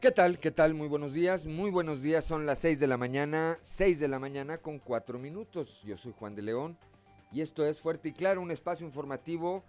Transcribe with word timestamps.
¿Qué 0.00 0.10
tal? 0.10 0.38
¿Qué 0.38 0.50
tal? 0.50 0.72
Muy 0.72 0.88
buenos 0.88 1.12
días. 1.12 1.44
Muy 1.44 1.70
buenos 1.70 2.00
días. 2.00 2.24
Son 2.24 2.46
las 2.46 2.60
6 2.60 2.80
de 2.80 2.86
la 2.86 2.96
mañana. 2.96 3.58
6 3.60 4.00
de 4.00 4.08
la 4.08 4.18
mañana 4.18 4.56
con 4.56 4.78
4 4.78 5.18
minutos. 5.18 5.82
Yo 5.84 5.98
soy 5.98 6.14
Juan 6.18 6.34
de 6.34 6.40
León 6.40 6.78
y 7.30 7.42
esto 7.42 7.66
es 7.66 7.82
Fuerte 7.82 8.08
y 8.08 8.12
Claro, 8.12 8.40
un 8.40 8.50
espacio 8.50 8.86
informativo 8.86 9.62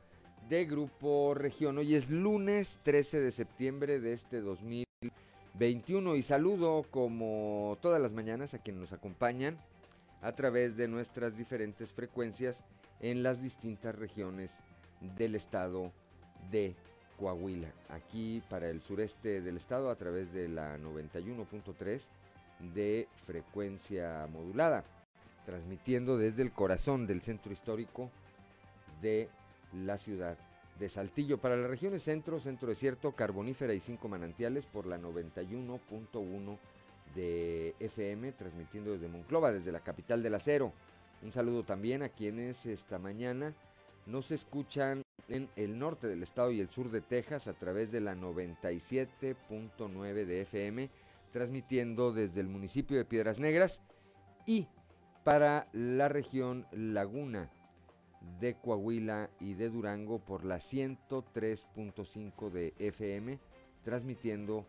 de 0.48 0.64
Grupo 0.64 1.34
Región. 1.34 1.80
Hoy 1.80 1.96
es 1.96 2.10
lunes 2.10 2.80
13 2.84 3.20
de 3.20 3.32
septiembre 3.32 4.00
de 4.00 4.14
este 4.14 4.40
2021 4.40 6.16
y 6.16 6.24
saludo 6.24 6.86
como 6.90 7.78
todas 7.82 8.02
las 8.02 8.14
mañanas 8.14 8.54
a 8.54 8.60
quienes 8.60 8.80
nos 8.80 8.94
acompañan 8.94 9.58
a 10.22 10.32
través 10.32 10.78
de 10.78 10.88
nuestras 10.88 11.36
diferentes 11.36 11.92
frecuencias 11.92 12.64
en 13.02 13.22
las 13.22 13.42
distintas 13.42 13.96
regiones 13.96 14.54
del 15.18 15.36
estado 15.36 15.92
de 16.52 16.74
Coahuila, 17.22 17.72
aquí 17.90 18.42
para 18.50 18.68
el 18.68 18.82
sureste 18.82 19.42
del 19.42 19.56
estado 19.56 19.92
a 19.92 19.96
través 19.96 20.34
de 20.34 20.50
la 20.50 20.80
91.3 20.80 22.02
de 22.74 23.08
frecuencia 23.18 24.28
modulada, 24.34 24.84
transmitiendo 25.46 26.18
desde 26.18 26.42
el 26.42 26.52
corazón 26.52 27.06
del 27.06 27.22
centro 27.22 27.54
histórico 27.54 28.10
de 29.04 29.30
la 29.72 30.00
ciudad 30.00 30.36
de 30.80 30.90
Saltillo 30.90 31.38
para 31.38 31.56
las 31.56 31.70
regiones 31.70 32.02
centro, 32.02 32.40
centro 32.40 32.70
desierto, 32.70 33.12
carbonífera 33.12 33.76
y 33.76 33.80
cinco 33.80 34.08
manantiales 34.08 34.66
por 34.66 34.88
la 34.88 34.98
91.1 34.98 36.58
de 37.14 37.76
FM, 37.80 38.32
transmitiendo 38.32 38.94
desde 38.94 39.10
Monclova, 39.10 39.52
desde 39.52 39.72
la 39.72 39.82
capital 39.82 40.24
del 40.24 40.34
acero. 40.34 40.74
Un 41.22 41.32
saludo 41.32 41.62
también 41.64 42.02
a 42.02 42.10
quienes 42.10 42.66
esta 42.66 42.98
mañana 42.98 43.54
nos 44.08 44.32
escuchan 44.32 45.04
en 45.28 45.50
el 45.56 45.80
norte 45.80 46.08
del 46.08 46.24
estado 46.24 46.52
y 46.52 46.60
el 46.60 46.70
sur 46.70 46.92
de 46.92 47.02
Texas 47.02 47.48
a 47.48 47.54
través 47.54 47.92
de 47.92 48.02
la 48.02 48.16
97.9 48.16 50.26
de 50.26 50.42
FM, 50.42 50.90
transmitiendo 51.32 52.12
desde 52.12 52.42
el 52.42 52.48
municipio 52.48 52.98
de 52.98 53.06
Piedras 53.06 53.40
Negras 53.40 53.82
y 54.46 54.68
para 55.24 55.68
la 55.74 56.10
región 56.10 56.66
Laguna 56.72 57.50
de 58.40 58.56
Coahuila 58.56 59.30
y 59.40 59.54
de 59.54 59.70
Durango 59.70 60.20
por 60.20 60.46
la 60.46 60.58
103.5 60.58 62.50
de 62.50 62.74
FM, 62.80 63.40
transmitiendo 63.84 64.66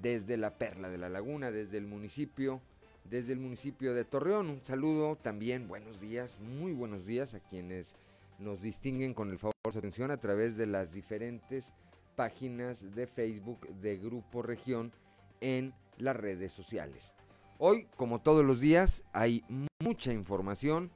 desde 0.00 0.36
la 0.36 0.58
Perla 0.58 0.88
de 0.88 0.98
la 0.98 1.08
Laguna, 1.08 1.50
desde 1.50 1.78
el 1.78 1.86
municipio, 1.86 2.60
desde 3.04 3.32
el 3.32 3.40
municipio 3.40 3.94
de 3.94 4.04
Torreón. 4.04 4.50
Un 4.50 4.64
saludo 4.64 5.16
también, 5.16 5.68
buenos 5.68 6.00
días, 6.00 6.38
muy 6.40 6.72
buenos 6.72 7.06
días 7.06 7.34
a 7.34 7.40
quienes 7.40 7.94
nos 8.38 8.60
distinguen 8.60 9.14
con 9.14 9.30
el 9.30 9.38
favor 9.38 9.57
de 9.68 9.72
su 9.72 9.78
atención 9.78 10.10
a 10.10 10.16
través 10.16 10.56
de 10.56 10.66
las 10.66 10.92
diferentes 10.92 11.74
páginas 12.16 12.94
de 12.94 13.06
Facebook 13.06 13.68
de 13.80 13.96
Grupo 13.98 14.42
Región 14.42 14.92
en 15.40 15.72
las 15.98 16.16
redes 16.16 16.52
sociales. 16.52 17.14
Hoy, 17.58 17.86
como 17.96 18.20
todos 18.20 18.44
los 18.44 18.60
días, 18.60 19.04
hay 19.12 19.44
mucha 19.80 20.12
información 20.12 20.90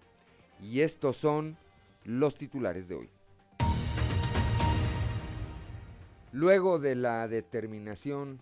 y 0.61 0.81
estos 0.81 1.17
son 1.17 1.57
los 2.05 2.37
titulares 2.37 2.89
de 2.89 2.95
hoy. 2.95 3.11
Luego 6.33 6.79
de 6.79 6.95
la 6.95 7.29
determinación 7.29 8.41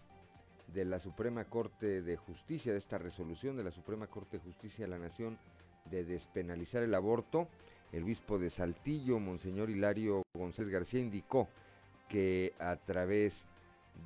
de 0.68 0.84
la 0.84 0.98
Suprema 1.00 1.44
Corte 1.44 2.02
de 2.02 2.16
Justicia, 2.16 2.72
de 2.72 2.78
esta 2.78 2.98
resolución 2.98 3.56
de 3.56 3.64
la 3.64 3.72
Suprema 3.72 4.06
Corte 4.06 4.38
de 4.38 4.44
Justicia 4.44 4.84
de 4.84 4.90
la 4.90 4.98
Nación 4.98 5.38
de 5.86 6.04
despenalizar 6.04 6.82
el 6.82 6.94
aborto, 6.94 7.48
el 7.92 8.04
obispo 8.04 8.38
de 8.38 8.50
Saltillo, 8.50 9.18
Monseñor 9.18 9.70
Hilario 9.70 10.22
González 10.34 10.72
García, 10.72 11.00
indicó 11.00 11.48
que 12.08 12.54
a 12.58 12.76
través 12.76 13.46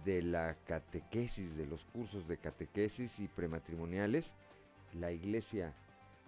de 0.04 0.22
la 0.22 0.56
catequesis, 0.66 1.56
de 1.56 1.66
los 1.66 1.84
cursos 1.84 2.26
de 2.26 2.38
catequesis 2.38 3.20
y 3.20 3.28
prematrimoniales, 3.28 4.34
la 4.94 5.12
Iglesia 5.12 5.74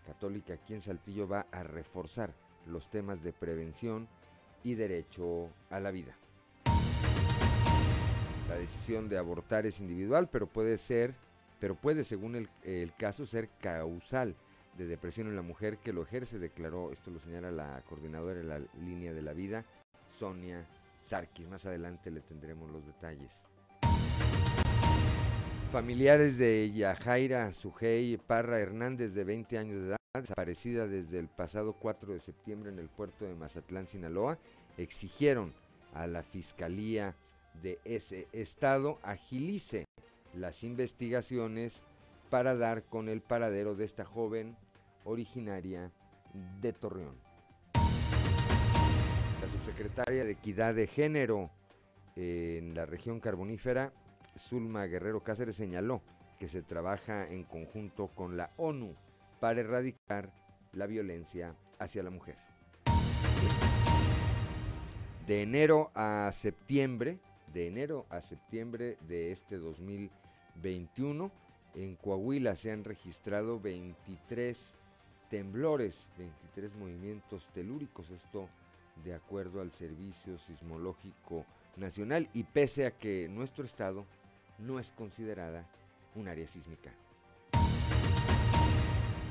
Católica 0.07 0.55
aquí 0.55 0.75
en 0.75 0.83
Saltillo 0.83 1.27
va 1.27 1.47
a 1.51 1.63
reforzar 1.63 2.33
los 2.67 2.89
temas 2.91 3.23
de 3.23 3.33
prevención 3.33 4.09
y 4.63 4.75
derecho 4.75 5.49
a 5.71 5.81
la 5.81 5.91
vida. 5.91 6.17
La 8.49 8.57
decisión 8.57 9.09
de 9.09 9.19
abortar 9.19 9.67
es 9.67 9.81
individual, 9.81 10.29
pero 10.29 10.47
puede 10.47 10.79
ser, 10.79 11.15
pero 11.59 11.75
puede, 11.75 12.05
según 12.05 12.37
el, 12.37 12.49
el 12.63 12.95
caso, 12.95 13.27
ser 13.27 13.49
causal 13.61 14.37
de 14.77 14.87
depresión 14.87 15.29
en 15.29 15.37
la 15.37 15.43
mujer 15.43 15.79
que 15.79 15.93
lo 15.93 16.03
ejerce, 16.03 16.39
declaró, 16.39 16.93
esto 16.93 17.11
lo 17.11 17.21
señala 17.21 17.51
la 17.51 17.83
coordinadora 17.89 18.35
de 18.35 18.45
la 18.45 18.59
línea 18.81 19.13
de 19.13 19.23
la 19.23 19.33
vida, 19.33 19.65
Sonia 20.19 20.67
Sarkis. 21.05 21.49
Más 21.49 21.65
adelante 21.67 22.11
le 22.11 22.21
tendremos 22.21 22.71
los 22.71 22.85
detalles. 22.87 23.45
Familiares 25.71 26.39
de 26.39 26.73
Yajaira 26.73 27.53
Sujei 27.53 28.17
Parra 28.19 28.61
Hernández, 28.61 29.15
de 29.15 29.25
20 29.25 29.59
años 29.59 29.81
de 29.81 29.89
edad, 29.89 29.97
desaparecida 30.15 30.87
desde 30.87 31.19
el 31.19 31.29
pasado 31.29 31.75
4 31.75 32.15
de 32.15 32.21
septiembre 32.21 32.71
en 32.71 32.79
el 32.79 32.89
puerto 32.89 33.25
de 33.25 33.35
Mazatlán, 33.35 33.89
Sinaloa, 33.89 34.39
exigieron 34.79 35.53
a 35.93 36.07
la 36.07 36.23
Fiscalía 36.23 37.17
de 37.63 37.79
ese 37.85 38.29
estado 38.33 38.99
agilice 39.03 39.87
las 40.35 40.63
investigaciones 40.63 41.83
para 42.31 42.57
dar 42.57 42.83
con 42.85 43.09
el 43.09 43.21
paradero 43.21 43.75
de 43.75 43.85
esta 43.85 44.05
joven 44.05 44.57
originaria 45.07 45.91
de 46.61 46.73
Torreón. 46.73 47.17
La 49.41 49.49
subsecretaria 49.49 50.25
de 50.25 50.33
Equidad 50.33 50.75
de 50.75 50.87
Género 50.87 51.51
en 52.17 52.75
la 52.75 52.87
región 52.87 53.21
carbonífera, 53.21 53.93
Zulma 54.39 54.85
Guerrero 54.87 55.23
Cáceres, 55.23 55.57
señaló 55.57 56.03
que 56.39 56.49
se 56.49 56.63
trabaja 56.63 57.27
en 57.29 57.45
conjunto 57.45 58.09
con 58.09 58.37
la 58.37 58.51
ONU 58.57 58.95
para 59.41 59.61
erradicar 59.61 60.33
la 60.73 60.87
violencia 60.87 61.55
hacia 61.79 62.03
la 62.03 62.11
mujer. 62.11 62.37
De 65.27 65.43
enero 65.43 65.91
a 65.95 66.31
septiembre, 66.33 67.19
de 67.53 67.67
enero 67.67 68.07
a 68.11 68.21
septiembre 68.21 68.97
de 69.09 69.33
este 69.33 69.57
2021, 69.57 71.31
en 71.75 71.97
Coahuila 71.97 72.57
se 72.57 72.73
han 72.73 72.85
registrado 72.85 73.61
23 73.61 74.76
temblores, 75.29 76.09
23 76.19 76.75
movimientos 76.77 77.49
telúricos, 77.53 78.11
esto 78.11 78.49
de 79.05 79.15
acuerdo 79.15 79.61
al 79.61 79.73
Servicio 79.73 80.39
Sismológico 80.39 81.45
Nacional 81.77 82.29
y 82.33 82.45
pese 82.45 82.87
a 82.87 82.93
que 82.93 83.29
nuestro 83.29 83.65
estado 83.65 84.07
no 84.59 84.79
es 84.79 84.91
considerada 84.93 85.67
un 86.15 86.29
área 86.29 86.47
sísmica. 86.47 86.93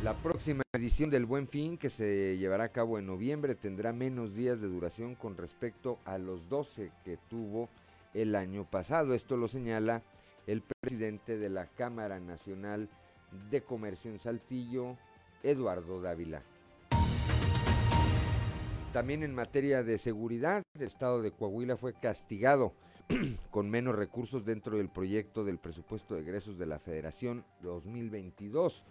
La 0.04 0.14
próxima 0.14 0.62
edición 0.74 1.10
del 1.10 1.26
Buen 1.26 1.48
Fin, 1.48 1.80
que 1.80 1.90
se 1.90 2.38
llevará 2.38 2.66
a 2.66 2.72
cabo 2.72 3.00
en 3.00 3.08
noviembre, 3.08 3.56
tendrá 3.56 3.92
menos 3.92 4.36
días 4.36 4.62
de 4.62 4.68
duración 4.68 5.16
con 5.16 5.36
respecto 5.36 5.98
a 6.06 6.20
los 6.20 6.48
12 6.48 6.92
que 7.04 7.18
tuvo 7.28 7.70
el 8.14 8.36
año 8.36 8.66
pasado. 8.66 9.16
Esto 9.16 9.36
lo 9.36 9.48
señala 9.48 10.04
el 10.46 10.62
presidente 10.62 11.38
de 11.38 11.50
la 11.50 11.66
Cámara 11.66 12.20
Nacional 12.20 12.88
de 13.50 13.64
Comercio 13.64 14.12
en 14.12 14.20
Saltillo, 14.20 14.96
Eduardo 15.46 16.02
Dávila. 16.02 16.42
También 18.92 19.24
en 19.24 19.36
materia 19.36 19.84
de 19.84 19.98
seguridad, 19.98 20.64
el 20.74 20.82
estado 20.82 21.22
de 21.22 21.32
Coahuila 21.32 21.78
fue 21.78 21.94
castigado 21.94 22.74
con 23.52 23.70
menos 23.70 23.96
recursos 23.96 24.46
dentro 24.46 24.78
del 24.78 24.90
proyecto 24.90 25.44
del 25.44 25.60
presupuesto 25.60 26.16
de 26.16 26.22
egresos 26.22 26.58
de 26.58 26.66
la 26.66 26.80
Federación 26.80 27.46
2022, 27.62 28.84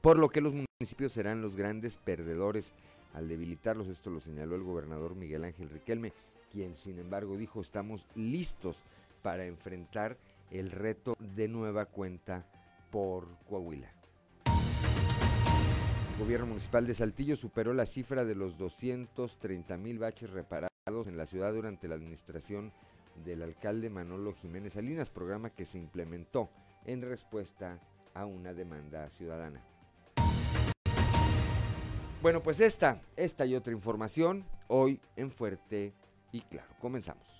por 0.00 0.18
lo 0.18 0.30
que 0.30 0.40
los 0.40 0.54
municipios 0.54 1.12
serán 1.12 1.42
los 1.42 1.56
grandes 1.56 1.96
perdedores 1.96 2.72
al 3.12 3.28
debilitarlos. 3.28 3.88
Esto 3.88 4.10
lo 4.10 4.20
señaló 4.20 4.54
el 4.54 4.62
gobernador 4.62 5.14
Miguel 5.14 5.44
Ángel 5.44 5.68
Riquelme, 5.68 6.12
quien 6.50 6.76
sin 6.76 6.98
embargo 6.98 7.36
dijo 7.36 7.60
estamos 7.60 8.06
listos 8.14 8.76
para 9.22 9.44
enfrentar 9.44 10.16
el 10.50 10.70
reto 10.70 11.16
de 11.18 11.48
nueva 11.48 11.84
cuenta 11.84 12.46
por 12.90 13.26
Coahuila. 13.48 13.99
Gobierno 16.20 16.48
municipal 16.48 16.86
de 16.86 16.92
Saltillo 16.92 17.34
superó 17.34 17.72
la 17.72 17.86
cifra 17.86 18.26
de 18.26 18.34
los 18.34 18.58
230 18.58 19.78
mil 19.78 19.98
baches 19.98 20.28
reparados 20.28 21.06
en 21.06 21.16
la 21.16 21.24
ciudad 21.24 21.54
durante 21.54 21.88
la 21.88 21.94
administración 21.94 22.74
del 23.24 23.42
alcalde 23.42 23.88
Manolo 23.88 24.34
Jiménez 24.34 24.74
Salinas, 24.74 25.08
programa 25.08 25.48
que 25.48 25.64
se 25.64 25.78
implementó 25.78 26.50
en 26.84 27.00
respuesta 27.00 27.80
a 28.12 28.26
una 28.26 28.52
demanda 28.52 29.08
ciudadana. 29.08 29.64
Bueno, 32.20 32.42
pues 32.42 32.60
esta, 32.60 33.00
esta 33.16 33.46
y 33.46 33.54
otra 33.54 33.72
información 33.72 34.44
hoy 34.68 35.00
en 35.16 35.30
Fuerte 35.30 35.94
y 36.32 36.42
Claro. 36.42 36.68
Comenzamos. 36.80 37.39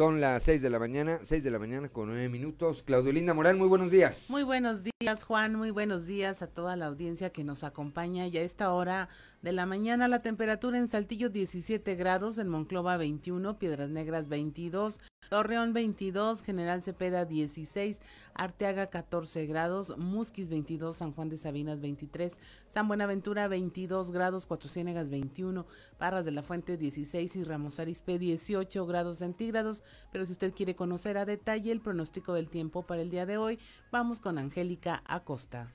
Son 0.00 0.18
las 0.18 0.44
6 0.44 0.62
de 0.62 0.70
la 0.70 0.78
mañana, 0.78 1.20
6 1.24 1.44
de 1.44 1.50
la 1.50 1.58
mañana 1.58 1.90
con 1.90 2.08
9 2.08 2.30
minutos. 2.30 2.82
Claudio 2.82 3.12
Linda 3.12 3.34
Morán, 3.34 3.58
muy 3.58 3.68
buenos 3.68 3.90
días. 3.90 4.30
Muy 4.30 4.44
buenos 4.44 4.82
días, 4.82 5.24
Juan. 5.24 5.56
Muy 5.56 5.72
buenos 5.72 6.06
días 6.06 6.40
a 6.40 6.46
toda 6.46 6.74
la 6.74 6.86
audiencia 6.86 7.28
que 7.28 7.44
nos 7.44 7.64
acompaña. 7.64 8.26
Ya 8.26 8.40
a 8.40 8.44
esta 8.44 8.72
hora 8.72 9.10
de 9.42 9.52
la 9.52 9.66
mañana 9.66 10.08
la 10.08 10.22
temperatura 10.22 10.78
en 10.78 10.88
Saltillo 10.88 11.28
17 11.28 11.96
grados, 11.96 12.38
en 12.38 12.48
Monclova 12.48 12.96
21, 12.96 13.58
Piedras 13.58 13.90
Negras 13.90 14.30
22, 14.30 15.02
Torreón 15.30 15.72
22, 15.72 16.42
General 16.42 16.82
Cepeda 16.82 17.24
16, 17.24 18.00
Arteaga 18.34 18.88
14 18.88 19.46
grados, 19.46 19.96
Musquis 19.96 20.48
22, 20.48 20.96
San 20.96 21.12
Juan 21.12 21.28
de 21.28 21.36
Sabinas 21.36 21.80
23, 21.80 22.36
San 22.68 22.88
Buenaventura 22.88 23.46
22 23.46 24.10
grados, 24.10 24.46
Cuatro 24.46 24.68
Ciénegas 24.68 25.08
21, 25.08 25.66
Parras 25.98 26.24
de 26.24 26.32
la 26.32 26.42
Fuente 26.42 26.76
16 26.76 27.36
y 27.36 27.44
Ramos 27.44 27.78
Arizpe 27.78 28.18
18 28.18 28.84
grados 28.86 29.18
centígrados. 29.18 29.84
Pero 30.10 30.26
si 30.26 30.32
usted 30.32 30.52
quiere 30.52 30.74
conocer 30.74 31.16
a 31.16 31.24
detalle 31.24 31.70
el 31.70 31.80
pronóstico 31.80 32.32
del 32.32 32.48
tiempo 32.48 32.82
para 32.82 33.02
el 33.02 33.10
día 33.10 33.24
de 33.24 33.36
hoy, 33.36 33.60
vamos 33.92 34.18
con 34.18 34.36
Angélica 34.36 35.00
Acosta. 35.06 35.72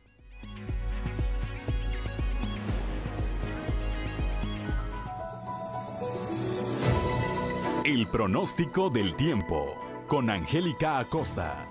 El 7.86 8.08
pronóstico 8.08 8.90
del 8.90 9.16
tiempo 9.16 9.78
con 10.08 10.32
Angélica 10.32 10.98
Acosta. 10.98 11.68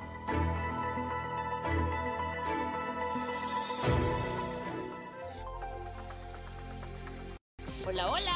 Hola, 7.85 8.09
hola, 8.13 8.34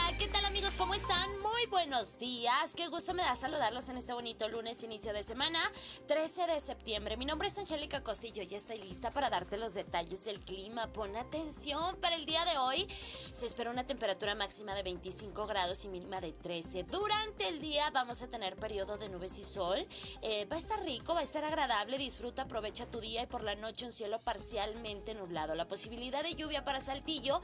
buenos 1.71 2.19
días. 2.19 2.75
Qué 2.75 2.89
gusto 2.89 3.13
me 3.15 3.23
da 3.23 3.35
saludarlos 3.35 3.89
en 3.89 3.99
este 3.99 4.13
bonito 4.15 4.49
lunes, 4.49 4.83
inicio 4.83 5.13
de 5.13 5.23
semana, 5.23 5.59
13 6.07 6.47
de 6.47 6.61
septiembre. 6.61 7.17
Mi 7.17 7.27
nombre 7.27 7.49
es 7.49 7.59
Angélica 7.59 8.01
Costillo 8.01 8.43
y 8.43 8.55
estoy 8.55 8.79
lista 8.79 9.11
para 9.11 9.29
darte 9.29 9.59
los 9.59 9.75
detalles 9.75 10.25
del 10.25 10.41
clima. 10.41 10.91
Pon 10.93 11.15
atención, 11.17 11.97
para 11.97 12.17
el 12.17 12.25
día 12.25 12.43
de 12.47 12.59
hoy 12.59 12.87
se 12.89 13.45
espera 13.45 13.71
una 13.71 13.85
temperatura 13.85 14.35
máxima 14.35 14.75
de 14.75 14.83
25 14.83 15.47
grados 15.47 15.85
y 15.85 15.89
mínima 15.89 16.21
de 16.21 16.33
13. 16.33 16.85
Durante 16.85 17.49
el 17.49 17.61
día 17.61 17.91
vamos 17.91 18.23
a 18.23 18.29
tener 18.29 18.57
periodo 18.57 18.97
de 18.97 19.09
nubes 19.09 19.39
y 19.39 19.45
sol. 19.45 19.87
Eh, 20.23 20.47
va 20.47 20.57
a 20.57 20.59
estar 20.59 20.83
rico, 20.85 21.15
va 21.15 21.21
a 21.21 21.25
estar 21.25 21.45
agradable. 21.45 21.99
Disfruta, 21.99 22.43
aprovecha 22.43 22.87
tu 22.87 23.01
día 23.01 23.23
y 23.23 23.27
por 23.27 23.43
la 23.43 23.55
noche 23.57 23.85
un 23.85 23.93
cielo 23.93 24.21
parcialmente 24.21 25.15
nublado. 25.15 25.55
La 25.55 25.69
posibilidad 25.69 26.23
de 26.23 26.35
lluvia 26.35 26.65
para 26.65 26.81
Saltillo 26.81 27.41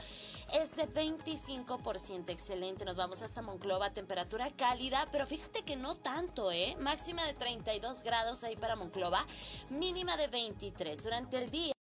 es 0.53 0.75
de 0.77 0.87
25%. 0.87 2.29
Excelente, 2.29 2.85
nos 2.85 2.95
vamos 2.95 3.21
hasta 3.21 3.41
Monclova, 3.41 3.89
temperatura 3.89 4.14
cálida, 4.55 5.07
pero 5.11 5.25
fíjate 5.25 5.63
que 5.63 5.75
no 5.75 5.95
tanto, 5.95 6.51
¿eh? 6.51 6.75
Máxima 6.79 7.23
de 7.25 7.33
32 7.33 8.03
grados 8.03 8.43
ahí 8.43 8.55
para 8.55 8.75
Monclova, 8.75 9.25
mínima 9.69 10.15
de 10.15 10.27
23. 10.27 11.03
Durante 11.03 11.37
el 11.37 11.49
día 11.49 11.73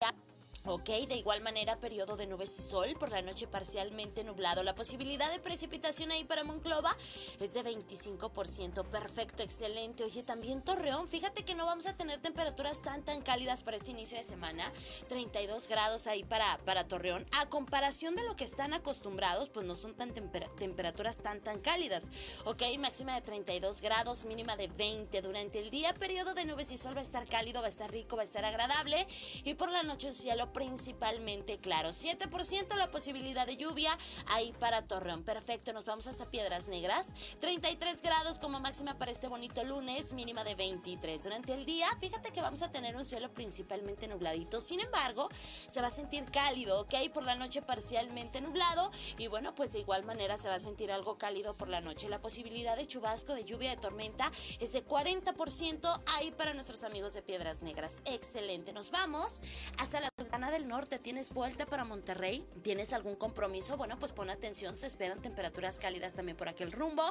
Ok, 0.66 0.86
de 0.86 1.16
igual 1.16 1.42
manera, 1.42 1.78
periodo 1.78 2.16
de 2.16 2.26
nubes 2.26 2.58
y 2.58 2.62
sol, 2.62 2.96
por 2.98 3.10
la 3.10 3.20
noche 3.20 3.46
parcialmente 3.46 4.24
nublado. 4.24 4.62
La 4.62 4.74
posibilidad 4.74 5.30
de 5.30 5.38
precipitación 5.38 6.10
ahí 6.10 6.24
para 6.24 6.42
Monclova 6.42 6.90
es 7.38 7.52
de 7.52 7.62
25%. 7.62 8.82
Perfecto, 8.86 9.42
excelente. 9.42 10.04
Oye, 10.04 10.22
también 10.22 10.62
Torreón, 10.62 11.06
fíjate 11.06 11.44
que 11.44 11.54
no 11.54 11.66
vamos 11.66 11.86
a 11.86 11.94
tener 11.98 12.18
temperaturas 12.18 12.80
tan 12.80 13.04
tan 13.04 13.20
cálidas 13.20 13.62
para 13.62 13.76
este 13.76 13.90
inicio 13.90 14.16
de 14.16 14.24
semana. 14.24 14.64
32 15.08 15.68
grados 15.68 16.06
ahí 16.06 16.24
para, 16.24 16.56
para 16.64 16.88
Torreón. 16.88 17.26
A 17.38 17.46
comparación 17.50 18.16
de 18.16 18.24
lo 18.24 18.34
que 18.34 18.44
están 18.44 18.72
acostumbrados, 18.72 19.50
pues 19.50 19.66
no 19.66 19.74
son 19.74 19.92
tan 19.92 20.14
temperaturas 20.14 21.18
tan 21.18 21.42
tan 21.42 21.60
cálidas. 21.60 22.08
Ok, 22.46 22.62
máxima 22.78 23.14
de 23.16 23.20
32 23.20 23.82
grados, 23.82 24.24
mínima 24.24 24.56
de 24.56 24.68
20 24.68 25.20
durante 25.20 25.58
el 25.58 25.68
día. 25.70 25.92
Periodo 25.92 26.32
de 26.32 26.46
nubes 26.46 26.72
y 26.72 26.78
sol 26.78 26.96
va 26.96 27.00
a 27.00 27.04
estar 27.04 27.28
cálido, 27.28 27.60
va 27.60 27.66
a 27.66 27.68
estar 27.68 27.92
rico, 27.92 28.16
va 28.16 28.22
a 28.22 28.24
estar 28.24 28.46
agradable. 28.46 29.06
Y 29.44 29.52
por 29.52 29.70
la 29.70 29.82
noche 29.82 30.06
un 30.06 30.14
cielo 30.14 30.53
principalmente 30.54 31.58
claro. 31.58 31.90
7% 31.90 32.76
la 32.76 32.90
posibilidad 32.90 33.46
de 33.46 33.58
lluvia 33.58 33.90
ahí 34.28 34.54
para 34.58 34.80
Torreón. 34.80 35.22
Perfecto, 35.22 35.74
nos 35.74 35.84
vamos 35.84 36.06
hasta 36.06 36.30
Piedras 36.30 36.68
Negras. 36.68 37.12
33 37.40 38.00
grados 38.00 38.38
como 38.38 38.60
máxima 38.60 38.96
para 38.96 39.10
este 39.10 39.28
bonito 39.28 39.62
lunes, 39.64 40.14
mínima 40.14 40.44
de 40.44 40.54
23. 40.54 41.24
Durante 41.24 41.52
el 41.52 41.66
día, 41.66 41.86
fíjate 42.00 42.30
que 42.30 42.40
vamos 42.40 42.62
a 42.62 42.70
tener 42.70 42.96
un 42.96 43.04
cielo 43.04 43.30
principalmente 43.34 44.08
nubladito. 44.08 44.60
Sin 44.60 44.80
embargo, 44.80 45.28
se 45.32 45.80
va 45.82 45.88
a 45.88 45.90
sentir 45.90 46.24
cálido, 46.30 46.80
¿ok? 46.80 46.94
Por 47.12 47.24
la 47.24 47.34
noche 47.34 47.60
parcialmente 47.60 48.40
nublado. 48.40 48.90
Y 49.18 49.26
bueno, 49.26 49.54
pues 49.54 49.72
de 49.72 49.80
igual 49.80 50.04
manera 50.04 50.38
se 50.38 50.48
va 50.48 50.54
a 50.54 50.60
sentir 50.60 50.92
algo 50.92 51.18
cálido 51.18 51.56
por 51.56 51.68
la 51.68 51.80
noche. 51.80 52.08
La 52.08 52.20
posibilidad 52.20 52.76
de 52.76 52.86
chubasco, 52.86 53.34
de 53.34 53.44
lluvia, 53.44 53.70
de 53.70 53.76
tormenta 53.76 54.30
es 54.60 54.72
de 54.72 54.86
40% 54.86 56.02
ahí 56.14 56.30
para 56.30 56.54
nuestros 56.54 56.84
amigos 56.84 57.14
de 57.14 57.22
Piedras 57.22 57.62
Negras. 57.62 58.02
Excelente. 58.04 58.72
Nos 58.72 58.90
vamos 58.90 59.42
hasta 59.78 60.00
la 60.00 60.08
del 60.50 60.68
Norte, 60.68 60.98
¿tienes 60.98 61.32
vuelta 61.32 61.66
para 61.66 61.84
Monterrey? 61.84 62.46
¿Tienes 62.62 62.92
algún 62.92 63.14
compromiso? 63.16 63.76
Bueno, 63.76 63.98
pues 63.98 64.12
pon 64.12 64.30
atención, 64.30 64.76
se 64.76 64.86
esperan 64.86 65.20
temperaturas 65.20 65.78
cálidas 65.78 66.14
también 66.14 66.36
por 66.36 66.48
aquel 66.48 66.72
rumbo. 66.72 67.02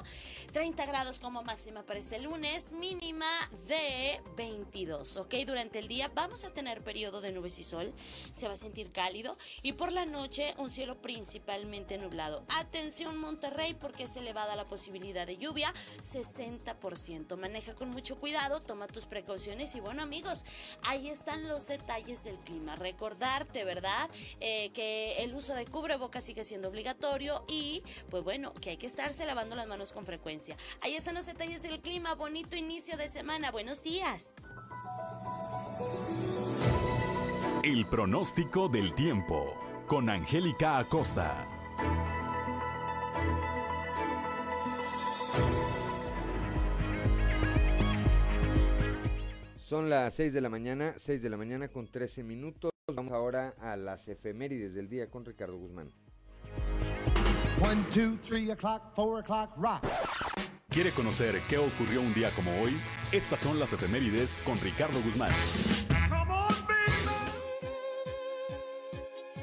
30 0.51 0.85
grados 0.85 1.19
como 1.19 1.43
máxima 1.43 1.83
para 1.83 1.99
este 1.99 2.19
lunes, 2.19 2.73
mínima 2.73 3.25
de 3.67 4.21
22, 4.35 5.17
¿ok? 5.17 5.35
Durante 5.45 5.79
el 5.79 5.87
día 5.87 6.11
vamos 6.13 6.43
a 6.43 6.53
tener 6.53 6.83
periodo 6.83 7.21
de 7.21 7.31
nubes 7.31 7.57
y 7.59 7.63
sol, 7.63 7.93
se 7.97 8.47
va 8.47 8.53
a 8.53 8.57
sentir 8.57 8.91
cálido 8.91 9.37
y 9.61 9.73
por 9.73 9.91
la 9.91 10.05
noche 10.05 10.53
un 10.57 10.69
cielo 10.69 11.01
principalmente 11.01 11.97
nublado. 11.97 12.43
Atención 12.57 13.17
Monterrey 13.17 13.73
porque 13.73 14.03
es 14.03 14.15
elevada 14.15 14.55
la 14.55 14.65
posibilidad 14.65 15.25
de 15.25 15.37
lluvia, 15.37 15.73
60%. 15.73 17.37
Maneja 17.37 17.73
con 17.73 17.89
mucho 17.89 18.15
cuidado, 18.17 18.59
toma 18.59 18.87
tus 18.87 19.05
precauciones 19.05 19.75
y 19.75 19.79
bueno 19.79 20.03
amigos, 20.03 20.45
ahí 20.83 21.09
están 21.09 21.47
los 21.47 21.67
detalles 21.67 22.23
del 22.25 22.37
clima. 22.39 22.75
Recordad 22.75 23.22
darte, 23.23 23.63
¿verdad? 23.63 24.09
Eh, 24.41 24.69
que 24.73 25.23
el 25.23 25.33
uso 25.33 25.55
de 25.55 25.65
cubrebocas 25.65 26.25
sigue 26.25 26.43
siendo 26.43 26.67
obligatorio 26.67 27.45
y, 27.47 27.81
pues 28.09 28.21
bueno, 28.23 28.53
que 28.55 28.71
hay 28.71 28.77
que 28.77 28.85
estarse 28.85 29.25
lavando 29.25 29.55
las 29.55 29.65
manos 29.65 29.93
con 29.93 30.05
frecuencia. 30.05 30.57
Ahí 30.81 30.95
están 30.95 31.15
los 31.15 31.25
detalles 31.25 31.63
del 31.63 31.79
clima. 31.79 32.15
Bonito 32.15 32.57
inicio 32.57 32.97
de 32.97 33.07
semana. 33.07 33.49
Buenos 33.51 33.81
días. 33.81 34.35
El 37.63 37.87
pronóstico 37.87 38.67
del 38.67 38.93
tiempo 38.93 39.55
con 39.87 40.09
Angélica 40.09 40.79
Acosta. 40.79 41.47
Son 49.57 49.89
las 49.89 50.13
6 50.15 50.33
de 50.33 50.41
la 50.41 50.49
mañana, 50.49 50.93
6 50.97 51.21
de 51.23 51.29
la 51.29 51.37
mañana 51.37 51.69
con 51.69 51.87
13 51.87 52.21
minutos. 52.21 52.72
Vamos 52.91 53.13
ahora 53.13 53.55
a 53.61 53.77
las 53.77 54.09
efemérides 54.09 54.73
del 54.73 54.89
día 54.89 55.09
con 55.09 55.23
Ricardo 55.23 55.57
Guzmán. 55.57 55.89
¿Quiere 60.67 60.91
conocer 60.91 61.39
qué 61.47 61.59
ocurrió 61.59 62.01
un 62.01 62.13
día 62.13 62.29
como 62.31 62.51
hoy? 62.61 62.73
Estas 63.13 63.39
son 63.39 63.57
las 63.57 63.71
efemérides 63.71 64.35
con 64.43 64.59
Ricardo 64.59 64.99
Guzmán. 64.99 65.31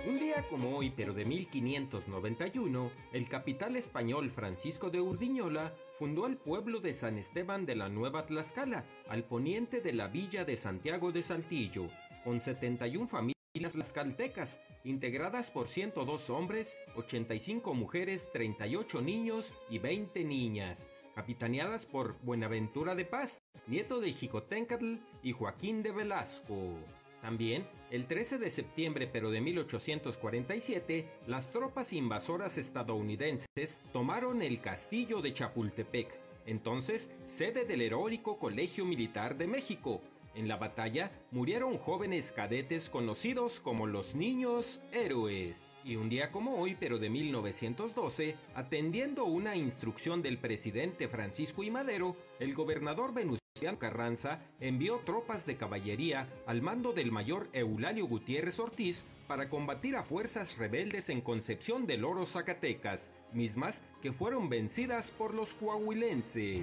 Un 0.06 0.18
día 0.18 0.46
como 0.50 0.76
hoy, 0.76 0.92
pero 0.94 1.14
de 1.14 1.24
1591, 1.24 2.90
el 3.14 3.26
capital 3.26 3.76
español 3.76 4.30
Francisco 4.30 4.90
de 4.90 5.00
Urdiñola 5.00 5.72
fundó 5.94 6.26
el 6.26 6.36
pueblo 6.36 6.80
de 6.80 6.92
San 6.92 7.16
Esteban 7.16 7.64
de 7.64 7.76
la 7.76 7.88
Nueva 7.88 8.26
Tlaxcala, 8.26 8.84
al 9.08 9.24
poniente 9.24 9.80
de 9.80 9.94
la 9.94 10.08
villa 10.08 10.44
de 10.44 10.58
Santiago 10.58 11.10
de 11.10 11.22
Saltillo 11.22 11.88
con 12.24 12.40
71 12.40 13.08
familias 13.08 13.40
tlaxcaltecas, 13.72 14.60
integradas 14.84 15.50
por 15.50 15.68
102 15.68 16.30
hombres, 16.30 16.76
85 16.96 17.74
mujeres, 17.74 18.30
38 18.32 19.02
niños 19.02 19.54
y 19.68 19.78
20 19.78 20.24
niñas, 20.24 20.90
capitaneadas 21.14 21.86
por 21.86 22.20
Buenaventura 22.22 22.94
de 22.94 23.04
Paz, 23.04 23.42
nieto 23.66 24.00
de 24.00 24.12
Jicotencatl 24.12 24.96
y 25.22 25.32
Joaquín 25.32 25.82
de 25.82 25.92
Velasco. 25.92 26.78
También, 27.20 27.66
el 27.90 28.06
13 28.06 28.38
de 28.38 28.50
septiembre 28.50 29.06
pero 29.06 29.30
de 29.30 29.40
1847, 29.40 31.06
las 31.26 31.50
tropas 31.50 31.92
invasoras 31.92 32.56
estadounidenses 32.56 33.78
tomaron 33.92 34.40
el 34.40 34.60
castillo 34.60 35.20
de 35.20 35.34
Chapultepec, 35.34 36.08
entonces 36.46 37.10
sede 37.26 37.66
del 37.66 37.82
heroico 37.82 38.38
Colegio 38.38 38.86
Militar 38.86 39.36
de 39.36 39.46
México, 39.46 40.00
En 40.34 40.46
la 40.46 40.56
batalla 40.56 41.10
murieron 41.32 41.76
jóvenes 41.78 42.32
cadetes 42.32 42.88
conocidos 42.88 43.60
como 43.60 43.86
los 43.86 44.14
niños 44.14 44.80
héroes. 44.92 45.76
Y 45.84 45.96
un 45.96 46.08
día 46.08 46.30
como 46.30 46.56
hoy, 46.56 46.76
pero 46.78 46.98
de 46.98 47.10
1912, 47.10 48.36
atendiendo 48.54 49.24
una 49.24 49.56
instrucción 49.56 50.22
del 50.22 50.38
presidente 50.38 51.08
Francisco 51.08 51.62
I. 51.64 51.70
Madero, 51.70 52.16
el 52.38 52.54
gobernador 52.54 53.12
Venustiano 53.12 53.40
Carranza 53.78 54.40
envió 54.60 55.00
tropas 55.04 55.46
de 55.46 55.56
caballería 55.56 56.28
al 56.46 56.62
mando 56.62 56.92
del 56.92 57.10
mayor 57.10 57.48
Eulalio 57.52 58.06
Gutiérrez 58.06 58.58
Ortiz 58.58 59.06
para 59.26 59.48
combatir 59.48 59.96
a 59.96 60.02
fuerzas 60.02 60.56
rebeldes 60.58 61.08
en 61.08 61.20
Concepción 61.20 61.86
del 61.86 62.04
Oro, 62.04 62.24
Zacatecas, 62.26 63.10
mismas 63.32 63.82
que 64.00 64.12
fueron 64.12 64.48
vencidas 64.48 65.10
por 65.10 65.34
los 65.34 65.54
coahuilenses. 65.54 66.62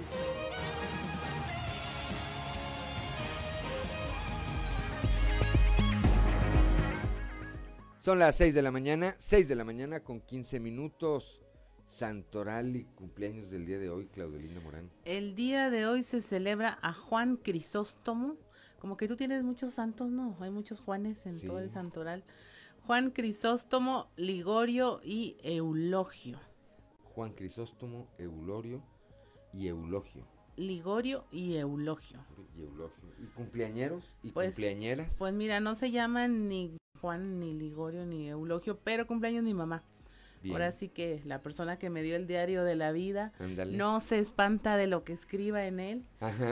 Son 7.98 8.20
las 8.20 8.36
6 8.36 8.54
de 8.54 8.62
la 8.62 8.70
mañana, 8.70 9.16
6 9.18 9.48
de 9.48 9.56
la 9.56 9.64
mañana 9.64 10.04
con 10.04 10.20
15 10.20 10.60
minutos. 10.60 11.42
Santoral 11.88 12.76
y 12.76 12.84
cumpleaños 12.84 13.50
del 13.50 13.66
día 13.66 13.78
de 13.78 13.90
hoy, 13.90 14.06
Claudelina 14.06 14.60
Morán. 14.60 14.88
El 15.04 15.34
día 15.34 15.68
de 15.68 15.86
hoy 15.86 16.04
se 16.04 16.22
celebra 16.22 16.78
a 16.82 16.92
Juan 16.92 17.36
Crisóstomo. 17.36 18.36
Como 18.78 18.96
que 18.96 19.08
tú 19.08 19.16
tienes 19.16 19.42
muchos 19.42 19.72
santos, 19.72 20.10
¿no? 20.10 20.36
Hay 20.40 20.50
muchos 20.50 20.80
Juanes 20.80 21.26
en 21.26 21.40
todo 21.40 21.58
el 21.58 21.70
santoral. 21.70 22.22
Juan 22.86 23.10
Crisóstomo, 23.10 24.10
Ligorio 24.16 25.00
y 25.02 25.36
Eulogio. 25.42 26.38
Juan 27.02 27.32
Crisóstomo, 27.32 28.06
Eulorio 28.18 28.80
y 29.52 29.66
Eulogio. 29.66 30.22
Ligorio 30.56 31.24
y 31.32 31.56
Eulogio. 31.56 32.24
Y 32.56 32.62
Eulogio. 32.62 33.08
¿Y 33.18 33.26
cumpleañeros 33.26 34.14
y 34.22 34.30
pues, 34.30 34.50
cumpleañeras? 34.50 35.16
Pues 35.16 35.34
mira, 35.34 35.58
no 35.58 35.74
se 35.74 35.90
llaman 35.90 36.48
ni 36.48 36.77
Juan, 37.00 37.38
ni 37.40 37.54
Ligorio, 37.54 38.04
ni 38.04 38.28
Eulogio, 38.28 38.78
pero 38.82 39.06
cumpleaños 39.06 39.44
mi 39.44 39.54
mamá. 39.54 39.82
Ahora 40.50 40.72
sí 40.72 40.88
que 40.88 41.20
la 41.24 41.42
persona 41.42 41.78
que 41.78 41.90
me 41.90 42.02
dio 42.02 42.16
el 42.16 42.26
diario 42.26 42.62
de 42.62 42.76
la 42.76 42.92
vida 42.92 43.32
no 43.66 44.00
se 44.00 44.18
espanta 44.18 44.76
de 44.76 44.86
lo 44.86 45.04
que 45.04 45.12
escriba 45.12 45.64
en 45.66 45.80
él. 45.80 46.04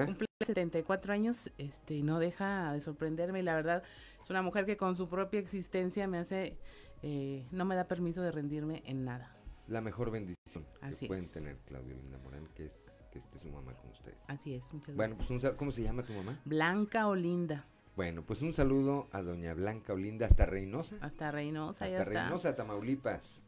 Cumple 0.07 0.27
74 0.45 1.13
años 1.13 1.51
este, 1.59 2.03
no 2.03 2.19
deja 2.19 2.73
de 2.73 2.81
sorprenderme. 2.81 3.41
Y 3.41 3.43
la 3.43 3.55
verdad, 3.55 3.83
es 4.23 4.31
una 4.31 4.43
mujer 4.43 4.65
que 4.67 4.77
con 4.77 4.95
su 4.97 5.09
propia 5.09 5.41
existencia 5.41 6.09
me 6.09 6.19
hace, 6.19 6.59
eh, 7.03 7.47
no 7.53 7.65
me 7.65 7.77
da 7.77 7.85
permiso 7.85 8.23
de 8.23 8.33
rendirme 8.33 8.83
en 8.87 9.05
nada. 9.05 9.33
La 9.69 9.81
mejor 9.81 10.11
bendición 10.11 10.65
que 10.99 11.07
pueden 11.07 11.31
tener, 11.33 11.57
Claudio 11.67 11.95
Linda 11.95 12.19
Morán, 12.19 12.47
que 12.55 12.67
es 12.67 12.87
que 13.11 13.19
esté 13.19 13.39
su 13.39 13.49
mamá 13.49 13.73
con 13.75 13.91
ustedes. 13.91 14.19
Así 14.29 14.55
es, 14.55 14.73
muchas 14.73 14.95
bueno, 14.95 15.17
pues 15.17 15.57
¿cómo 15.57 15.71
se 15.71 15.83
llama 15.83 16.03
tu 16.05 16.13
mamá? 16.13 16.41
Blanca 16.45 17.09
Olinda. 17.09 17.67
Bueno, 17.97 18.23
pues 18.27 18.43
un 18.43 18.53
saludo 18.53 19.09
a 19.11 19.23
doña 19.23 19.55
Blanca 19.55 19.95
Olinda 19.95 20.27
hasta 20.27 20.45
Reynosa. 20.45 20.97
Hasta 21.01 21.31
Reynosa, 21.31 21.87
hasta 21.87 22.05
Reynosa, 22.05 22.55
Tamaulipas. 22.55 23.43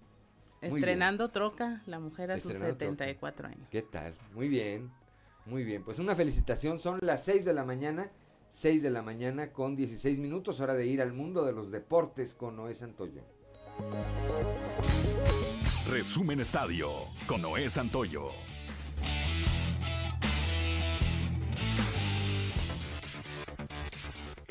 Estrenando 0.62 1.31
troca, 1.31 1.83
la 1.87 2.00
mujer 2.00 2.33
a 2.33 2.40
sus 2.40 2.52
74 2.52 3.49
años. 3.49 3.69
¿Qué 3.71 3.83
tal? 3.83 4.14
Muy 4.33 4.49
bien, 4.49 4.90
muy 5.45 5.64
bien. 5.64 5.85
Pues 5.85 5.99
una 5.99 6.17
felicitación, 6.17 6.81
son 6.81 6.99
las 7.02 7.25
6 7.25 7.45
de 7.45 7.52
la 7.52 7.64
mañana, 7.64 8.11
6 8.49 8.83
de 8.83 8.90
la 8.90 9.02
mañana 9.02 9.52
con 9.52 9.76
16 9.76 10.19
minutos, 10.19 10.61
hora 10.61 10.73
de 10.73 10.87
ir 10.87 11.02
al 11.02 11.12
mundo 11.12 11.45
de 11.45 11.52
los 11.52 11.71
deportes 11.71 12.35
con 12.35 12.57
Noé 12.57 12.75
Santoyo. 12.75 13.23
Resumen 15.90 16.40
Estadio 16.40 16.90
con 17.26 17.43
Noé 17.43 17.69
Santoyo. 17.69 18.31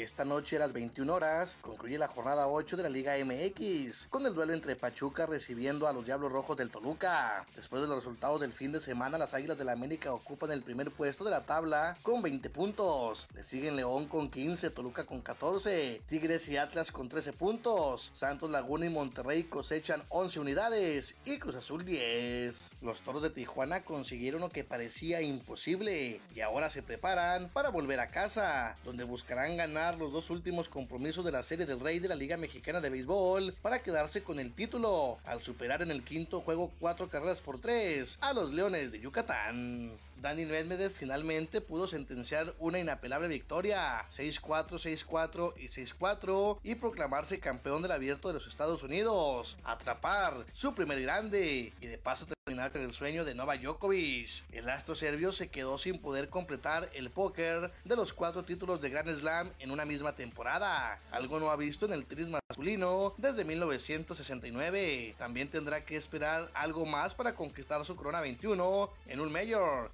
Esta 0.07 0.23
noche 0.23 0.55
a 0.55 0.59
las 0.59 0.71
21 0.71 1.13
horas 1.13 1.57
concluye 1.59 1.97
la 1.97 2.07
jornada 2.07 2.47
8 2.47 2.77
de 2.77 2.83
la 2.83 2.87
Liga 2.87 3.15
MX 3.17 4.05
con 4.05 4.25
el 4.25 4.33
duelo 4.33 4.53
entre 4.53 4.77
Pachuca 4.77 5.25
recibiendo 5.25 5.85
a 5.85 5.91
los 5.91 6.05
Diablos 6.05 6.31
Rojos 6.31 6.55
del 6.55 6.69
Toluca. 6.69 7.45
Después 7.57 7.81
de 7.81 7.89
los 7.89 7.97
resultados 7.97 8.39
del 8.39 8.53
fin 8.53 8.71
de 8.71 8.79
semana, 8.79 9.17
las 9.17 9.33
Águilas 9.33 9.57
de 9.57 9.65
la 9.65 9.73
América 9.73 10.13
ocupan 10.13 10.51
el 10.51 10.63
primer 10.63 10.91
puesto 10.91 11.25
de 11.25 11.31
la 11.31 11.45
tabla 11.45 11.97
con 12.03 12.21
20 12.21 12.49
puntos. 12.51 13.27
Le 13.35 13.43
siguen 13.43 13.75
León 13.75 14.07
con 14.07 14.31
15, 14.31 14.69
Toluca 14.69 15.05
con 15.05 15.19
14, 15.19 16.01
Tigres 16.07 16.47
y 16.47 16.55
Atlas 16.55 16.93
con 16.93 17.09
13 17.09 17.33
puntos. 17.33 18.09
Santos 18.13 18.49
Laguna 18.49 18.85
y 18.85 18.89
Monterrey 18.89 19.43
cosechan 19.43 20.01
11 20.07 20.39
unidades 20.39 21.15
y 21.25 21.37
Cruz 21.37 21.57
Azul 21.57 21.83
10. 21.83 22.77
Los 22.81 23.01
Toros 23.01 23.23
de 23.23 23.29
Tijuana 23.29 23.81
consiguieron 23.81 24.39
lo 24.39 24.47
que 24.47 24.63
parecía 24.63 25.19
imposible 25.19 26.21
y 26.33 26.39
ahora 26.39 26.69
se 26.69 26.81
preparan 26.81 27.49
para 27.49 27.71
volver 27.71 27.99
a 27.99 28.07
casa, 28.07 28.73
donde 28.85 29.03
buscarán 29.03 29.57
ganar 29.57 29.96
los 29.97 30.13
dos 30.13 30.29
últimos 30.29 30.69
compromisos 30.69 31.25
de 31.25 31.31
la 31.31 31.43
Serie 31.43 31.65
del 31.65 31.79
Rey 31.79 31.99
de 31.99 32.07
la 32.07 32.15
Liga 32.15 32.37
Mexicana 32.37 32.81
de 32.81 32.89
Béisbol 32.89 33.53
para 33.61 33.81
quedarse 33.81 34.23
con 34.23 34.39
el 34.39 34.53
título, 34.53 35.17
al 35.25 35.41
superar 35.41 35.81
en 35.81 35.91
el 35.91 36.03
quinto 36.03 36.41
juego 36.41 36.71
cuatro 36.79 37.09
carreras 37.09 37.41
por 37.41 37.59
tres 37.59 38.17
a 38.21 38.33
los 38.33 38.53
Leones 38.53 38.91
de 38.91 38.99
Yucatán. 38.99 39.91
Dani 40.21 40.45
Medvedev 40.45 40.91
finalmente 40.91 41.61
pudo 41.61 41.87
sentenciar 41.87 42.53
una 42.59 42.79
inapelable 42.79 43.27
victoria, 43.27 44.05
6-4, 44.11 45.05
6-4 45.07 45.53
y 45.57 45.67
6-4, 45.67 46.59
y 46.63 46.75
proclamarse 46.75 47.39
campeón 47.39 47.81
del 47.81 47.91
abierto 47.91 48.27
de 48.27 48.33
los 48.33 48.47
Estados 48.47 48.83
Unidos, 48.83 49.57
atrapar 49.63 50.45
su 50.53 50.73
primer 50.75 51.01
grande 51.01 51.71
y 51.79 51.85
de 51.85 51.97
paso 51.97 52.25
terminar 52.25 52.71
con 52.71 52.81
el 52.81 52.93
sueño 52.93 53.25
de 53.25 53.35
Nova 53.35 53.57
Djokovic. 53.57 54.43
El 54.51 54.69
astro 54.69 54.95
serbio 54.95 55.31
se 55.31 55.49
quedó 55.49 55.77
sin 55.77 55.99
poder 55.99 56.29
completar 56.29 56.89
el 56.93 57.09
póker 57.09 57.71
de 57.85 57.95
los 57.95 58.13
cuatro 58.13 58.43
títulos 58.43 58.81
de 58.81 58.89
Grand 58.89 59.13
Slam 59.15 59.51
en 59.59 59.71
una 59.71 59.85
misma 59.85 60.15
temporada, 60.15 60.99
algo 61.11 61.39
no 61.39 61.51
ha 61.51 61.55
visto 61.55 61.85
en 61.85 61.93
el 61.93 62.05
tenis 62.05 62.29
masculino 62.29 63.13
desde 63.17 63.45
1969. 63.45 65.15
También 65.17 65.49
tendrá 65.49 65.85
que 65.85 65.95
esperar 65.95 66.49
algo 66.53 66.85
más 66.85 67.13
para 67.13 67.35
conquistar 67.35 67.85
su 67.85 67.95
corona 67.95 68.21
21 68.21 68.89
en 69.07 69.19
un 69.19 69.31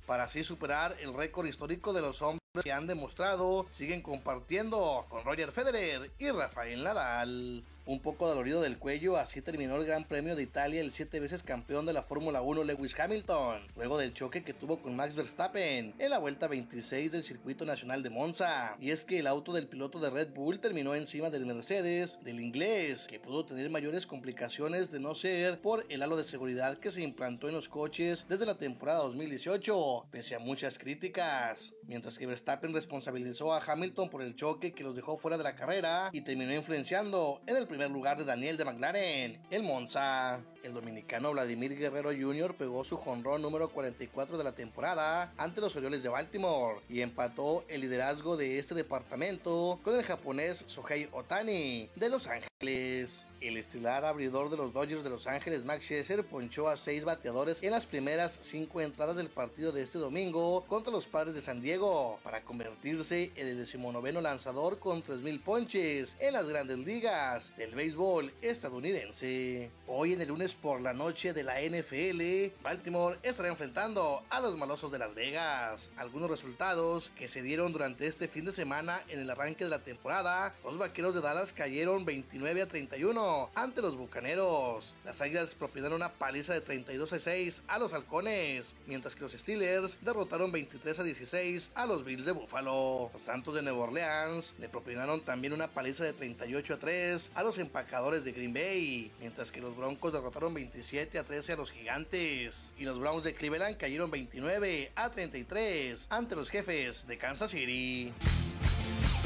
para 0.06 0.13
así 0.22 0.44
superar 0.44 0.96
el 1.02 1.14
récord 1.14 1.48
histórico 1.48 1.94
de 1.94 2.02
los 2.02 2.22
hombres 2.22 2.42
que 2.62 2.72
han 2.72 2.88
demostrado 2.88 3.66
siguen 3.72 4.02
compartiendo 4.02 5.06
con 5.10 5.24
Roger 5.24 5.52
Federer 5.52 6.12
y 6.20 6.30
Rafael 6.30 6.84
Nadal. 6.84 7.64
Un 7.86 8.00
poco 8.00 8.30
dolorido 8.30 8.62
del 8.62 8.78
cuello, 8.78 9.18
así 9.18 9.42
terminó 9.42 9.76
el 9.76 9.86
Gran 9.86 10.06
Premio 10.06 10.38
de 10.38 10.44
Italia 10.44 10.80
el 10.80 10.94
siete 10.94 11.20
veces 11.20 11.44
campeón 11.44 11.86
de 11.86 11.92
la 11.92 12.02
Fórmula 12.02 12.42
1 12.42 12.64
Lewis 12.64 12.98
Hamilton, 12.98 13.62
luego 13.76 13.98
del 13.98 14.14
choque 14.14 14.42
que 14.42 14.54
tuvo 14.54 14.78
con 14.78 14.96
Max 14.96 15.18
Verstappen 15.18 15.94
en 16.00 16.10
la 16.10 16.18
vuelta 16.18 16.48
26 16.48 17.12
del 17.12 17.26
circuito 17.26 17.66
nacional 17.66 18.02
de 18.02 18.10
Monza. 18.10 18.78
Y 18.80 18.92
es 18.92 19.04
que 19.04 19.20
el 19.20 19.28
auto 19.28 19.52
del 19.52 19.68
piloto 19.68 20.00
de 20.00 20.10
Red 20.10 20.30
Bull 20.34 20.62
terminó 20.62 20.96
encima 20.96 21.30
del 21.30 21.46
Mercedes 21.46 22.20
del 22.24 22.40
inglés, 22.40 23.06
que 23.06 23.20
pudo 23.20 23.44
tener 23.46 23.70
mayores 23.70 24.08
complicaciones 24.08 24.90
de 24.90 25.02
no 25.02 25.14
ser 25.14 25.60
por 25.60 25.86
el 25.90 26.04
halo 26.04 26.16
de 26.16 26.24
seguridad 26.24 26.78
que 26.78 26.90
se 26.90 27.02
implantó 27.02 27.50
en 27.50 27.56
los 27.56 27.68
coches 27.68 28.26
desde 28.30 28.46
la 28.46 28.58
temporada 28.58 29.00
2018, 29.00 30.06
pese 30.10 30.36
a 30.36 30.40
muchas 30.40 30.80
críticas. 30.80 31.74
Mientras 31.86 32.18
que 32.18 32.28
Verstappen 32.28 32.74
responsabilizó 32.74 33.54
a 33.54 33.62
Hamilton 33.62 34.10
por 34.10 34.22
el 34.22 34.38
choque 34.38 34.72
que 34.72 34.86
los 34.86 34.96
dejó 34.96 35.18
fuera 35.18 35.38
de 35.38 35.44
la 35.44 35.58
carrera 35.58 36.12
y 36.14 36.22
terminó 36.22 36.54
influenciando 36.54 37.42
en 37.46 37.58
el 37.58 37.68
primer 37.74 37.90
lugar 37.90 38.16
de 38.18 38.24
Daniel 38.24 38.56
de 38.56 38.66
McLaren, 38.66 39.40
el 39.50 39.64
Monza. 39.64 40.40
El 40.64 40.74
dominicano 40.74 41.32
Vladimir 41.32 41.78
Guerrero 41.78 42.12
Jr. 42.12 42.56
pegó 42.56 42.86
su 42.86 42.96
jonrón 42.96 43.42
número 43.42 43.68
44 43.68 44.38
de 44.38 44.44
la 44.46 44.54
temporada 44.54 45.34
ante 45.38 45.60
los 45.60 45.76
Orioles 45.76 46.04
de 46.04 46.08
Baltimore 46.08 46.80
y 46.88 47.02
empató 47.02 47.66
el 47.68 47.82
liderazgo 47.82 48.38
de 48.38 48.60
este 48.60 48.74
departamento 48.74 49.82
con 49.84 49.96
el 49.96 50.06
japonés 50.06 50.64
Sohei 50.68 51.10
Otani 51.12 51.90
de 51.98 52.08
Los 52.08 52.28
Ángeles. 52.28 53.26
El 53.42 53.58
estelar 53.58 54.06
abridor 54.06 54.50
de 54.50 54.56
los 54.56 54.72
Dodgers 54.72 55.04
de 55.04 55.10
Los 55.10 55.28
Ángeles, 55.28 55.66
Max 55.66 55.84
Scherzer, 55.84 56.24
ponchó 56.24 56.70
a 56.70 56.78
seis 56.78 57.04
bateadores 57.04 57.62
en 57.62 57.72
las 57.72 57.86
primeras 57.86 58.40
cinco 58.42 58.80
entradas 58.80 59.18
del 59.18 59.28
partido 59.28 59.74
de 59.74 59.82
este 59.82 60.00
domingo 60.00 60.64
contra 60.70 60.94
los 60.94 61.06
Padres 61.06 61.36
de 61.36 61.42
San 61.42 61.62
Diego 61.62 62.20
para 62.24 62.44
convertirse 62.44 63.34
en 63.36 63.50
el 63.50 63.58
decimonoveno 63.58 64.22
lanzador 64.22 64.80
con 64.80 65.04
3.000 65.04 65.44
ponches 65.44 66.16
en 66.22 66.32
las 66.32 66.48
grandes 66.48 66.78
ligas 66.78 67.54
del 67.58 67.76
béisbol 67.76 68.32
estadounidense. 68.42 69.70
Hoy 69.88 70.14
en 70.14 70.22
el 70.22 70.30
lunes 70.30 70.53
por 70.56 70.82
la 70.82 70.94
noche 70.94 71.34
de 71.34 71.44
la 71.44 71.62
NFL, 71.62 72.62
Baltimore 72.64 73.18
estará 73.24 73.50
enfrentando 73.50 74.24
a 74.30 74.40
los 74.40 74.58
malosos 74.58 74.92
de 74.92 75.00
Las 75.00 75.14
Vegas. 75.16 75.90
Algunos 75.98 76.30
resultados 76.30 77.12
que 77.16 77.28
se 77.28 77.42
dieron 77.42 77.72
durante 77.72 78.08
este 78.08 78.28
fin 78.28 78.46
de 78.46 78.52
semana 78.52 79.02
en 79.08 79.20
el 79.20 79.30
arranque 79.30 79.64
de 79.64 79.70
la 79.70 79.80
temporada, 79.80 80.54
los 80.64 80.78
vaqueros 80.78 81.16
de 81.16 81.22
Dallas 81.22 81.54
cayeron 81.54 82.06
29 82.06 82.62
a 82.62 82.68
31 82.68 83.50
ante 83.56 83.82
los 83.82 83.96
bucaneros. 83.96 84.94
Las 85.06 85.22
águilas 85.22 85.56
propinaron 85.56 85.96
una 85.96 86.10
paliza 86.10 86.54
de 86.54 86.62
32 86.62 87.14
a 87.14 87.20
6 87.20 87.64
a 87.68 87.80
los 87.80 87.94
halcones, 87.94 88.76
mientras 88.88 89.16
que 89.16 89.22
los 89.22 89.34
Steelers 89.34 89.98
derrotaron 90.02 90.52
23 90.52 91.00
a 91.00 91.04
16 91.04 91.72
a 91.76 91.86
los 91.86 92.04
Bills 92.04 92.26
de 92.26 92.32
Buffalo. 92.34 93.10
Los 93.14 93.22
Santos 93.22 93.56
de 93.56 93.62
Nueva 93.62 93.86
Orleans 93.86 94.54
le 94.60 94.70
propinaron 94.70 95.22
también 95.22 95.54
una 95.54 95.68
paliza 95.68 96.04
de 96.04 96.14
38 96.14 96.74
a 96.74 96.78
3 96.78 97.32
a 97.36 97.44
los 97.44 97.58
empacadores 97.58 98.24
de 98.24 98.32
Green 98.32 98.54
Bay, 98.54 99.12
mientras 99.20 99.52
que 99.52 99.62
los 99.62 99.78
Broncos 99.78 100.12
derrotaron 100.12 100.43
27 100.52 101.20
a 101.20 101.24
13 101.24 101.54
a 101.54 101.56
los 101.58 101.72
Gigantes 101.72 102.72
y 102.78 102.86
los 102.86 103.00
Browns 103.00 103.24
de 103.24 103.36
Cleveland 103.36 103.78
cayeron 103.78 104.10
29 104.10 104.92
a 104.96 105.10
33 105.12 106.08
ante 106.10 106.36
los 106.36 106.50
jefes 106.50 107.06
de 107.06 107.20
Kansas 107.20 107.52
City. 107.52 108.12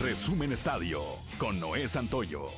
Resumen 0.02 0.52
Estadio 0.52 1.02
con 1.38 1.62
Noé 1.62 1.88
Santoyo. 1.88 2.50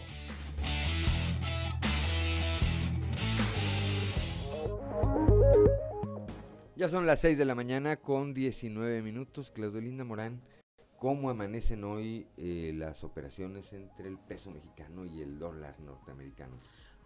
Ya 6.76 6.88
son 6.88 7.06
las 7.06 7.20
6 7.20 7.38
de 7.38 7.46
la 7.46 7.56
mañana 7.56 7.98
con 7.98 8.34
19 8.34 9.02
minutos. 9.02 9.52
Claudio 9.52 9.82
Linda 9.82 10.06
Morán, 10.06 10.42
¿cómo 10.98 11.30
amanecen 11.30 11.84
hoy 11.84 12.26
eh, 12.38 12.74
las 12.74 13.04
operaciones 13.04 13.74
entre 13.74 14.08
el 14.08 14.18
peso 14.18 14.50
mexicano 14.50 15.06
y 15.06 15.22
el 15.22 15.40
dólar 15.40 15.80
norteamericano? 15.80 16.56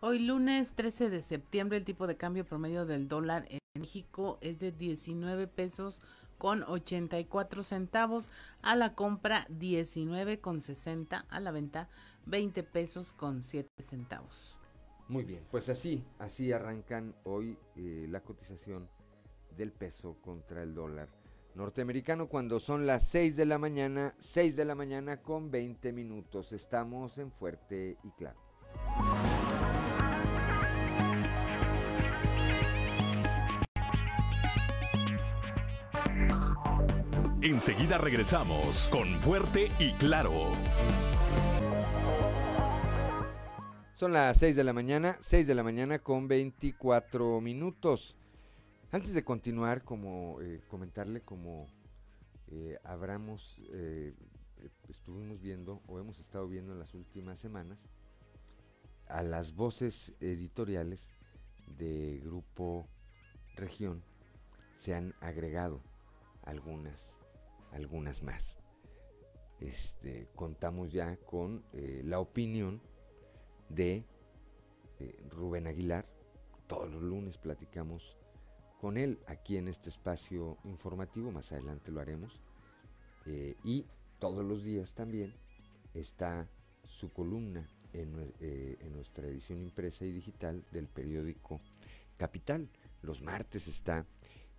Hoy 0.06 0.20
lunes 0.20 0.74
13 0.74 1.10
de 1.10 1.22
septiembre 1.22 1.78
el 1.78 1.86
tipo 1.86 2.08
de 2.08 2.18
cambio 2.18 2.44
promedio 2.44 2.86
del 2.86 3.08
dólar 3.08 3.48
en 3.48 3.60
México 3.80 4.38
es 4.42 4.60
de 4.60 4.74
19 4.74 5.48
pesos 5.48 6.02
con 6.38 6.62
84 6.64 7.64
centavos, 7.64 8.30
a 8.62 8.76
la 8.76 8.96
compra 8.96 9.48
19 9.48 10.42
con 10.42 10.60
60, 10.60 11.20
a 11.20 11.40
la 11.40 11.52
venta 11.52 11.88
20 12.26 12.64
pesos 12.64 13.14
con 13.14 13.44
7 13.44 13.70
centavos. 13.80 14.58
Muy 15.08 15.24
bien, 15.24 15.46
pues 15.50 15.70
así, 15.70 16.04
así 16.20 16.52
arrancan 16.52 17.16
hoy 17.24 17.58
eh, 17.78 18.06
la 18.10 18.24
cotización 18.24 18.90
del 19.56 19.72
peso 19.72 20.18
contra 20.20 20.64
el 20.64 20.76
dólar 20.76 21.08
norteamericano 21.56 22.28
cuando 22.28 22.60
son 22.60 22.86
las 22.86 23.08
6 23.08 23.38
de 23.38 23.46
la 23.46 23.58
mañana, 23.58 24.16
6 24.20 24.58
de 24.58 24.66
la 24.66 24.76
mañana 24.76 25.22
con 25.22 25.50
20 25.50 25.94
minutos. 25.94 26.52
Estamos 26.52 27.20
en 27.20 27.32
Fuerte 27.32 27.98
y 28.04 28.12
Claro. 28.18 28.42
Enseguida 37.44 37.98
regresamos 37.98 38.88
con 38.88 39.20
Fuerte 39.20 39.70
y 39.78 39.92
Claro. 39.96 40.32
Son 43.96 44.14
las 44.14 44.38
6 44.38 44.56
de 44.56 44.64
la 44.64 44.72
mañana, 44.72 45.18
6 45.20 45.46
de 45.46 45.54
la 45.54 45.62
mañana 45.62 46.00
con 46.00 46.30
24 46.30 47.42
minutos. 47.42 48.16
Antes 48.94 49.14
de 49.14 49.26
continuar, 49.26 49.84
como 49.84 50.40
eh, 50.40 50.62
comentarle 50.70 51.20
como 51.20 51.68
eh, 52.48 52.78
eh, 53.74 54.14
estuvimos 54.88 55.42
viendo 55.42 55.82
o 55.88 56.00
hemos 56.00 56.20
estado 56.20 56.48
viendo 56.48 56.72
en 56.72 56.80
las 56.80 56.94
últimas 56.94 57.40
semanas 57.40 57.78
a 59.08 59.22
las 59.22 59.54
voces 59.54 60.14
editoriales 60.22 61.10
de 61.78 62.22
Grupo 62.24 62.88
Región 63.58 64.02
se 64.78 64.96
han 64.96 65.14
agregado 65.20 65.82
algunas, 66.46 67.13
algunas 67.74 68.24
más. 68.24 68.60
Este, 69.60 70.28
contamos 70.36 70.92
ya 70.92 71.18
con 71.18 71.64
la 71.74 72.20
opinión 72.20 72.82
de 73.70 74.06
Rubén 75.30 75.68
Aguilar. 75.68 76.06
Todos 76.68 76.92
los 76.92 77.02
lunes 77.02 77.38
platicamos 77.38 78.18
con 78.84 78.98
él 78.98 79.18
aquí 79.28 79.56
en 79.56 79.70
este 79.70 79.90
espacio 79.90 80.58
informativo, 80.66 81.32
más 81.32 81.54
adelante 81.54 81.90
lo 81.90 82.02
haremos. 82.02 82.42
Eh, 83.26 83.56
y 83.64 83.86
todos 84.20 84.44
los 84.44 84.66
días 84.66 84.94
también 84.94 85.34
está 85.94 86.50
su 86.86 87.14
columna 87.14 87.66
eh, 87.94 88.78
en, 88.82 88.94
nuestra 88.94 89.26
edición 89.26 89.62
impresa 89.62 90.04
y 90.04 90.12
digital 90.12 90.66
del 90.70 90.90
periódico 90.90 91.62
Capital. 92.18 92.68
Los 93.02 93.22
martes 93.22 93.70
está 93.70 94.06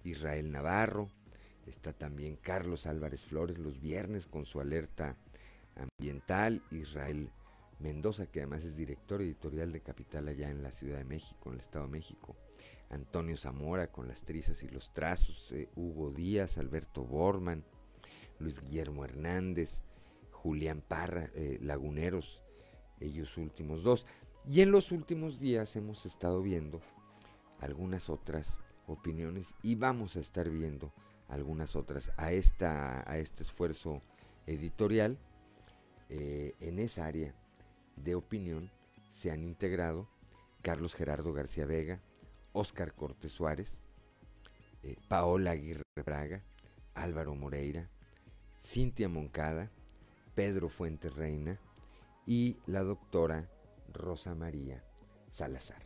Israel 0.04 0.50
Navarro, 0.50 1.11
está 1.66 1.92
también 1.92 2.37
Carlos 2.37 2.87
Álvarez 2.87 3.25
Flores 3.25 3.59
los 3.59 3.80
viernes 3.80 4.26
con 4.26 4.47
su 4.47 4.61
alerta 4.61 5.16
ambiental, 5.76 6.62
Israel 6.71 7.30
Mendoza, 7.78 8.26
que 8.26 8.40
además 8.40 8.64
es 8.64 8.76
director 8.76 9.21
editorial 9.21 9.73
de 9.73 9.80
Capital 9.80 10.29
allá 10.29 10.50
en 10.50 10.62
la 10.62 10.70
Ciudad 10.70 10.98
de 10.98 11.05
México, 11.05 11.48
en 11.48 11.55
el 11.55 11.61
Estado 11.61 11.87
de 11.87 11.92
México. 11.92 12.37
Antonio 12.90 13.37
Zamora 13.37 13.88
con 13.88 14.09
las 14.09 14.22
trizas 14.22 14.62
y 14.62 14.68
los 14.68 14.92
trazos, 14.92 15.53
eh, 15.53 15.68
Hugo 15.74 16.11
Díaz, 16.11 16.59
Alberto 16.59 17.05
Borman, 17.05 17.64
Luis 18.38 18.61
Guillermo 18.61 19.05
Hernández, 19.05 19.81
Julián 20.31 20.83
Parra, 20.87 21.31
eh, 21.35 21.59
Laguneros, 21.61 22.42
ellos 23.00 23.37
últimos 23.37 23.83
dos. 23.83 24.07
Y 24.48 24.61
en 24.61 24.70
los 24.70 24.92
últimos 24.92 25.40
días 25.40 25.74
hemos 25.77 26.07
estado 26.07 26.42
viendo 26.42 26.81
algunas 27.61 28.11
otras 28.11 28.59
opiniones 28.87 29.55
y 29.62 29.74
vamos 29.74 30.16
a 30.16 30.20
estar 30.20 30.50
viendo 30.50 30.92
algunas 31.28 31.76
otras 31.76 32.10
a, 32.16 32.32
esta, 32.32 33.08
a 33.10 33.18
este 33.18 33.42
esfuerzo 33.42 34.00
editorial. 34.46 35.18
Eh, 36.10 36.54
en 36.60 36.78
esa 36.78 37.06
área 37.06 37.34
de 37.96 38.14
opinión 38.14 38.70
se 39.12 39.30
han 39.30 39.42
integrado 39.42 40.08
Carlos 40.62 40.94
Gerardo 40.94 41.32
García 41.32 41.66
Vega, 41.66 42.00
Óscar 42.52 42.94
Cortés 42.94 43.32
Suárez, 43.32 43.76
eh, 44.82 44.96
Paola 45.08 45.52
Aguirre 45.52 45.82
Braga, 46.04 46.42
Álvaro 46.94 47.34
Moreira, 47.34 47.88
Cintia 48.60 49.08
Moncada, 49.08 49.70
Pedro 50.34 50.68
Fuentes 50.68 51.14
Reina 51.14 51.58
y 52.26 52.56
la 52.66 52.82
doctora 52.82 53.48
Rosa 53.92 54.34
María 54.34 54.82
Salazar. 55.32 55.82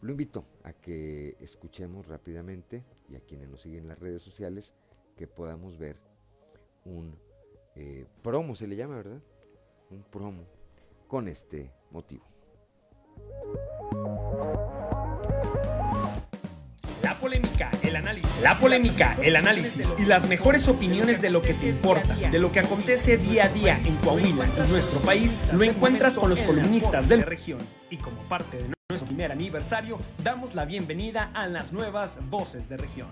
Lo 0.00 0.10
invito 0.10 0.44
a 0.64 0.72
que 0.72 1.36
escuchemos 1.40 2.06
rápidamente 2.06 2.84
y 3.08 3.16
a 3.16 3.20
quienes 3.20 3.48
nos 3.48 3.62
siguen 3.62 3.80
en 3.80 3.88
las 3.88 3.98
redes 3.98 4.22
sociales 4.22 4.72
que 5.16 5.26
podamos 5.26 5.78
ver 5.78 5.96
un 6.84 7.16
eh, 7.76 8.06
promo, 8.22 8.54
se 8.54 8.66
le 8.66 8.76
llama, 8.76 8.96
¿verdad? 8.96 9.20
Un 9.90 10.02
promo 10.04 10.44
con 11.08 11.28
este 11.28 11.70
motivo. 11.90 12.24
La 17.02 17.14
polémica, 17.20 17.70
el 17.82 17.96
análisis. 17.96 18.42
La 18.42 18.58
polémica, 18.58 19.16
el 19.22 19.36
análisis 19.36 19.94
y 19.98 20.04
las 20.04 20.28
mejores 20.28 20.68
opiniones 20.68 21.20
de 21.20 21.30
lo 21.30 21.42
que 21.42 21.54
te 21.54 21.68
importa, 21.68 22.14
de 22.14 22.38
lo 22.38 22.50
que 22.50 22.60
acontece 22.60 23.18
día 23.18 23.44
a 23.44 23.48
día 23.48 23.78
en 23.84 23.96
Coahuila, 23.96 24.46
en 24.46 24.70
nuestro 24.70 25.00
país, 25.00 25.42
lo 25.52 25.62
encuentras 25.62 26.18
con 26.18 26.30
los 26.30 26.42
columnistas 26.42 27.08
de 27.08 27.18
la 27.18 27.24
región. 27.24 27.60
Y 27.90 27.98
como 27.98 28.20
parte 28.28 28.56
de 28.56 28.73
nuestro 28.94 29.08
primer 29.08 29.32
aniversario, 29.32 29.98
damos 30.22 30.54
la 30.54 30.66
bienvenida 30.66 31.32
a 31.34 31.48
las 31.48 31.72
nuevas 31.72 32.20
voces 32.30 32.68
de 32.68 32.76
región. 32.76 33.08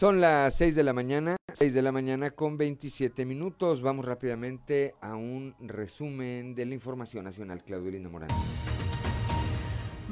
Son 0.00 0.18
las 0.18 0.54
6 0.54 0.76
de 0.76 0.82
la 0.82 0.94
mañana, 0.94 1.36
6 1.52 1.74
de 1.74 1.82
la 1.82 1.92
mañana 1.92 2.30
con 2.30 2.56
27 2.56 3.26
minutos. 3.26 3.82
Vamos 3.82 4.06
rápidamente 4.06 4.94
a 5.02 5.14
un 5.14 5.54
resumen 5.60 6.54
de 6.54 6.64
la 6.64 6.72
información 6.72 7.22
nacional. 7.26 7.62
Claudio 7.62 7.90
Linda 7.90 8.08
Morán. 8.08 8.30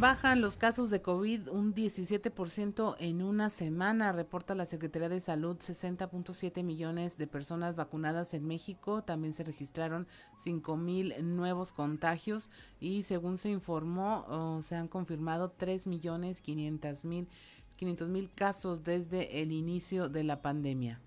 Bajan 0.01 0.40
los 0.42 0.57
casos 0.57 0.90
de 0.90 1.03
COVID 1.03 1.48
un 1.48 1.74
17% 1.74 2.94
en 3.01 3.20
una 3.20 3.51
semana, 3.51 4.12
reporta 4.12 4.55
la 4.55 4.64
Secretaría 4.64 5.09
de 5.09 5.18
Salud, 5.18 5.57
60.7 5.57 6.62
millones 6.62 7.18
de 7.18 7.27
personas 7.27 7.74
vacunadas 7.74 8.33
en 8.33 8.46
México, 8.46 9.03
también 9.03 9.33
se 9.33 9.42
registraron 9.42 10.07
5 10.37 10.77
mil 10.77 11.14
nuevos 11.35 11.72
contagios 11.72 12.48
y 12.79 13.03
según 13.03 13.38
se 13.38 13.48
informó, 13.48 14.24
oh, 14.29 14.62
se 14.62 14.77
han 14.77 14.87
confirmado 14.87 15.51
3 15.51 15.88
millones 15.88 16.42
500 17.79 18.09
mil 18.09 18.09
500 18.09 18.09
mil 18.09 18.31
casos 18.35 18.85
desde 18.85 19.41
el 19.41 19.53
inicio 19.53 20.09
de 20.09 20.25
la 20.25 20.43
pandemia. 20.43 21.01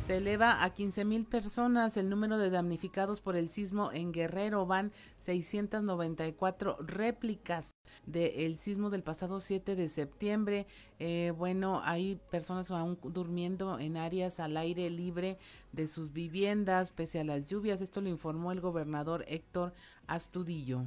Se 0.00 0.18
eleva 0.18 0.62
a 0.62 0.70
15 0.70 1.04
mil 1.04 1.24
personas 1.24 1.96
el 1.96 2.08
número 2.08 2.38
de 2.38 2.48
damnificados 2.48 3.20
por 3.20 3.34
el 3.34 3.48
sismo 3.48 3.90
en 3.92 4.12
Guerrero. 4.12 4.64
Van 4.64 4.92
694 5.18 6.76
réplicas 6.80 7.74
del 8.04 8.56
sismo 8.56 8.90
del 8.90 9.02
pasado 9.02 9.40
7 9.40 9.74
de 9.74 9.88
septiembre. 9.88 10.68
Eh, 11.00 11.32
bueno, 11.36 11.80
hay 11.82 12.20
personas 12.30 12.70
aún 12.70 12.96
durmiendo 13.02 13.80
en 13.80 13.96
áreas 13.96 14.38
al 14.38 14.56
aire 14.56 14.90
libre 14.90 15.38
de 15.72 15.88
sus 15.88 16.12
viviendas 16.12 16.92
pese 16.92 17.18
a 17.18 17.24
las 17.24 17.46
lluvias. 17.46 17.80
Esto 17.80 18.00
lo 18.00 18.08
informó 18.08 18.52
el 18.52 18.60
gobernador 18.60 19.24
Héctor 19.26 19.72
Astudillo. 20.06 20.84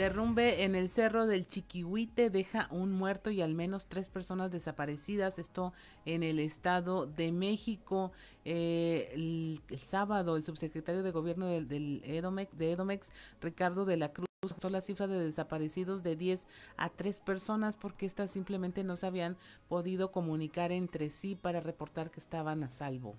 Derrumbe 0.00 0.64
en 0.64 0.76
el 0.76 0.88
cerro 0.88 1.26
del 1.26 1.46
Chiquihuite 1.46 2.30
deja 2.30 2.68
un 2.70 2.90
muerto 2.90 3.30
y 3.30 3.42
al 3.42 3.52
menos 3.52 3.84
tres 3.84 4.08
personas 4.08 4.50
desaparecidas. 4.50 5.38
Esto 5.38 5.74
en 6.06 6.22
el 6.22 6.38
Estado 6.38 7.04
de 7.04 7.32
México. 7.32 8.10
Eh, 8.46 9.10
el, 9.12 9.60
sábado, 9.78 10.38
el 10.38 10.42
subsecretario 10.42 11.02
de 11.02 11.10
Gobierno 11.10 11.48
del, 11.48 12.00
Edomex, 12.06 12.56
de 12.56 12.72
Edomex, 12.72 13.12
Ricardo 13.42 13.84
de 13.84 13.98
la 13.98 14.10
Cruz, 14.10 14.26
usó 14.42 14.70
la 14.70 14.80
cifra 14.80 15.06
de 15.06 15.22
desaparecidos 15.22 16.02
de 16.02 16.16
10 16.16 16.46
a 16.78 16.88
3 16.88 17.20
personas 17.20 17.76
porque 17.76 18.06
éstas 18.06 18.30
simplemente 18.30 18.84
no 18.84 18.96
se 18.96 19.06
habían 19.06 19.36
podido 19.68 20.12
comunicar 20.12 20.72
entre 20.72 21.10
sí 21.10 21.36
para 21.36 21.60
reportar 21.60 22.10
que 22.10 22.20
estaban 22.20 22.64
a 22.64 22.70
salvo. 22.70 23.16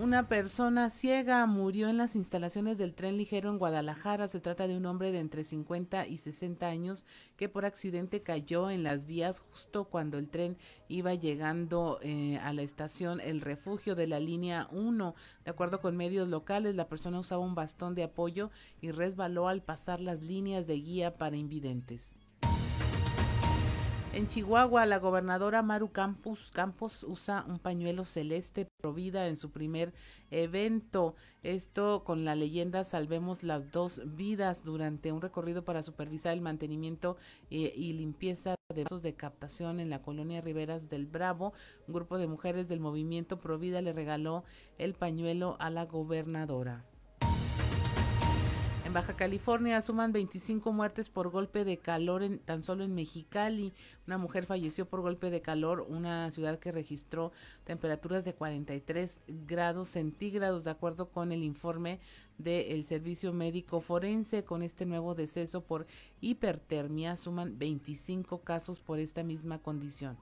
Una 0.00 0.28
persona 0.28 0.90
ciega 0.90 1.44
murió 1.46 1.88
en 1.88 1.96
las 1.96 2.14
instalaciones 2.14 2.78
del 2.78 2.94
tren 2.94 3.16
ligero 3.16 3.50
en 3.50 3.58
Guadalajara. 3.58 4.28
Se 4.28 4.38
trata 4.38 4.68
de 4.68 4.76
un 4.76 4.86
hombre 4.86 5.10
de 5.10 5.18
entre 5.18 5.42
50 5.42 6.06
y 6.06 6.18
60 6.18 6.68
años 6.68 7.04
que 7.36 7.48
por 7.48 7.64
accidente 7.64 8.22
cayó 8.22 8.70
en 8.70 8.84
las 8.84 9.06
vías 9.06 9.40
justo 9.40 9.86
cuando 9.86 10.16
el 10.18 10.28
tren 10.28 10.56
iba 10.86 11.14
llegando 11.14 11.98
eh, 12.00 12.38
a 12.44 12.52
la 12.52 12.62
estación 12.62 13.20
El 13.20 13.40
Refugio 13.40 13.96
de 13.96 14.06
la 14.06 14.20
línea 14.20 14.68
1. 14.70 15.16
De 15.44 15.50
acuerdo 15.50 15.80
con 15.80 15.96
medios 15.96 16.28
locales, 16.28 16.76
la 16.76 16.88
persona 16.88 17.18
usaba 17.18 17.44
un 17.44 17.56
bastón 17.56 17.96
de 17.96 18.04
apoyo 18.04 18.52
y 18.80 18.92
resbaló 18.92 19.48
al 19.48 19.64
pasar 19.64 20.00
las 20.00 20.22
líneas 20.22 20.68
de 20.68 20.74
guía 20.74 21.16
para 21.18 21.36
invidentes. 21.36 22.14
En 24.18 24.26
Chihuahua, 24.26 24.84
la 24.84 24.98
gobernadora 24.98 25.62
Maru 25.62 25.92
Campos, 25.92 26.50
Campos 26.52 27.04
usa 27.04 27.44
un 27.46 27.60
pañuelo 27.60 28.04
celeste 28.04 28.66
provida 28.80 29.28
en 29.28 29.36
su 29.36 29.52
primer 29.52 29.94
evento. 30.32 31.14
Esto 31.44 32.02
con 32.02 32.24
la 32.24 32.34
leyenda 32.34 32.82
Salvemos 32.82 33.44
las 33.44 33.70
dos 33.70 34.02
vidas 34.16 34.64
durante 34.64 35.12
un 35.12 35.20
recorrido 35.20 35.64
para 35.64 35.84
supervisar 35.84 36.32
el 36.32 36.40
mantenimiento 36.40 37.16
eh, 37.52 37.72
y 37.76 37.92
limpieza 37.92 38.56
de 38.74 38.82
vasos 38.82 39.02
de 39.02 39.14
captación 39.14 39.78
en 39.78 39.88
la 39.88 40.02
colonia 40.02 40.40
Riberas 40.40 40.88
del 40.88 41.06
Bravo. 41.06 41.52
Un 41.86 41.94
grupo 41.94 42.18
de 42.18 42.26
mujeres 42.26 42.66
del 42.66 42.80
movimiento 42.80 43.38
Provida 43.38 43.80
le 43.82 43.92
regaló 43.92 44.42
el 44.78 44.94
pañuelo 44.94 45.56
a 45.60 45.70
la 45.70 45.84
gobernadora. 45.84 46.84
Baja 48.98 49.14
California 49.14 49.80
suman 49.80 50.10
25 50.10 50.72
muertes 50.72 51.08
por 51.08 51.30
golpe 51.30 51.64
de 51.64 51.76
calor 51.76 52.24
en, 52.24 52.40
tan 52.40 52.64
solo 52.64 52.82
en 52.82 52.96
Mexicali. 52.96 53.72
Una 54.08 54.18
mujer 54.18 54.44
falleció 54.44 54.88
por 54.88 55.02
golpe 55.02 55.30
de 55.30 55.40
calor, 55.40 55.86
una 55.88 56.28
ciudad 56.32 56.58
que 56.58 56.72
registró 56.72 57.30
temperaturas 57.62 58.24
de 58.24 58.34
43 58.34 59.20
grados 59.46 59.90
centígrados, 59.90 60.64
de 60.64 60.72
acuerdo 60.72 61.10
con 61.10 61.30
el 61.30 61.44
informe 61.44 62.00
del 62.38 62.82
Servicio 62.82 63.32
Médico 63.32 63.80
Forense. 63.80 64.44
Con 64.44 64.64
este 64.64 64.84
nuevo 64.84 65.14
deceso 65.14 65.60
por 65.60 65.86
hipertermia 66.20 67.16
suman 67.16 67.56
25 67.56 68.40
casos 68.40 68.80
por 68.80 68.98
esta 68.98 69.22
misma 69.22 69.60
condición. 69.60 70.18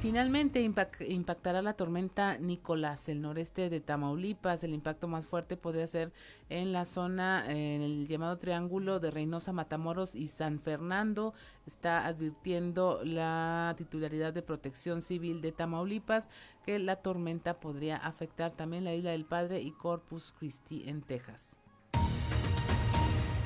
Finalmente 0.00 0.60
impactará 0.60 1.62
la 1.62 1.72
tormenta 1.72 2.38
Nicolás, 2.38 3.08
el 3.08 3.22
noreste 3.22 3.70
de 3.70 3.80
Tamaulipas. 3.80 4.62
El 4.62 4.72
impacto 4.72 5.08
más 5.08 5.24
fuerte 5.24 5.56
podría 5.56 5.86
ser 5.86 6.12
en 6.48 6.72
la 6.72 6.84
zona, 6.84 7.44
en 7.50 7.82
el 7.82 8.06
llamado 8.06 8.38
Triángulo 8.38 9.00
de 9.00 9.10
Reynosa, 9.10 9.52
Matamoros 9.52 10.14
y 10.14 10.28
San 10.28 10.60
Fernando. 10.60 11.34
Está 11.66 12.06
advirtiendo 12.06 13.00
la 13.02 13.74
titularidad 13.76 14.32
de 14.32 14.42
Protección 14.42 15.02
Civil 15.02 15.40
de 15.40 15.50
Tamaulipas 15.50 16.28
que 16.64 16.78
la 16.78 16.96
tormenta 16.96 17.58
podría 17.58 17.96
afectar 17.96 18.52
también 18.52 18.84
la 18.84 18.94
Isla 18.94 19.10
del 19.10 19.24
Padre 19.24 19.60
y 19.60 19.72
Corpus 19.72 20.32
Christi 20.38 20.88
en 20.88 21.02
Texas. 21.02 21.56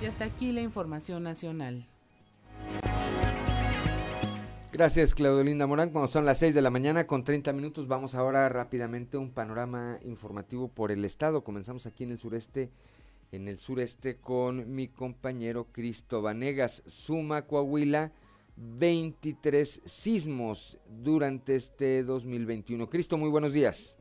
Y 0.03 0.07
hasta 0.07 0.25
aquí 0.25 0.53
la 0.53 0.63
información 0.63 1.23
nacional. 1.23 1.87
Gracias, 4.81 5.15
Claudio 5.15 5.45
Linda 5.45 5.67
Morán. 5.67 5.91
Cuando 5.91 6.09
son 6.09 6.25
las 6.25 6.39
6 6.39 6.55
de 6.55 6.63
la 6.63 6.71
mañana 6.71 7.07
con 7.07 7.23
30 7.23 7.53
minutos, 7.53 7.87
vamos 7.87 8.15
ahora 8.15 8.49
rápidamente 8.49 9.19
a 9.19 9.21
un 9.21 9.31
panorama 9.31 9.99
informativo 10.07 10.69
por 10.69 10.91
el 10.91 11.05
estado. 11.05 11.45
Comenzamos 11.45 11.85
aquí 11.85 12.05
en 12.05 12.13
el 12.13 12.19
sureste, 12.19 12.71
en 13.31 13.47
el 13.47 13.59
sureste 13.59 14.17
con 14.17 14.75
mi 14.75 14.89
compañero 14.89 15.67
Cristo 15.71 16.23
Vanegas. 16.23 16.83
Suma 16.87 17.43
Coahuila 17.43 18.13
23 18.57 19.83
sismos 19.85 20.79
durante 20.89 21.57
este 21.57 22.03
2021. 22.03 22.89
Cristo, 22.89 23.19
muy 23.19 23.29
buenos 23.29 23.53
días. 23.53 23.99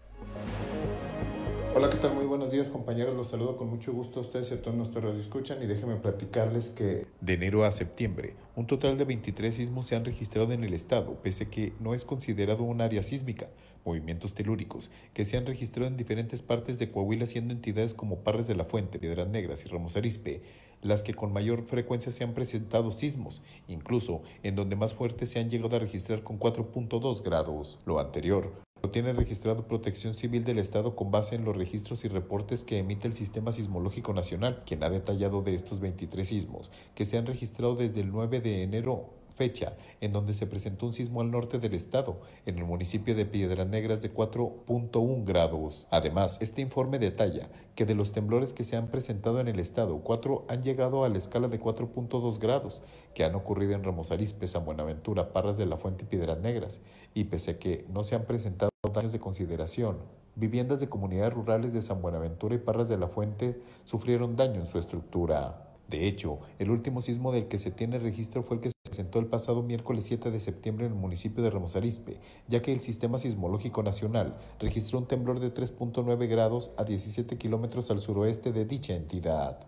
Hola, 1.79 1.89
¿qué 1.89 1.95
tal? 1.95 2.13
Muy 2.13 2.25
buenos 2.25 2.51
días 2.51 2.67
compañeros, 2.67 3.15
los 3.15 3.29
saludo 3.29 3.55
con 3.55 3.69
mucho 3.69 3.93
gusto 3.93 4.19
a 4.19 4.23
ustedes 4.23 4.51
y 4.51 4.53
a 4.53 4.61
todos 4.61 4.75
nuestros 4.75 5.17
escuchan 5.17 5.63
y 5.63 5.65
déjenme 5.65 5.95
platicarles 5.95 6.71
que 6.71 7.05
de 7.21 7.33
enero 7.33 7.63
a 7.63 7.71
septiembre 7.71 8.35
un 8.57 8.67
total 8.67 8.97
de 8.97 9.05
23 9.05 9.55
sismos 9.55 9.85
se 9.85 9.95
han 9.95 10.03
registrado 10.03 10.51
en 10.51 10.65
el 10.65 10.73
estado, 10.73 11.21
pese 11.23 11.47
que 11.47 11.71
no 11.79 11.93
es 11.93 12.03
considerado 12.03 12.63
un 12.63 12.81
área 12.81 13.01
sísmica. 13.01 13.47
Movimientos 13.85 14.33
telúricos 14.33 14.91
que 15.13 15.23
se 15.23 15.37
han 15.37 15.45
registrado 15.45 15.87
en 15.87 15.95
diferentes 15.95 16.41
partes 16.41 16.79
de 16.79 16.91
Coahuila 16.91 17.27
siendo 17.27 17.53
entidades 17.53 17.93
como 17.93 18.25
Parres 18.25 18.47
de 18.47 18.55
la 18.55 18.65
Fuente, 18.65 18.99
Piedras 18.99 19.29
Negras 19.29 19.63
y 19.65 19.69
Ramos 19.69 19.95
Arispe 19.95 20.41
las 20.81 21.01
que 21.01 21.13
con 21.13 21.31
mayor 21.31 21.63
frecuencia 21.63 22.11
se 22.11 22.25
han 22.25 22.33
presentado 22.33 22.91
sismos, 22.91 23.41
incluso 23.69 24.21
en 24.43 24.55
donde 24.55 24.75
más 24.75 24.93
fuertes 24.93 25.29
se 25.29 25.39
han 25.39 25.49
llegado 25.49 25.77
a 25.77 25.79
registrar 25.79 26.23
con 26.23 26.39
4.2 26.39 27.23
grados. 27.23 27.79
Lo 27.85 27.99
anterior 27.99 28.68
tiene 28.87 29.13
registrado 29.13 29.67
Protección 29.67 30.13
Civil 30.13 30.45
del 30.45 30.57
Estado 30.57 30.95
con 30.95 31.11
base 31.11 31.35
en 31.35 31.43
los 31.43 31.57
registros 31.57 32.05
y 32.05 32.07
reportes 32.07 32.63
que 32.63 32.79
emite 32.79 33.07
el 33.07 33.13
Sistema 33.13 33.51
Sismológico 33.51 34.13
Nacional, 34.13 34.63
quien 34.65 34.83
ha 34.83 34.89
detallado 34.89 35.41
de 35.41 35.53
estos 35.53 35.79
23 35.81 36.27
sismos 36.27 36.71
que 36.95 37.05
se 37.05 37.17
han 37.17 37.25
registrado 37.25 37.75
desde 37.75 38.01
el 38.01 38.11
9 38.11 38.39
de 38.39 38.63
enero 38.63 39.19
fecha 39.39 39.77
en 40.01 40.11
donde 40.11 40.33
se 40.33 40.47
presentó 40.47 40.85
un 40.85 40.91
sismo 40.91 41.21
al 41.21 41.31
norte 41.31 41.59
del 41.59 41.73
estado, 41.73 42.19
en 42.45 42.57
el 42.57 42.65
municipio 42.65 43.15
de 43.15 43.25
Piedras 43.25 43.67
Negras 43.67 44.01
de 44.01 44.13
4.1 44.13 45.23
grados. 45.25 45.87
Además, 45.91 46.37
este 46.41 46.61
informe 46.61 46.99
detalla 46.99 47.47
que 47.73 47.85
de 47.85 47.95
los 47.95 48.11
temblores 48.11 48.53
que 48.53 48.65
se 48.65 48.75
han 48.75 48.87
presentado 48.87 49.39
en 49.39 49.47
el 49.47 49.59
estado, 49.59 49.99
cuatro 49.99 50.45
han 50.49 50.61
llegado 50.61 51.05
a 51.05 51.09
la 51.09 51.17
escala 51.17 51.47
de 51.47 51.59
4.2 51.59 52.37
grados, 52.37 52.81
que 53.15 53.23
han 53.23 53.33
ocurrido 53.33 53.73
en 53.73 53.83
Ramos 53.85 54.11
Arizpe, 54.11 54.45
San 54.45 54.65
Buenaventura, 54.65 55.31
Parras 55.31 55.57
de 55.57 55.65
la 55.65 55.77
Fuente 55.77 56.03
y 56.03 56.07
Piedras 56.07 56.39
Negras, 56.39 56.81
y 57.13 57.23
pese 57.23 57.51
a 57.51 57.59
que 57.59 57.85
no 57.89 58.03
se 58.03 58.15
han 58.15 58.25
presentado 58.25 58.68
daños 58.93 59.11
de 59.11 59.19
consideración, 59.19 59.97
viviendas 60.35 60.79
de 60.79 60.87
comunidades 60.87 61.33
rurales 61.33 61.73
de 61.73 61.81
San 61.81 62.01
Buenaventura 62.01 62.55
y 62.55 62.59
Parras 62.59 62.87
de 62.87 62.95
la 62.95 63.09
Fuente 63.09 63.61
sufrieron 63.83 64.37
daño 64.37 64.61
en 64.61 64.67
su 64.67 64.79
estructura. 64.79 65.67
De 65.89 66.07
hecho, 66.07 66.39
el 66.59 66.71
último 66.71 67.01
sismo 67.01 67.33
del 67.33 67.49
que 67.49 67.57
se 67.57 67.71
tiene 67.71 67.99
registro 67.99 68.41
fue 68.41 68.55
el 68.55 68.61
que 68.61 68.69
se 68.69 68.75
presentó 68.85 69.19
el 69.19 69.25
pasado 69.25 69.63
miércoles 69.63 70.05
7 70.05 70.31
de 70.31 70.39
septiembre 70.39 70.85
en 70.85 70.93
el 70.93 70.97
municipio 70.97 71.43
de 71.43 71.49
Ramos 71.49 71.75
Arizpe, 71.75 72.21
ya 72.47 72.61
que 72.61 72.71
el 72.71 72.79
Sistema 72.79 73.17
Sismológico 73.17 73.83
Nacional 73.83 74.37
registró 74.59 74.99
un 74.99 75.07
temblor 75.07 75.41
de 75.41 75.53
3.9 75.53 76.29
grados 76.29 76.71
a 76.77 76.85
17 76.85 77.37
kilómetros 77.37 77.91
al 77.91 77.99
suroeste 77.99 78.53
de 78.53 78.63
dicha 78.63 78.95
entidad. 78.95 79.59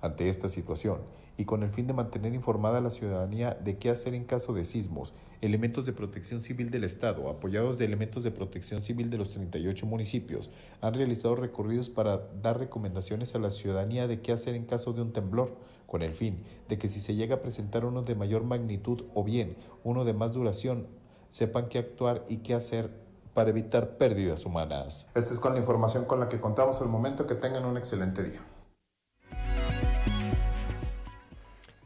Ante 0.00 0.28
esta 0.28 0.48
situación, 0.48 1.00
y 1.40 1.46
con 1.46 1.62
el 1.62 1.70
fin 1.70 1.86
de 1.86 1.94
mantener 1.94 2.34
informada 2.34 2.76
a 2.76 2.80
la 2.82 2.90
ciudadanía 2.90 3.54
de 3.54 3.78
qué 3.78 3.88
hacer 3.88 4.12
en 4.12 4.24
caso 4.24 4.52
de 4.52 4.66
sismos, 4.66 5.14
elementos 5.40 5.86
de 5.86 5.94
protección 5.94 6.42
civil 6.42 6.70
del 6.70 6.84
Estado, 6.84 7.30
apoyados 7.30 7.78
de 7.78 7.86
elementos 7.86 8.22
de 8.24 8.30
protección 8.30 8.82
civil 8.82 9.08
de 9.08 9.16
los 9.16 9.30
38 9.30 9.86
municipios, 9.86 10.50
han 10.82 10.92
realizado 10.92 11.36
recorridos 11.36 11.88
para 11.88 12.18
dar 12.42 12.58
recomendaciones 12.58 13.34
a 13.34 13.38
la 13.38 13.50
ciudadanía 13.50 14.06
de 14.06 14.20
qué 14.20 14.32
hacer 14.32 14.54
en 14.54 14.66
caso 14.66 14.92
de 14.92 15.00
un 15.00 15.14
temblor, 15.14 15.56
con 15.86 16.02
el 16.02 16.12
fin 16.12 16.44
de 16.68 16.76
que 16.76 16.90
si 16.90 17.00
se 17.00 17.14
llega 17.14 17.36
a 17.36 17.40
presentar 17.40 17.86
uno 17.86 18.02
de 18.02 18.14
mayor 18.14 18.44
magnitud 18.44 19.04
o 19.14 19.24
bien 19.24 19.56
uno 19.82 20.04
de 20.04 20.12
más 20.12 20.34
duración, 20.34 20.88
sepan 21.30 21.70
qué 21.70 21.78
actuar 21.78 22.22
y 22.28 22.38
qué 22.38 22.52
hacer 22.52 22.90
para 23.32 23.48
evitar 23.48 23.96
pérdidas 23.96 24.44
humanas. 24.44 25.06
Esta 25.14 25.32
es 25.32 25.40
con 25.40 25.54
la 25.54 25.60
información 25.60 26.04
con 26.04 26.20
la 26.20 26.28
que 26.28 26.38
contamos 26.38 26.82
al 26.82 26.88
momento. 26.88 27.26
Que 27.26 27.34
tengan 27.34 27.64
un 27.64 27.78
excelente 27.78 28.24
día. 28.24 28.40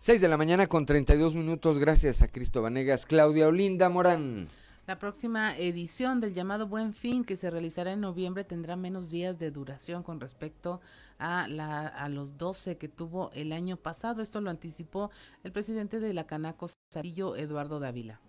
6 0.05 0.21
de 0.21 0.29
la 0.29 0.37
mañana 0.37 0.67
con 0.67 0.85
32 0.85 1.35
minutos, 1.35 1.79
gracias 1.79 2.21
a 2.21 2.29
Cristo 2.29 2.61
Vanegas, 2.61 3.07
Claudia 3.07 3.49
Olinda 3.49 3.88
Morán. 3.88 4.49
La 4.87 4.99
próxima 4.99 5.57
edición 5.57 6.21
del 6.21 6.35
llamado 6.35 6.67
Buen 6.67 6.93
Fin, 6.93 7.25
que 7.25 7.38
se 7.38 7.49
realizará 7.49 7.90
en 7.93 8.03
noviembre, 8.03 8.45
tendrá 8.45 8.77
menos 8.77 9.09
días 9.09 9.38
de 9.38 9.51
duración 9.51 10.03
con 10.03 10.21
respecto 10.21 10.83
a, 11.19 11.49
la, 11.49 11.87
a 11.87 12.11
los 12.11 12.37
12 12.37 12.77
que 12.77 12.87
tuvo 12.87 13.31
el 13.33 13.51
año 13.51 13.79
pasado. 13.79 14.21
Esto 14.21 14.43
lo 14.43 14.51
anticipó 14.51 15.11
el 15.43 15.53
presidente 15.53 16.01
de 16.01 16.12
la 16.12 16.27
Canaco 16.27 16.69
Sarillo, 16.93 17.35
Eduardo 17.35 17.81
Dávila. 17.81 18.21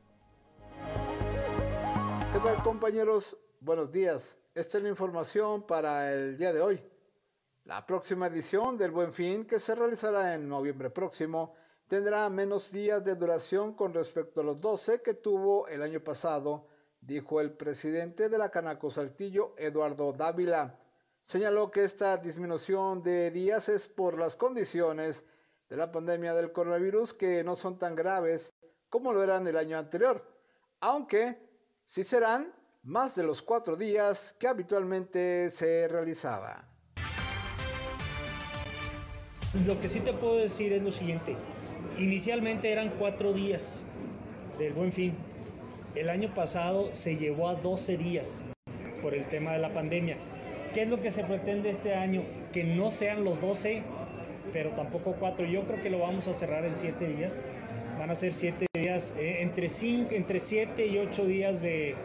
¿Qué 2.32 2.40
tal 2.40 2.56
compañeros? 2.64 3.36
Buenos 3.60 3.92
días. 3.92 4.38
Esta 4.54 4.78
es 4.78 4.84
la 4.86 4.90
información 4.92 5.68
para 5.68 6.14
el 6.14 6.38
día 6.38 6.54
de 6.54 6.62
hoy. 6.62 6.82
La 7.66 7.86
próxima 7.86 8.28
edición 8.28 8.78
del 8.78 8.92
Buen 8.92 9.12
Fin, 9.12 9.44
que 9.44 9.60
se 9.60 9.76
realizará 9.76 10.36
en 10.36 10.48
noviembre 10.48 10.90
próximo, 10.90 11.54
tendrá 11.88 12.30
menos 12.30 12.72
días 12.72 13.04
de 13.04 13.16
duración 13.16 13.74
con 13.74 13.94
respecto 13.94 14.42
a 14.42 14.44
los 14.44 14.60
12 14.60 15.02
que 15.02 15.14
tuvo 15.14 15.68
el 15.68 15.84
año 15.84 16.04
pasado, 16.04 16.68
dijo 17.02 17.40
el 17.42 17.52
presidente 17.52 18.30
de 18.30 18.38
la 18.38 18.50
Canaco 18.50 18.90
Saltillo, 18.90 19.54
Eduardo 19.58 20.12
Dávila. 20.12 20.80
Señaló 21.24 21.72
que 21.72 21.84
esta 21.84 22.18
disminución 22.18 23.02
de 23.02 23.32
días 23.32 23.70
es 23.70 23.88
por 23.88 24.18
las 24.18 24.36
condiciones 24.36 25.24
de 25.70 25.78
la 25.78 25.92
pandemia 25.92 26.34
del 26.34 26.52
coronavirus 26.52 27.14
que 27.14 27.44
no 27.44 27.56
son 27.56 27.78
tan 27.78 27.96
graves 27.96 28.54
como 28.90 29.12
lo 29.12 29.24
eran 29.24 29.48
el 29.48 29.58
año 29.58 29.78
anterior, 29.78 30.24
aunque 30.80 31.38
sí 31.84 32.04
serán 32.04 32.54
más 32.84 33.16
de 33.16 33.24
los 33.24 33.42
cuatro 33.42 33.76
días 33.76 34.34
que 34.40 34.48
habitualmente 34.48 35.50
se 35.50 35.88
realizaba. 35.88 36.70
Lo 39.66 39.80
que 39.80 39.90
sí 39.90 40.02
te 40.02 40.14
puedo 40.14 40.36
decir 40.36 40.74
es 40.74 40.84
lo 40.84 40.92
siguiente. 40.92 41.36
Inicialmente 41.98 42.72
eran 42.72 42.92
cuatro 43.00 43.32
días 43.32 43.84
del 44.60 44.74
buen 44.74 44.92
fin. 44.92 45.14
El 45.96 46.10
año 46.10 46.34
pasado 46.34 46.94
se 46.94 47.16
llevó 47.16 47.48
a 47.48 47.56
12 47.56 47.98
días 47.98 48.44
por 49.02 49.14
el 49.14 49.26
tema 49.26 49.54
de 49.54 49.60
la 49.60 49.72
pandemia. 49.72 50.18
¿Qué 50.74 50.82
es 50.82 50.90
lo 50.90 51.00
que 51.00 51.10
se 51.10 51.24
pretende 51.24 51.70
este 51.70 51.96
año? 51.96 52.24
Que 52.52 52.66
no 52.66 52.92
sean 52.92 53.24
los 53.24 53.40
12, 53.40 53.82
pero 54.52 54.72
tampoco 54.72 55.14
cuatro. 55.14 55.46
Yo 55.46 55.64
creo 55.64 55.82
que 55.82 55.90
lo 55.90 56.00
vamos 56.00 56.28
a 56.28 56.34
cerrar 56.34 56.66
en 56.66 56.76
siete 56.76 57.08
días. 57.08 57.42
Van 57.98 58.10
a 58.10 58.16
ser 58.16 58.34
siete 58.34 58.66
días, 58.74 59.16
eh, 59.18 59.38
entre, 59.40 59.70
cinco, 59.70 60.16
entre 60.16 60.40
siete 60.40 60.88
y 60.88 60.98
ocho 60.98 61.26
días 61.26 61.62
de, 61.62 61.96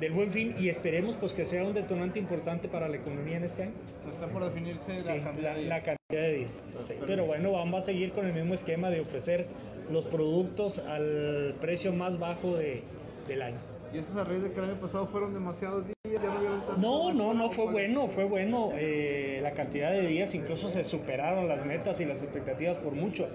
del 0.00 0.12
buen 0.12 0.30
fin 0.30 0.54
y 0.58 0.68
esperemos 0.68 1.16
pues 1.16 1.32
que 1.32 1.46
sea 1.46 1.64
un 1.64 1.72
detonante 1.72 2.18
importante 2.18 2.68
para 2.68 2.88
la 2.88 2.96
economía 2.96 3.38
en 3.38 3.44
este 3.44 3.62
año. 3.62 3.72
Se 4.02 4.10
está 4.10 4.26
por 4.26 4.44
definirse 4.44 5.02
la 5.02 5.24
cantidad 5.24 5.54
de 5.54 5.60
días. 5.62 5.86
La 5.86 5.99
de 6.16 6.32
días. 6.34 6.62
pero 7.06 7.24
bueno, 7.24 7.52
vamos 7.52 7.82
a 7.82 7.86
seguir 7.86 8.12
con 8.12 8.26
el 8.26 8.32
mismo 8.32 8.54
esquema 8.54 8.90
de 8.90 9.00
ofrecer 9.00 9.46
los 9.90 10.06
productos 10.06 10.78
al 10.78 11.54
precio 11.60 11.92
más 11.92 12.18
bajo 12.18 12.56
de, 12.56 12.82
del 13.26 13.42
año. 13.42 13.58
¿Y 13.92 13.98
eso 13.98 14.20
a 14.20 14.24
raíz 14.24 14.42
de 14.42 14.52
que 14.52 14.60
el 14.60 14.66
año 14.66 14.80
pasado 14.80 15.06
fueron 15.06 15.34
demasiados 15.34 15.84
días? 15.84 15.96
¿Ya 16.04 16.20
no 16.20 16.38
vieron 16.38 16.60
tanto? 16.60 16.76
No, 16.76 17.12
no, 17.12 17.34
no, 17.34 17.50
fue 17.50 17.70
bueno, 17.70 18.08
fue 18.08 18.24
bueno. 18.24 18.70
Eh, 18.74 19.40
la 19.42 19.52
cantidad 19.52 19.90
de 19.90 20.06
días 20.06 20.34
incluso 20.34 20.68
se 20.68 20.84
superaron 20.84 21.48
las 21.48 21.66
metas 21.66 22.00
y 22.00 22.04
las 22.04 22.22
expectativas 22.22 22.78
por 22.78 22.92
mucho. 22.92 23.28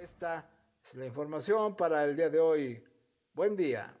Esta 0.00 0.44
es 0.84 0.96
la 0.96 1.06
información 1.06 1.76
para 1.76 2.04
el 2.04 2.16
día 2.16 2.28
de 2.28 2.40
hoy. 2.40 2.82
Buen 3.34 3.56
día. 3.56 3.94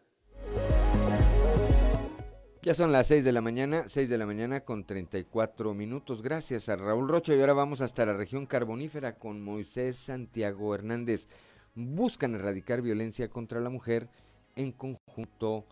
Ya 2.62 2.74
son 2.74 2.92
las 2.92 3.06
6 3.06 3.24
de 3.24 3.32
la 3.32 3.40
mañana, 3.40 3.84
6 3.88 4.10
de 4.10 4.18
la 4.18 4.26
mañana 4.26 4.60
con 4.60 4.84
34 4.84 5.72
minutos. 5.72 6.20
Gracias 6.20 6.68
a 6.68 6.76
Raúl 6.76 7.08
Rocha. 7.08 7.34
Y 7.34 7.40
ahora 7.40 7.54
vamos 7.54 7.80
hasta 7.80 8.04
la 8.04 8.12
región 8.12 8.44
carbonífera 8.44 9.14
con 9.14 9.42
Moisés 9.42 9.96
Santiago 9.96 10.74
Hernández. 10.74 11.26
Buscan 11.74 12.34
erradicar 12.34 12.82
violencia 12.82 13.30
contra 13.30 13.60
la 13.60 13.70
mujer 13.70 14.10
en 14.56 14.72
conjunto 14.72 15.64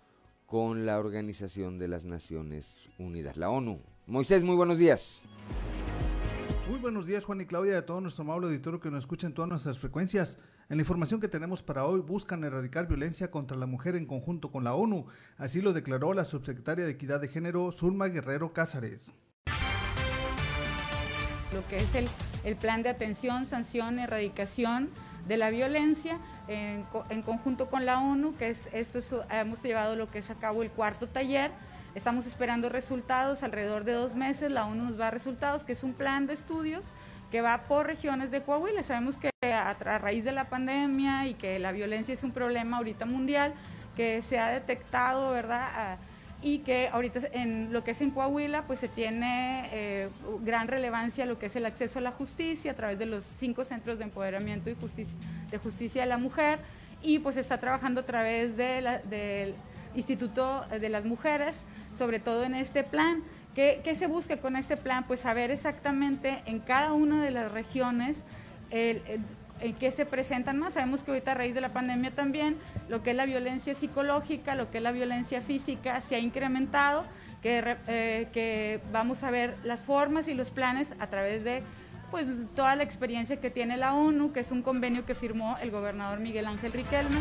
con 0.47 0.87
la 0.87 0.99
Organización 0.99 1.79
de 1.79 1.89
las 1.89 2.05
Naciones 2.05 2.89
Unidas, 2.99 3.37
la 3.37 3.51
ONU. 3.51 3.83
Moisés, 4.07 4.43
muy 4.43 4.57
buenos 4.57 4.79
días. 4.79 5.25
Muy 6.71 6.79
buenos 6.79 7.07
días, 7.07 7.23
Juan 7.27 7.43
y 7.43 7.45
Claudia, 7.45 7.75
de 7.75 7.83
todo 7.83 8.01
nuestro 8.01 8.25
amable 8.25 8.47
auditorio 8.47 8.81
que 8.81 8.91
nos 8.91 9.05
escucha 9.05 9.27
en 9.27 9.35
todas 9.35 9.51
nuestras 9.51 9.79
frecuencias. 9.79 10.39
En 10.71 10.77
la 10.77 10.83
información 10.83 11.19
que 11.19 11.29
tenemos 11.29 11.63
para 11.63 11.87
hoy, 11.87 12.01
buscan 12.01 12.45
erradicar 12.45 12.87
violencia 12.87 13.31
contra 13.31 13.57
la 13.57 13.65
mujer 13.65 13.97
en 13.97 14.05
conjunto 14.05 14.51
con 14.51 14.65
la 14.65 14.75
ONU. 14.75 15.07
Así 15.39 15.63
lo 15.63 15.73
declaró 15.73 16.13
la 16.13 16.25
subsecretaria 16.25 16.85
de 16.85 16.91
Equidad 16.91 17.23
de 17.23 17.29
Género, 17.29 17.73
Zulma 17.73 18.09
Guerrero 18.09 18.53
Cázares. 18.53 19.15
Lo 21.55 21.67
que 21.69 21.79
es 21.79 21.95
el, 21.95 22.57
plan 22.57 22.83
de 22.83 22.91
atención, 22.91 23.47
sanción, 23.47 23.99
erradicación 23.99 24.91
de 25.27 25.39
la 25.39 25.49
violencia 25.49 26.19
en, 26.49 26.85
conjunto 27.23 27.71
con 27.71 27.87
la 27.87 28.01
ONU, 28.01 28.37
que 28.37 28.51
es 28.51 28.69
esto 28.75 28.99
es, 28.99 29.15
hemos 29.31 29.63
llevado 29.63 29.97
lo 29.97 30.07
que 30.07 30.19
es 30.19 30.31
a 30.31 30.35
cabo 30.35 30.63
el 30.63 30.71
cuarto 30.71 31.07
taller. 31.07 31.51
Estamos 31.95 32.27
esperando 32.27 32.69
resultados 32.69 33.43
alrededor 33.43 33.85
de 33.85 33.93
dos 33.93 34.15
meses. 34.15 34.53
La 34.53 34.67
ONU 34.67 34.85
nos 34.85 35.01
va 35.01 35.09
a 35.09 35.11
resultados, 35.13 35.65
que 35.65 35.73
es 35.73 35.83
un 35.83 35.95
plan 35.95 36.27
de 36.27 36.35
estudios 36.35 36.85
que 37.31 37.41
va 37.41 37.63
por 37.63 37.87
regiones 37.87 38.31
de 38.31 38.43
Coahuila. 38.43 38.83
Sabemos 38.83 39.17
que 39.17 39.31
a, 39.43 39.75
raíz 39.75 40.25
de 40.25 40.33
la 40.33 40.49
pandemia 40.49 41.27
y 41.27 41.35
que 41.35 41.59
la 41.59 41.73
violencia 41.73 42.15
es 42.15 42.23
un 42.23 42.33
problema 42.33 42.79
ahorita 42.79 43.07
mundial, 43.07 43.53
que 43.97 44.23
se 44.23 44.39
ha 44.39 44.49
detectado, 44.49 45.33
¿verdad? 45.33 45.99
y 46.41 46.59
que 46.59 46.89
ahorita 46.89 47.21
en 47.33 47.73
lo 47.73 47.83
que 47.83 47.91
es 47.91 48.01
en 48.01 48.13
Coahuila, 48.13 48.63
pues 48.63 48.79
se 48.79 48.89
tiene 48.89 49.69
eh, 49.73 50.09
gran 50.43 50.69
relevancia 50.69 51.27
lo 51.27 51.39
que 51.39 51.47
es 51.47 51.57
el 51.57 51.67
acceso 51.67 51.99
a 51.99 52.03
la 52.03 52.13
justicia 52.13 52.73
a 52.73 52.75
través 52.75 52.99
de 52.99 53.07
los 53.07 53.25
cinco 53.25 53.65
centros 53.65 53.99
de 53.99 54.05
empoderamiento 54.05 54.71
y 54.71 54.77
justicia, 54.77 55.19
de 55.51 55.59
justicia 55.59 56.03
de 56.03 56.09
la 56.09 56.17
mujer 56.17 56.61
y 57.03 57.19
pues 57.19 57.37
está 57.37 57.59
trabajando 57.59 58.03
a 58.03 58.05
través 58.05 58.57
del 58.57 59.55
Instituto 59.95 60.65
de 60.69 60.89
las 60.89 61.05
Mujeres, 61.05 61.57
sobre 61.97 62.21
todo 62.21 62.45
en 62.45 62.55
este 62.55 62.85
plan. 62.85 63.23
¿Qué, 63.59 63.81
¿Qué, 63.83 63.97
se 63.97 64.07
busca 64.07 64.37
con 64.37 64.55
este 64.55 64.77
plan? 64.77 65.03
Pues 65.03 65.19
saber 65.19 65.51
exactamente 65.51 66.39
en 66.47 66.61
cada 66.61 66.93
una 66.93 67.21
de 67.25 67.33
las 67.33 67.51
regiones 67.51 68.17
el, 68.71 69.03
el, 69.61 69.75
qué 69.75 69.91
se 69.91 70.07
presentan 70.07 70.61
más. 70.61 70.75
Sabemos 70.75 71.03
que 71.03 71.11
ahorita 71.11 71.33
a 71.33 71.35
raíz 71.35 71.55
de 71.55 71.61
la 71.61 71.71
pandemia 71.71 72.13
también 72.13 72.57
lo 72.89 73.03
que 73.03 73.11
es 73.11 73.17
la 73.17 73.27
violencia 73.27 73.75
psicológica, 73.75 74.55
lo 74.55 74.71
que 74.71 74.79
es 74.79 74.85
la 74.85 74.93
violencia 74.93 75.41
física 75.41 76.01
se 76.01 76.15
ha 76.15 76.21
incrementado, 76.21 77.05
que, 77.43 77.77
eh, 77.89 78.29
que 78.33 78.81
vamos 78.93 79.25
a 79.25 79.31
ver 79.33 79.57
las 79.65 79.81
formas 79.81 80.29
y 80.29 80.35
los 80.35 80.51
planes 80.51 80.95
a 81.01 81.09
través 81.09 81.43
de 81.43 81.65
pues 82.13 82.29
toda 82.55 82.77
la 82.77 82.85
experiencia 82.85 83.41
que 83.41 83.51
tiene 83.51 83.77
la 83.77 83.93
ONU, 83.93 84.33
que 84.33 84.39
es 84.39 84.53
un 84.53 84.63
convenio 84.63 85.05
que 85.05 85.17
firmó 85.17 85.59
el 85.61 85.73
gobernador 85.73 86.21
Miguel 86.21 86.47
Ángel 86.47 86.73
Riquelme. 86.73 87.19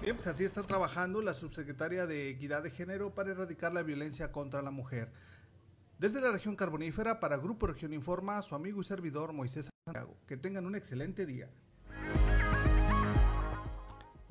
Bien, 0.00 0.16
pues 0.16 0.26
así 0.28 0.44
está 0.44 0.62
trabajando 0.62 1.20
la 1.20 1.34
subsecretaria 1.34 2.06
de 2.06 2.30
Equidad 2.30 2.62
de 2.62 2.70
Género 2.70 3.14
para 3.14 3.32
erradicar 3.32 3.74
la 3.74 3.82
violencia 3.82 4.32
contra 4.32 4.62
la 4.62 4.70
mujer. 4.70 5.12
Desde 5.98 6.22
la 6.22 6.32
región 6.32 6.56
carbonífera, 6.56 7.20
para 7.20 7.36
Grupo 7.36 7.66
Región 7.66 7.92
Informa, 7.92 8.40
su 8.40 8.54
amigo 8.54 8.80
y 8.80 8.84
servidor 8.84 9.34
Moisés 9.34 9.68
Santiago. 9.84 10.16
Que 10.26 10.38
tengan 10.38 10.64
un 10.64 10.74
excelente 10.74 11.26
día. 11.26 11.50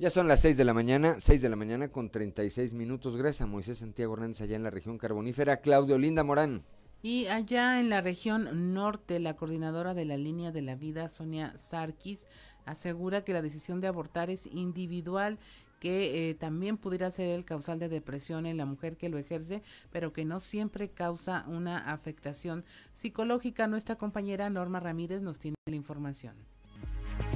Ya 0.00 0.10
son 0.10 0.26
las 0.26 0.40
6 0.40 0.56
de 0.56 0.64
la 0.64 0.74
mañana, 0.74 1.20
6 1.20 1.40
de 1.40 1.48
la 1.48 1.54
mañana 1.54 1.92
con 1.92 2.10
36 2.10 2.74
minutos. 2.74 3.16
Gracias 3.16 3.42
a 3.42 3.46
Moisés 3.46 3.78
Santiago 3.78 4.14
Hernández 4.14 4.40
allá 4.40 4.56
en 4.56 4.64
la 4.64 4.70
región 4.70 4.98
carbonífera. 4.98 5.60
Claudio 5.60 5.98
Linda 5.98 6.24
Morán. 6.24 6.64
Y 7.02 7.26
allá 7.28 7.80
en 7.80 7.88
la 7.88 8.02
región 8.02 8.74
norte, 8.74 9.20
la 9.20 9.34
coordinadora 9.34 9.94
de 9.94 10.04
la 10.04 10.18
línea 10.18 10.50
de 10.50 10.60
la 10.60 10.74
vida, 10.74 11.08
Sonia 11.08 11.56
Sarkis, 11.56 12.28
asegura 12.70 13.22
que 13.22 13.32
la 13.32 13.42
decisión 13.42 13.80
de 13.80 13.88
abortar 13.88 14.30
es 14.30 14.46
individual 14.46 15.38
que 15.80 16.30
eh, 16.30 16.34
también 16.34 16.76
pudiera 16.76 17.10
ser 17.10 17.30
el 17.30 17.44
causal 17.44 17.78
de 17.78 17.88
depresión 17.88 18.46
en 18.46 18.58
la 18.58 18.66
mujer 18.66 18.96
que 18.96 19.08
lo 19.08 19.18
ejerce, 19.18 19.62
pero 19.90 20.12
que 20.12 20.26
no 20.26 20.38
siempre 20.38 20.90
causa 20.90 21.44
una 21.48 21.90
afectación 21.90 22.64
psicológica. 22.92 23.66
Nuestra 23.66 23.96
compañera 23.96 24.50
Norma 24.50 24.78
Ramírez 24.78 25.22
nos 25.22 25.38
tiene 25.38 25.56
la 25.66 25.76
información. 25.76 26.34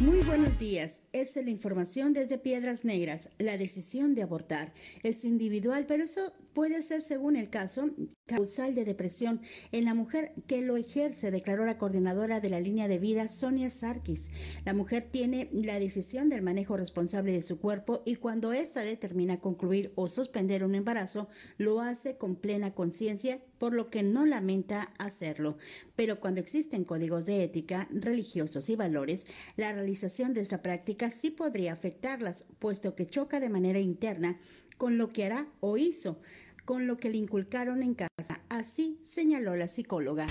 Muy 0.00 0.22
buenos 0.22 0.58
días. 0.58 1.06
Es 1.12 1.36
la 1.36 1.50
información 1.50 2.12
desde 2.14 2.36
Piedras 2.36 2.84
Negras. 2.84 3.30
La 3.38 3.56
decisión 3.56 4.16
de 4.16 4.22
abortar 4.22 4.72
es 5.04 5.24
individual, 5.24 5.86
pero 5.86 6.02
eso 6.02 6.32
puede 6.52 6.82
ser, 6.82 7.02
según 7.02 7.36
el 7.36 7.48
caso, 7.48 7.90
causal 8.26 8.74
de 8.74 8.84
depresión 8.84 9.40
en 9.70 9.84
la 9.84 9.94
mujer 9.94 10.32
que 10.46 10.62
lo 10.62 10.76
ejerce, 10.76 11.30
declaró 11.30 11.64
la 11.66 11.78
coordinadora 11.78 12.40
de 12.40 12.48
la 12.48 12.60
línea 12.60 12.88
de 12.88 12.98
vida, 12.98 13.28
Sonia 13.28 13.70
Sarkis. 13.70 14.30
La 14.64 14.72
mujer 14.72 15.08
tiene 15.10 15.48
la 15.52 15.78
decisión 15.78 16.28
del 16.28 16.42
manejo 16.42 16.76
responsable 16.76 17.32
de 17.32 17.42
su 17.42 17.58
cuerpo 17.60 18.02
y 18.04 18.16
cuando 18.16 18.52
ésta 18.52 18.80
determina 18.80 19.40
concluir 19.40 19.92
o 19.94 20.08
suspender 20.08 20.64
un 20.64 20.74
embarazo, 20.74 21.28
lo 21.56 21.80
hace 21.80 22.16
con 22.16 22.36
plena 22.36 22.74
conciencia, 22.74 23.40
por 23.58 23.74
lo 23.74 23.90
que 23.90 24.02
no 24.02 24.26
lamenta 24.26 24.92
hacerlo. 24.98 25.56
Pero 25.96 26.20
cuando 26.20 26.40
existen 26.40 26.84
códigos 26.84 27.26
de 27.26 27.44
ética, 27.44 27.88
religiosos 27.90 28.68
y 28.70 28.76
valores, 28.76 29.26
la 29.56 29.72
de 29.84 30.40
esta 30.40 30.62
práctica 30.62 31.10
sí 31.10 31.30
podría 31.30 31.72
afectarlas, 31.72 32.44
puesto 32.58 32.94
que 32.94 33.06
choca 33.06 33.40
de 33.40 33.48
manera 33.48 33.78
interna 33.78 34.38
con 34.78 34.98
lo 34.98 35.12
que 35.12 35.24
hará 35.24 35.46
o 35.60 35.76
hizo 35.76 36.18
con 36.64 36.86
lo 36.86 36.96
que 36.96 37.10
le 37.10 37.18
inculcaron 37.18 37.82
en 37.82 37.94
casa. 37.94 38.40
Así 38.48 38.98
señaló 39.02 39.54
la 39.56 39.68
psicóloga. 39.68 40.26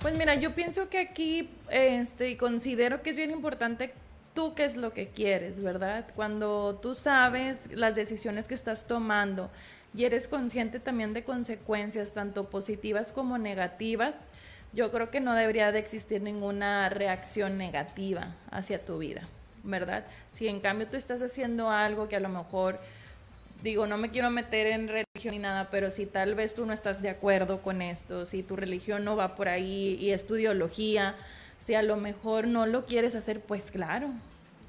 Pues 0.00 0.16
mira, 0.18 0.34
yo 0.34 0.54
pienso 0.54 0.88
que 0.88 0.98
aquí 0.98 1.48
este, 1.70 2.36
considero 2.36 3.02
que 3.02 3.10
es 3.10 3.16
bien 3.16 3.30
importante 3.30 3.92
tú 4.34 4.54
qué 4.54 4.64
es 4.64 4.76
lo 4.76 4.92
que 4.92 5.08
quieres, 5.08 5.62
¿verdad? 5.62 6.06
Cuando 6.16 6.78
tú 6.82 6.94
sabes 6.94 7.70
las 7.72 7.94
decisiones 7.94 8.48
que 8.48 8.54
estás 8.54 8.86
tomando 8.86 9.50
y 9.94 10.04
eres 10.04 10.26
consciente 10.26 10.80
también 10.80 11.12
de 11.12 11.22
consecuencias, 11.22 12.12
tanto 12.12 12.48
positivas 12.48 13.12
como 13.12 13.38
negativas, 13.38 14.16
yo 14.72 14.90
creo 14.90 15.10
que 15.10 15.20
no 15.20 15.34
debería 15.34 15.72
de 15.72 15.78
existir 15.78 16.22
ninguna 16.22 16.88
reacción 16.88 17.58
negativa 17.58 18.34
hacia 18.50 18.84
tu 18.84 18.98
vida, 18.98 19.28
¿verdad? 19.62 20.04
Si 20.28 20.48
en 20.48 20.60
cambio 20.60 20.86
tú 20.86 20.96
estás 20.96 21.20
haciendo 21.22 21.70
algo 21.70 22.08
que 22.08 22.16
a 22.16 22.20
lo 22.20 22.28
mejor 22.28 22.78
digo, 23.62 23.86
no 23.86 23.96
me 23.96 24.10
quiero 24.10 24.30
meter 24.30 24.66
en 24.66 24.88
religión 24.88 25.34
ni 25.34 25.38
nada, 25.38 25.68
pero 25.70 25.90
si 25.90 26.06
tal 26.06 26.34
vez 26.34 26.54
tú 26.54 26.66
no 26.66 26.72
estás 26.72 27.00
de 27.00 27.10
acuerdo 27.10 27.58
con 27.58 27.80
esto, 27.80 28.26
si 28.26 28.42
tu 28.42 28.56
religión 28.56 29.04
no 29.04 29.14
va 29.16 29.34
por 29.34 29.48
ahí 29.48 29.96
y 30.00 30.10
es 30.10 30.26
tu 30.26 30.36
ideología, 30.36 31.14
si 31.58 31.74
a 31.74 31.82
lo 31.82 31.96
mejor 31.96 32.46
no 32.48 32.66
lo 32.66 32.86
quieres 32.86 33.14
hacer, 33.14 33.40
pues 33.40 33.70
claro, 33.70 34.08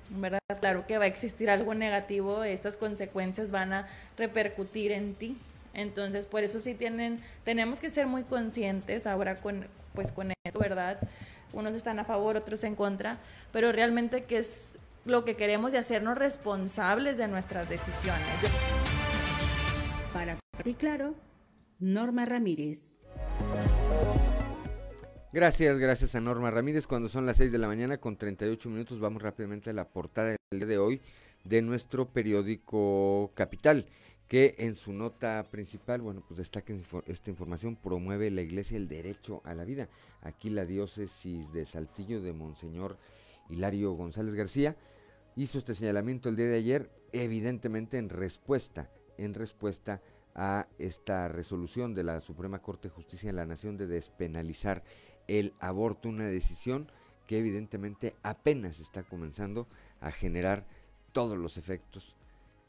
¿verdad? 0.10 0.39
Claro 0.60 0.86
que 0.86 0.98
va 0.98 1.06
a 1.06 1.08
existir 1.08 1.50
algo 1.50 1.74
negativo, 1.74 2.44
estas 2.44 2.78
consecuencias 2.78 3.50
van 3.52 3.74
a 3.74 3.88
repercutir 4.18 4.92
en 4.92 5.16
ti. 5.16 5.38
Entonces, 5.74 6.28
por 6.28 6.44
eso 6.44 6.62
sí 6.62 6.76
tienen, 6.76 7.20
tenemos 7.44 7.80
que 7.80 7.89
ser 7.89 8.06
muy 8.06 8.24
conscientes 8.24 9.08
ahora 9.08 9.38
con, 9.38 9.66
pues 9.94 10.12
con 10.12 10.32
esto, 10.44 10.60
¿verdad? 10.60 11.00
Unos 11.54 11.76
están 11.76 12.00
a 12.00 12.04
favor, 12.04 12.36
otros 12.36 12.64
en 12.64 12.76
contra, 12.76 13.20
pero 13.52 13.72
realmente 13.72 14.24
que 14.24 14.38
es 14.38 14.78
lo 15.06 15.26
que 15.26 15.36
queremos 15.36 15.74
y 15.74 15.78
hacernos 15.78 16.18
responsables 16.18 17.18
de 17.18 17.28
nuestras 17.28 17.70
decisiones. 17.70 18.28
Para 20.14 20.38
y 20.64 20.74
claro, 20.76 21.16
Norma 21.80 22.26
Ramírez. 22.26 23.02
Gracias, 25.34 25.80
gracias 25.80 26.16
a 26.16 26.22
Norma 26.22 26.52
Ramírez. 26.52 26.88
Cuando 26.88 27.10
son 27.10 27.26
las 27.26 27.38
6 27.38 27.52
de 27.52 27.58
la 27.58 27.68
mañana 27.68 27.98
con 27.98 28.18
38 28.18 28.70
minutos, 28.70 29.00
vamos 29.00 29.22
rápidamente 29.22 29.72
a 29.72 29.74
la 29.74 29.88
portada 29.88 30.36
del 30.52 30.60
día 30.60 30.68
de 30.68 30.78
hoy 30.78 31.02
de 31.44 31.62
nuestro 31.62 32.08
periódico 32.08 33.32
Capital, 33.34 33.88
que 34.28 34.56
en 34.58 34.76
su 34.76 34.94
nota 34.94 35.46
principal, 35.52 36.02
bueno, 36.02 36.24
pues 36.28 36.38
destaca 36.38 36.74
esta 37.06 37.30
información, 37.30 37.76
promueve 37.76 38.32
la 38.32 38.42
iglesia 38.42 38.78
el 38.78 38.88
derecho 38.88 39.42
a 39.46 39.54
la 39.54 39.66
vida. 39.66 39.90
Aquí 40.22 40.50
la 40.50 40.66
diócesis 40.66 41.52
de 41.52 41.66
Saltillo 41.66 42.22
de 42.22 42.34
Monseñor 42.34 42.98
Hilario 43.50 43.92
González 43.94 44.36
García 44.36 44.76
hizo 45.36 45.58
este 45.58 45.76
señalamiento 45.76 46.30
el 46.30 46.36
día 46.36 46.48
de 46.48 46.58
ayer, 46.58 46.90
evidentemente 47.12 47.98
en 47.98 48.10
respuesta, 48.10 48.90
en 49.18 49.34
respuesta 49.34 50.02
a 50.36 50.68
esta 50.80 51.28
resolución 51.28 51.94
de 51.94 52.04
la 52.04 52.20
Suprema 52.20 52.60
Corte 52.60 52.88
de 52.88 52.96
Justicia 52.96 53.30
de 53.30 53.34
la 53.34 53.46
Nación 53.46 53.78
de 53.78 53.88
despenalizar 53.88 54.84
el 55.28 55.54
aborto, 55.60 56.10
una 56.10 56.26
decisión 56.26 56.92
que 57.28 57.38
evidentemente 57.38 58.16
apenas 58.24 58.80
está 58.80 59.04
comenzando 59.04 59.68
a 60.02 60.12
generar 60.12 60.66
todos 61.12 61.38
los 61.38 61.58
efectos 61.58 62.16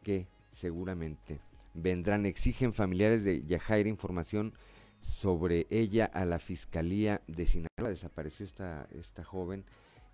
que 0.03 0.27
seguramente 0.55 1.41
vendrán. 1.75 2.27
Exigen 2.27 2.73
familiares 2.73 3.25
de 3.25 3.45
Yajaira 3.45 3.89
información 3.89 4.55
sobre 5.01 5.67
ella 5.69 6.07
a 6.07 6.25
la 6.25 6.39
Fiscalía 6.39 7.21
de 7.27 7.47
Sinaloa. 7.47 7.91
Desapareció 7.91 8.47
esta, 8.47 8.89
esta 8.93 9.25
joven 9.25 9.65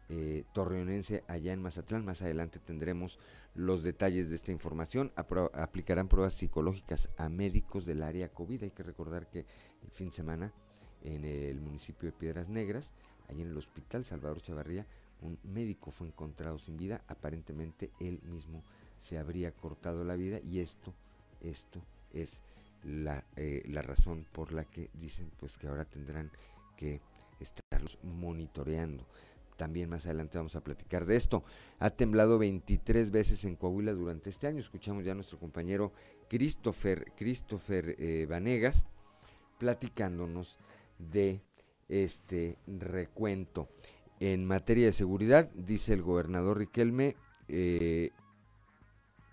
eh, 0.09 0.43
torreonense 0.53 1.23
allá 1.29 1.53
en 1.53 1.63
Mazatlán. 1.63 2.05
Más 2.05 2.23
adelante 2.23 2.59
tendremos 2.59 3.19
los 3.55 3.85
detalles 3.85 4.29
de 4.29 4.35
esta 4.35 4.51
información. 4.51 5.13
aplicarán 5.53 6.09
pruebas 6.09 6.35
psicológicas 6.35 7.09
a 7.17 7.29
médicos 7.29 7.87
del 7.87 8.03
área 8.03 8.29
COVID. 8.29 8.65
Hay 8.65 8.71
que 8.71 8.83
recordar 8.83 9.29
que 9.29 9.47
el 9.85 9.91
fin 9.93 10.09
de 10.09 10.15
semana 10.15 10.53
en 11.05 11.25
el 11.25 11.61
municipio 11.61 12.11
de 12.11 12.17
Piedras 12.17 12.49
Negras, 12.49 12.91
allí 13.29 13.43
en 13.43 13.51
el 13.51 13.57
hospital 13.57 14.05
Salvador 14.05 14.43
Chavarría, 14.43 14.87
un 15.23 15.39
médico 15.45 15.91
fue 15.91 16.09
encontrado 16.09 16.59
sin 16.59 16.77
vida, 16.77 17.03
aparentemente 17.07 17.91
él 18.01 18.21
mismo 18.25 18.65
se 19.01 19.19
habría 19.19 19.51
cortado 19.51 20.05
la 20.05 20.15
vida 20.15 20.39
y 20.41 20.61
esto, 20.61 20.95
esto 21.41 21.83
es 22.13 22.41
la, 22.85 23.25
eh, 23.37 23.63
la 23.67 23.83
razón 23.83 24.27
por 24.33 24.53
la 24.53 24.65
que 24.65 24.91
dicen 24.95 25.31
pues 25.39 25.59
que 25.59 25.67
ahora 25.67 25.85
tendrán 25.85 26.31
que 26.77 27.01
estarlos 27.41 27.99
monitoreando. 28.03 29.07
También 29.57 29.91
más 29.91 30.07
adelante 30.07 30.39
vamos 30.39 30.57
a 30.57 30.65
platicar 30.65 31.05
de 31.05 31.17
esto. 31.17 31.45
Ha 31.81 31.91
temblado 31.91 32.39
23 32.39 33.11
veces 33.11 33.45
en 33.45 33.57
Coahuila 33.57 33.93
durante 33.93 34.31
este 34.31 34.47
año. 34.47 34.61
Escuchamos 34.61 35.05
ya 35.05 35.13
a 35.13 35.15
nuestro 35.15 35.39
compañero 35.39 35.93
Christopher, 36.29 37.13
Christopher 37.17 37.95
eh, 37.99 38.27
Vanegas 38.29 38.87
platicándonos 39.59 40.57
de 40.99 41.43
este 41.89 42.57
recuento. 42.67 43.69
En 44.19 44.47
materia 44.47 44.87
de 44.87 44.93
seguridad, 44.93 45.51
dice 45.55 45.93
el 45.93 46.03
gobernador 46.03 46.59
Riquelme, 46.59 47.17
eh, 47.49 48.11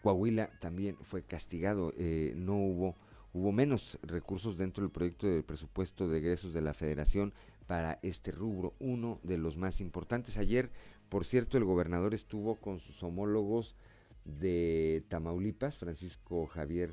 Coahuila 0.01 0.49
también 0.59 0.97
fue 1.01 1.23
castigado, 1.23 1.93
eh, 1.97 2.33
no 2.35 2.55
hubo, 2.55 2.95
hubo 3.33 3.51
menos 3.51 3.99
recursos 4.03 4.57
dentro 4.57 4.83
del 4.83 4.91
proyecto 4.91 5.27
de 5.27 5.43
presupuesto 5.43 6.07
de 6.07 6.19
egresos 6.19 6.53
de 6.53 6.61
la 6.61 6.73
federación 6.73 7.33
para 7.67 7.99
este 8.01 8.31
rubro, 8.31 8.73
uno 8.79 9.19
de 9.23 9.37
los 9.37 9.57
más 9.57 9.81
importantes. 9.81 10.37
Ayer, 10.37 10.71
por 11.09 11.25
cierto, 11.25 11.57
el 11.57 11.65
gobernador 11.65 12.13
estuvo 12.13 12.55
con 12.55 12.79
sus 12.79 13.03
homólogos 13.03 13.75
de 14.23 15.03
Tamaulipas, 15.09 15.77
Francisco 15.77 16.47
Javier 16.47 16.91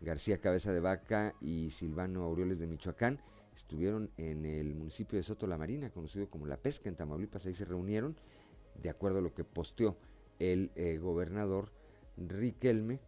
García 0.00 0.38
Cabeza 0.40 0.72
de 0.72 0.80
Vaca 0.80 1.34
y 1.40 1.70
Silvano 1.70 2.22
Aureoles 2.24 2.58
de 2.58 2.66
Michoacán, 2.66 3.20
estuvieron 3.56 4.10
en 4.16 4.44
el 4.44 4.74
municipio 4.74 5.16
de 5.16 5.24
Soto 5.24 5.46
la 5.46 5.58
Marina, 5.58 5.90
conocido 5.90 6.30
como 6.30 6.46
La 6.46 6.56
Pesca 6.56 6.88
en 6.88 6.96
Tamaulipas, 6.96 7.46
ahí 7.46 7.54
se 7.54 7.64
reunieron, 7.64 8.16
de 8.80 8.90
acuerdo 8.90 9.18
a 9.18 9.22
lo 9.22 9.34
que 9.34 9.44
posteó 9.44 9.96
el 10.38 10.70
eh, 10.76 10.98
gobernador 10.98 11.72
Riquelme, 12.18 13.00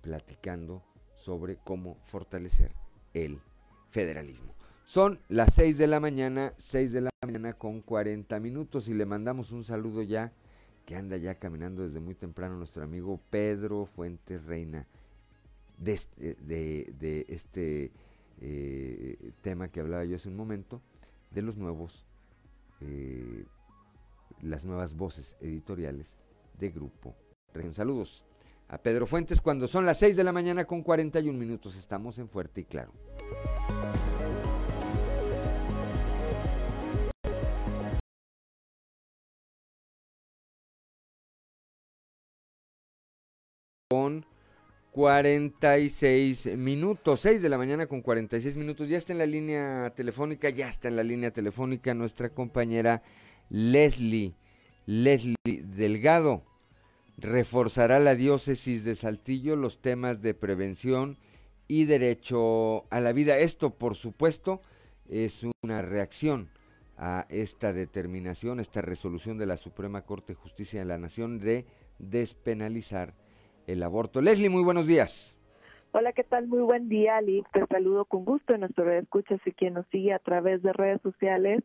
platicando 0.00 0.82
sobre 1.16 1.56
cómo 1.56 1.96
fortalecer 2.02 2.74
el 3.14 3.40
federalismo. 3.88 4.54
Son 4.84 5.20
las 5.28 5.54
6 5.54 5.78
de 5.78 5.86
la 5.86 6.00
mañana, 6.00 6.54
6 6.58 6.92
de 6.92 7.00
la 7.02 7.10
mañana 7.24 7.52
con 7.54 7.80
40 7.80 8.38
minutos 8.40 8.88
y 8.88 8.94
le 8.94 9.06
mandamos 9.06 9.52
un 9.52 9.64
saludo 9.64 10.02
ya 10.02 10.32
que 10.84 10.96
anda 10.96 11.16
ya 11.16 11.36
caminando 11.36 11.82
desde 11.84 12.00
muy 12.00 12.14
temprano 12.14 12.56
nuestro 12.56 12.82
amigo 12.82 13.20
Pedro 13.30 13.86
Fuentes 13.86 14.44
Reina 14.44 14.88
de 15.78 15.92
este, 15.92 16.34
de 16.34 17.26
este 17.28 17.92
eh, 18.44 19.32
tema 19.40 19.68
que 19.68 19.80
hablaba 19.80 20.04
yo 20.04 20.16
hace 20.16 20.28
un 20.28 20.34
momento, 20.34 20.82
de 21.30 21.42
los 21.42 21.56
nuevos, 21.56 22.04
eh, 22.80 23.44
las 24.40 24.64
nuevas 24.64 24.96
voces 24.96 25.36
editoriales 25.40 26.16
de 26.58 26.70
Grupo 26.70 27.14
Región. 27.54 27.72
Saludos 27.72 28.24
a 28.72 28.78
Pedro 28.78 29.06
Fuentes 29.06 29.42
cuando 29.42 29.68
son 29.68 29.84
las 29.84 29.98
6 29.98 30.16
de 30.16 30.24
la 30.24 30.32
mañana 30.32 30.64
con 30.64 30.82
41 30.82 31.38
minutos. 31.38 31.76
Estamos 31.76 32.18
en 32.18 32.26
Fuerte 32.26 32.62
y 32.62 32.64
Claro. 32.64 32.92
Con 43.90 44.24
46 44.92 46.56
minutos, 46.56 47.20
6 47.20 47.42
de 47.42 47.48
la 47.50 47.58
mañana 47.58 47.86
con 47.86 48.00
46 48.00 48.56
minutos. 48.56 48.88
Ya 48.88 48.96
está 48.96 49.12
en 49.12 49.18
la 49.18 49.26
línea 49.26 49.92
telefónica, 49.94 50.48
ya 50.48 50.70
está 50.70 50.88
en 50.88 50.96
la 50.96 51.02
línea 51.02 51.30
telefónica 51.30 51.92
nuestra 51.92 52.30
compañera 52.30 53.02
Leslie, 53.50 54.34
Leslie 54.86 55.36
Delgado. 55.44 56.51
Reforzará 57.18 57.98
la 58.00 58.14
diócesis 58.14 58.84
de 58.84 58.96
Saltillo 58.96 59.56
los 59.56 59.80
temas 59.80 60.22
de 60.22 60.34
prevención 60.34 61.18
y 61.68 61.84
derecho 61.84 62.84
a 62.90 63.00
la 63.00 63.12
vida. 63.12 63.38
Esto, 63.38 63.70
por 63.70 63.94
supuesto, 63.94 64.60
es 65.08 65.44
una 65.62 65.82
reacción 65.82 66.50
a 66.96 67.26
esta 67.30 67.72
determinación, 67.72 68.60
esta 68.60 68.82
resolución 68.82 69.38
de 69.38 69.46
la 69.46 69.56
Suprema 69.56 70.02
Corte 70.02 70.34
de 70.34 70.38
Justicia 70.38 70.80
de 70.80 70.86
la 70.86 70.98
Nación 70.98 71.38
de 71.38 71.66
despenalizar 71.98 73.14
el 73.66 73.82
aborto. 73.82 74.20
Leslie, 74.20 74.50
muy 74.50 74.62
buenos 74.62 74.86
días. 74.86 75.36
Hola, 75.92 76.12
¿qué 76.12 76.24
tal? 76.24 76.48
Muy 76.48 76.62
buen 76.62 76.88
día, 76.88 77.18
Ali. 77.18 77.44
Te 77.52 77.66
saludo 77.66 78.06
con 78.06 78.24
gusto 78.24 78.54
en 78.54 78.60
nuestro 78.60 78.90
escuchas 78.90 79.40
y 79.44 79.52
quien 79.52 79.74
nos 79.74 79.86
sigue 79.88 80.14
a 80.14 80.18
través 80.18 80.62
de 80.62 80.72
redes 80.72 81.02
sociales. 81.02 81.62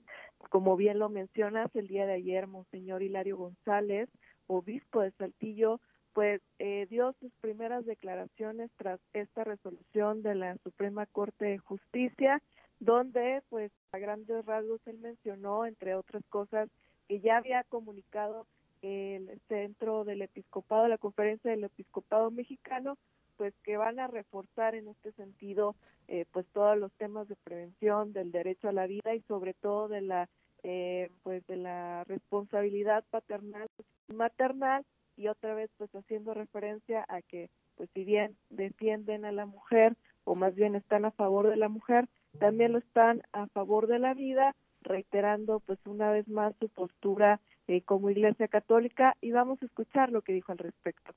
Como 0.49 0.75
bien 0.75 0.99
lo 0.99 1.09
mencionas, 1.09 1.73
el 1.75 1.87
día 1.87 2.05
de 2.05 2.13
ayer, 2.13 2.45
Monseñor 2.45 3.03
Hilario 3.03 3.37
González, 3.37 4.09
obispo 4.47 5.01
de 5.01 5.11
Saltillo, 5.11 5.79
pues 6.13 6.41
eh, 6.59 6.87
dio 6.89 7.13
sus 7.19 7.31
primeras 7.41 7.85
declaraciones 7.85 8.71
tras 8.77 8.99
esta 9.13 9.43
resolución 9.43 10.23
de 10.23 10.35
la 10.35 10.57
Suprema 10.63 11.05
Corte 11.05 11.45
de 11.45 11.57
Justicia, 11.59 12.41
donde, 12.79 13.43
pues, 13.49 13.71
a 13.91 13.99
grandes 13.99 14.45
rasgos 14.45 14.81
él 14.87 14.97
mencionó, 14.99 15.65
entre 15.65 15.95
otras 15.95 16.23
cosas, 16.29 16.69
que 17.07 17.19
ya 17.19 17.37
había 17.37 17.63
comunicado 17.65 18.47
el 18.81 19.39
centro 19.47 20.05
del 20.05 20.21
episcopado, 20.21 20.87
la 20.87 20.97
conferencia 20.97 21.51
del 21.51 21.63
episcopado 21.63 22.31
mexicano, 22.31 22.97
pues 23.37 23.53
que 23.63 23.77
van 23.77 23.99
a 23.99 24.07
reforzar 24.07 24.75
en 24.75 24.87
este 24.87 25.11
sentido 25.13 25.75
eh, 26.07 26.25
pues 26.31 26.45
todos 26.53 26.77
los 26.77 26.91
temas 26.93 27.27
de 27.27 27.35
prevención 27.35 28.13
del 28.13 28.31
derecho 28.31 28.69
a 28.69 28.73
la 28.73 28.87
vida 28.87 29.13
y 29.13 29.21
sobre 29.21 29.53
todo 29.53 29.87
de 29.87 30.01
la 30.01 30.29
eh, 30.63 31.09
pues 31.23 31.45
de 31.47 31.57
la 31.57 32.03
responsabilidad 32.05 33.03
paternal 33.09 33.67
maternal 34.07 34.83
y 35.15 35.27
otra 35.27 35.53
vez 35.53 35.69
pues 35.77 35.89
haciendo 35.95 36.33
referencia 36.33 37.05
a 37.09 37.21
que 37.21 37.49
pues 37.75 37.89
si 37.93 38.03
bien 38.03 38.35
defienden 38.49 39.25
a 39.25 39.31
la 39.31 39.45
mujer 39.45 39.95
o 40.23 40.35
más 40.35 40.55
bien 40.55 40.75
están 40.75 41.05
a 41.05 41.11
favor 41.11 41.49
de 41.49 41.57
la 41.57 41.69
mujer 41.69 42.07
también 42.39 42.73
lo 42.73 42.79
están 42.79 43.21
a 43.33 43.47
favor 43.47 43.87
de 43.87 43.99
la 43.99 44.13
vida 44.13 44.55
reiterando 44.81 45.59
pues 45.59 45.79
una 45.85 46.11
vez 46.11 46.27
más 46.27 46.53
su 46.59 46.69
postura 46.69 47.39
eh, 47.67 47.81
como 47.81 48.09
Iglesia 48.09 48.47
Católica 48.47 49.15
y 49.21 49.31
vamos 49.31 49.61
a 49.61 49.65
escuchar 49.65 50.11
lo 50.11 50.21
que 50.21 50.33
dijo 50.33 50.51
al 50.51 50.57
respecto. 50.57 51.13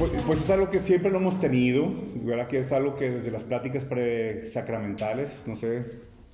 Pues, 0.00 0.12
pues, 0.26 0.40
es 0.40 0.48
algo 0.48 0.70
que 0.70 0.80
siempre 0.80 1.10
lo 1.10 1.18
hemos 1.18 1.38
tenido, 1.40 1.92
¿verdad? 2.22 2.48
Que 2.48 2.60
es 2.60 2.72
algo 2.72 2.96
que 2.96 3.10
desde 3.10 3.30
las 3.30 3.44
pláticas 3.44 3.84
presacramentales, 3.84 5.42
no 5.46 5.56
sé 5.56 5.84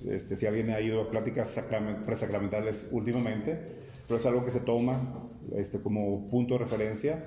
este, 0.07 0.37
si 0.37 0.45
alguien 0.45 0.69
ha 0.69 0.79
ido 0.79 1.01
a 1.01 1.09
pláticas 1.09 1.61
presacramentales 2.05 2.87
últimamente, 2.91 3.59
pero 4.07 4.21
es 4.21 4.25
algo 4.25 4.45
que 4.45 4.51
se 4.51 4.61
toma 4.61 5.29
este, 5.53 5.81
como 5.81 6.25
punto 6.27 6.53
de 6.53 6.59
referencia. 6.59 7.25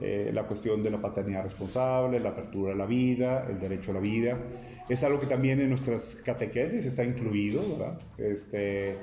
Eh, 0.00 0.32
la 0.34 0.48
cuestión 0.48 0.82
de 0.82 0.90
la 0.90 1.00
paternidad 1.00 1.44
responsable, 1.44 2.18
la 2.18 2.30
apertura 2.30 2.72
a 2.72 2.76
la 2.76 2.86
vida, 2.86 3.46
el 3.48 3.60
derecho 3.60 3.92
a 3.92 3.94
la 3.94 4.00
vida. 4.00 4.36
Es 4.88 5.04
algo 5.04 5.20
que 5.20 5.26
también 5.26 5.60
en 5.60 5.68
nuestras 5.68 6.16
catequesis 6.16 6.84
está 6.84 7.04
incluido, 7.04 7.62
¿verdad? 7.78 8.00
Este, 8.18 8.96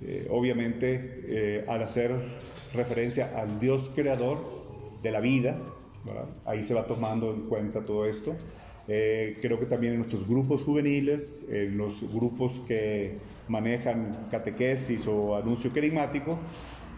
eh, 0.00 0.28
obviamente, 0.30 1.24
eh, 1.26 1.64
al 1.66 1.82
hacer 1.82 2.12
referencia 2.72 3.32
al 3.36 3.58
Dios 3.58 3.90
creador 3.96 4.38
de 5.02 5.10
la 5.10 5.18
vida, 5.18 5.58
ahí 6.44 6.64
se 6.64 6.74
va 6.74 6.84
tomando 6.84 7.32
en 7.32 7.42
cuenta 7.42 7.84
todo 7.84 8.06
esto. 8.06 8.34
creo 8.86 9.58
que 9.58 9.66
también 9.66 9.92
en 9.94 9.98
nuestros 10.00 10.26
grupos 10.26 10.62
juveniles, 10.62 11.46
en 11.48 11.76
los 11.76 12.02
grupos 12.12 12.60
que 12.66 13.18
manejan 13.48 14.28
catequesis 14.30 15.06
o 15.06 15.36
anuncio 15.36 15.72
querigmático, 15.72 16.38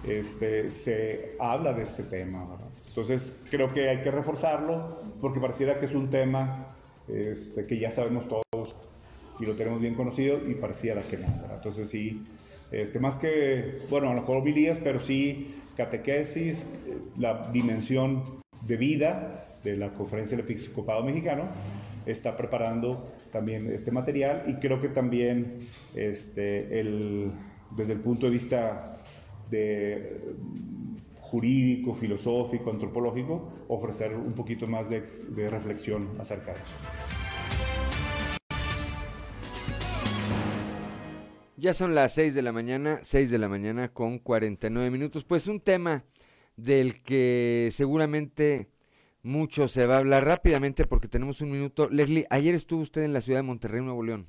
este, 0.04 0.70
se 0.70 1.36
habla 1.38 1.72
de 1.72 1.82
este 1.82 2.02
tema. 2.02 2.46
Entonces 2.88 3.36
creo 3.50 3.72
que 3.72 3.88
hay 3.88 3.98
que 3.98 4.10
reforzarlo 4.10 5.02
porque 5.20 5.40
pareciera 5.40 5.78
que 5.78 5.86
es 5.86 5.94
un 5.94 6.10
tema 6.10 6.74
este, 7.08 7.66
que 7.66 7.78
ya 7.78 7.90
sabemos 7.90 8.26
todos 8.28 8.74
y 9.38 9.46
lo 9.46 9.54
tenemos 9.54 9.80
bien 9.80 9.94
conocido 9.94 10.38
y 10.48 10.54
pareciera 10.54 11.02
que 11.02 11.18
no. 11.18 11.26
Entonces 11.54 11.88
sí, 11.88 12.22
este, 12.70 12.98
más 12.98 13.16
que, 13.18 13.78
bueno, 13.90 14.10
a 14.10 14.14
lo 14.14 14.20
mejor 14.20 14.42
pero 14.82 15.00
sí 15.00 15.54
catequesis, 15.76 16.66
la 17.16 17.50
dimensión 17.50 18.41
de 18.66 18.76
vida 18.76 19.58
de 19.62 19.76
la 19.76 19.92
Conferencia 19.94 20.36
del 20.36 20.46
Episcopado 20.46 21.02
Mexicano 21.02 21.48
está 22.06 22.36
preparando 22.36 23.12
también 23.30 23.72
este 23.72 23.90
material 23.90 24.44
y 24.48 24.54
creo 24.54 24.80
que 24.80 24.88
también 24.88 25.56
este, 25.94 26.80
el, 26.80 27.30
desde 27.76 27.92
el 27.92 28.00
punto 28.00 28.26
de 28.26 28.32
vista 28.32 28.98
jurídico, 31.20 31.94
filosófico, 31.94 32.70
antropológico, 32.70 33.52
ofrecer 33.68 34.14
un 34.14 34.32
poquito 34.32 34.66
más 34.66 34.88
de, 34.88 35.02
de 35.28 35.50
reflexión 35.50 36.08
acerca 36.18 36.52
de 36.52 36.58
eso. 36.60 36.76
Ya 41.56 41.74
son 41.74 41.94
las 41.94 42.14
6 42.14 42.34
de 42.34 42.42
la 42.42 42.50
mañana, 42.50 42.98
6 43.02 43.30
de 43.30 43.38
la 43.38 43.48
mañana 43.48 43.92
con 43.92 44.18
49 44.18 44.90
minutos. 44.90 45.22
Pues 45.22 45.46
un 45.46 45.60
tema 45.60 46.04
del 46.56 47.02
que 47.02 47.70
seguramente 47.72 48.68
mucho 49.22 49.68
se 49.68 49.86
va 49.86 49.96
a 49.96 49.98
hablar 49.98 50.24
rápidamente 50.24 50.86
porque 50.86 51.08
tenemos 51.08 51.40
un 51.40 51.50
minuto. 51.50 51.88
Leslie, 51.88 52.26
ayer 52.30 52.54
estuvo 52.54 52.82
usted 52.82 53.02
en 53.02 53.12
la 53.12 53.20
ciudad 53.20 53.38
de 53.38 53.44
Monterrey, 53.44 53.80
Nuevo 53.80 54.02
León. 54.02 54.26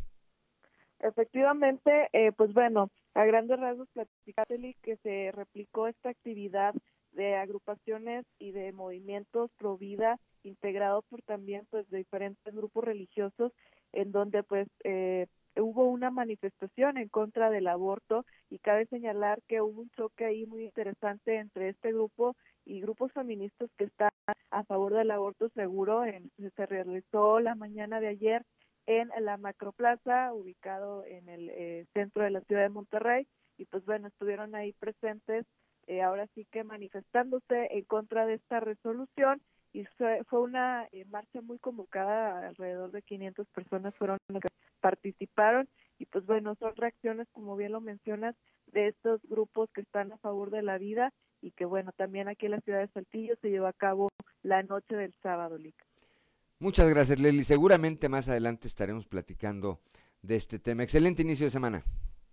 Efectivamente, 0.99 2.07
eh, 2.13 2.31
pues 2.31 2.53
bueno, 2.53 2.89
a 3.13 3.25
grandes 3.25 3.59
rasgos 3.59 3.89
platicarle 3.93 4.75
que 4.81 4.95
se 4.97 5.31
replicó 5.33 5.87
esta 5.87 6.09
actividad 6.09 6.73
de 7.11 7.35
agrupaciones 7.35 8.25
y 8.39 8.51
de 8.51 8.71
movimientos 8.71 9.51
pro 9.57 9.77
vida 9.77 10.19
integrados 10.43 11.03
por 11.09 11.21
también 11.21 11.67
pues 11.69 11.89
de 11.89 11.99
diferentes 11.99 12.53
grupos 12.53 12.83
religiosos 12.85 13.51
en 13.91 14.11
donde 14.11 14.43
pues 14.43 14.67
eh, 14.83 15.27
hubo 15.57 15.85
una 15.85 16.09
manifestación 16.11 16.97
en 16.97 17.09
contra 17.09 17.49
del 17.49 17.67
aborto 17.67 18.25
y 18.49 18.59
cabe 18.59 18.85
señalar 18.87 19.41
que 19.47 19.61
hubo 19.61 19.81
un 19.81 19.89
choque 19.91 20.25
ahí 20.25 20.45
muy 20.45 20.65
interesante 20.65 21.37
entre 21.37 21.69
este 21.69 21.91
grupo 21.91 22.35
y 22.65 22.81
grupos 22.81 23.11
feministas 23.11 23.69
que 23.77 23.85
están 23.85 24.11
a 24.51 24.63
favor 24.63 24.93
del 24.93 25.11
aborto 25.11 25.49
seguro. 25.49 26.05
En, 26.05 26.31
se 26.55 26.65
realizó 26.65 27.39
la 27.39 27.55
mañana 27.55 27.99
de 27.99 28.07
ayer 28.07 28.45
en 28.85 29.09
la 29.19 29.37
Macroplaza, 29.37 30.33
ubicado 30.33 31.05
en 31.05 31.29
el 31.29 31.49
eh, 31.49 31.85
centro 31.93 32.23
de 32.23 32.31
la 32.31 32.41
ciudad 32.41 32.63
de 32.63 32.69
Monterrey, 32.69 33.27
y 33.57 33.65
pues 33.65 33.85
bueno, 33.85 34.07
estuvieron 34.07 34.55
ahí 34.55 34.73
presentes, 34.73 35.45
eh, 35.87 36.01
ahora 36.01 36.27
sí 36.35 36.45
que 36.51 36.63
manifestándose 36.63 37.67
en 37.71 37.83
contra 37.85 38.25
de 38.25 38.35
esta 38.35 38.59
resolución, 38.59 39.41
y 39.71 39.85
fue, 39.97 40.23
fue 40.25 40.41
una 40.41 40.87
eh, 40.91 41.05
marcha 41.05 41.41
muy 41.41 41.59
convocada, 41.59 42.47
alrededor 42.47 42.91
de 42.91 43.01
500 43.01 43.47
personas 43.49 43.95
fueron 43.95 44.17
participaron, 44.83 45.69
y 45.97 46.05
pues 46.07 46.25
bueno, 46.25 46.55
son 46.55 46.75
reacciones, 46.75 47.29
como 47.31 47.55
bien 47.55 47.71
lo 47.71 47.79
mencionas, 47.79 48.35
de 48.73 48.89
estos 48.89 49.21
grupos 49.29 49.69
que 49.73 49.79
están 49.79 50.11
a 50.11 50.17
favor 50.17 50.51
de 50.51 50.61
la 50.61 50.77
vida, 50.77 51.13
y 51.41 51.51
que 51.51 51.63
bueno, 51.63 51.93
también 51.95 52.27
aquí 52.27 52.47
en 52.47 52.51
la 52.51 52.59
ciudad 52.59 52.79
de 52.79 52.89
Saltillo 52.89 53.35
se 53.41 53.49
llevó 53.49 53.67
a 53.67 53.73
cabo 53.73 54.09
la 54.41 54.61
noche 54.63 54.95
del 54.97 55.13
sábado, 55.23 55.57
Lica. 55.57 55.85
Muchas 56.59 56.89
gracias, 56.89 57.19
Leli. 57.19 57.45
Seguramente 57.45 58.09
más 58.09 58.27
adelante 58.27 58.67
estaremos 58.67 59.05
platicando 59.05 59.79
de 60.21 60.35
este 60.35 60.59
tema. 60.59 60.83
Excelente 60.83 61.21
inicio 61.21 61.45
de 61.45 61.51
semana. 61.51 61.83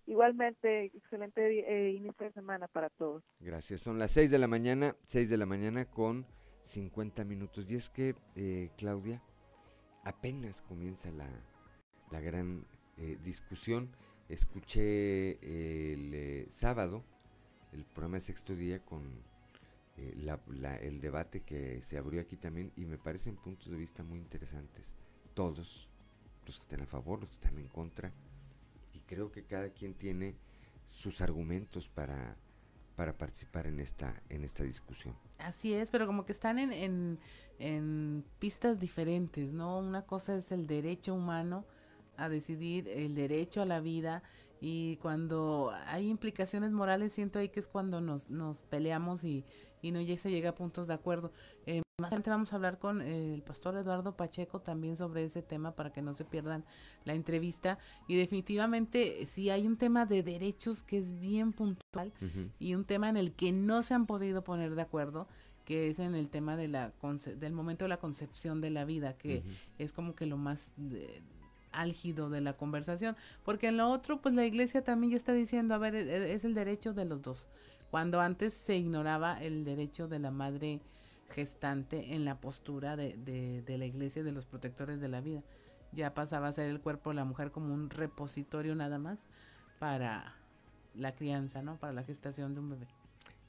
Igualmente, 0.07 0.87
excelente 0.87 1.41
eh, 1.69 1.93
inicio 1.93 2.27
de 2.27 2.33
semana 2.33 2.67
para 2.67 2.91
todos. 2.91 3.23
Gracias. 3.39 3.81
Son 3.81 3.99
las 3.99 4.11
6 4.13 4.31
de 4.31 4.39
la 4.39 4.49
mañana, 4.49 4.97
6 5.05 5.31
de 5.31 5.37
la 5.37 5.47
mañana 5.47 5.85
con 5.85 6.27
50 6.65 7.25
minutos. 7.25 7.71
Y 7.71 7.77
es 7.77 7.91
que, 7.91 8.17
eh, 8.35 8.71
Claudia, 8.77 9.23
apenas 10.05 10.63
comienza 10.63 11.11
la, 11.11 11.29
la 12.11 12.21
gran 12.21 12.65
eh, 12.99 13.19
discusión. 13.25 13.89
Escuché 14.29 15.39
el 15.43 16.49
sábado 16.53 17.03
el 17.73 17.85
programa 17.85 18.17
de 18.17 18.21
sexto 18.21 18.55
día 18.55 18.81
con 18.85 19.03
eh, 19.97 20.37
el 20.83 21.01
debate 21.01 21.41
que 21.41 21.83
se 21.83 21.99
abrió 21.99 22.21
aquí 22.21 22.37
también 22.37 22.73
y 22.77 22.85
me 22.85 22.99
parecen 22.99 23.37
puntos 23.37 23.71
de 23.71 23.77
vista 23.77 24.03
muy 24.03 24.19
interesantes. 24.19 24.93
Todos, 25.35 25.89
los 26.47 26.57
que 26.57 26.63
están 26.63 26.83
a 26.83 26.87
favor, 26.87 27.21
los 27.21 27.29
que 27.29 27.35
están 27.35 27.59
en 27.59 27.69
contra, 27.69 28.13
y 28.93 28.99
creo 29.01 29.31
que 29.31 29.45
cada 29.45 29.71
quien 29.71 29.95
tiene 29.95 30.35
sus 30.87 31.21
argumentos 31.21 31.89
para, 31.89 32.37
para 32.97 33.17
participar 33.17 33.67
en 33.67 33.79
esta, 33.79 34.21
en 34.29 34.45
esta 34.45 34.65
discusión. 34.65 35.15
Así 35.39 35.73
es, 35.73 35.91
pero 35.91 36.07
como 36.07 36.25
que 36.25 36.33
están 36.33 36.59
en, 36.59 36.73
en, 36.73 37.19
en 37.59 38.25
pistas 38.39 38.81
diferentes, 38.81 39.53
¿no? 39.53 39.79
Una 39.79 40.03
cosa 40.03 40.35
es 40.37 40.51
el 40.51 40.67
derecho 40.67 41.15
humano 41.15 41.65
a 42.23 42.29
decidir, 42.29 42.89
el 42.89 43.15
derecho 43.15 43.63
a 43.63 43.67
la 43.67 43.81
vida, 43.81 44.23
y 44.61 44.97
cuando 44.97 45.73
hay 45.87 46.09
implicaciones 46.09 46.71
morales 46.71 47.13
siento 47.13 47.39
ahí 47.39 47.49
que 47.49 47.61
es 47.61 47.69
cuando 47.69 48.01
nos, 48.01 48.29
nos 48.29 48.61
peleamos 48.61 49.25
y, 49.25 49.45
y 49.81 49.91
no 49.91 50.01
se 50.19 50.31
llega 50.31 50.51
a 50.51 50.55
puntos 50.55 50.87
de 50.87 50.95
acuerdo. 50.95 51.33
Eh, 51.67 51.83
más 51.99 52.09
adelante 52.09 52.31
vamos 52.31 52.53
a 52.53 52.57
hablar 52.57 52.79
con 52.79 53.01
eh, 53.01 53.35
el 53.35 53.43
pastor 53.43 53.77
Eduardo 53.77 54.17
Pacheco 54.17 54.61
también 54.61 54.97
sobre 54.97 55.25
ese 55.25 55.43
tema 55.43 55.75
para 55.75 55.93
que 55.93 56.03
no 56.03 56.15
se 56.15 56.25
pierdan 56.25 56.65
la 57.05 57.15
entrevista. 57.15 57.79
Y 58.07 58.17
definitivamente 58.17 59.25
sí 59.27 59.51
hay 59.51 59.67
un 59.67 59.77
tema 59.77 60.05
de 60.07 60.23
derechos 60.23 60.83
que 60.83 60.99
es 60.99 61.19
bien 61.19 61.53
puntual 61.53 62.13
y 62.59 62.75
un 62.75 62.85
tema 62.85 63.09
en 63.09 63.17
el 63.17 63.33
que 63.33 63.53
no 63.53 63.83
se 63.83 63.95
han 63.95 64.07
podido 64.07 64.45
poner 64.45 64.75
de 64.75 64.83
acuerdo 64.83 65.27
que 65.65 65.89
es 65.89 66.01
en 66.01 66.15
el 66.15 66.29
tema 66.29 66.57
de 66.57 66.69
la 66.69 66.93
del 67.37 67.53
momento 67.53 67.85
de 67.85 67.91
la 67.91 67.99
concepción 67.99 68.61
de 68.61 68.71
la 68.71 68.85
vida, 68.85 69.17
que 69.17 69.45
es 69.79 69.93
como 69.93 70.15
que 70.15 70.27
lo 70.27 70.37
más 70.37 70.73
álgido 71.73 72.31
de 72.31 72.41
la 72.41 72.53
conversación, 72.53 73.17
porque 73.45 73.69
en 73.69 73.77
lo 73.77 73.91
otro, 73.91 74.21
pues 74.21 74.35
la 74.35 74.47
iglesia 74.47 74.83
también 74.83 75.13
ya 75.13 75.17
está 75.17 75.33
diciendo, 75.33 75.75
a 75.75 75.79
ver, 75.79 75.95
e, 75.95 76.03
e, 76.03 76.33
es 76.35 76.45
el 76.45 76.55
derecho 76.55 76.93
de 76.93 77.05
los 77.05 77.23
dos, 77.23 77.49
cuando 77.91 78.21
antes 78.21 78.55
se 78.55 78.77
ignoraba 78.77 79.41
el 79.43 79.65
derecho 79.65 80.09
de 80.09 80.19
la 80.19 80.31
madre 80.31 80.81
gestante 81.31 82.15
en 82.15 82.25
la 82.25 82.41
postura 82.41 82.97
de, 82.97 83.17
de, 83.17 83.79
la 83.79 83.87
iglesia 83.87 84.23
de 84.23 84.33
los 84.33 84.47
protectores 84.47 85.01
de 85.01 85.09
la 85.09 85.21
vida. 85.21 85.43
Ya 85.93 86.15
pasaba 86.15 86.49
a 86.49 86.53
ser 86.53 86.69
el 86.71 86.81
cuerpo 86.81 87.11
de 87.11 87.17
la 87.17 87.25
mujer 87.25 87.51
como 87.51 87.73
un 87.73 87.91
repositorio 87.91 88.75
nada 88.75 88.99
más 88.99 89.29
para 89.79 90.37
la 90.95 91.15
crianza, 91.15 91.63
¿no? 91.63 91.77
Para 91.77 91.93
la 91.93 92.05
gestación 92.05 92.55
de 92.55 92.61
un 92.61 92.71
bebé. 92.71 92.87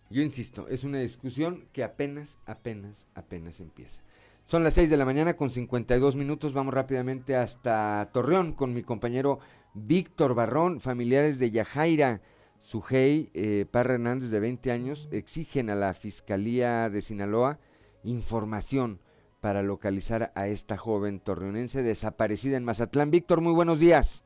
Yo 0.10 0.22
insisto, 0.22 0.68
es 0.68 0.84
una 0.84 1.00
discusión 1.00 1.68
que 1.72 1.84
apenas, 1.84 2.38
apenas, 2.46 3.08
apenas 3.16 3.60
empieza. 3.60 4.02
Son 4.46 4.64
las 4.64 4.74
6 4.74 4.90
de 4.90 4.98
la 4.98 5.06
mañana 5.06 5.36
con 5.36 5.50
52 5.50 6.16
minutos. 6.16 6.54
Vamos 6.54 6.74
rápidamente 6.74 7.36
hasta 7.36 8.10
Torreón 8.12 8.54
con 8.54 8.74
mi 8.74 8.84
compañero 8.84 9.40
Víctor 9.74 10.36
Barrón. 10.36 10.80
Familiares 10.80 11.40
de 11.40 11.52
Yajaira 11.52 12.22
Sujei 12.62 13.32
eh, 13.34 13.66
Parra 13.70 13.96
Hernández, 13.96 14.30
de 14.30 14.40
20 14.40 14.72
años, 14.72 15.10
exigen 15.12 15.70
a 15.70 15.76
la 15.76 15.94
Fiscalía 15.94 16.90
de 16.90 17.02
Sinaloa 17.02 17.60
información 18.04 19.00
para 19.42 19.64
localizar 19.64 20.32
a 20.36 20.48
esta 20.48 20.78
joven 20.78 21.20
torreonense 21.20 21.82
desaparecida 21.82 22.58
en 22.58 22.64
Mazatlán. 22.64 23.10
Víctor, 23.10 23.42
muy 23.42 23.54
buenos 23.54 23.80
días. 23.80 24.24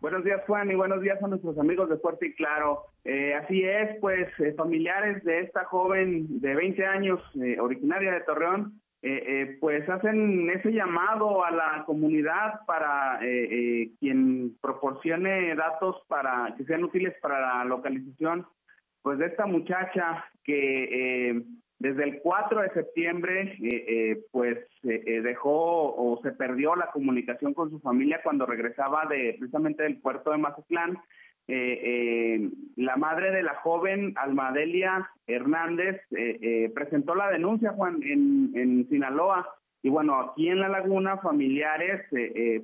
Buenos 0.00 0.24
días, 0.24 0.42
Juan, 0.46 0.70
y 0.70 0.74
buenos 0.74 1.00
días 1.00 1.22
a 1.22 1.28
nuestros 1.28 1.56
amigos 1.58 1.88
de 1.88 1.96
Fuerte 1.96 2.26
y 2.26 2.34
Claro. 2.34 2.86
Eh, 3.04 3.34
así 3.34 3.62
es, 3.64 3.98
pues 4.00 4.28
eh, 4.40 4.52
familiares 4.54 5.24
de 5.24 5.40
esta 5.40 5.64
joven 5.64 6.40
de 6.40 6.54
20 6.54 6.84
años, 6.84 7.20
originaria 7.60 8.12
de 8.12 8.20
Torreón, 8.20 8.81
eh, 9.04 9.24
eh, 9.26 9.56
pues 9.58 9.88
hacen 9.88 10.48
ese 10.50 10.70
llamado 10.70 11.44
a 11.44 11.50
la 11.50 11.82
comunidad 11.86 12.60
para 12.68 13.18
eh, 13.20 13.90
quien 13.98 14.56
proporcione 14.60 15.56
datos 15.56 15.96
para 16.06 16.54
que 16.56 16.64
sean 16.64 16.84
útiles 16.84 17.12
para 17.20 17.40
la 17.40 17.64
localización 17.64 18.46
pues 19.02 19.18
de 19.18 19.26
esta 19.26 19.46
muchacha 19.46 20.24
que 20.44 21.42
desde 21.80 22.04
el 22.04 22.20
4 22.20 22.62
de 22.62 22.70
septiembre 22.70 23.58
pues 24.30 24.58
dejó 24.82 25.96
o 25.96 26.20
se 26.22 26.30
perdió 26.30 26.76
la 26.76 26.92
comunicación 26.92 27.54
con 27.54 27.70
su 27.70 27.80
familia 27.80 28.20
cuando 28.22 28.46
regresaba 28.46 29.06
de 29.06 29.34
precisamente 29.36 29.82
del 29.82 30.00
puerto 30.00 30.30
de 30.30 30.38
Mazatlán 30.38 30.96
la 31.48 32.96
madre 32.96 33.30
de 33.32 33.42
la 33.42 33.54
joven 33.56 34.14
Almadelia 34.16 35.10
Hernández 35.26 36.00
presentó 36.74 37.14
la 37.14 37.30
denuncia, 37.30 37.72
Juan, 37.72 38.02
en, 38.02 38.52
en 38.54 38.88
Sinaloa. 38.88 39.48
Y 39.82 39.88
bueno, 39.90 40.18
aquí 40.20 40.48
en 40.48 40.60
La 40.60 40.68
Laguna, 40.68 41.18
familiares 41.18 42.02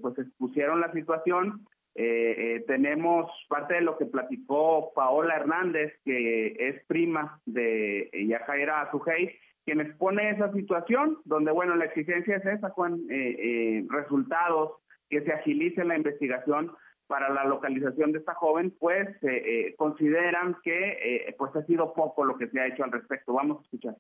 pues 0.01 0.19
expusieron 0.19 0.81
la 0.81 0.93
situación 0.93 1.67
eh, 2.01 2.37
eh, 2.39 2.65
tenemos 2.69 3.29
parte 3.49 3.75
de 3.75 3.81
lo 3.81 3.99
que 3.99 4.07
platicó 4.07 4.93
Paola 4.95 5.35
Hernández, 5.35 5.93
que 6.05 6.55
es 6.57 6.85
prima 6.87 7.41
de 7.45 8.09
Yajaira 8.13 8.83
Azujei, 8.83 9.37
quien 9.65 9.81
expone 9.81 10.31
esa 10.31 10.53
situación, 10.53 11.19
donde, 11.25 11.51
bueno, 11.51 11.75
la 11.75 11.87
exigencia 11.87 12.37
es 12.37 12.47
esa, 12.47 12.69
eh, 12.69 13.09
eh, 13.11 13.87
resultados, 13.91 14.75
que 15.11 15.23
se 15.23 15.33
agilice 15.33 15.85
la 15.85 15.97
investigación 15.97 16.71
para 17.09 17.29
la 17.31 17.45
localización 17.45 18.13
de 18.13 18.21
esta 18.21 18.35
joven, 18.35 18.73
pues 18.79 19.09
eh, 19.23 19.75
consideran 19.77 20.57
que 20.63 21.35
pues 21.37 21.57
ha 21.57 21.65
sido 21.65 21.93
poco 21.93 22.25
lo 22.25 22.39
que 22.39 22.49
se 22.49 22.61
ha 22.61 22.67
hecho 22.69 22.85
al 22.85 22.93
respecto. 22.93 23.33
Vamos 23.33 23.59
a 23.59 23.63
escuchar. 23.63 23.97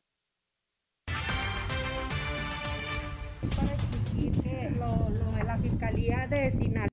la 5.44 5.56
Fiscalía 5.56 6.26
de 6.28 6.50
Sinaloa 6.50 6.87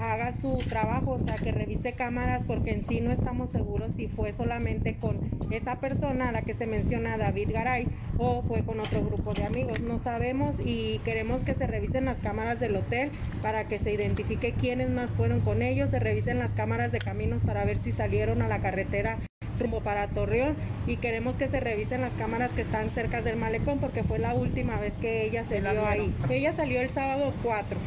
haga 0.00 0.32
su 0.32 0.58
trabajo, 0.68 1.12
o 1.12 1.18
sea, 1.20 1.36
que 1.36 1.52
revise 1.52 1.92
cámaras 1.92 2.42
porque 2.46 2.72
en 2.72 2.86
sí 2.88 3.00
no 3.00 3.12
estamos 3.12 3.50
seguros 3.50 3.92
si 3.96 4.08
fue 4.08 4.32
solamente 4.32 4.96
con 4.96 5.18
esa 5.52 5.80
persona 5.80 6.28
a 6.28 6.32
la 6.32 6.42
que 6.42 6.54
se 6.54 6.66
menciona 6.66 7.16
David 7.16 7.50
Garay 7.52 7.86
o 8.18 8.42
fue 8.42 8.62
con 8.64 8.80
otro 8.80 9.04
grupo 9.04 9.34
de 9.34 9.44
amigos. 9.44 9.80
No 9.80 10.00
sabemos 10.02 10.56
y 10.64 10.98
queremos 11.04 11.42
que 11.42 11.54
se 11.54 11.68
revisen 11.68 12.04
las 12.04 12.18
cámaras 12.18 12.58
del 12.58 12.74
hotel 12.74 13.10
para 13.40 13.68
que 13.68 13.78
se 13.78 13.92
identifique 13.92 14.52
quiénes 14.52 14.90
más 14.90 15.10
fueron 15.10 15.40
con 15.40 15.62
ellos, 15.62 15.90
se 15.90 16.00
revisen 16.00 16.38
las 16.40 16.50
cámaras 16.50 16.90
de 16.90 16.98
caminos 16.98 17.42
para 17.42 17.64
ver 17.64 17.78
si 17.78 17.92
salieron 17.92 18.42
a 18.42 18.48
la 18.48 18.60
carretera 18.60 19.18
rumbo 19.60 19.80
para 19.80 20.06
Torreón 20.08 20.56
y 20.86 20.96
queremos 20.96 21.36
que 21.36 21.48
se 21.48 21.60
revisen 21.60 22.00
las 22.00 22.12
cámaras 22.12 22.50
que 22.52 22.62
están 22.62 22.90
cerca 22.90 23.22
del 23.22 23.36
malecón 23.36 23.78
porque 23.78 24.04
fue 24.04 24.18
la 24.18 24.34
última 24.34 24.78
vez 24.78 24.92
que 25.00 25.24
ella 25.26 25.44
se 25.48 25.60
vio 25.60 25.86
ahí. 25.86 26.12
Ella 26.28 26.52
salió 26.54 26.80
el 26.80 26.90
sábado 26.90 27.32
4 27.42 27.78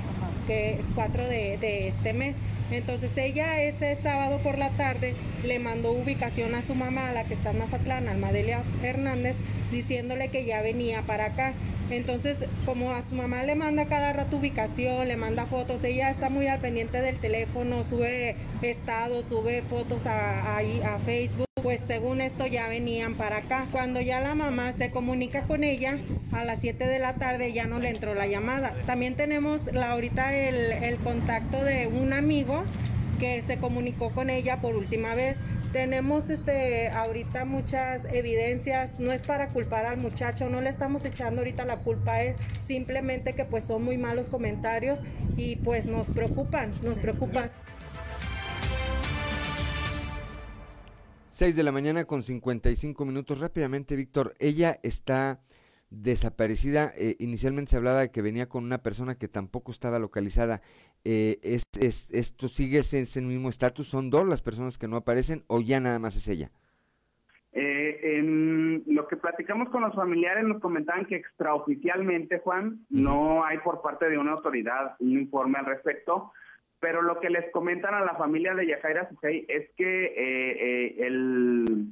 que 0.48 0.74
es 0.74 0.86
4 0.96 1.24
de, 1.28 1.88
este 1.88 2.14
mes. 2.14 2.36
Entonces 2.72 3.12
ella 3.18 3.62
ese 3.62 3.98
sábado 4.02 4.40
por 4.40 4.58
la 4.58 4.70
tarde 4.72 5.14
le 5.46 5.60
mandó 5.60 5.92
ubicación 5.92 6.56
a 6.56 6.62
su 6.62 6.74
mamá, 6.74 7.12
la 7.12 7.26
que 7.26 7.34
está 7.34 7.52
en 7.52 7.60
Mazatlán, 7.60 8.08
Almadelia 8.08 8.64
Hernández, 8.82 9.36
diciéndole 9.72 10.30
que 10.30 10.46
ya 10.46 10.62
venía 10.62 11.02
para 11.02 11.26
acá. 11.26 11.54
Entonces, 11.90 12.38
como 12.66 12.92
a 12.92 13.02
su 13.10 13.16
mamá 13.16 13.44
le 13.44 13.56
manda 13.56 13.88
cada 13.88 14.14
rato 14.14 14.38
ubicación, 14.38 15.10
le 15.10 15.18
manda 15.18 15.46
fotos, 15.46 15.84
ella 15.84 16.10
está 16.10 16.30
muy 16.30 16.48
al 16.48 16.60
pendiente 16.62 17.02
del 17.02 17.18
teléfono, 17.18 17.84
sube 17.84 18.38
estados, 18.62 19.26
sube 19.28 19.62
fotos 19.64 20.02
a 20.06 21.00
Facebook 21.06 21.51
pues 21.62 21.80
según 21.88 22.22
esto 22.22 22.48
ya 22.48 22.68
venían 22.68 23.16
para 23.16 23.38
acá. 23.38 23.68
Cuando 23.72 24.02
ya 24.02 24.20
la 24.20 24.36
mamá 24.36 24.74
se 24.78 24.92
comunica 24.92 25.44
con 25.44 25.64
ella, 25.64 25.98
a 26.32 26.44
las 26.44 26.60
7 26.62 26.86
de 26.88 27.00
la 27.00 27.16
tarde 27.16 27.54
ya 27.54 27.68
no 27.68 27.80
le 27.80 27.90
entró 27.90 28.16
la 28.16 28.28
llamada. 28.28 28.74
También 28.86 29.16
tenemos 29.16 29.66
la, 29.72 29.92
ahorita 29.92 30.36
el, 30.36 30.98
contacto 30.98 31.64
de 31.64 31.88
un 31.88 32.14
amigo 32.14 32.64
que 33.20 33.44
se 33.46 33.58
comunicó 33.58 34.12
con 34.12 34.30
ella 34.30 34.62
por 34.62 34.76
última 34.76 35.14
vez. 35.16 35.38
Tenemos 35.72 36.30
este 36.30 36.90
ahorita 36.90 37.46
muchas 37.46 38.04
evidencias, 38.12 39.00
no 39.00 39.14
es 39.14 39.22
para 39.22 39.50
culpar 39.50 39.86
al 39.86 39.98
muchacho, 39.98 40.50
no 40.50 40.60
le 40.60 40.70
estamos 40.70 41.06
echando 41.06 41.42
ahorita 41.42 41.64
la 41.64 41.78
culpa 41.78 42.16
a 42.16 42.24
él, 42.24 42.36
simplemente 42.68 43.34
que 43.34 43.46
pues 43.46 43.64
son 43.64 43.84
muy 43.84 43.98
malos 43.98 44.26
comentarios 44.26 45.00
y 45.38 45.56
pues 45.58 45.86
nos 45.86 46.08
preocupan, 46.08 46.74
nos 46.84 46.98
preocupan. 46.98 47.52
6 51.42 51.56
de 51.56 51.64
la 51.64 51.72
mañana 51.72 52.06
con 52.06 52.22
55 52.22 53.04
minutos. 53.04 53.40
Rápidamente, 53.40 53.96
Víctor, 53.96 54.32
ella 54.40 54.78
está 54.84 55.40
desaparecida. 55.90 56.92
Eh, 56.96 57.16
inicialmente 57.18 57.72
se 57.72 57.78
hablaba 57.78 58.02
de 58.02 58.12
que 58.12 58.22
venía 58.22 58.48
con 58.48 58.64
una 58.64 58.84
persona 58.84 59.16
que 59.18 59.28
tampoco 59.28 59.72
estaba 59.72 59.98
localizada. 59.98 60.62
Eh, 61.04 61.40
es, 61.42 61.66
¿Esto 62.12 62.48
sigue 62.48 62.78
ese, 62.78 63.00
ese 63.00 63.22
mismo 63.22 63.50
estatus? 63.50 63.88
¿Son 63.88 64.12
dos 64.12 64.28
las 64.28 64.44
personas 64.44 64.78
que 64.78 64.88
no 64.88 64.98
aparecen 64.98 65.44
o 65.48 65.62
ya 65.62 65.80
nada 65.80 65.98
más 65.98 66.16
es 66.16 66.28
ella? 66.28 66.52
Eh, 67.54 68.20
en 68.20 68.84
lo 68.86 69.08
que 69.08 69.18
platicamos 69.18 69.70
con 69.70 69.82
los 69.82 69.96
familiares 69.96 70.44
nos 70.46 70.62
comentaban 70.62 71.08
que 71.08 71.16
extraoficialmente, 71.16 72.38
Juan, 72.38 72.86
no 72.92 73.44
hay 73.44 73.58
por 73.58 73.82
parte 73.82 74.08
de 74.10 74.20
una 74.20 74.34
autoridad 74.34 74.96
un 75.00 75.14
informe 75.14 75.58
al 75.58 75.66
respecto, 75.66 76.34
pero 76.82 77.04
lo 77.04 77.20
que 77.20 77.30
les 77.30 77.50
comentan 77.52 77.94
a 77.94 78.04
la 78.04 78.16
familia 78.16 78.56
de 78.56 78.66
Yajaira 78.66 79.08
Sujei 79.08 79.46
es 79.48 79.70
que 79.78 80.06
eh, 80.06 80.16
eh, 80.18 80.96
el, 81.06 81.86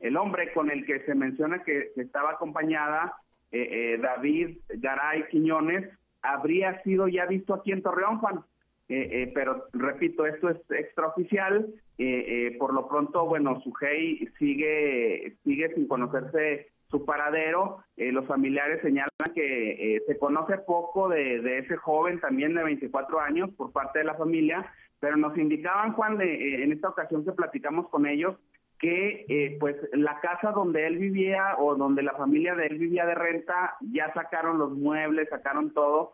el, 0.00 0.16
hombre 0.16 0.52
con 0.52 0.70
el 0.70 0.84
que 0.84 1.00
se 1.00 1.14
menciona 1.14 1.64
que, 1.64 1.90
estaba 1.96 2.32
acompañada, 2.32 3.14
eh, 3.50 3.98
David 4.00 4.58
Garay 4.68 5.26
Quiñones, 5.30 5.88
habría 6.20 6.82
sido 6.82 7.08
ya 7.08 7.24
visto 7.24 7.54
aquí 7.54 7.72
en 7.72 7.82
Torreón, 7.82 8.18
Juan. 8.18 8.44
pero 9.34 9.64
repito, 9.72 10.26
esto 10.26 10.50
es 10.50 10.58
extraoficial. 10.70 11.66
por 12.58 12.74
lo 12.74 12.88
pronto, 12.88 13.24
bueno, 13.24 13.58
Sujei 13.62 14.28
sigue, 14.38 15.34
sigue 15.44 15.74
sin 15.74 15.88
conocerse 15.88 16.68
su 16.96 17.04
paradero. 17.04 17.78
Eh, 17.96 18.12
los 18.12 18.26
familiares 18.26 18.80
señalan 18.82 19.10
que 19.34 19.96
eh, 19.96 20.02
se 20.06 20.18
conoce 20.18 20.58
poco 20.58 21.08
de, 21.08 21.58
ese 21.58 21.76
joven 21.76 22.20
también 22.20 22.54
de 22.54 22.64
24 22.64 23.20
años 23.20 23.50
por 23.56 23.72
parte 23.72 23.98
de 23.98 24.06
la 24.06 24.14
familia, 24.14 24.72
pero 24.98 25.16
nos 25.16 25.36
indicaban, 25.36 25.92
Juan, 25.92 26.16
de, 26.16 26.34
eh, 26.34 26.64
en 26.64 26.72
esta 26.72 26.88
ocasión 26.88 27.24
que 27.24 27.32
platicamos 27.32 27.88
con 27.90 28.06
ellos, 28.06 28.36
que 28.78 29.56
pues 29.58 29.74
la 29.92 30.20
casa 30.20 30.52
donde 30.52 30.86
él 30.86 30.98
vivía 30.98 31.56
o 31.58 31.76
donde 31.76 32.02
la 32.02 32.12
familia 32.12 32.54
de 32.54 32.66
él 32.66 32.76
vivía 32.76 33.06
de 33.06 33.14
renta, 33.14 33.74
ya 33.80 34.12
sacaron 34.12 34.58
los 34.58 34.72
muebles, 34.72 35.30
sacaron 35.30 35.72
todo, 35.72 36.12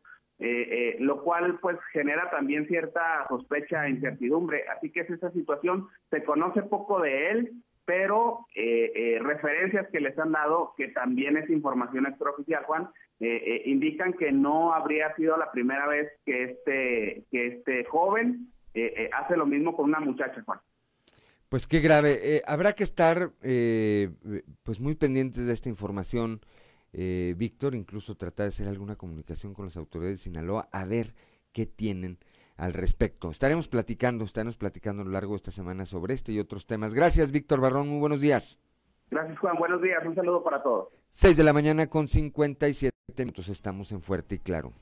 lo 1.00 1.24
cual 1.24 1.58
pues 1.58 1.76
genera 1.92 2.30
también 2.30 2.68
cierta 2.68 3.26
sospecha 3.28 3.84
e 3.84 3.90
incertidumbre. 3.90 4.62
Así 4.68 4.92
que 4.92 5.00
es 5.00 5.10
esa 5.10 5.32
situación, 5.32 5.88
se 6.10 6.22
conoce 6.22 6.62
poco 6.62 7.00
de 7.00 7.32
él, 7.32 7.52
pero 7.84 8.46
eh, 8.54 8.92
eh, 8.94 9.18
referencias 9.20 9.88
que 9.90 10.00
les 10.00 10.16
han 10.18 10.32
dado, 10.32 10.74
que 10.76 10.88
también 10.88 11.36
es 11.36 11.50
información 11.50 12.06
extraoficial, 12.06 12.64
Juan, 12.64 12.88
eh, 13.20 13.62
indican 13.66 14.14
que 14.14 14.32
no 14.32 14.72
habría 14.72 15.14
sido 15.14 15.36
la 15.36 15.50
primera 15.52 15.86
vez 15.86 16.10
que 16.24 16.44
este, 16.44 17.24
que 17.30 17.46
este 17.46 17.84
joven 17.84 18.48
hace 19.12 19.36
lo 19.36 19.46
mismo 19.46 19.76
con 19.76 19.86
una 19.86 20.00
muchacha, 20.00 20.42
Juan. 20.44 20.58
Pues 21.48 21.66
qué 21.66 21.80
grave. 21.80 22.40
habrá 22.46 22.72
que 22.72 22.84
estar 22.84 23.30
pues 24.62 24.80
muy 24.80 24.94
pendientes 24.94 25.46
de 25.46 25.52
esta 25.52 25.68
información, 25.68 26.40
Víctor, 26.92 27.74
incluso 27.74 28.16
tratar 28.16 28.44
de 28.44 28.48
hacer 28.48 28.68
alguna 28.68 28.96
comunicación 28.96 29.52
con 29.52 29.66
las 29.66 29.76
autoridades 29.76 30.18
de 30.18 30.24
Sinaloa, 30.24 30.68
a 30.72 30.86
ver 30.86 31.14
qué 31.52 31.66
tienen 31.66 32.18
al 32.62 32.74
respecto. 32.74 33.28
Estaremos 33.28 33.66
platicando, 33.66 34.24
estaremos 34.24 34.56
platicando 34.56 35.02
a 35.02 35.04
lo 35.04 35.10
largo 35.10 35.32
de 35.32 35.38
esta 35.38 35.50
semana 35.50 35.84
sobre 35.84 36.14
este 36.14 36.30
y 36.30 36.38
otros 36.38 36.64
temas. 36.64 36.94
Gracias, 36.94 37.32
Víctor 37.32 37.60
Barrón, 37.60 37.88
muy 37.88 37.98
buenos 37.98 38.20
días. 38.20 38.56
Gracias, 39.10 39.36
Juan, 39.40 39.56
buenos 39.58 39.82
días, 39.82 39.98
un 40.06 40.14
saludo 40.14 40.44
para 40.44 40.62
todos. 40.62 40.88
6 41.10 41.36
de 41.36 41.42
la 41.42 41.52
mañana 41.52 41.88
con 41.88 42.06
57 42.06 42.94
minutos, 43.18 43.48
estamos 43.48 43.90
en 43.90 44.00
Fuerte 44.00 44.36
y 44.36 44.38
Claro. 44.38 44.72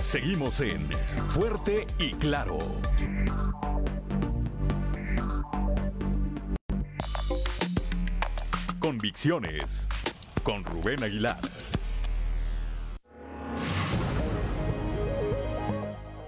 Seguimos 0.00 0.62
en 0.62 0.80
Fuerte 1.28 1.86
y 1.98 2.14
Claro. 2.14 2.58
Convicciones 8.80 9.86
con 10.42 10.64
Rubén 10.64 11.04
Aguilar. 11.04 11.38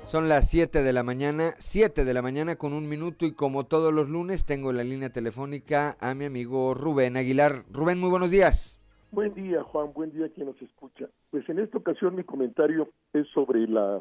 Son 0.06 0.28
las 0.28 0.48
7 0.48 0.84
de 0.84 0.92
la 0.92 1.02
mañana, 1.02 1.54
7 1.58 2.04
de 2.04 2.14
la 2.14 2.22
mañana 2.22 2.54
con 2.54 2.72
un 2.72 2.88
minuto 2.88 3.26
y 3.26 3.32
como 3.32 3.66
todos 3.66 3.92
los 3.92 4.08
lunes 4.08 4.44
tengo 4.44 4.70
en 4.70 4.76
la 4.76 4.84
línea 4.84 5.10
telefónica 5.10 5.96
a 6.00 6.14
mi 6.14 6.26
amigo 6.26 6.74
Rubén 6.74 7.16
Aguilar. 7.16 7.64
Rubén, 7.72 7.98
muy 7.98 8.08
buenos 8.08 8.30
días. 8.30 8.80
Buen 9.10 9.34
día, 9.34 9.64
Juan, 9.64 9.92
buen 9.92 10.12
día 10.12 10.28
quien 10.28 10.46
nos 10.46 10.62
escucha. 10.62 11.08
Pues 11.30 11.48
en 11.48 11.58
esta 11.58 11.78
ocasión 11.78 12.14
mi 12.14 12.22
comentario 12.22 12.88
es 13.12 13.26
sobre 13.34 13.66
la 13.66 14.00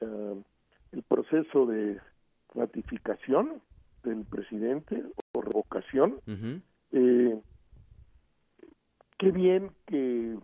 eh, 0.00 0.42
el 0.90 1.02
proceso 1.04 1.64
de 1.66 2.00
ratificación 2.52 3.62
del 4.02 4.24
presidente 4.24 5.04
o 5.32 5.42
revocación. 5.42 6.20
Eh, 6.90 7.40
qué 9.16 9.30
bien 9.30 9.70
que 9.86 10.36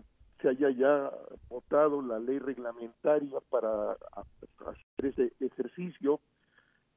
se 0.44 0.50
haya 0.50 0.70
ya 0.70 1.10
votado 1.48 2.02
la 2.02 2.18
ley 2.18 2.38
reglamentaria 2.38 3.40
para 3.48 3.92
hacer 3.92 5.06
ese 5.06 5.32
ejercicio. 5.40 6.20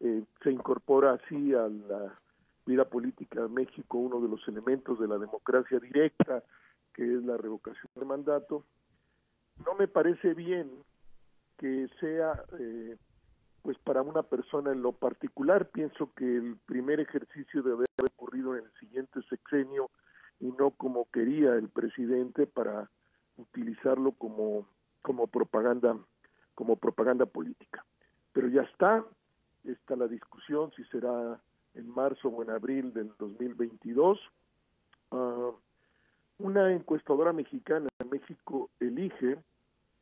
Eh, 0.01 0.25
se 0.43 0.51
incorpora 0.51 1.13
así 1.13 1.53
a 1.53 1.69
la 1.69 2.19
vida 2.65 2.83
política 2.83 3.43
de 3.43 3.47
México 3.47 3.99
uno 3.99 4.19
de 4.19 4.27
los 4.27 4.45
elementos 4.49 4.99
de 4.99 5.07
la 5.07 5.17
democracia 5.17 5.79
directa, 5.79 6.43
que 6.93 7.03
es 7.03 7.23
la 7.23 7.37
revocación 7.37 7.89
de 7.95 8.03
mandato. 8.03 8.65
No 9.65 9.75
me 9.75 9.87
parece 9.87 10.33
bien 10.33 10.69
que 11.57 11.87
sea 12.01 12.43
eh, 12.59 12.97
pues 13.61 13.77
para 13.79 14.01
una 14.01 14.23
persona 14.23 14.73
en 14.73 14.81
lo 14.81 14.91
particular. 14.91 15.69
Pienso 15.69 16.11
que 16.15 16.25
el 16.25 16.57
primer 16.65 16.99
ejercicio 16.99 17.63
debe 17.63 17.85
haber 17.97 18.11
ocurrido 18.11 18.57
en 18.57 18.65
el 18.65 18.71
siguiente 18.81 19.21
sexenio 19.29 19.89
y 20.41 20.51
no 20.51 20.71
como 20.71 21.09
quería 21.11 21.53
el 21.53 21.69
presidente 21.69 22.45
para 22.45 22.89
utilizarlo 23.37 24.11
como, 24.13 24.67
como 25.01 25.27
propaganda 25.27 25.97
como 26.57 26.75
propaganda 26.75 27.27
política. 27.27 27.85
Pero 28.33 28.47
ya 28.47 28.63
está, 28.63 29.05
está 29.63 29.95
la 29.95 30.07
discusión 30.07 30.71
si 30.75 30.83
será 30.85 31.39
en 31.75 31.87
marzo 31.87 32.29
o 32.29 32.41
en 32.41 32.49
abril 32.49 32.91
del 32.93 33.13
2022. 33.19 34.19
Uh, 35.11 35.53
una 36.39 36.73
encuestadora 36.73 37.31
mexicana 37.31 37.87
en 37.99 38.09
México 38.09 38.71
elige, 38.79 39.37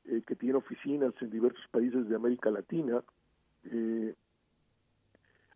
eh, 0.05 0.21
que 0.25 0.36
tiene 0.36 0.55
oficinas 0.55 1.13
en 1.21 1.29
diversos 1.29 1.65
países 1.71 2.07
de 2.07 2.15
América 2.15 2.49
Latina, 2.49 3.03
eh, 3.65 4.15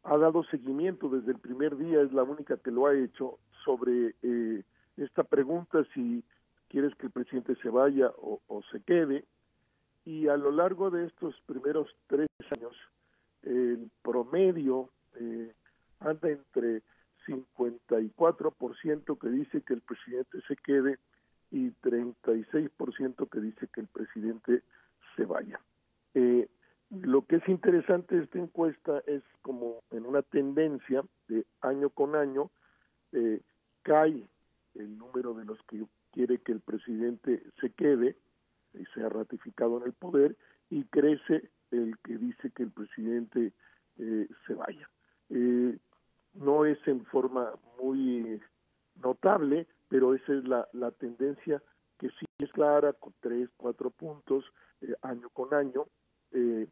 ha 0.04 0.18
dado 0.18 0.44
seguimiento 0.46 1.08
desde 1.08 1.32
el 1.32 1.40
primer 1.40 1.78
día, 1.78 2.02
es 2.02 2.12
la 2.12 2.24
única 2.24 2.58
que 2.58 2.72
lo 2.72 2.88
ha 2.88 2.96
hecho, 2.96 3.40
sobre 3.64 4.16
eh, 4.22 4.64
esta 4.98 5.24
pregunta 5.24 5.86
si 5.94 6.24
quieres 6.70 6.96
que 6.96 7.08
el 7.08 7.12
presidente 7.12 7.56
se 7.62 7.70
vaya 7.70 8.12
o, 8.18 8.42
o, 8.48 8.64
se 8.72 8.82
quede. 8.82 9.26
Y 10.06 10.28
a 10.28 10.38
lo 10.38 10.52
largo 10.52 10.90
de 10.90 11.06
estos 11.08 11.36
primeros 11.46 11.94
tres 12.08 12.30
años, 12.58 12.76
el 13.44 13.92
promedio 14.02 14.90
eh, 15.16 15.54
anda 16.00 16.30
entre 16.30 16.82
54% 17.28 19.20
que 19.20 19.30
dice 19.30 19.62
que 19.62 19.74
el 19.74 19.82
presidente 19.82 20.40
se 20.48 20.56
quede 20.56 20.98
y 21.52 21.72
36% 21.72 23.30
que 23.30 23.40
dice 23.40 23.68
que 23.74 23.82
el 23.82 23.88
presidente 23.88 24.64
se 25.16 25.26
vaya. 25.26 25.60
Eh, 26.14 26.48
lo 26.90 27.26
que 27.26 27.36
es 27.38 27.48
interesante 27.48 28.16
de 28.16 28.24
esta 28.24 28.40
encuesta 28.40 29.04
es 29.06 29.22
como 29.42 29.84
en 29.92 30.06
una 30.06 30.22
tendencia 30.24 31.04
de 31.28 31.46
año 31.62 31.90
con 31.90 32.16
año, 32.16 32.50
eh, 33.12 33.42
cae 33.84 34.28
el 34.76 34.98
número 34.98 35.34
de 35.34 35.46
los 35.46 35.62
que 35.64 35.84
quiere 36.12 36.40
que 36.40 36.52
el 36.52 36.62
presidente 36.62 37.44
se 37.60 37.72
quede 37.72 38.18
y 38.74 38.86
sea 38.94 39.10
ratificado 39.10 39.78
en 39.78 39.86
el 39.86 39.94
poder 39.94 40.36
y 40.70 40.84
crece 40.86 41.50
el 41.72 41.98
que 42.04 42.18
dice 42.18 42.52
que 42.52 42.64
el 42.64 42.72
presidente 42.72 43.54
eh, 43.98 44.28
se 44.48 44.54
vaya. 44.54 44.90
Eh, 45.30 45.78
no 46.34 46.66
es 46.66 46.80
en 46.88 47.06
forma 47.06 47.54
muy 47.82 48.42
notable, 49.02 49.68
pero 49.88 50.14
esa 50.14 50.34
es 50.34 50.48
la, 50.48 50.68
la 50.74 50.92
tendencia 50.92 51.62
que 51.98 52.10
sí 52.12 52.26
es 52.38 52.52
clara, 52.54 52.94
con 52.94 53.14
tres, 53.20 53.50
cuatro 53.58 53.90
puntos 53.90 54.46
eh, 54.82 54.94
año 55.02 55.30
con 55.30 55.54
año, 55.54 55.88
eh, 56.32 56.68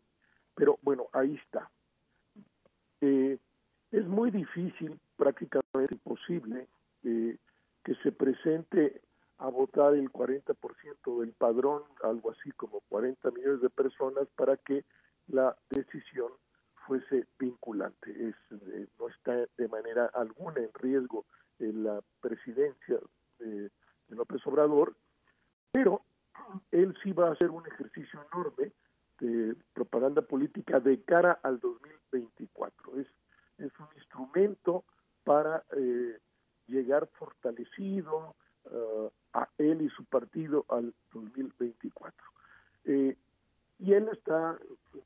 pero 0.55 0.79
bueno, 0.81 1.07
ahí 1.13 1.35
está. 1.35 1.69
Es 2.99 4.05
muy 4.05 4.31
difícil, 4.31 4.99
prácticamente 5.15 5.93
imposible, 5.93 6.67
que 7.03 7.95
se 8.03 8.11
presente 8.11 9.01
a 9.39 9.49
votar 9.49 9.93
el 9.93 10.11
40% 10.11 11.19
del 11.19 11.33
padrón, 11.33 11.83
algo 12.03 12.31
así 12.31 12.51
como 12.51 12.81
40 12.89 13.31
millones 13.31 13.61
de 13.61 13.69
personas, 13.69 14.27
para 14.35 14.57
que 14.57 14.83
la 15.27 15.55
decisión 15.69 16.31
fuese 16.87 17.27
vinculante. 17.37 18.29
Es, 18.29 18.35
eh, 18.51 18.87
no 18.99 19.09
está 19.09 19.33
de 19.57 19.67
manera 19.67 20.05
alguna 20.13 20.61
en 20.61 20.73
riesgo 20.73 21.25
en 21.59 21.83
la 21.83 22.01
presidencia 22.21 22.99
de, 23.39 23.69
de 24.07 24.15
López 24.15 24.45
Obrador, 24.47 24.95
pero 25.71 26.01
él 26.71 26.95
sí 27.03 27.11
va 27.11 27.29
a 27.29 27.31
hacer 27.33 27.49
un 27.49 27.65
ejercicio 27.67 28.25
enorme 28.31 28.71
de 29.19 29.55
propaganda 29.73 30.21
política 30.21 30.79
de 30.79 31.01
cara 31.03 31.39
al 31.43 31.59
2024. 31.59 32.99
Es, 32.99 33.07
es 33.57 33.71
un 33.79 33.87
instrumento 33.95 34.85
para 35.23 35.63
eh, 35.75 36.19
llegar 36.67 37.07
fortalecido 37.13 38.35
uh, 38.71 39.09
a 39.33 39.49
él 39.57 39.81
y 39.81 39.89
su 39.89 40.03
partido 40.05 40.65
al 40.69 40.93
2024. 41.13 42.13
Eh, 42.85 43.15
y 43.79 43.93
él 43.93 44.09
está, 44.11 44.57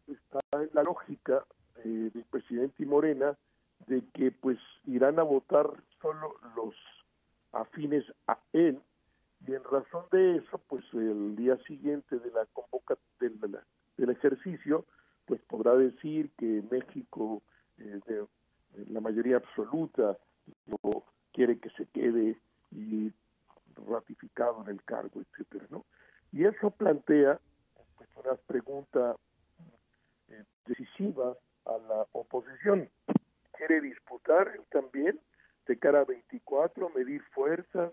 está 0.07 0.39
en 0.53 0.69
la 0.73 0.83
lógica 0.83 1.45
eh, 1.83 2.11
del 2.13 2.23
presidente 2.25 2.85
Morena 2.85 3.37
de 3.87 4.03
que 4.13 4.31
pues 4.31 4.59
irán 4.85 5.19
a 5.19 5.23
votar 5.23 5.69
solo 6.01 6.35
los 6.55 6.75
afines 7.51 8.05
a 8.27 8.37
él 8.53 8.79
y 9.47 9.53
en 9.53 9.63
razón 9.63 10.05
de 10.11 10.37
eso 10.37 10.61
pues 10.67 10.83
el 10.93 11.35
día 11.35 11.57
siguiente 11.65 12.19
de 12.19 12.31
la 12.31 12.45
convocatoria 12.53 13.37
de 13.41 13.47
la, 13.49 13.63
del 13.97 14.11
ejercicio 14.11 14.85
pues 15.25 15.41
podrá 15.41 15.75
decir 15.75 16.29
que 16.37 16.63
México 16.69 17.41
eh, 17.79 17.99
de, 18.05 18.25
la 18.89 19.01
mayoría 19.01 19.37
absoluta 19.37 20.17
quiere 21.33 21.59
que 21.59 21.69
se 21.71 21.85
quede 21.87 22.37
y 22.71 23.11
ratificado 23.87 24.63
en 24.63 24.69
el 24.69 24.83
cargo 24.83 25.21
etcétera 25.21 25.65
no 25.69 25.85
y 26.31 26.45
eso 26.45 26.71
plantea 26.71 27.39
pues, 27.97 28.09
una 28.15 28.35
pregunta 28.35 29.15
eh, 30.29 30.43
decisiva 30.65 31.35
a 31.65 31.77
la 31.77 32.05
oposición. 32.13 32.89
Quiere 33.57 33.81
disputar 33.81 34.51
también 34.69 35.19
de 35.67 35.77
cara 35.77 36.01
a 36.01 36.05
24, 36.05 36.89
medir 36.89 37.21
fuerzas, 37.33 37.91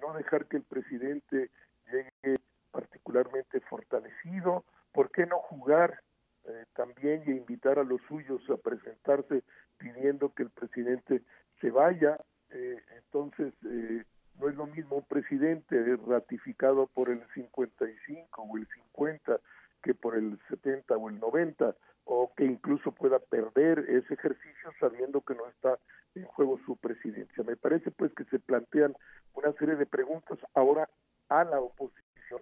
no 0.00 0.12
dejar 0.14 0.46
que 0.46 0.56
el 0.56 0.64
presidente 0.64 1.50
llegue 1.90 2.40
particularmente 2.70 3.60
fortalecido, 3.60 4.64
¿por 4.92 5.10
qué 5.10 5.26
no 5.26 5.38
jugar 5.38 6.02
eh, 6.44 6.64
también 6.74 7.22
y 7.26 7.30
invitar 7.30 7.78
a 7.78 7.84
los 7.84 8.00
suyos 8.08 8.42
a 8.50 8.56
presentarse 8.56 9.44
pidiendo 9.78 10.32
que 10.34 10.42
el 10.42 10.50
presidente 10.50 11.22
se 11.60 11.70
vaya? 11.70 12.18
Eh, 12.50 12.82
entonces, 12.96 13.54
eh, 13.64 14.04
no 14.38 14.48
es 14.48 14.54
lo 14.56 14.66
mismo 14.66 14.96
un 14.96 15.04
presidente 15.04 15.96
ratificado 16.06 16.86
por 16.88 17.08
el 17.08 17.22
55 17.34 18.42
o 18.42 18.56
el 18.56 18.66
50 18.66 19.40
que 19.82 19.94
por 19.94 20.16
el 20.16 20.38
70 20.48 20.96
o 20.96 21.08
el 21.08 21.18
90 21.20 21.74
o 22.04 22.32
que 22.36 22.44
incluso 22.44 22.92
pueda 22.92 23.18
perder 23.18 23.78
ese 23.88 24.14
ejercicio 24.14 24.70
sabiendo 24.78 25.20
que 25.22 25.34
no 25.34 25.46
está 25.48 25.78
en 26.14 26.24
juego 26.24 26.58
su 26.64 26.76
presidencia. 26.76 27.44
Me 27.44 27.56
parece 27.56 27.90
pues 27.90 28.12
que 28.14 28.24
se 28.24 28.38
plantean 28.38 28.94
una 29.34 29.52
serie 29.54 29.76
de 29.76 29.86
preguntas 29.86 30.38
ahora 30.54 30.88
a 31.28 31.44
la 31.44 31.60
oposición. 31.60 32.40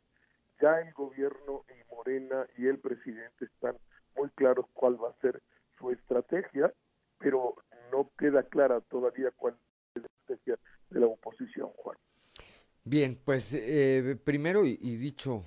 Ya 0.60 0.80
el 0.80 0.92
gobierno 0.92 1.64
y 1.68 1.94
Morena 1.94 2.46
y 2.56 2.66
el 2.66 2.78
presidente 2.78 3.46
están 3.46 3.76
muy 4.16 4.28
claros 4.30 4.66
cuál 4.74 5.02
va 5.02 5.10
a 5.10 5.20
ser 5.20 5.40
su 5.78 5.90
estrategia, 5.90 6.72
pero 7.18 7.56
no 7.90 8.10
queda 8.18 8.42
clara 8.42 8.80
todavía 8.82 9.30
cuál 9.36 9.56
es 9.94 10.02
la 10.02 10.08
estrategia 10.08 10.58
de 10.94 11.00
la 11.00 11.06
oposición, 11.06 11.68
Juan. 11.76 11.98
Bien, 12.84 13.18
pues 13.24 13.52
eh, 13.52 14.16
primero 14.24 14.66
y, 14.66 14.76
dicho 14.76 15.44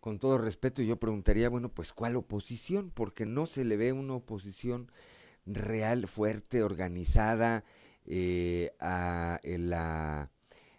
con 0.00 0.18
todo 0.18 0.38
respeto, 0.38 0.82
yo 0.82 0.96
preguntaría, 0.96 1.48
bueno, 1.48 1.70
pues 1.70 1.92
¿cuál 1.92 2.16
oposición? 2.16 2.90
Porque 2.90 3.26
no 3.26 3.46
se 3.46 3.64
le 3.64 3.76
ve 3.76 3.92
una 3.92 4.14
oposición 4.14 4.90
real, 5.44 6.06
fuerte, 6.06 6.62
organizada 6.62 7.64
eh, 8.06 8.72
a, 8.78 9.40
la, 9.42 10.30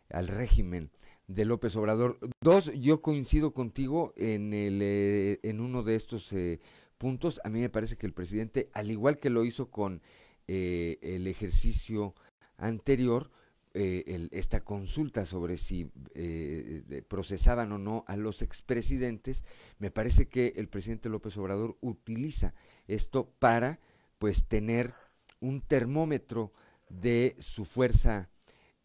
al 0.09 0.27
régimen 0.27 0.91
de 1.27 1.45
López 1.45 1.75
Obrador. 1.75 2.17
Dos, 2.41 2.73
yo 2.73 3.01
coincido 3.01 3.53
contigo 3.53 4.13
en, 4.17 4.53
el, 4.53 4.79
eh, 4.81 5.39
en 5.43 5.61
uno 5.61 5.83
de 5.83 5.95
estos 5.95 6.33
eh, 6.33 6.59
puntos. 6.97 7.39
A 7.43 7.49
mí 7.49 7.61
me 7.61 7.69
parece 7.69 7.97
que 7.97 8.07
el 8.07 8.13
presidente, 8.13 8.69
al 8.73 8.89
igual 8.89 9.19
que 9.19 9.29
lo 9.29 9.45
hizo 9.45 9.69
con 9.69 10.01
eh, 10.47 10.97
el 11.01 11.27
ejercicio 11.27 12.15
anterior, 12.57 13.29
eh, 13.75 14.03
el, 14.07 14.29
esta 14.31 14.61
consulta 14.63 15.25
sobre 15.25 15.57
si 15.57 15.91
eh, 16.15 17.03
procesaban 17.07 17.71
o 17.71 17.77
no 17.77 18.03
a 18.07 18.17
los 18.17 18.41
expresidentes, 18.41 19.43
me 19.77 19.91
parece 19.91 20.27
que 20.27 20.53
el 20.55 20.67
presidente 20.67 21.07
López 21.07 21.37
Obrador 21.37 21.77
utiliza 21.79 22.55
esto 22.87 23.31
para 23.37 23.79
pues 24.17 24.45
tener 24.45 24.95
un 25.39 25.61
termómetro 25.61 26.51
de 26.89 27.35
su 27.37 27.63
fuerza 27.63 28.31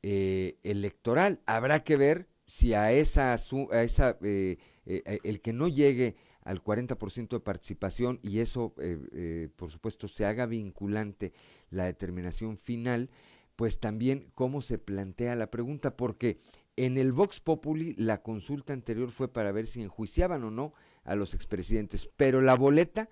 eh, 0.03 0.59
electoral. 0.63 1.41
Habrá 1.47 1.83
que 1.83 1.97
ver 1.97 2.29
si 2.47 2.75
a 2.75 2.93
esa, 2.93 3.33
a 3.33 3.83
esa 3.83 4.19
eh, 4.23 4.59
el 4.85 5.41
que 5.41 5.55
no 5.55 5.67
llegue 5.67 6.17
al 6.43 6.63
40% 6.63 7.29
de 7.31 7.41
participación 7.41 8.21
y 8.23 8.41
eso, 8.41 8.75
por 9.57 9.71
supuesto, 9.71 10.09
se 10.09 10.27
haga 10.27 10.45
vinculante 10.45 11.33
la 11.71 11.87
determinación 11.87 12.59
final, 12.59 13.09
pues 13.57 13.79
también 13.81 14.31
cómo 14.35 14.61
se 14.61 14.79
plantea 14.79 15.37
la 15.37 15.51
pregunta, 15.51 15.97
porque 15.97 16.41
en 16.77 16.99
el 16.99 17.13
Vox 17.13 17.41
Populi 17.41 17.95
la 17.95 18.23
consulta 18.23 18.73
anterior 18.73 19.11
fue 19.11 19.29
para 19.29 19.53
ver 19.53 19.67
si 19.67 19.83
enjuiciaban 19.83 20.45
o 20.45 20.51
no 20.51 20.73
a 21.05 21.15
los 21.15 21.35
expresidentes, 21.35 22.11
pero 22.17 22.41
la 22.41 22.55
boleta 22.55 23.09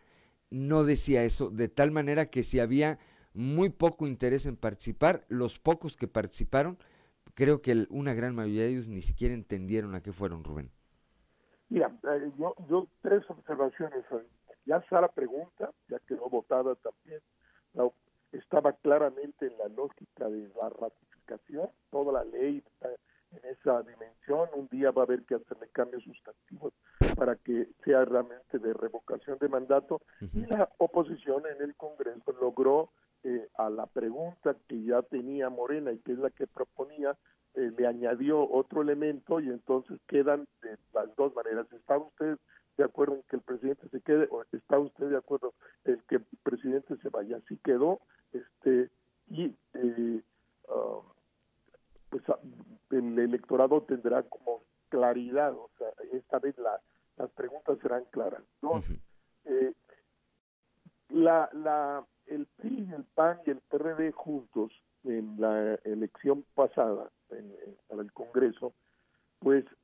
no 0.51 0.84
decía 0.84 1.24
eso, 1.24 1.51
de 1.51 1.68
tal 1.68 1.90
manera 1.90 2.26
que 2.26 2.43
si 2.43 2.61
había 2.61 2.99
muy 3.34 3.70
poco 3.70 4.07
interés 4.07 4.47
en 4.47 4.57
participar, 4.57 5.20
los 5.28 5.59
pocos 5.59 5.97
que 5.97 6.09
participaron, 6.09 6.78
creo 7.34 7.62
que 7.62 7.86
una 7.90 8.14
gran 8.14 8.34
mayoría 8.34 8.64
de 8.64 8.70
ellos 8.70 8.88
ni 8.88 9.03
siquiera 9.03 9.34
entendieron 9.34 9.95
a 9.95 10.03
qué 10.03 10.12
fueron, 10.12 10.45
Rubén. 10.45 10.70
Mira, 11.68 11.90
eh, 12.03 12.30
yo, 12.38 12.55
yo 12.68 12.86
tres 13.01 13.22
observaciones. 13.28 14.05
Ya 14.66 14.76
está 14.76 15.01
la 15.01 15.09
pregunta, 15.09 15.70
ya 15.88 15.99
quedó 16.01 16.28
votada 16.28 16.74
también. 16.76 17.20
Estaba 18.33 18.72
claramente 18.72 19.47
en 19.47 19.59
la 19.59 19.68
lógica 19.68 20.28
de 20.28 20.49
la 20.57 20.68
ratificación, 20.68 21.68
toda 21.91 22.12
la 22.12 22.24
ley 22.24 22.62
está 22.66 22.89
en 23.33 23.51
esa 23.51 23.83
dimensión. 23.83 24.49
Un 24.55 24.68
día 24.68 24.91
va 24.91 25.03
a 25.03 25.05
haber 25.05 25.22
que 25.24 25.35
hacerle 25.35 25.68
cambios 25.72 26.03
sustantivos 26.05 26.72
para 27.16 27.37
que 27.37 27.68
sea 27.85 28.05
realmente 28.05 28.59
de 28.59 28.72
revocación 28.74 29.39
de 29.39 29.49
mandato. 29.49 30.01
Y 30.33 30.47
la 30.47 30.68
oposición 30.78 31.45
en 31.47 31.62
el 31.62 31.74
Congreso 31.76 32.33
logró 32.41 32.91
eh, 33.24 33.49
a 33.57 33.70
la 33.70 33.87
pregunta 33.87 34.57
que 34.68 34.83
ya 34.83 35.03
tenía 35.03 35.49
Morena 35.49 35.93
y 35.93 35.99
que 35.99 36.12
es 36.12 36.18
la 36.18 36.30
que 36.30 36.47
proponía, 36.47 37.16
eh, 37.55 37.70
le 37.76 37.87
añadió 37.87 38.49
otro 38.51 38.83
elemento 38.83 39.41
y 39.41 39.49
entonces 39.49 40.01
quedan 40.09 40.47
de 40.62 40.76
las 40.93 41.14
dos 41.16 41.35
maneras. 41.35 41.66
¿Está 41.72 41.99
usted 41.99 42.39
de 42.77 42.85
acuerdo 42.85 43.16
en 43.16 43.23
que 43.23 43.37
el 43.37 43.43
presidente 43.43 43.89
se 43.89 44.01
quede 44.01 44.29
o 44.31 44.45
está 44.53 44.79
usted 44.79 45.11
de 45.11 45.16
acuerdo 45.16 45.55
en 45.85 46.01
que 46.09 46.16
el 46.16 46.27
presidente 46.43 46.97
se 46.97 47.09
vaya? 47.09 47.37
Así 47.39 47.59
quedó. 47.59 48.01
este 48.33 48.91
Y 49.29 49.55
eh, 49.75 50.23
um, 50.68 51.03
pues 52.11 52.23
ah, 52.29 52.39
el 52.91 53.18
electorado 53.18 53.83
tendrá 53.83 54.23
como 54.23 54.64
claridad, 54.89 55.55
o 55.55 55.70
sea, 55.79 55.89
esta 56.12 56.39
vez 56.39 56.57
la, 56.59 56.81
las 57.16 57.31
preguntas 57.31 57.79
serán 57.81 58.05
claras. 58.11 58.43
Dos, 58.61 58.85
la, 61.09 61.49
la 61.53 62.07
el 62.27 62.47
PRI, 62.57 62.91
el 62.95 63.05
PAN 63.05 63.41
y 63.47 63.51
el 63.51 63.61
PRD 63.61 64.12
juntos 64.12 64.73
en 65.05 65.41
la 65.41 65.75
elección 65.85 66.45
pasada 66.55 67.11
para 67.89 68.03
el 68.03 68.12
Congreso, 68.12 68.73
pues 69.41 69.64
eh, 69.64 69.82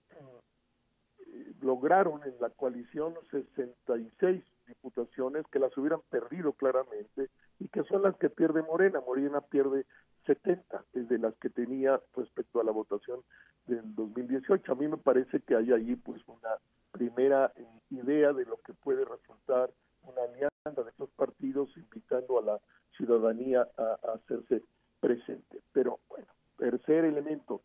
lograron 1.61 2.23
en 2.25 2.35
la 2.41 2.51
coalición 2.51 3.15
66 3.31 4.45
diputaciones 4.67 5.47
que 5.51 5.59
las 5.59 5.77
hubieran 5.77 6.01
perdido 6.11 6.53
claramente 6.53 7.31
y 7.59 7.69
que 7.69 7.83
son 7.85 8.03
las 8.03 8.17
que 8.17 8.31
pierde 8.31 8.63
Morena. 8.63 9.01
Morena 9.01 9.41
pierde 9.41 9.87
70 10.27 10.85
de 10.93 11.19
las 11.19 11.35
que 11.37 11.51
tenía 11.51 12.01
respecto 12.15 12.61
a 12.61 12.65
la 12.65 12.73
votación 12.73 13.21
del 13.67 13.95
2018. 13.95 14.71
A 14.71 14.75
mí 14.75 14.89
me 14.89 14.99
parece 14.99 15.41
que 15.41 15.57
hay 15.57 15.73
ahí 15.73 15.97
pues 15.97 16.23
una 16.29 16.57
primera 16.93 17.53
eh, 17.57 17.67
idea 17.91 18.33
de 18.33 18.45
lo 18.45 18.59
que 18.59 18.75
puede 18.75 19.05
resultar 19.05 19.71
una 20.03 20.23
alianza 20.23 20.83
de 20.83 20.91
estos 20.91 21.11
partidos 21.11 21.75
invitando 21.77 22.39
a 22.39 22.43
la 22.43 22.61
ciudadanía 22.97 23.67
a, 23.77 24.13
hacerse 24.15 24.63
presente. 25.01 25.61
Pero 25.73 26.01
bueno, 26.09 26.27
tercer 26.57 27.05
elemento, 27.05 27.63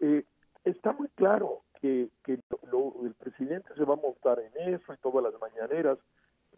eh, 0.00 0.24
está 0.64 0.92
muy 0.92 1.08
claro 1.08 1.64
que, 1.80 2.08
que 2.24 2.34
el 2.34 3.14
presidente 3.14 3.68
se 3.76 3.84
va 3.84 3.94
a 3.94 3.98
montar 3.98 4.38
en 4.40 4.74
eso 4.74 4.92
y 4.92 4.96
todas 4.98 5.32
las 5.32 5.40
mañaneras. 5.40 5.98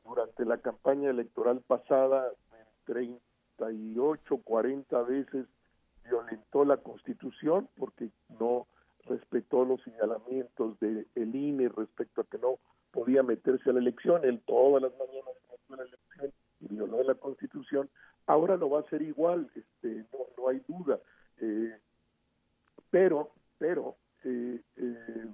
Durante 0.05 0.45
la 0.45 0.59
campaña 0.59 1.11
electoral 1.11 1.61
pasada, 1.67 2.33
38, 2.87 4.39
40 4.43 5.03
veces 5.03 5.47
violentó 6.05 6.65
la 6.65 6.79
constitución 6.79 7.69
porque 7.77 8.11
no 8.41 8.67
respetó 9.07 9.65
los 9.65 9.81
señalamientos 9.83 10.79
del 10.81 11.07
INE 11.17 11.69
respecto 11.69 12.23
a 12.23 12.25
que 12.25 12.39
no 12.39 12.59
podía 12.91 13.23
meterse 13.23 13.71
a 13.71 13.73
la 13.73 13.81
elección, 13.81 14.25
él 14.25 14.41
todas 14.47 14.83
las 14.83 14.93
mañanas 14.99 15.35
metió 15.51 15.77
la 15.77 15.83
elección 15.85 16.33
y 16.61 16.69
violó 16.69 17.03
la 17.03 17.15
constitución, 17.15 17.89
ahora 18.27 18.57
lo 18.57 18.71
va 18.71 18.79
a 18.79 18.83
hacer 18.83 19.03
igual, 19.03 19.51
este, 19.55 20.07
no, 20.13 20.19
no 20.37 20.49
hay 20.49 20.61
duda, 20.67 20.99
eh, 21.41 21.79
pero, 22.91 23.31
pero 23.59 23.97
eh, 24.25 24.61
eh, 24.77 25.27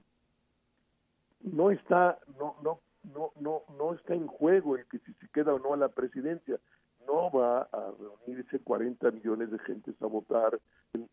no 1.42 1.70
está, 1.70 2.18
no, 2.38 2.56
no, 2.62 2.80
no, 3.14 3.32
no, 3.40 3.62
no 3.78 3.94
está 3.94 4.14
en 4.14 4.26
juego 4.26 4.76
el 4.76 4.86
que 4.86 4.98
si 5.00 5.12
se 5.14 5.28
queda 5.28 5.54
o 5.54 5.58
no 5.58 5.74
a 5.74 5.76
la 5.76 5.88
presidencia, 5.88 6.58
no 7.06 7.30
va 7.30 7.62
a 7.72 7.92
reunirse 7.98 8.58
40 8.58 9.10
millones 9.12 9.50
de 9.50 9.58
gentes 9.60 9.94
a 10.02 10.06
votar 10.06 10.58
en, 10.92 11.08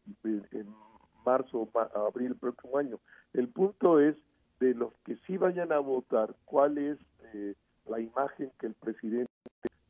marzo 1.25 1.69
o 1.71 1.79
abril 2.07 2.35
próximo 2.35 2.77
año. 2.77 2.99
El 3.33 3.47
punto 3.47 3.99
es 3.99 4.17
de 4.59 4.73
los 4.73 4.93
que 5.05 5.15
sí 5.25 5.37
vayan 5.37 5.71
a 5.71 5.79
votar, 5.79 6.35
cuál 6.45 6.77
es 6.77 6.97
eh, 7.33 7.55
la 7.85 7.99
imagen 7.99 8.51
que 8.59 8.67
el 8.67 8.73
presidente 8.73 9.31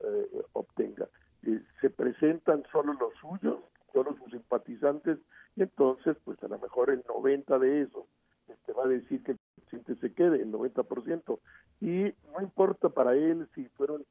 eh, 0.01 0.43
obtenga. 0.53 1.07
Eh, 1.43 1.61
se 1.81 1.89
presentan 1.89 2.63
solo 2.71 2.93
los 2.93 3.13
suyos, 3.15 3.59
solo 3.93 4.17
sus 4.17 4.31
simpatizantes, 4.31 5.19
y 5.55 5.63
entonces, 5.63 6.17
pues 6.25 6.41
a 6.43 6.47
lo 6.47 6.59
mejor 6.59 6.89
el 6.89 7.03
90 7.07 7.59
de 7.59 7.83
eso 7.83 8.07
este, 8.47 8.73
va 8.73 8.85
a 8.85 8.87
decir 8.87 9.23
que 9.23 9.33
el 9.33 9.39
presidente 9.55 9.95
se 9.95 10.13
quede, 10.13 10.41
el 10.41 10.51
90%. 10.51 11.39
Y 11.79 12.13
no 12.31 12.41
importa 12.41 12.89
para 12.89 13.13
él 13.13 13.47
si 13.55 13.65
fueron 13.69 14.03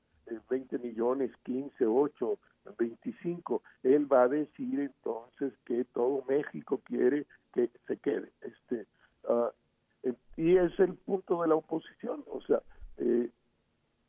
20 0.49 0.79
millones, 0.79 1.31
15, 1.45 1.87
8, 1.87 2.39
25, 2.79 3.63
él 3.83 4.11
va 4.11 4.23
a 4.23 4.29
decir 4.29 4.81
entonces 4.81 5.53
que 5.65 5.85
todo 5.85 6.25
México 6.29 6.81
quiere 6.85 7.27
que 7.53 7.71
se 7.87 7.97
quede. 7.99 8.31
Este, 8.41 8.87
uh, 9.29 9.51
y 10.37 10.57
es 10.57 10.79
el 10.81 10.95
punto 10.95 11.43
de 11.43 11.49
la 11.49 11.55
oposición, 11.55 12.25
o 12.31 12.41
sea, 12.43 12.63
eh, 12.99 13.31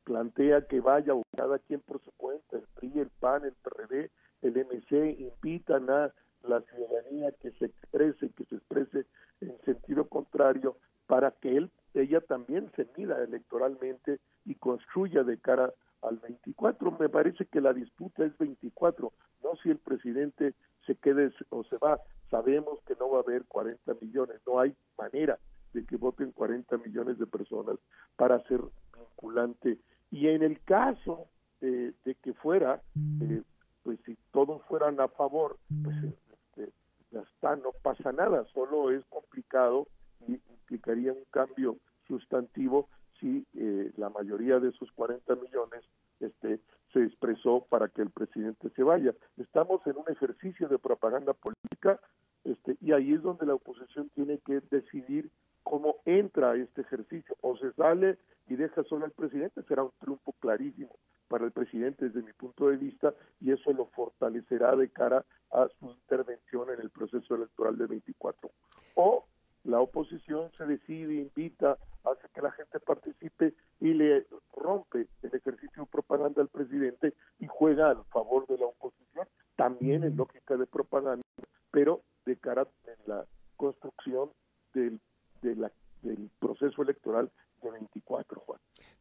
plantea 0.04 0.68
que 0.68 0.80
vaya 0.80 1.14
cada 1.36 1.60
quien 1.60 1.82
por 1.82 2.02
su 2.02 2.12
cuenta, 2.14 2.58
el 2.58 2.64
PRI, 2.76 3.00
el 3.00 3.10
PAN, 3.20 3.46
el 3.46 3.54
PRD, 3.54 4.10
el 4.44 4.58
MC, 4.58 5.20
invitan 5.20 5.90
a 5.90 6.14
la 6.44 6.62
ciudadanía 6.62 7.32
que 7.42 7.52
se 7.52 7.66
exprese, 7.66 8.30
que 8.32 8.46
se 8.46 8.56
exprese 8.56 9.06
en 9.42 9.58
sentido 9.66 10.08
contrario, 10.08 10.78
para 11.08 11.32
que 11.32 11.58
él, 11.58 11.72
ella 11.94 12.22
también 12.22 12.72
se 12.76 12.88
mida 12.98 13.22
electoralmente 13.24 14.20
y 14.46 14.56
construya 14.56 15.24
de 15.24 15.38
cara 15.38 15.74
al 16.02 16.18
24. 16.18 16.92
Me 17.00 17.10
parece 17.10 17.46
que 17.46 17.62
la 17.62 17.74
disputa 17.74 18.26
es 18.26 18.38
24, 18.38 19.12
no 19.44 19.56
si 19.62 19.70
el 19.70 19.78
presidente 19.78 20.54
se 20.86 20.96
quede 20.96 21.32
o 21.50 21.64
se 21.66 21.78
va. 21.78 22.00
Sabemos 22.30 22.80
que 22.86 22.96
no 23.00 23.10
va 23.10 23.20
a 23.20 23.22
haber 23.22 23.46
40 23.46 23.94
millones, 24.02 24.42
no 24.48 24.60
hay 24.60 24.76
manera 24.98 25.40
de 25.74 25.86
que 25.86 25.98
voten 25.98 26.32
40 26.32 26.78
millones 26.78 27.18
de 27.20 27.28
personas 27.28 27.78
para 28.16 28.42
ser 28.44 28.62
vinculante. 28.98 29.80
Y 30.12 30.28
en 30.28 30.44
el 30.44 30.62
caso 30.62 31.28
de 31.62 31.94
que 32.22 32.34
fuera, 32.34 32.82
eh, 33.22 33.42
pues 33.84 34.00
si 34.06 34.18
todos 34.32 34.62
fueran 34.64 35.00
a 35.00 35.08
favor, 35.10 35.58
pues 35.84 35.96
este, 36.04 36.72
ya 37.12 37.22
está, 37.22 37.56
no 37.56 37.72
pasa 37.82 38.12
nada, 38.12 38.46
solo 38.54 38.92
es 38.92 39.04
complicado 39.06 39.88
y 40.28 40.34
implicaría 40.50 41.14
un 41.14 41.26
cambio 41.32 41.78
sustantivo 42.08 42.90
si 43.20 43.46
eh, 43.56 43.92
la 43.98 44.10
mayoría 44.10 44.60
de 44.60 44.70
esos 44.70 44.92
40 44.94 45.36
millones 45.36 45.84
este, 46.20 46.60
se 46.92 47.04
expresó 47.04 47.66
para 47.70 47.88
que 47.90 48.02
el 48.02 48.10
presidente 48.10 48.70
se 48.70 48.84
vaya. 48.84 49.14
Estamos 49.38 49.86
en 49.88 49.98
un 49.98 50.06
ejercicio 50.10 50.68
de 50.68 50.80
propaganda 50.80 51.34
política 51.34 52.00
este, 52.44 52.78
y 52.82 52.92
ahí 52.92 53.14
es 53.14 53.22
donde 53.22 53.46
la 53.46 53.56
oposición 53.56 54.10
tiene 54.16 54.40
que 54.40 54.62
decidir 54.70 55.30
cómo 55.64 55.98
entra 56.06 56.52
a 56.52 56.56
este 56.56 56.82
ejercicio. 56.82 57.36
O 57.42 57.58
se 57.58 57.72
sale 57.74 58.18
y 58.48 58.56
deja 58.56 58.84
solo 58.84 59.06
al 59.06 59.12
presidente, 59.12 59.64
será 59.64 59.84
un 59.84 59.92
triunfo 60.00 60.34
clarísimo 60.40 60.96
para 61.28 61.46
el 61.46 61.52
presidente 61.52 62.06
desde 62.06 62.22
mi 62.22 62.34
punto 62.34 62.70
de 62.70 62.78
vista 62.78 63.14
y 63.40 63.52
eso 63.52 63.72
lo 63.74 63.88
fortalecerá 63.88 64.76
de 64.76 64.90
cara 64.90 65.26
a 65.52 65.68
su 65.80 65.90
intervención 65.92 66.70
en 66.70 66.82
el 66.82 66.90
proceso 66.90 67.36
electoral 67.36 67.78
de 67.78 67.88
24. 67.88 68.52
O 68.96 69.26
la 69.64 69.80
oposición 69.80 70.52
se 70.58 70.66
decide, 70.66 71.14
invita, 71.16 71.78
hace 72.04 72.28
que 72.34 72.42
la 72.42 72.52
gente 72.52 72.80
participe 72.82 73.54
y 73.80 73.94
le 73.94 74.28
rompe 74.56 75.08
el 75.22 75.34
ejercicio 75.34 75.84
de 75.84 75.90
propaganda 75.90 76.42
al 76.42 76.50
presidente 76.50 77.14
y 77.40 77.48
juega 77.48 77.92
a 77.92 78.04
favor 78.06 78.46
de 78.48 78.58
la 78.58 78.66
oposición, 78.66 79.26
también 79.56 80.04
en 80.04 80.18
lógica 80.18 80.58
de 80.58 80.66
propaganda, 80.66 81.24
pero 81.72 82.02
de 82.26 82.36
cara 82.38 82.68
en 82.86 82.98
la 83.06 83.26
construcción 83.56 84.32
del 84.74 85.00
de 85.44 85.56
la, 85.56 85.72
del 86.02 86.32
proceso 86.40 86.82
electoral 86.82 87.32
de 87.62 87.72
24, 87.72 88.42
Juan. 88.42 88.60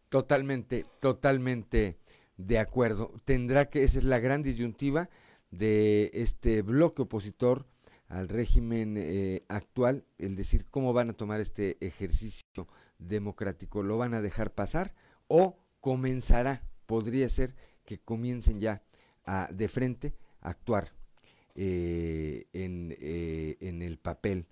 Totalmente, 0.09 0.85
totalmente 1.01 1.99
de 2.37 2.59
acuerdo. 2.59 3.13
Tendrá 3.25 3.71
que, 3.71 3.85
esa 3.85 3.99
es 3.99 4.05
la 4.05 4.19
gran 4.19 4.43
disyuntiva 4.43 5.09
de 5.51 6.11
este 6.13 6.63
bloque 6.63 7.03
opositor 7.03 7.67
al 8.09 8.29
régimen 8.29 8.97
eh, 8.99 9.43
actual, 9.49 10.05
el 10.19 10.37
decir 10.37 10.67
cómo 10.71 10.93
van 10.93 11.11
a 11.11 11.15
tomar 11.15 11.41
este 11.41 11.79
ejercicio 11.81 12.69
democrático, 12.99 13.83
lo 13.83 13.97
van 13.97 14.13
a 14.13 14.21
dejar 14.21 14.51
pasar 14.51 14.93
o 15.29 15.57
comenzará, 15.81 16.63
podría 16.87 17.29
ser 17.31 17.55
que 17.87 17.99
comiencen 17.99 18.61
ya 18.61 18.83
a, 19.25 19.49
de 19.51 19.69
frente 19.69 20.15
a 20.43 20.51
actuar 20.51 20.93
eh, 21.55 22.47
en, 22.53 22.95
eh, 23.01 23.57
en 23.61 23.81
el 23.81 23.99
papel 23.99 24.47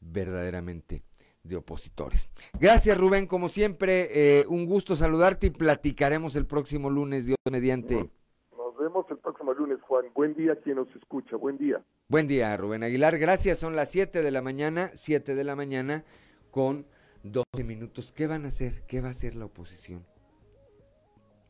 verdaderamente 0.00 1.02
de 1.42 1.56
opositores. 1.56 2.28
Gracias 2.58 2.96
Rubén, 2.98 3.26
como 3.26 3.48
siempre, 3.48 4.08
eh, 4.12 4.46
un 4.48 4.66
gusto 4.66 4.96
saludarte 4.96 5.48
y 5.48 5.50
platicaremos 5.50 6.36
el 6.36 6.46
próximo 6.46 6.90
lunes, 6.90 7.26
Dios 7.26 7.38
mediante. 7.50 8.10
Nos 8.56 8.76
vemos 8.78 9.06
el 9.10 9.18
próximo 9.18 9.52
lunes, 9.52 9.78
Juan. 9.82 10.06
Buen 10.14 10.34
día 10.34 10.56
quien 10.62 10.76
nos 10.76 10.88
escucha, 10.94 11.36
buen 11.36 11.56
día. 11.56 11.82
Buen 12.08 12.26
día, 12.26 12.56
Rubén 12.56 12.82
Aguilar. 12.82 13.18
Gracias, 13.18 13.58
son 13.58 13.76
las 13.76 13.90
7 13.90 14.22
de 14.22 14.30
la 14.30 14.42
mañana, 14.42 14.90
7 14.94 15.34
de 15.34 15.44
la 15.44 15.56
mañana 15.56 16.04
con 16.50 16.86
12 17.22 17.64
minutos. 17.64 18.12
¿Qué 18.12 18.26
van 18.26 18.44
a 18.44 18.48
hacer? 18.48 18.84
¿Qué 18.86 19.00
va 19.00 19.08
a 19.08 19.12
hacer 19.12 19.34
la 19.34 19.46
oposición? 19.46 20.04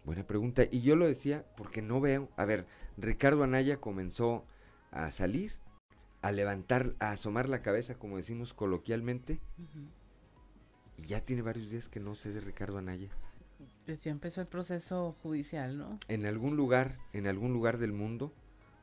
Buena 0.05 0.27
pregunta. 0.27 0.65
Y 0.71 0.81
yo 0.81 0.97
lo 0.97 1.07
decía 1.07 1.45
porque 1.57 1.83
no 1.83 2.01
veo. 2.01 2.29
A 2.37 2.45
ver, 2.45 2.67
Ricardo 2.97 3.43
Anaya 3.43 3.79
comenzó 3.79 4.45
a 4.91 5.11
salir, 5.11 5.53
a 6.23 6.33
levantar, 6.33 6.95
a 6.99 7.13
asomar 7.13 7.49
la 7.49 7.63
cabeza, 7.63 7.95
como 7.95 8.17
decimos 8.17 8.55
coloquialmente. 8.55 9.41
Y 10.99 11.07
ya 11.07 11.25
tiene 11.25 11.43
varios 11.43 11.71
días 11.71 11.89
que 11.89 12.01
no 12.01 12.15
sé 12.15 12.33
de 12.33 12.41
Ricardo 12.41 12.79
Anaya. 12.79 13.09
Pues 13.85 14.05
ya 14.05 14.11
empezó 14.11 14.41
el 14.41 14.47
proceso 14.47 15.17
judicial, 15.23 15.79
¿no? 15.79 15.99
En 16.09 16.27
algún 16.27 16.57
lugar, 16.57 16.99
en 17.13 17.27
algún 17.27 17.53
lugar 17.53 17.79
del 17.79 17.93
mundo, 17.93 18.33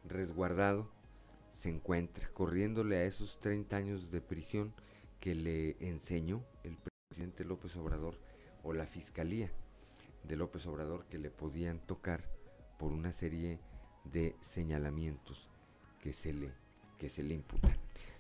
resguardado, 0.04 0.90
se 1.54 1.70
encuentra, 1.70 2.30
corriéndole 2.34 2.98
a 2.98 3.06
esos 3.06 3.40
30 3.40 3.76
años 3.78 4.12
de 4.12 4.22
prisión 4.22 4.74
que 5.20 5.34
le 5.34 5.76
enseñó 5.80 6.44
el 6.64 6.78
presidente 7.10 7.44
López 7.44 7.76
Obrador 7.76 8.20
o 8.64 8.74
la 8.74 8.86
fiscalía 8.86 9.52
de 10.24 10.36
López 10.36 10.68
Obrador 10.68 11.06
que 11.06 11.18
le 11.18 11.32
podían 11.32 11.80
tocar 11.80 12.24
por 12.78 12.92
una 12.92 13.12
serie 13.12 13.60
de 14.04 14.36
señalamientos 14.40 15.50
que 16.00 16.14
se 16.14 16.34
le, 16.34 16.52
que 16.98 17.10
se 17.10 17.24
le 17.24 17.36
imputan. 17.36 17.76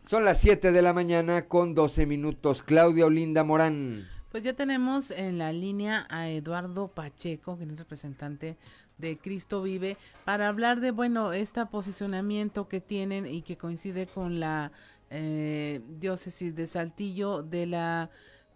Son 0.06 0.24
las 0.24 0.40
7 0.40 0.72
de 0.72 0.82
la 0.82 0.94
mañana 0.94 1.48
con 1.48 1.76
12 1.76 2.06
minutos. 2.06 2.64
Claudia 2.64 3.06
Olinda 3.06 3.44
Morán. 3.44 4.08
Pues 4.32 4.44
ya 4.44 4.54
tenemos 4.54 5.12
en 5.12 5.38
la 5.38 5.52
línea 5.52 6.06
a 6.10 6.30
Eduardo 6.30 6.90
Pacheco, 6.90 7.58
que 7.58 7.64
es 7.64 7.80
representante 7.80 8.58
de 8.98 9.18
Cristo 9.18 9.62
Vive, 9.62 9.98
para 10.26 10.48
hablar 10.48 10.80
de, 10.80 10.92
bueno, 10.92 11.34
este 11.34 11.66
posicionamiento 11.66 12.68
que 12.68 12.82
tienen 12.82 13.26
y 13.26 13.42
que 13.42 13.58
coincide 13.58 14.08
con 14.08 14.40
la 14.40 14.72
eh, 15.10 15.82
diócesis 16.00 16.56
de 16.56 16.68
Saltillo 16.68 17.42
de 17.44 17.66
la 17.66 18.10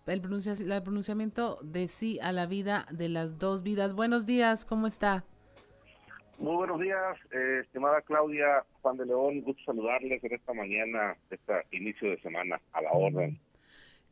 el, 0.07 0.21
pronunciamiento 0.21 1.59
de 1.61 1.87
sí 1.87 2.19
a 2.21 2.31
la 2.31 2.45
vida 2.45 2.85
de 2.91 3.09
las 3.09 3.37
dos 3.39 3.63
vidas. 3.63 3.93
Buenos 3.93 4.25
días, 4.25 4.65
¿cómo 4.65 4.87
está? 4.87 5.23
Muy 6.41 6.55
buenos 6.55 6.79
días, 6.79 7.17
eh, 7.31 7.59
estimada 7.63 8.01
Claudia 8.01 8.65
Juan 8.81 8.97
de 8.97 9.05
León, 9.05 9.41
gusto 9.41 9.61
saludarles 9.63 10.23
en 10.23 10.33
esta 10.33 10.53
mañana, 10.53 11.15
este 11.29 11.53
inicio 11.69 12.09
de 12.09 12.19
semana, 12.19 12.59
a 12.73 12.81
la 12.81 12.91
orden. 12.91 13.39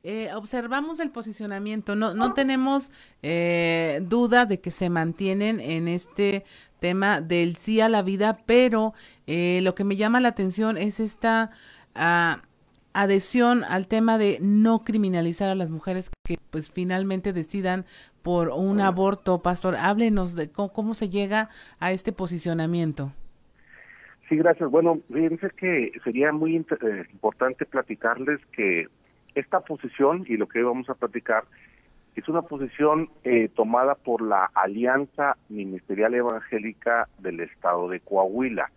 Eh, 0.04 0.30
observamos 0.36 1.00
el 1.00 1.10
posicionamiento, 1.10 1.96
no, 1.96 2.14
no 2.14 2.34
tenemos 2.36 2.92
eh, 3.24 4.02
duda 4.04 4.46
de 4.46 4.62
que 4.62 4.70
se 4.70 4.92
mantienen 4.92 5.60
en 5.60 5.88
este 5.88 6.44
tema 6.80 7.20
del 7.20 7.56
sí 7.56 7.82
a 7.82 7.90
la 7.90 8.04
vida, 8.04 8.38
pero 8.46 8.94
lo 9.26 9.74
que 9.74 9.84
me 9.84 9.96
llama 9.96 10.20
la 10.20 10.28
atención 10.28 10.78
es 10.78 11.00
esta 11.00 11.50
ah, 11.96 12.44
adhesión 12.94 13.64
al 13.64 13.88
tema 13.88 14.20
de 14.20 14.38
no 14.40 14.84
criminalizar 14.84 15.50
a 15.50 15.56
las 15.56 15.72
mujeres 15.72 16.12
que 16.26 16.38
pues 16.50 16.70
finalmente 16.70 17.34
decidan 17.34 17.86
por 18.22 18.50
un 18.50 18.82
aborto. 18.82 19.42
Pastor, 19.42 19.76
háblenos 19.76 20.36
de 20.36 20.52
cómo, 20.52 20.94
se 20.94 21.10
llega 21.10 21.50
a 21.80 21.92
este 21.92 22.12
posicionamiento. 22.12 23.12
Sí, 24.28 24.38
gracias. 24.38 24.70
Bueno, 24.70 25.00
fíjense 25.12 25.50
que 25.58 25.92
sería 26.04 26.32
muy 26.32 26.56
eh, 26.56 27.06
importante 27.12 27.66
platicarles 27.66 28.40
que 28.52 28.88
esta 29.36 29.62
posición 29.62 30.26
y 30.28 30.38
lo 30.38 30.48
que 30.48 30.62
vamos 30.62 30.90
a 30.90 30.96
platicar 30.96 31.46
es 32.16 32.28
una 32.28 32.42
posición 32.42 33.10
eh, 33.24 33.50
tomada 33.56 33.96
por 33.96 34.22
la 34.22 34.52
Alianza 34.54 35.38
Ministerial 35.48 36.14
Evangélica 36.14 37.08
del 37.20 37.40
Estado 37.40 37.88
de 37.90 38.00
Coahuila 38.02 38.70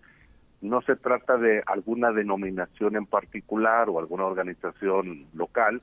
no 0.62 0.80
se 0.82 0.96
trata 0.96 1.36
de 1.36 1.62
alguna 1.66 2.12
denominación 2.12 2.96
en 2.96 3.04
particular 3.04 3.90
o 3.90 3.98
alguna 3.98 4.24
organización 4.24 5.26
local, 5.34 5.82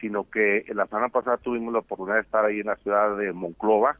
sino 0.00 0.28
que 0.30 0.64
la 0.74 0.86
semana 0.86 1.08
pasada 1.08 1.36
tuvimos 1.38 1.72
la 1.72 1.80
oportunidad 1.80 2.16
de 2.16 2.22
estar 2.22 2.44
ahí 2.44 2.60
en 2.60 2.66
la 2.66 2.76
ciudad 2.76 3.16
de 3.16 3.32
Monclova 3.32 3.96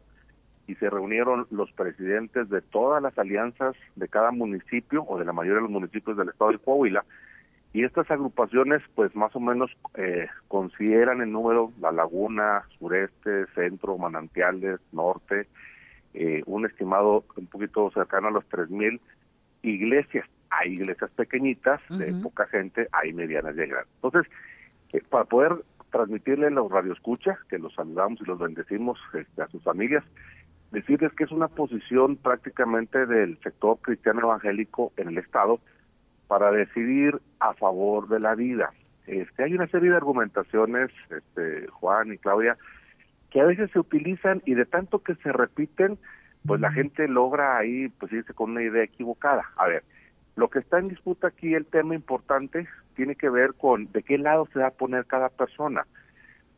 y 0.66 0.74
se 0.74 0.90
reunieron 0.90 1.46
los 1.50 1.70
presidentes 1.72 2.48
de 2.48 2.60
todas 2.60 3.02
las 3.02 3.16
alianzas 3.18 3.76
de 3.94 4.08
cada 4.08 4.30
municipio 4.32 5.04
o 5.04 5.18
de 5.18 5.24
la 5.24 5.32
mayoría 5.32 5.56
de 5.56 5.62
los 5.62 5.70
municipios 5.70 6.16
del 6.16 6.28
estado 6.28 6.52
de 6.52 6.58
Coahuila 6.58 7.04
y 7.72 7.84
estas 7.84 8.10
agrupaciones 8.10 8.82
pues 8.94 9.14
más 9.14 9.36
o 9.36 9.40
menos 9.40 9.70
eh, 9.96 10.28
consideran 10.48 11.20
el 11.20 11.30
número 11.30 11.72
la 11.78 11.92
laguna, 11.92 12.64
sureste, 12.78 13.46
centro, 13.54 13.98
manantiales, 13.98 14.80
norte, 14.92 15.46
eh, 16.14 16.42
un 16.46 16.64
estimado 16.64 17.24
un 17.36 17.46
poquito 17.46 17.90
cercano 17.90 18.28
a 18.28 18.30
los 18.30 18.48
3.000 18.48 18.98
iglesias. 19.62 20.26
Hay 20.48 20.72
iglesias 20.72 21.10
pequeñitas, 21.10 21.80
de 21.90 22.14
poca 22.14 22.46
gente, 22.46 22.88
hay 22.92 23.12
medianas 23.12 23.54
y 23.54 23.66
grandes. 23.66 23.92
Entonces, 23.96 24.32
eh, 24.94 25.02
para 25.10 25.24
poder 25.24 25.56
transmitirle 25.90 26.48
a 26.48 26.50
los 26.50 26.70
radioescuchas, 26.70 27.38
que 27.44 27.58
los 27.58 27.74
saludamos 27.74 28.20
y 28.20 28.24
los 28.24 28.38
bendecimos 28.38 28.98
este, 29.14 29.42
a 29.42 29.48
sus 29.48 29.62
familias, 29.62 30.04
decirles 30.72 31.12
que 31.12 31.24
es 31.24 31.30
una 31.30 31.48
posición 31.48 32.16
prácticamente 32.16 33.06
del 33.06 33.38
sector 33.42 33.78
cristiano 33.80 34.20
evangélico 34.20 34.92
en 34.96 35.08
el 35.08 35.18
Estado 35.18 35.60
para 36.28 36.50
decidir 36.50 37.20
a 37.38 37.54
favor 37.54 38.08
de 38.08 38.20
la 38.20 38.34
vida. 38.34 38.72
Este, 39.06 39.44
hay 39.44 39.54
una 39.54 39.68
serie 39.68 39.90
de 39.90 39.96
argumentaciones, 39.96 40.90
este, 41.10 41.68
Juan 41.68 42.12
y 42.12 42.18
Claudia, 42.18 42.56
que 43.30 43.40
a 43.40 43.44
veces 43.44 43.70
se 43.70 43.78
utilizan 43.78 44.42
y 44.44 44.54
de 44.54 44.66
tanto 44.66 45.00
que 45.00 45.14
se 45.16 45.32
repiten, 45.32 45.98
pues 46.44 46.60
la 46.60 46.72
gente 46.72 47.08
logra 47.08 47.56
ahí 47.56 47.88
pues 47.88 48.12
irse 48.12 48.34
con 48.34 48.52
una 48.52 48.62
idea 48.62 48.82
equivocada. 48.82 49.44
A 49.56 49.66
ver, 49.66 49.84
lo 50.36 50.48
que 50.48 50.58
está 50.58 50.78
en 50.78 50.88
disputa 50.88 51.28
aquí, 51.28 51.54
el 51.54 51.66
tema 51.66 51.94
importante, 51.94 52.66
tiene 52.96 53.14
que 53.14 53.30
ver 53.30 53.54
con 53.54 53.92
de 53.92 54.02
qué 54.02 54.18
lado 54.18 54.48
se 54.52 54.58
va 54.58 54.68
a 54.68 54.70
poner 54.70 55.06
cada 55.06 55.28
persona. 55.28 55.86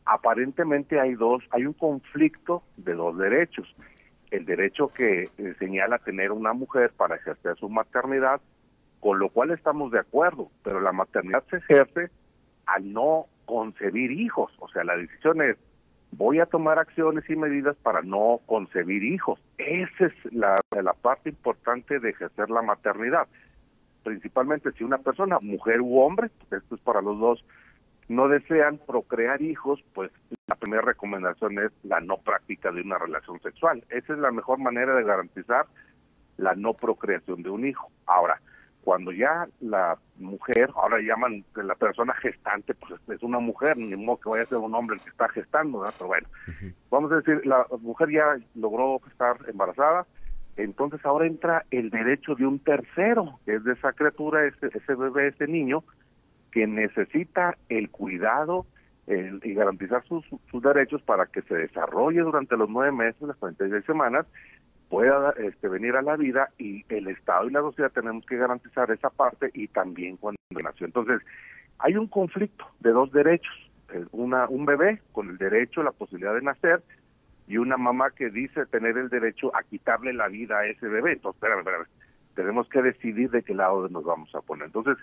Aparentemente 0.05 0.99
hay 0.99 1.13
dos, 1.13 1.43
hay 1.51 1.65
un 1.65 1.73
conflicto 1.73 2.63
de 2.77 2.95
dos 2.95 3.17
derechos. 3.17 3.75
El 4.31 4.45
derecho 4.45 4.87
que 4.87 5.29
eh, 5.37 5.55
señala 5.59 5.99
tener 5.99 6.31
una 6.31 6.53
mujer 6.53 6.91
para 6.95 7.15
ejercer 7.15 7.57
su 7.57 7.69
maternidad, 7.69 8.41
con 8.99 9.19
lo 9.19 9.29
cual 9.29 9.51
estamos 9.51 9.91
de 9.91 9.99
acuerdo, 9.99 10.49
pero 10.63 10.81
la 10.81 10.91
maternidad 10.91 11.43
se 11.49 11.57
ejerce 11.57 12.09
al 12.65 12.91
no 12.91 13.25
concebir 13.45 14.11
hijos. 14.11 14.51
O 14.59 14.69
sea, 14.69 14.83
la 14.83 14.97
decisión 14.97 15.41
es, 15.41 15.57
voy 16.11 16.39
a 16.39 16.45
tomar 16.45 16.79
acciones 16.79 17.29
y 17.29 17.35
medidas 17.35 17.75
para 17.77 18.01
no 18.01 18.39
concebir 18.45 19.03
hijos. 19.03 19.39
Esa 19.57 20.05
es 20.05 20.33
la, 20.33 20.55
la 20.71 20.93
parte 20.93 21.29
importante 21.29 21.99
de 21.99 22.09
ejercer 22.11 22.49
la 22.49 22.61
maternidad. 22.61 23.27
Principalmente 24.09 24.71
si 24.71 24.83
una 24.83 24.97
persona, 24.97 25.37
mujer 25.39 25.81
u 25.81 25.99
hombre, 25.99 26.31
esto 26.49 26.73
es 26.73 26.81
para 26.81 26.99
los 26.99 27.19
dos, 27.19 27.45
no 28.07 28.27
desean 28.27 28.79
procrear 28.79 29.39
hijos, 29.39 29.83
pues 29.93 30.09
la 30.47 30.55
primera 30.55 30.81
recomendación 30.81 31.59
es 31.59 31.71
la 31.83 31.99
no 31.99 32.17
práctica 32.17 32.71
de 32.71 32.81
una 32.81 32.97
relación 32.97 33.39
sexual. 33.41 33.83
Esa 33.89 34.13
es 34.13 34.17
la 34.17 34.31
mejor 34.31 34.57
manera 34.57 34.95
de 34.95 35.03
garantizar 35.03 35.67
la 36.37 36.55
no 36.55 36.73
procreación 36.73 37.43
de 37.43 37.51
un 37.51 37.67
hijo. 37.67 37.91
Ahora, 38.07 38.41
cuando 38.83 39.11
ya 39.11 39.47
la 39.59 39.99
mujer, 40.17 40.71
ahora 40.73 40.97
llaman 41.01 41.45
la 41.53 41.75
persona 41.75 42.15
gestante, 42.15 42.73
pues 42.73 42.99
es 43.09 43.21
una 43.21 43.37
mujer, 43.37 43.77
ni 43.77 43.95
modo 43.95 44.17
que 44.21 44.29
vaya 44.29 44.43
a 44.45 44.47
ser 44.47 44.57
un 44.57 44.73
hombre 44.73 44.95
el 44.95 45.03
que 45.03 45.11
está 45.11 45.29
gestando, 45.29 45.85
pero 45.99 46.07
bueno, 46.07 46.27
vamos 46.89 47.11
a 47.11 47.17
decir, 47.17 47.45
la 47.45 47.63
mujer 47.79 48.09
ya 48.09 48.37
logró 48.55 48.99
estar 49.07 49.37
embarazada, 49.47 50.07
entonces 50.63 51.05
ahora 51.05 51.25
entra 51.25 51.65
el 51.71 51.89
derecho 51.89 52.35
de 52.35 52.45
un 52.45 52.59
tercero, 52.59 53.39
que 53.45 53.55
es 53.55 53.63
de 53.63 53.73
esa 53.73 53.93
criatura, 53.93 54.45
ese, 54.45 54.67
ese 54.67 54.95
bebé, 54.95 55.27
ese 55.27 55.47
niño, 55.47 55.83
que 56.51 56.67
necesita 56.67 57.57
el 57.69 57.89
cuidado 57.89 58.65
y 59.43 59.55
garantizar 59.55 60.03
sus, 60.03 60.23
sus 60.51 60.61
derechos 60.61 61.01
para 61.01 61.25
que 61.25 61.41
se 61.41 61.55
desarrolle 61.55 62.19
durante 62.19 62.55
los 62.55 62.69
nueve 62.69 62.91
meses, 62.91 63.21
las 63.21 63.37
46 63.37 63.83
semanas, 63.83 64.27
pueda 64.87 65.33
este, 65.37 65.67
venir 65.67 65.95
a 65.95 66.01
la 66.01 66.15
vida 66.15 66.49
y 66.57 66.83
el 66.89 67.07
Estado 67.07 67.47
y 67.47 67.53
la 67.53 67.61
sociedad 67.61 67.91
tenemos 67.91 68.25
que 68.25 68.37
garantizar 68.37 68.91
esa 68.91 69.09
parte 69.09 69.49
y 69.53 69.67
también 69.67 70.17
cuando 70.17 70.39
nació. 70.51 70.85
Entonces, 70.85 71.21
hay 71.79 71.95
un 71.95 72.07
conflicto 72.07 72.65
de 72.81 72.91
dos 72.91 73.11
derechos, 73.11 73.53
eh, 73.93 74.05
una 74.11 74.47
un 74.47 74.65
bebé 74.65 75.01
con 75.11 75.29
el 75.29 75.37
derecho, 75.37 75.81
la 75.81 75.91
posibilidad 75.91 76.35
de 76.35 76.41
nacer 76.41 76.83
y 77.49 77.57
una 77.57 77.75
mamá 77.75 78.11
que 78.11 78.29
dice 78.29 78.65
tener 78.67 78.97
el 78.97 79.09
derecho 79.09 79.53
a 79.53 79.63
quitarle 79.63 80.13
la 80.13 80.29
vida 80.29 80.59
a 80.59 80.67
ese 80.67 80.87
bebé. 80.87 81.13
Entonces, 81.13 81.35
espérame, 81.37 81.59
espérame, 81.59 81.87
tenemos 82.35 82.69
que 82.69 82.81
decidir 82.81 83.29
de 83.31 83.43
qué 83.43 83.53
lado 83.53 83.89
nos 83.89 84.05
vamos 84.05 84.33
a 84.33 84.41
poner. 84.41 84.67
Entonces, 84.67 84.95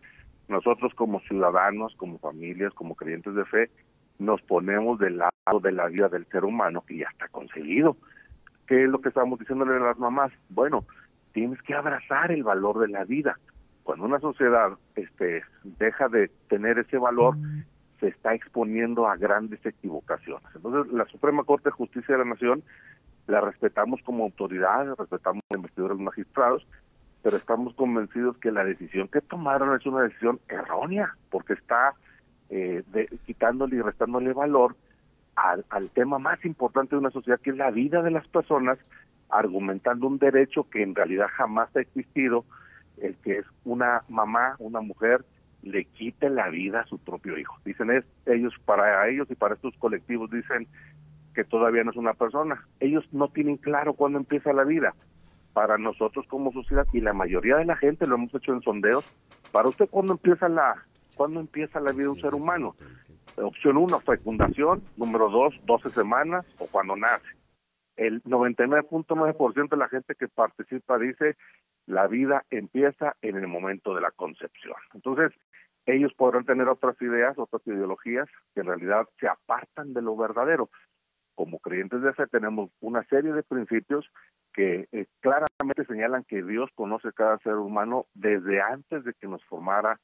nosotros 0.49 0.95
como 0.95 1.21
ciudadanos, 1.21 1.95
como 1.97 2.19
familias, 2.19 2.73
como 2.73 2.95
creyentes 2.95 3.35
de 3.35 3.45
fe, 3.45 3.71
nos 4.19 4.41
ponemos 4.43 4.99
del 4.99 5.19
lado 5.19 5.61
de 5.61 5.73
la 5.73 5.89
vida 5.89 6.09
del 6.09 6.25
ser 6.27 6.45
humano 6.45 6.83
que 6.87 6.97
ya 6.97 7.09
está 7.11 7.29
conseguido 7.29 7.99
¿Qué 8.67 8.85
es 8.85 8.91
lo 8.91 9.01
que 9.01 9.11
estamos 9.11 9.39
diciéndole 9.39 9.77
a 9.77 9.81
las 9.81 9.99
mamás? 9.99 10.33
Bueno, 10.49 10.85
tienes 11.33 11.61
que 11.63 11.75
abrazar 11.75 12.33
el 12.33 12.43
valor 12.43 12.79
de 12.81 12.89
la 12.89 13.05
vida. 13.05 13.39
Cuando 13.85 14.05
una 14.05 14.19
sociedad 14.19 14.73
este, 14.97 15.45
deja 15.63 16.09
de 16.09 16.29
tener 16.49 16.79
ese 16.79 16.99
valor, 16.99 17.37
se 18.01 18.09
está 18.09 18.35
exponiendo 18.35 19.07
a 19.09 19.17
grandes 19.17 19.65
equivocaciones. 19.65 20.47
Entonces, 20.55 20.93
la 20.93 21.07
Suprema 21.07 21.45
Corte 21.45 21.71
de 21.71 21.77
Justicia 21.77 22.15
de 22.17 22.25
la 22.25 22.31
Nación 22.31 22.63
la 23.27 23.41
respetamos 23.41 24.01
como 24.03 24.25
autoridad, 24.25 24.95
respetamos 24.99 25.43
a 25.51 25.57
investigadores 25.57 25.99
magistrados, 25.99 26.67
pero 27.23 27.37
estamos 27.37 27.75
convencidos 27.75 28.37
que 28.39 28.53
la 28.53 28.65
decisión 28.65 29.09
que 29.09 29.21
tomaron 29.21 29.75
es 29.75 29.85
una 29.87 30.03
decisión 30.03 30.39
errónea, 30.49 31.17
porque 31.31 31.55
está 31.55 31.95
eh, 32.51 32.85
quitándole 33.25 33.77
y 33.77 33.81
restándole 33.81 34.33
valor 34.33 34.77
al, 35.35 35.65
al 35.71 35.91
tema 35.91 36.19
más 36.19 36.45
importante 36.45 36.95
de 36.95 37.01
una 37.01 37.11
sociedad, 37.11 37.41
que 37.41 37.51
es 37.51 37.57
la 37.57 37.71
vida 37.71 38.03
de 38.03 38.13
las 38.13 38.29
personas, 38.29 38.79
argumentando 39.29 40.07
un 40.07 40.19
derecho 40.19 40.69
que 40.71 40.83
en 40.83 40.95
realidad 40.95 41.27
jamás 41.33 41.75
ha 41.75 41.81
existido, 41.81 42.45
el 42.99 43.17
que 43.17 43.39
es 43.39 43.47
una 43.65 44.03
mamá, 44.09 44.55
una 44.59 44.81
mujer, 44.81 45.25
le 45.67 45.85
quite 45.85 46.31
la 46.31 46.49
vida 46.49 46.81
a 46.81 46.87
su 46.87 46.99
propio 46.99 47.37
hijo. 47.37 47.57
Dicen 47.65 47.91
es, 47.91 48.05
ellos, 48.25 48.55
para 48.65 49.09
ellos 49.09 49.29
y 49.31 49.35
para 49.35 49.55
estos 49.55 49.75
colectivos, 49.79 50.31
dicen 50.31 50.69
que 51.35 51.45
todavía 51.45 51.83
no 51.83 51.91
es 51.91 51.97
una 51.97 52.15
persona. 52.15 52.65
Ellos 52.79 53.05
no 53.13 53.29
tienen 53.29 53.57
claro 53.57 53.95
cuándo 53.95 54.19
empieza 54.19 54.53
la 54.53 54.65
vida. 54.65 54.95
Para 55.53 55.77
nosotros 55.77 56.25
como 56.29 56.53
sociedad 56.53 56.87
y 56.93 57.01
la 57.01 57.13
mayoría 57.13 57.57
de 57.57 57.65
la 57.65 57.77
gente 57.77 58.07
lo 58.07 58.15
hemos 58.15 58.35
hecho 58.35 58.53
en 58.53 58.63
sondeos, 58.63 59.05
para 59.53 59.69
usted 59.69 59.89
cuándo 59.91 60.13
empieza 60.13 60.49
la 60.49 60.85
cuándo 61.17 61.41
empieza 61.41 61.81
la 61.81 61.93
vida 61.93 62.05
de 62.05 62.11
un 62.11 62.21
ser 62.21 62.35
humano. 62.35 62.77
Opción 63.37 63.79
uno, 63.79 64.01
fecundación. 64.01 64.83
Número 64.97 65.31
dos, 65.31 65.55
12 65.65 65.91
semanas 65.91 66.47
o 66.59 66.67
cuando 66.67 66.95
nace. 66.95 67.27
El 67.97 68.23
99.9% 68.25 69.71
de 69.71 69.77
la 69.77 69.89
gente 69.89 70.15
que 70.15 70.29
participa 70.29 70.99
dice 70.99 71.37
la 71.87 72.07
vida 72.09 72.45
empieza 72.51 73.17
en 73.23 73.37
el 73.37 73.47
momento 73.47 73.95
de 73.95 74.01
la 74.01 74.11
concepción. 74.11 74.77
Entonces, 74.93 75.33
ellos 75.87 76.13
podrán 76.15 76.45
tener 76.45 76.69
otras 76.69 77.01
ideas, 77.01 77.39
otras 77.39 77.63
ideologías 77.67 78.29
que 78.55 78.61
en 78.61 78.67
realidad 78.67 79.07
se 79.21 79.29
apartan 79.29 79.95
de 79.95 80.03
lo 80.03 80.17
verdadero. 80.17 80.69
Como 81.35 81.59
creyentes 81.61 82.03
de 82.03 82.13
fe 82.13 82.27
tenemos 82.27 82.71
una 82.81 83.05
serie 83.05 83.33
de 83.33 83.43
principios 83.43 84.07
que 84.53 84.89
eh, 84.91 85.07
claramente 85.21 85.85
señalan 85.87 86.25
que 86.25 86.43
Dios 86.43 86.71
conoce 86.75 87.13
cada 87.13 87.39
ser 87.39 87.55
humano 87.55 88.07
desde 88.15 88.61
antes 88.61 89.05
de 89.05 89.13
que 89.15 89.29
nos 89.29 89.45
formara 89.45 90.01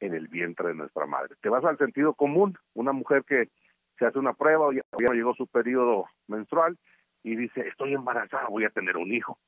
en 0.00 0.14
el 0.14 0.28
vientre 0.28 0.68
de 0.68 0.74
nuestra 0.74 1.06
madre. 1.06 1.36
Te 1.40 1.48
vas 1.48 1.64
al 1.64 1.78
sentido 1.78 2.14
común, 2.14 2.58
una 2.74 2.92
mujer 2.92 3.24
que 3.24 3.48
se 3.98 4.06
hace 4.06 4.18
una 4.18 4.34
prueba, 4.34 4.74
ya, 4.74 4.82
ya 4.98 5.14
llegó 5.14 5.34
su 5.34 5.46
periodo 5.46 6.06
menstrual 6.26 6.76
y 7.22 7.36
dice, 7.36 7.66
estoy 7.68 7.94
embarazada, 7.94 8.48
voy 8.48 8.64
a 8.64 8.70
tener 8.70 8.96
un 8.96 9.12
hijo. 9.12 9.38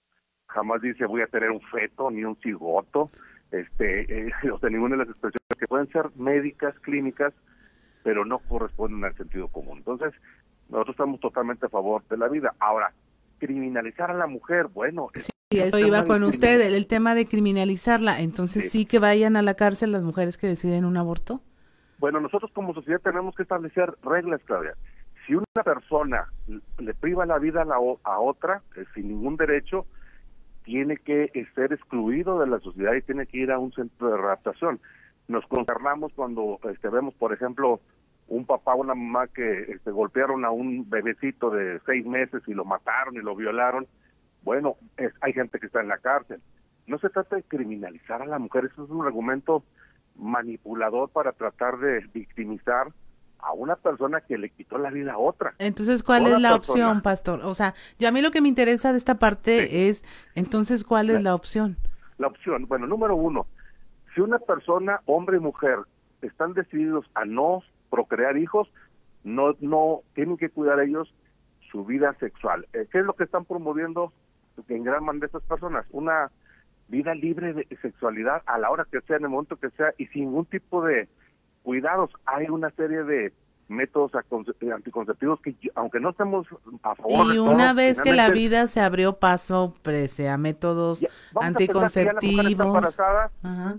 Jamás 0.47 0.81
dice, 0.81 1.05
voy 1.07 1.23
a 1.23 1.27
tener 1.27 1.51
un 1.51 1.61
feto 1.61 2.11
ni 2.11 2.25
un 2.25 2.37
cigoto, 2.37 3.11
este, 3.51 4.29
eh, 4.29 4.33
o 4.53 4.59
sea, 4.59 4.71
ninguna 4.71 4.97
de 4.97 5.05
las 5.05 5.09
expresiones 5.09 5.59
que 5.59 5.67
pueden 5.67 5.89
ser 5.89 6.11
médicas, 6.17 6.79
clínicas, 6.81 7.33
pero 8.03 8.25
no 8.25 8.39
corresponden 8.39 9.05
al 9.05 9.17
sentido 9.17 9.49
común. 9.49 9.79
Entonces, 9.79 10.13
nosotros 10.69 10.95
estamos 10.95 11.21
totalmente 11.21 11.67
a 11.67 11.69
favor 11.69 12.03
de 12.09 12.17
la 12.17 12.29
vida. 12.29 12.55
Ahora, 12.59 12.93
criminalizar 13.39 14.11
a 14.11 14.15
la 14.15 14.27
mujer, 14.27 14.69
bueno... 14.69 15.09
Sí, 15.15 15.61
eso 15.61 15.79
iba 15.79 16.05
con 16.05 16.25
usted, 16.25 16.61
el, 16.61 16.87
tema 16.89 17.15
de 17.15 17.27
criminalizarla. 17.27 18.21
Entonces, 18.21 18.71
sí. 18.71 18.85
que 18.85 18.99
vayan 18.99 19.37
a 19.37 19.43
la 19.43 19.55
cárcel 19.55 19.93
las 19.93 20.03
mujeres 20.03 20.37
que 20.37 20.49
deciden 20.49 20.85
un 20.85 20.97
aborto. 20.97 21.41
Bueno, 21.99 22.21
nosotros 22.21 22.51
como 22.53 22.75
sociedad 22.75 23.01
tenemos 23.01 23.35
que 23.37 23.45
establecer 23.45 23.95
reglas, 24.03 24.41
Claudia. 24.45 24.75
Si 25.25 25.35
una 25.35 25.63
persona 25.65 26.27
le 26.79 26.95
priva 26.95 27.27
la 27.27 27.39
vida 27.39 27.63
a, 27.63 27.65
la, 27.65 27.77
a 27.77 28.19
otra 28.19 28.63
eh, 28.77 28.85
sin 28.95 29.09
ningún 29.09 29.37
derecho, 29.37 29.87
tiene 30.67 30.97
que 30.97 31.31
ser 31.55 31.73
excluido 31.73 32.41
de 32.41 32.49
la 32.49 32.59
sociedad 32.59 32.93
y 32.95 33.03
tiene 33.03 33.27
que 33.27 33.39
ir 33.39 33.53
a 33.53 33.59
un 33.59 33.73
centro 33.73 34.11
de 34.11 34.17
readaptación. 34.17 34.81
Nos 35.29 35.47
concernamos 35.47 36.13
cuando 36.13 36.59
este, 36.69 36.89
vemos, 36.89 37.15
por 37.15 37.33
ejemplo, 37.33 37.81
un 38.27 38.45
papá 38.45 38.75
o 38.75 38.81
una 38.81 38.97
mamá 38.97 39.29
que 39.29 39.63
este, 39.73 39.93
golpearon 39.93 40.45
a 40.45 40.51
un 40.51 40.91
bebecito 40.91 41.51
de 41.51 41.81
seis 41.87 42.05
meses 42.05 42.43
y 42.49 42.53
lo 42.53 42.65
mataron 42.65 43.15
y 43.15 43.21
lo 43.21 43.37
violaron. 43.37 43.87
Bueno, 44.43 44.75
es, 44.97 45.13
hay 45.21 45.33
gente 45.33 45.61
que 45.61 45.67
está 45.67 45.81
en 45.81 45.89
la 45.89 45.99
cárcel. 45.99 46.43
No 46.89 46.99
se 46.99 47.11
trata 47.11 47.37
de 47.37 47.45
criminalizar 47.45 48.21
a 48.21 48.27
la 48.27 48.41
mujer, 48.41 48.65
eso 48.65 48.85
es 48.85 48.91
un 48.91 49.07
argumento 49.07 49.63
manipulador 50.17 51.11
para 51.11 51.31
tratar 51.31 51.79
de 51.79 52.01
victimizar 52.13 52.89
a 53.47 53.53
una 53.53 53.77
persona 53.77 54.21
que 54.21 54.39
le 54.39 54.51
quitó 54.51 54.79
la 54.79 54.91
vida 54.91 55.15
a 55.15 55.19
otra. 55.19 55.55
Entonces, 55.59 56.03
¿cuál 56.03 56.27
es 56.27 56.41
la 56.41 56.51
persona? 56.51 56.57
opción, 56.57 57.03
pastor? 57.03 57.41
O 57.45 57.55
sea, 57.55 57.75
yo 57.99 58.09
a 58.09 58.13
mí 58.13 58.21
lo 58.21 58.31
que 58.31 58.41
me 58.41 58.49
interesa 58.49 58.93
de 58.93 58.99
esta 58.99 59.19
parte 59.19 59.69
sí. 59.69 59.89
es, 59.89 60.05
entonces, 60.35 60.85
¿cuál 60.85 61.11
es 61.11 61.17
la, 61.17 61.31
la 61.31 61.35
opción? 61.35 61.77
La 62.19 62.27
opción, 62.27 62.67
bueno, 62.67 62.87
número 62.87 63.15
uno, 63.15 63.47
si 64.15 64.21
una 64.21 64.39
persona, 64.39 65.01
hombre 65.05 65.37
y 65.37 65.41
mujer, 65.41 65.81
están 66.23 66.55
decididos 66.55 67.05
a 67.15 67.25
no 67.25 67.63
procrear 67.91 68.37
hijos, 68.37 68.69
no, 69.23 69.55
no 69.61 70.01
tienen 70.15 70.37
que 70.37 70.49
cuidar 70.49 70.81
ellos 70.81 71.13
su 71.71 71.85
vida 71.85 72.15
sexual. 72.19 72.67
Eh, 72.73 72.87
¿Qué 72.91 73.01
es 73.01 73.05
lo 73.05 73.15
que 73.15 73.25
están 73.25 73.45
promoviendo 73.45 74.13
en 74.69 74.85
gran 74.85 75.05
manera 75.05 75.27
de 75.27 75.27
estas 75.27 75.43
personas? 75.43 75.85
Una 75.91 76.31
vida 76.89 77.15
libre 77.15 77.53
de 77.53 77.67
sexualidad 77.83 78.43
a 78.47 78.59
la 78.59 78.71
hora 78.71 78.87
que 78.91 79.01
sea, 79.03 79.17
en 79.17 79.25
el 79.25 79.31
momento 79.31 79.57
que 79.57 79.71
sea, 79.71 79.93
y 79.99 80.07
sin 80.07 80.27
ningún 80.27 80.47
tipo 80.47 80.83
de 80.83 81.09
cuidados. 81.67 82.11
Hay 82.27 82.49
una 82.49 82.71
serie 82.71 83.03
de 83.03 83.33
métodos 83.67 84.13
anticonceptivos 84.15 85.41
que 85.41 85.57
aunque 85.75 85.99
no 85.99 86.11
estemos 86.11 86.47
a 86.85 86.95
favor 86.95 87.27
y 87.27 87.33
de 87.33 87.41
una 87.41 87.73
vez 87.73 88.01
que 88.01 88.13
la 88.13 88.31
vida 88.31 88.69
se 88.69 88.81
abrió 88.81 89.15
paso 89.15 89.75
prese 89.83 90.29
a 90.29 90.39
métodos 90.39 91.01
ya, 91.01 91.09
anticonceptivos 91.41 92.45
ya, 92.45 92.51
está 92.51 92.63
embarazada, 92.63 93.31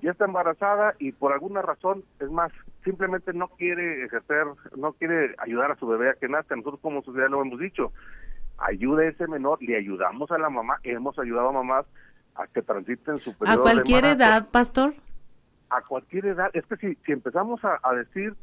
ya 0.02 0.12
está 0.12 0.26
embarazada 0.26 0.96
y 1.00 1.14
por 1.14 1.32
alguna 1.32 1.62
razón 1.62 2.04
es 2.20 2.30
más 2.30 2.52
simplemente 2.84 3.32
no 3.32 3.48
quiere 3.48 4.04
ejercer 4.04 4.46
no 4.76 4.92
quiere 4.92 5.34
ayudar 5.38 5.72
a 5.72 5.78
su 5.78 5.88
bebé 5.88 6.10
a 6.10 6.16
que 6.16 6.28
nazca. 6.28 6.58
Nosotros 6.58 6.82
como 6.82 7.02
sociedad 7.02 7.30
lo 7.30 7.42
hemos 7.42 7.58
dicho 7.58 7.94
ayude 8.58 9.06
a 9.06 9.10
ese 9.12 9.26
menor 9.30 9.64
le 9.64 9.78
ayudamos 9.78 10.30
a 10.32 10.38
la 10.38 10.50
mamá 10.50 10.80
hemos 10.84 11.18
ayudado 11.18 11.48
a 11.48 11.54
mamás 11.54 11.86
a 12.36 12.46
que 12.48 12.62
transiten 12.62 13.20
su 13.20 13.34
periodo 13.38 13.62
a 13.62 13.64
cualquier 13.64 14.04
de 14.04 14.12
edad 14.12 14.50
pastor 14.52 14.94
a 15.70 15.82
cualquier 15.82 16.26
edad 16.28 16.50
es 16.54 16.66
que 16.66 16.78
si, 16.78 17.12
empezamos 17.12 17.62
a, 17.64 17.80
decir 17.94 18.36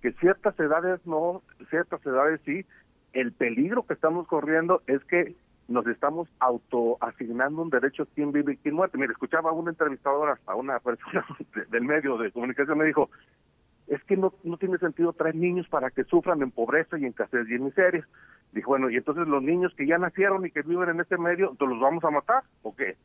que 0.00 0.12
ciertas 0.12 0.58
edades 0.58 1.04
no, 1.06 1.42
ciertas 1.68 2.04
edades 2.04 2.40
sí, 2.44 2.64
el 3.12 3.32
peligro 3.32 3.86
que 3.86 3.94
estamos 3.94 4.26
corriendo 4.26 4.82
es 4.86 5.02
que 5.04 5.34
nos 5.68 5.86
estamos 5.86 6.28
autoasignando 6.40 7.62
un 7.62 7.70
derecho 7.70 8.06
quién 8.14 8.32
vive 8.32 8.54
y 8.54 8.56
quién 8.56 8.74
muere. 8.74 8.92
Mire, 8.96 9.12
escuchaba 9.12 9.50
a 9.50 9.52
una 9.52 9.70
entrevistadora, 9.70 10.38
a 10.46 10.54
una 10.56 10.80
persona 10.80 11.24
del 11.70 11.82
medio 11.82 12.18
de 12.18 12.32
comunicación, 12.32 12.78
me 12.78 12.86
dijo, 12.86 13.10
es 13.86 14.02
que 14.04 14.16
no, 14.16 14.32
no 14.44 14.56
tiene 14.56 14.78
sentido 14.78 15.12
traer 15.12 15.34
niños 15.34 15.68
para 15.68 15.90
que 15.90 16.04
sufran 16.04 16.42
en 16.42 16.50
pobreza 16.50 16.98
y 16.98 17.02
en 17.02 17.10
escasez 17.10 17.48
y 17.48 17.54
en 17.54 17.64
miseria. 17.64 18.06
Dijo, 18.52 18.70
bueno, 18.70 18.90
y 18.90 18.96
entonces 18.96 19.28
los 19.28 19.42
niños 19.42 19.74
que 19.76 19.86
ya 19.86 19.98
nacieron 19.98 20.44
y 20.46 20.50
que 20.50 20.62
viven 20.62 20.90
en 20.90 21.00
este 21.00 21.18
medio, 21.18 21.56
¿los 21.58 21.80
vamos 21.80 22.02
a 22.04 22.10
matar 22.10 22.42
o 22.62 22.74
qué? 22.74 22.96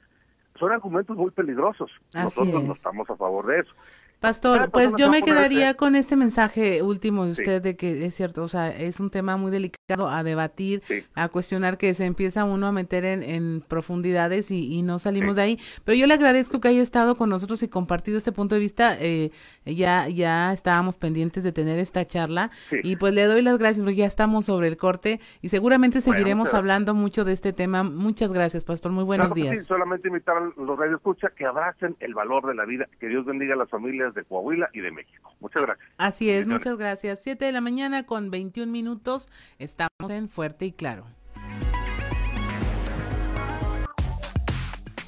Son 0.57 0.71
argumentos 0.71 1.15
muy 1.17 1.31
peligrosos. 1.31 1.91
Así 2.13 2.23
Nosotros 2.23 2.61
es. 2.61 2.67
no 2.67 2.73
estamos 2.73 3.09
a 3.09 3.15
favor 3.15 3.47
de 3.47 3.59
eso. 3.59 3.71
Pastor, 4.19 4.71
pues 4.71 4.91
yo 4.97 5.09
me 5.09 5.21
quedaría 5.21 5.75
con 5.75 5.95
este 5.95 6.15
mensaje 6.15 6.81
último 6.81 7.25
de 7.25 7.31
usted 7.31 7.57
sí. 7.57 7.69
de 7.69 7.75
que 7.75 8.05
es 8.05 8.15
cierto, 8.15 8.43
o 8.43 8.47
sea, 8.47 8.69
es 8.69 8.99
un 8.99 9.09
tema 9.09 9.37
muy 9.37 9.51
delicado 9.51 9.74
a 9.87 10.23
debatir, 10.23 10.81
sí. 10.87 11.03
a 11.13 11.29
cuestionar 11.29 11.77
que 11.77 11.93
se 11.93 12.05
empieza 12.05 12.43
uno 12.43 12.65
a 12.65 12.71
meter 12.71 13.05
en, 13.05 13.21
en 13.21 13.61
profundidades 13.61 14.49
y, 14.49 14.73
y, 14.73 14.81
no 14.81 14.97
salimos 14.97 15.35
sí. 15.35 15.35
de 15.35 15.41
ahí. 15.41 15.59
Pero 15.83 15.95
yo 15.95 16.07
le 16.07 16.15
agradezco 16.15 16.59
que 16.59 16.69
haya 16.69 16.81
estado 16.81 17.15
con 17.17 17.29
nosotros 17.29 17.61
y 17.61 17.67
compartido 17.67 18.17
este 18.17 18.31
punto 18.31 18.55
de 18.55 18.61
vista. 18.61 18.97
Eh, 18.99 19.29
ya 19.65 20.07
ya 20.09 20.53
estábamos 20.53 20.97
pendientes 20.97 21.43
de 21.43 21.51
tener 21.51 21.77
esta 21.77 22.05
charla 22.05 22.49
y 22.83 22.95
pues 22.95 23.13
le 23.13 23.25
doy 23.25 23.43
las 23.43 23.59
gracias 23.59 23.83
porque 23.83 23.97
ya 23.97 24.05
estamos 24.05 24.47
sobre 24.47 24.67
el 24.67 24.77
corte 24.77 25.19
y 25.41 25.49
seguramente 25.49 26.01
seguiremos 26.01 26.49
bueno, 26.49 26.57
hablando 26.57 26.93
mucho 26.95 27.23
de 27.23 27.33
este 27.33 27.53
tema. 27.53 27.83
Muchas 27.83 28.33
gracias, 28.33 28.63
Pastor. 28.63 28.91
Muy 28.91 29.03
buenos 29.03 29.33
claro 29.33 29.51
días. 29.51 29.65
solamente 29.65 30.07
invitar 30.07 30.37
a 30.37 30.51
los 30.59 30.79
radioescuchas 30.79 31.31
que 31.33 31.45
abracen 31.45 31.95
el 31.99 32.15
valor 32.15 32.47
de 32.47 32.55
la 32.55 32.65
vida, 32.65 32.87
que 32.99 33.07
Dios 33.07 33.23
bendiga 33.25 33.53
a 33.53 33.57
las 33.57 33.69
familias 33.69 34.15
de 34.15 34.23
Coahuila 34.23 34.69
y 34.73 34.81
de 34.81 34.91
México. 34.91 35.31
Muchas 35.39 35.61
gracias. 35.61 35.87
Así 35.97 36.31
es, 36.31 36.47
muchas 36.47 36.75
gracias. 36.77 37.21
Siete 37.21 37.45
de 37.45 37.51
la 37.51 37.61
mañana 37.61 38.03
con 38.03 38.31
21 38.31 38.71
minutos. 38.71 39.29
Estamos 39.77 40.09
en 40.09 40.29
Fuerte 40.29 40.65
y 40.67 40.71
Claro. 40.71 41.05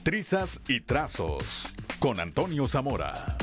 Trizas 0.04 0.60
y 0.68 0.82
trazos 0.82 1.74
con 2.00 2.20
Antonio 2.20 2.68
Zamora. 2.68 3.38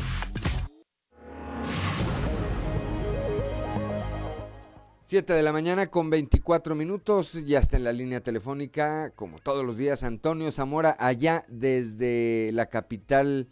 Siete 5.04 5.32
de 5.32 5.42
la 5.42 5.54
mañana 5.54 5.86
con 5.86 6.10
24 6.10 6.74
minutos, 6.74 7.32
ya 7.46 7.58
está 7.58 7.78
en 7.78 7.84
la 7.84 7.94
línea 7.94 8.20
telefónica, 8.20 9.10
como 9.16 9.38
todos 9.38 9.64
los 9.64 9.78
días, 9.78 10.02
Antonio 10.02 10.52
Zamora, 10.52 10.94
allá 10.98 11.44
desde 11.48 12.50
la 12.52 12.66
capital 12.66 13.48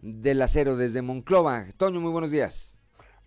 del 0.00 0.42
acero 0.42 0.76
desde 0.76 1.02
Monclova. 1.02 1.66
Toño, 1.76 2.00
muy 2.00 2.10
buenos 2.10 2.32
días. 2.32 2.71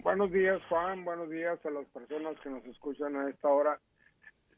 Buenos 0.05 0.31
días, 0.31 0.61
Juan. 0.69 1.03
Buenos 1.03 1.31
días 1.31 1.59
a 1.65 1.71
las 1.71 1.87
personas 1.87 2.39
que 2.41 2.49
nos 2.51 2.63
escuchan 2.65 3.15
a 3.15 3.27
esta 3.27 3.49
hora. 3.49 3.81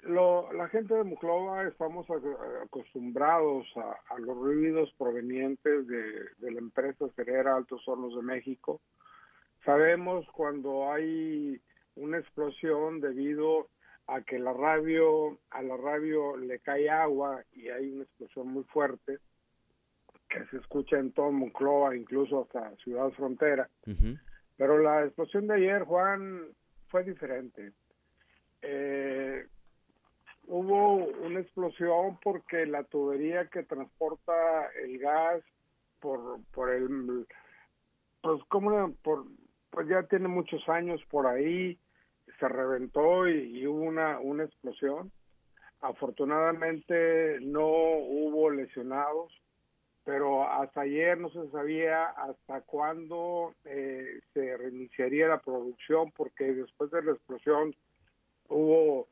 Lo, 0.01 0.51
la 0.51 0.67
gente 0.67 0.93
de 0.93 1.05
Monclova 1.05 1.63
estamos 1.63 2.05
acostumbrados 2.65 3.65
a, 3.77 4.19
los 4.19 4.35
ruidos 4.35 4.93
provenientes 4.97 5.87
de, 5.87 6.51
la 6.51 6.59
empresa 6.59 7.05
cerera 7.15 7.55
Altos 7.55 7.81
Hornos 7.87 8.13
de 8.17 8.23
México. 8.23 8.81
Sabemos 9.63 10.25
cuando 10.33 10.91
hay 10.91 11.61
una 11.95 12.17
explosión 12.17 12.99
debido 12.99 13.69
a 14.07 14.23
que 14.23 14.39
la 14.39 14.51
radio 14.51 15.39
a 15.51 15.61
la 15.61 15.77
radio 15.77 16.35
le 16.35 16.59
cae 16.59 16.89
agua 16.89 17.41
y 17.53 17.69
hay 17.69 17.89
una 17.93 18.03
explosión 18.03 18.49
muy 18.49 18.65
fuerte 18.65 19.19
que 20.27 20.45
se 20.47 20.57
escucha 20.57 20.99
en 20.99 21.13
todo 21.13 21.31
Moncloa, 21.31 21.95
incluso 21.95 22.41
hasta 22.41 22.75
Ciudad 22.83 23.09
Frontera. 23.11 23.69
Pero 24.57 24.79
la 24.79 25.03
explosión 25.05 25.47
de 25.47 25.55
ayer, 25.55 25.83
Juan, 25.83 26.47
fue 26.87 27.03
diferente. 27.03 27.71
eh, 28.61 29.45
hubo 30.47 30.95
una 30.95 31.41
explosión 31.41 32.17
porque 32.23 32.65
la 32.65 32.83
tubería 32.85 33.47
que 33.47 33.63
transporta 33.63 34.33
el 34.81 34.97
gas 34.97 35.43
por, 35.99 36.39
por 36.53 36.69
el, 36.69 37.27
pues 38.21 38.41
como 38.47 38.93
por, 39.03 39.25
pues 39.69 39.87
ya 39.87 40.03
tiene 40.03 40.27
muchos 40.27 40.67
años 40.69 41.01
por 41.09 41.27
ahí, 41.27 41.77
se 42.39 42.47
reventó 42.47 43.27
y, 43.27 43.65
hubo 43.67 43.81
una, 43.81 44.19
una 44.19 44.43
explosión. 44.43 45.11
Afortunadamente 45.81 47.39
no 47.41 47.67
hubo 47.67 48.49
lesionados, 48.49 49.31
pero 50.07 50.49
hasta 50.49 50.81
ayer 50.81 51.17
no 51.17 51.29
se 51.29 51.49
sabía 51.49 52.05
hasta 52.05 52.61
cuándo 52.61 53.53
eh, 53.65 54.21
se 54.33 54.55
reiniciaría 54.55 55.27
la 55.27 55.41
producción 55.41 56.13
porque 56.13 56.45
después 56.53 56.89
de 56.91 57.03
la 57.03 57.11
explosión 57.11 57.75
hubo 58.47 59.09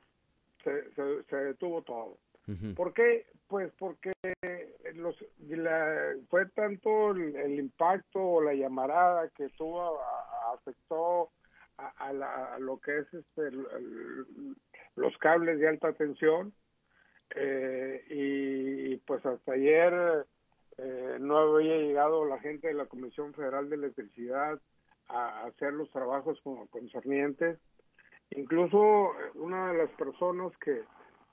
se, 0.63 0.89
se, 1.29 1.35
detuvo 1.35 1.81
todo. 1.81 2.17
¿Por 2.77 2.93
qué? 2.93 3.25
Pues 3.49 3.73
porque 3.77 4.13
los, 4.93 5.17
fue 6.29 6.45
tanto 6.55 7.11
el, 7.11 7.59
impacto 7.59 8.21
o 8.21 8.41
la 8.41 8.53
llamarada 8.53 9.27
que 9.35 9.49
tuvo, 9.49 9.99
afectó 10.53 11.29
a, 11.77 12.57
lo 12.59 12.79
que 12.79 12.99
es 12.99 13.13
este, 13.13 13.51
los 14.95 15.17
cables 15.17 15.59
de 15.59 15.67
alta 15.67 15.91
tensión 15.91 16.53
eh, 17.35 18.01
y, 18.09 18.95
pues 18.97 19.25
hasta 19.25 19.51
ayer 19.51 20.25
eh, 20.77 21.17
no 21.19 21.37
había 21.37 21.77
llegado 21.77 22.25
la 22.25 22.39
gente 22.39 22.67
de 22.67 22.73
la 22.73 22.85
Comisión 22.85 23.33
Federal 23.33 23.69
de 23.69 23.75
Electricidad 23.75 24.59
a 25.07 25.45
hacer 25.45 25.73
los 25.73 25.89
trabajos 25.91 26.41
concernientes. 26.69 27.59
Incluso 28.31 29.11
una 29.35 29.71
de 29.71 29.77
las 29.77 29.91
personas 29.91 30.51
que, 30.57 30.81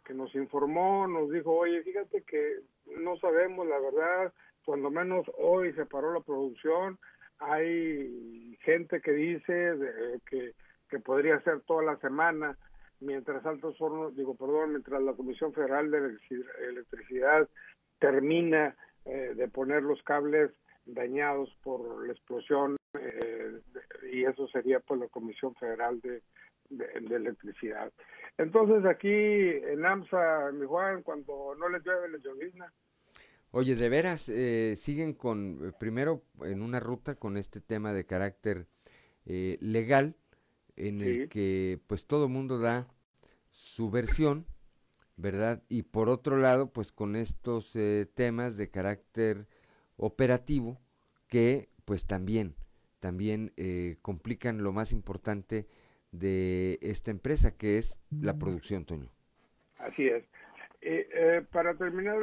que 0.05 0.15
nos 0.15 0.35
informó 0.35 1.07
nos 1.07 1.31
dijo, 1.31 1.53
oye, 1.53 1.83
fíjate 1.83 2.23
que 2.23 2.61
no 2.99 3.17
sabemos 3.17 3.67
la 3.67 3.79
verdad, 3.79 4.33
cuando 4.65 4.91
menos 4.91 5.27
hoy 5.39 5.73
se 5.73 5.87
paró 5.87 6.13
la 6.13 6.21
producción, 6.21 6.99
hay 7.39 8.57
gente 8.63 9.01
que 9.01 9.13
dice 9.13 9.73
que, 10.29 10.53
que 10.89 10.99
podría 11.01 11.41
ser 11.41 11.63
toda 11.63 11.83
la 11.83 11.97
semana, 11.97 12.57
mientras 13.01 13.45
Altos 13.45 13.81
Hornos, 13.81 14.15
digo, 14.15 14.37
perdón, 14.37 14.71
mientras 14.71 15.03
la 15.03 15.15
Comisión 15.15 15.53
Federal 15.53 15.91
de 15.91 16.17
Electricidad 16.69 17.49
termina 17.99 18.77
eh, 19.05 19.35
de 19.35 19.49
poner 19.49 19.83
los 19.83 20.03
cables 20.03 20.51
dañados 20.85 21.55
por 21.63 22.07
la 22.07 22.13
explosión 22.13 22.77
eh, 22.99 23.61
y 24.13 24.25
eso 24.25 24.49
sería 24.49 24.81
pues 24.81 25.01
la 25.01 25.09
Comisión 25.09 25.55
Federal 25.55 26.01
de, 26.01 26.23
de, 26.71 27.17
Electricidad. 27.17 27.93
Entonces 28.39 28.85
aquí 28.85 29.09
en 29.09 29.85
AMSA, 29.85 30.53
mi 30.53 30.67
Juan, 30.67 31.03
cuando 31.03 31.55
no 31.59 31.69
les 31.69 31.85
llueve, 31.85 32.09
les 32.09 32.23
llovizna. 32.23 32.73
Oye, 33.55 33.77
de 33.77 33.89
veras, 33.91 34.31
eh, 34.31 34.77
siguen 34.77 35.13
con, 35.13 35.59
eh, 35.63 35.73
primero 35.79 36.23
en 36.43 36.63
una 36.63 36.81
ruta 36.81 37.17
con 37.17 37.37
este 37.37 37.61
tema 37.61 37.93
de 37.93 38.07
carácter 38.07 38.67
eh, 39.27 39.59
legal, 39.61 40.17
en 40.75 41.03
el 41.03 41.29
que 41.29 41.79
pues 41.87 42.07
todo 42.07 42.31
mundo 42.31 42.59
da 42.59 42.89
su 43.51 43.91
versión, 43.91 44.47
¿verdad? 45.17 45.63
Y 45.69 45.83
por 45.83 46.09
otro 46.09 46.37
lado, 46.37 46.73
pues 46.73 46.93
con 46.93 47.17
estos 47.17 47.77
temas 48.15 48.57
de 48.57 48.71
carácter 48.71 49.47
operativo 49.97 50.81
que 51.29 51.69
pues 51.85 52.07
también, 52.07 52.55
también 53.01 53.53
complican 54.03 54.63
lo 54.63 54.73
más 54.73 54.93
importante 54.93 55.67
de 56.13 56.79
esta 56.83 57.11
empresa, 57.11 57.57
que 57.57 57.79
es 57.79 58.01
la 58.11 58.39
producción, 58.39 58.85
Toño. 58.85 59.09
Así 59.79 60.07
es. 60.07 60.25
Eh, 60.85 61.09
eh, 61.15 61.43
para 61.53 61.75
terminar 61.75 62.19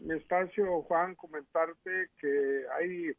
mi 0.00 0.14
espacio, 0.14 0.82
Juan, 0.82 1.14
comentarte 1.14 2.08
que 2.20 2.64
hay 2.76 3.12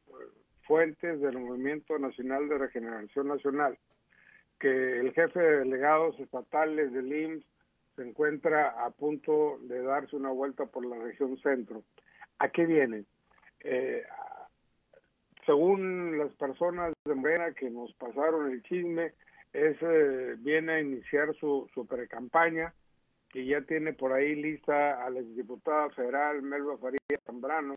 fuentes 0.64 1.20
del 1.22 1.40
Movimiento 1.40 1.98
Nacional 1.98 2.48
de 2.50 2.58
Regeneración 2.58 3.30
Nacional, 3.30 3.78
que 4.60 5.00
el 5.00 5.14
jefe 5.14 5.40
de 5.40 5.60
delegados 5.60 6.20
estatales 6.20 6.94
del 6.94 7.12
IMSS 7.12 7.46
se 7.96 8.08
encuentra 8.08 8.86
a 8.86 8.89
punto 8.92 9.60
de 9.62 9.82
darse 9.82 10.16
una 10.16 10.30
vuelta 10.30 10.66
por 10.66 10.86
la 10.86 10.98
región 10.98 11.38
centro. 11.39 11.84
¿A 12.39 12.50
qué 12.50 12.66
viene? 12.66 13.06
Eh, 13.60 14.04
según 15.46 16.18
las 16.18 16.32
personas 16.34 16.94
de 17.06 17.16
Morena 17.16 17.54
que 17.54 17.70
nos 17.70 17.94
pasaron 17.96 18.52
el 18.52 18.64
chisme, 18.64 19.14
es, 19.54 19.78
viene 20.39 20.72
a 20.74 20.82
iniciar 20.82 21.36
su, 21.36 21.70
su 21.74 21.86
pre-campaña 21.86 22.74
que 23.30 23.46
ya 23.46 23.62
tiene 23.62 23.94
por 23.94 24.14
ahí 24.14 24.36
lista 24.36 25.06
a 25.06 25.10
la 25.10 25.20
exdiputada 25.20 25.89
federal 25.92 26.42
Melba 26.42 26.78
Faría 26.78 27.00
Zambrano, 27.26 27.76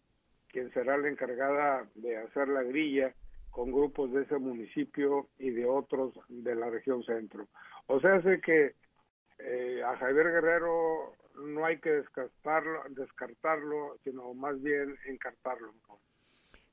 quien 0.49 0.73
será 0.73 0.97
la 0.99 1.09
encargada 1.09 1.89
de 1.95 2.17
hacer 2.17 2.49
la 2.49 2.63
grilla 2.63 3.15
con 3.51 3.71
grupos 3.71 4.13
de 4.13 4.23
ese 4.23 4.39
municipio 4.39 5.29
y 5.39 5.51
de 5.51 5.65
otros 5.65 6.13
de 6.29 6.55
la 6.57 6.71
región 6.71 7.05
centro. 7.05 7.47
O 7.87 8.01
sea, 8.01 8.21
sé 8.23 8.41
que 8.41 8.75
eh, 9.39 9.83
a 9.85 9.97
Javier 9.97 10.27
Guerrero 10.27 11.15
no 11.37 11.65
hay 11.65 11.79
que 11.81 11.91
descartarlo, 11.91 12.83
descartarlo, 12.91 13.99
sino 14.05 14.35
más 14.35 14.61
bien 14.63 14.97
encartarlo. 15.07 15.73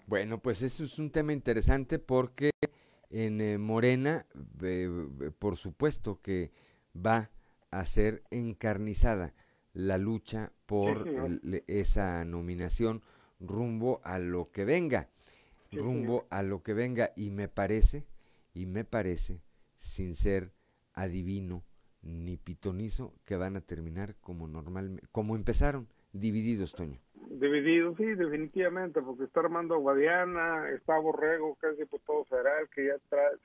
Bueno, 0.05 0.39
pues 0.39 0.61
eso 0.61 0.83
es 0.83 0.99
un 0.99 1.11
tema 1.11 1.33
interesante 1.33 1.99
porque 1.99 2.51
en 3.09 3.41
eh, 3.41 3.57
Morena, 3.57 4.25
eh, 4.61 4.89
por 5.39 5.55
supuesto 5.55 6.21
que 6.21 6.51
va 6.95 7.29
a 7.71 7.85
ser 7.85 8.23
encarnizada 8.29 9.33
la 9.73 9.97
lucha 9.97 10.51
por 10.65 11.07
esa 11.67 12.25
nominación 12.25 13.01
rumbo 13.39 14.01
a 14.03 14.19
lo 14.19 14.51
que 14.51 14.65
venga, 14.65 15.07
rumbo 15.71 16.27
a 16.29 16.43
lo 16.43 16.61
que 16.61 16.73
venga. 16.73 17.11
Y 17.15 17.31
me 17.31 17.47
parece, 17.47 18.05
y 18.53 18.65
me 18.65 18.83
parece, 18.83 19.41
sin 19.77 20.15
ser 20.15 20.51
adivino 20.93 21.63
ni 22.01 22.37
pitonizo, 22.37 23.13
que 23.25 23.35
van 23.35 23.55
a 23.55 23.61
terminar 23.61 24.15
como 24.21 24.47
normalmente, 24.47 25.07
como 25.11 25.35
empezaron, 25.35 25.87
divididos, 26.13 26.73
Toño. 26.73 26.99
Divididos, 27.29 27.95
sí, 27.97 28.05
definitivamente, 28.05 29.01
porque 29.01 29.23
está 29.23 29.41
Armando 29.41 29.77
Guadiana, 29.77 30.69
está 30.71 30.97
Borrego, 30.97 31.57
que 31.59 31.69
es 31.69 31.77
diputado 31.77 32.25
federal, 32.25 32.67
que 32.73 32.87
ya 32.87 32.97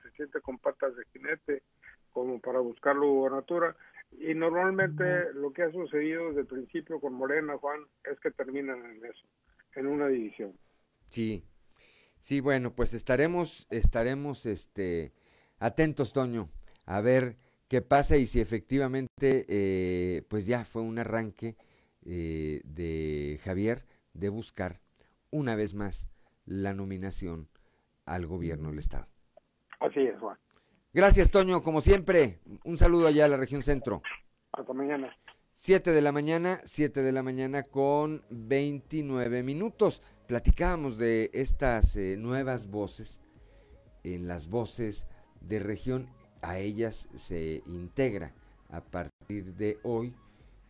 se 0.03 0.11
siente 0.11 0.41
con 0.41 0.57
patas 0.57 0.95
de 0.95 1.05
jinete, 1.13 1.63
como 2.11 2.39
para 2.39 2.59
buscar 2.59 2.95
la 2.95 3.05
gubernatura, 3.05 3.75
y 4.11 4.33
normalmente 4.33 5.33
lo 5.33 5.51
que 5.51 5.63
ha 5.63 5.71
sucedido 5.71 6.29
desde 6.29 6.41
el 6.41 6.47
principio 6.47 6.99
con 6.99 7.13
Morena, 7.13 7.57
Juan, 7.57 7.81
es 8.11 8.19
que 8.19 8.31
terminan 8.31 8.83
en 8.85 9.05
eso, 9.05 9.25
en 9.75 9.87
una 9.87 10.07
división. 10.07 10.53
Sí, 11.09 11.43
sí, 12.19 12.39
bueno, 12.39 12.73
pues 12.73 12.93
estaremos, 12.93 13.67
estaremos, 13.69 14.45
este, 14.45 15.13
atentos, 15.59 16.13
Toño, 16.13 16.49
a 16.85 17.01
ver 17.01 17.37
qué 17.67 17.81
pasa 17.81 18.17
y 18.17 18.25
si 18.25 18.39
efectivamente, 18.39 19.45
eh, 19.47 20.23
pues 20.29 20.45
ya 20.45 20.65
fue 20.65 20.81
un 20.81 20.99
arranque 20.99 21.55
eh, 22.05 22.61
de 22.63 23.39
Javier 23.43 23.85
de 24.13 24.29
buscar 24.29 24.79
una 25.31 25.55
vez 25.55 25.73
más 25.73 26.07
la 26.45 26.73
nominación 26.73 27.49
al 28.05 28.25
gobierno 28.25 28.69
del 28.69 28.79
Estado. 28.79 29.07
Así 29.79 29.99
es, 29.99 30.17
Juan. 30.19 30.37
Gracias, 30.93 31.29
Toño, 31.29 31.61
como 31.61 31.81
siempre. 31.81 32.39
Un 32.63 32.77
saludo 32.77 33.07
allá 33.07 33.25
a 33.25 33.27
la 33.27 33.37
región 33.37 33.61
centro. 33.61 34.01
Hasta 34.53 34.73
mañana. 34.73 35.15
Siete 35.51 35.91
de 35.91 36.01
la 36.01 36.11
mañana, 36.11 36.59
siete 36.65 37.01
de 37.01 37.11
la 37.11 37.23
mañana 37.23 37.63
con 37.63 38.23
29 38.29 39.43
minutos. 39.43 40.01
Platicábamos 40.27 40.97
de 40.97 41.29
estas 41.33 41.95
eh, 41.95 42.15
nuevas 42.17 42.67
voces. 42.67 43.19
En 44.03 44.27
las 44.27 44.47
voces 44.47 45.05
de 45.41 45.59
región, 45.59 46.09
a 46.41 46.59
ellas 46.59 47.07
se 47.15 47.63
integra 47.67 48.33
a 48.69 48.81
partir 48.81 49.55
de 49.55 49.79
hoy 49.83 50.13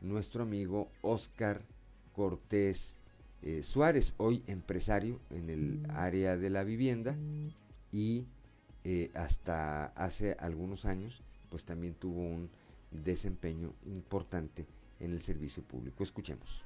nuestro 0.02 0.44
amigo 0.44 0.90
Oscar 1.02 1.62
Cortés 2.14 2.96
eh, 3.42 3.62
Suárez, 3.64 4.14
hoy 4.18 4.44
empresario 4.48 5.20
en 5.30 5.50
el 5.50 5.88
área 5.92 6.38
de 6.38 6.50
la 6.50 6.64
vivienda 6.64 7.16
y 7.92 8.26
eh, 8.84 9.12
hasta 9.14 9.86
hace 9.88 10.36
algunos 10.40 10.86
años, 10.86 11.22
pues 11.50 11.64
también 11.64 11.94
tuvo 11.94 12.22
un 12.22 12.50
desempeño 12.92 13.74
importante 13.86 14.66
en 15.00 15.12
el 15.12 15.22
servicio 15.22 15.64
público. 15.64 16.04
Escuchemos. 16.04 16.64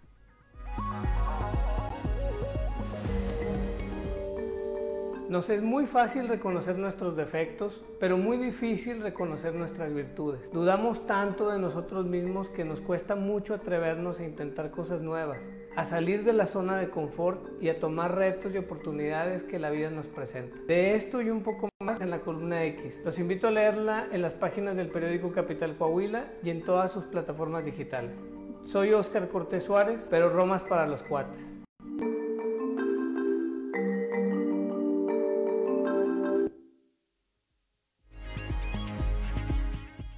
Nos 5.31 5.49
es 5.49 5.61
muy 5.61 5.85
fácil 5.85 6.27
reconocer 6.27 6.77
nuestros 6.77 7.15
defectos, 7.15 7.81
pero 8.01 8.17
muy 8.17 8.35
difícil 8.35 9.01
reconocer 9.01 9.55
nuestras 9.55 9.93
virtudes. 9.93 10.51
Dudamos 10.51 11.07
tanto 11.07 11.49
de 11.49 11.57
nosotros 11.57 12.05
mismos 12.05 12.49
que 12.49 12.65
nos 12.65 12.81
cuesta 12.81 13.15
mucho 13.15 13.53
atrevernos 13.53 14.19
a 14.19 14.25
intentar 14.25 14.71
cosas 14.71 14.99
nuevas, 15.01 15.47
a 15.77 15.85
salir 15.85 16.25
de 16.25 16.33
la 16.33 16.47
zona 16.47 16.77
de 16.77 16.89
confort 16.89 17.63
y 17.63 17.69
a 17.69 17.79
tomar 17.79 18.13
retos 18.13 18.53
y 18.53 18.57
oportunidades 18.57 19.43
que 19.43 19.57
la 19.57 19.69
vida 19.69 19.89
nos 19.89 20.05
presenta. 20.07 20.61
De 20.63 20.95
esto 20.95 21.21
y 21.21 21.29
un 21.29 21.43
poco 21.43 21.69
más 21.79 22.01
en 22.01 22.09
la 22.09 22.19
columna 22.19 22.65
X. 22.65 23.01
Los 23.05 23.17
invito 23.17 23.47
a 23.47 23.51
leerla 23.51 24.09
en 24.11 24.21
las 24.21 24.33
páginas 24.33 24.75
del 24.75 24.89
periódico 24.89 25.31
Capital 25.31 25.77
Coahuila 25.77 26.25
y 26.43 26.49
en 26.49 26.61
todas 26.61 26.91
sus 26.91 27.05
plataformas 27.05 27.63
digitales. 27.63 28.21
Soy 28.65 28.91
Óscar 28.91 29.29
Cortés 29.29 29.63
Suárez, 29.63 30.07
pero 30.09 30.27
Romas 30.27 30.61
para 30.61 30.85
los 30.87 31.03
cuates. 31.03 31.50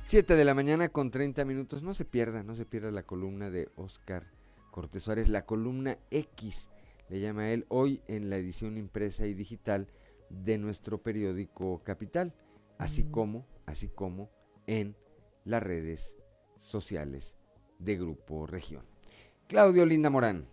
Siete 0.06 0.36
de 0.36 0.46
la 0.46 0.54
mañana 0.54 0.90
con 0.90 1.10
30 1.10 1.44
minutos. 1.46 1.82
No 1.82 1.94
se 1.94 2.06
pierda, 2.06 2.44
no 2.44 2.56
se 2.56 2.66
pierda 2.66 2.92
la 2.92 3.04
columna 3.04 3.50
de 3.50 3.70
Óscar 3.76 4.32
Cortés 4.70 5.04
Suárez, 5.04 5.30
la 5.30 5.46
columna 5.46 5.98
X, 6.12 6.70
le 7.10 7.20
llama 7.20 7.50
él, 7.52 7.66
hoy 7.70 8.02
en 8.08 8.30
la 8.30 8.38
edición 8.38 8.78
impresa 8.78 9.26
y 9.26 9.34
digital 9.34 9.88
de 10.30 10.58
nuestro 10.58 11.02
periódico 11.02 11.82
Capital, 11.84 12.34
así 12.78 13.04
como, 13.04 13.46
así 13.66 13.88
como 13.88 14.30
en 14.68 14.96
las 15.46 15.64
redes 15.64 16.16
sociales 16.58 17.36
de 17.80 17.98
Grupo 17.98 18.46
Región. 18.48 18.84
Claudio 19.48 19.86
Linda 19.86 20.10
Morán. 20.10 20.48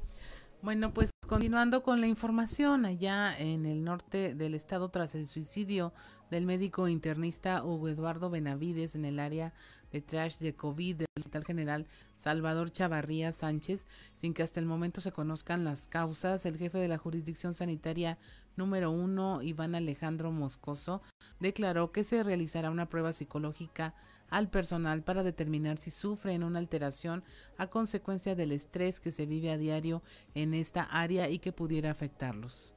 Bueno, 0.62 0.92
pues 0.92 1.10
continuando 1.26 1.82
con 1.82 2.00
la 2.02 2.06
información, 2.06 2.84
allá 2.84 3.36
en 3.38 3.64
el 3.64 3.84
norte 3.84 4.34
del 4.34 4.54
estado 4.54 4.90
tras 4.90 5.14
el 5.14 5.26
suicidio 5.26 5.94
del 6.30 6.46
médico 6.46 6.88
internista 6.88 7.64
Hugo 7.64 7.88
Eduardo 7.88 8.30
Benavides 8.30 8.94
en 8.94 9.04
el 9.04 9.18
área 9.18 9.52
de 9.92 10.00
trash 10.00 10.38
de 10.38 10.54
COVID 10.54 10.96
del 10.96 11.06
Hospital 11.18 11.44
General 11.44 11.86
Salvador 12.16 12.70
Chavarría 12.70 13.32
Sánchez, 13.32 13.88
sin 14.14 14.32
que 14.32 14.42
hasta 14.42 14.60
el 14.60 14.66
momento 14.66 15.00
se 15.00 15.12
conozcan 15.12 15.64
las 15.64 15.88
causas, 15.88 16.46
el 16.46 16.56
jefe 16.56 16.78
de 16.78 16.88
la 16.88 16.98
jurisdicción 16.98 17.54
sanitaria 17.54 18.18
número 18.56 18.90
uno, 18.90 19.42
Iván 19.42 19.74
Alejandro 19.74 20.30
Moscoso, 20.30 21.02
declaró 21.40 21.92
que 21.92 22.04
se 22.04 22.22
realizará 22.22 22.70
una 22.70 22.88
prueba 22.88 23.12
psicológica 23.12 23.94
al 24.28 24.48
personal 24.48 25.02
para 25.02 25.24
determinar 25.24 25.78
si 25.78 25.90
sufren 25.90 26.44
una 26.44 26.60
alteración 26.60 27.24
a 27.58 27.66
consecuencia 27.66 28.36
del 28.36 28.52
estrés 28.52 29.00
que 29.00 29.10
se 29.10 29.26
vive 29.26 29.50
a 29.50 29.58
diario 29.58 30.02
en 30.34 30.54
esta 30.54 30.82
área 30.84 31.28
y 31.28 31.40
que 31.40 31.52
pudiera 31.52 31.90
afectarlos. 31.90 32.74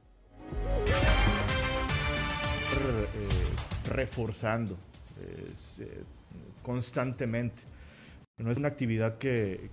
Eh, 2.76 3.90
reforzando 3.90 4.76
eh, 5.20 6.02
constantemente. 6.62 7.62
No 8.38 8.50
es 8.50 8.58
una 8.58 8.68
actividad 8.68 9.18
que, 9.18 9.70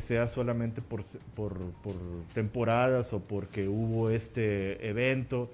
sea 0.00 0.28
solamente 0.28 0.80
por, 0.80 1.04
por, 1.34 1.58
por, 1.82 1.96
temporadas 2.32 3.12
o 3.12 3.20
porque 3.20 3.66
hubo 3.66 4.10
este 4.10 4.88
evento, 4.88 5.50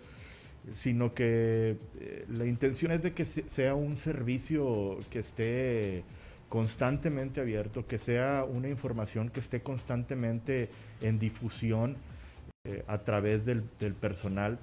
sino 0.75 1.15
que 1.15 1.79
eh, 1.99 2.27
la 2.29 2.45
intención 2.45 2.93
es 2.93 3.03
de 3.03 3.15
que 3.15 3.25
sea 3.25 3.75
un 3.75 3.97
servicio 3.97 4.99
que 5.11 5.21
esté 5.21 6.05
constantemente 6.51 7.41
abierto, 7.41 7.87
que 7.87 7.97
sea 7.97 8.45
una 8.45 8.69
información 8.69 9.31
que 9.31 9.41
esté 9.41 9.63
constantemente 9.63 10.69
en 11.01 11.19
difusión 11.19 11.97
eh, 12.67 12.85
a 12.89 12.99
través 12.99 13.47
del, 13.47 13.63
personal, 13.95 14.59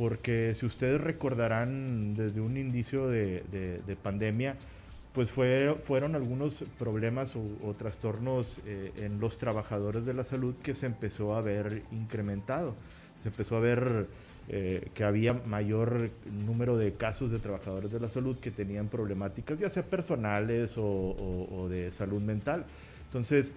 porque 0.00 0.56
si 0.58 0.64
ustedes 0.64 0.98
recordarán 0.98 2.14
desde 2.14 2.40
un 2.40 2.56
inicio 2.56 3.08
de, 3.08 3.44
de 3.86 3.96
pandemia, 3.96 4.56
pues 5.12 5.30
fue, 5.30 5.76
fueron 5.82 6.14
algunos 6.14 6.64
problemas 6.78 7.34
o, 7.36 7.74
trastornos 7.74 8.60
eh, 8.66 8.92
en 8.96 9.18
los 9.20 9.38
trabajadores 9.38 10.06
de 10.06 10.14
la 10.14 10.24
salud 10.24 10.54
que 10.62 10.74
se 10.74 10.86
empezó 10.86 11.34
a 11.34 11.42
ver 11.42 11.82
incrementado. 11.90 12.74
Se 13.22 13.28
empezó 13.28 13.56
a 13.56 13.60
ver 13.60 14.06
eh, 14.48 14.88
que 14.94 15.04
había 15.04 15.34
mayor 15.34 16.10
número 16.46 16.76
de 16.76 16.92
casos 16.94 17.30
de 17.30 17.38
trabajadores 17.38 17.90
de 17.90 18.00
la 18.00 18.08
salud 18.08 18.36
que 18.38 18.50
tenían 18.50 18.88
problemáticas, 18.88 19.58
ya 19.58 19.68
sea 19.68 19.82
personales 19.82 20.74
o, 20.76 21.66
de 21.68 21.90
salud 21.90 22.22
mental. 22.22 22.64
Entonces, 23.06 23.52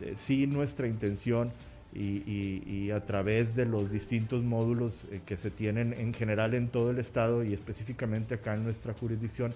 eh, 0.00 0.14
sí, 0.16 0.46
nuestra 0.46 0.86
intención 0.86 1.52
y, 1.94 2.62
y, 2.66 2.90
a 2.90 3.04
través 3.04 3.54
de 3.54 3.66
los 3.66 3.90
distintos 3.90 4.42
módulos 4.42 5.06
que 5.26 5.36
se 5.36 5.50
tienen 5.50 5.92
en 5.92 6.14
general 6.14 6.54
en 6.54 6.68
todo 6.68 6.90
el 6.90 6.98
estado 6.98 7.44
y 7.44 7.52
específicamente 7.52 8.34
acá 8.34 8.54
en 8.54 8.64
nuestra 8.64 8.94
jurisdicción, 8.94 9.54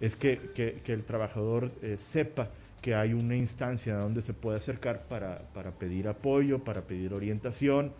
es 0.00 0.16
que, 0.16 0.50
que, 0.54 0.92
el 0.92 1.04
trabajador 1.04 1.70
eh, 1.82 1.96
sepa 2.00 2.48
que 2.82 2.94
hay 2.94 3.12
una 3.12 3.36
instancia 3.36 3.96
donde 3.96 4.22
se 4.22 4.32
puede 4.32 4.58
acercar 4.58 5.02
para, 5.08 5.40
pedir 5.78 6.08
apoyo, 6.08 6.60
para 6.60 6.82
pedir 6.82 7.12
orientación 7.12 7.92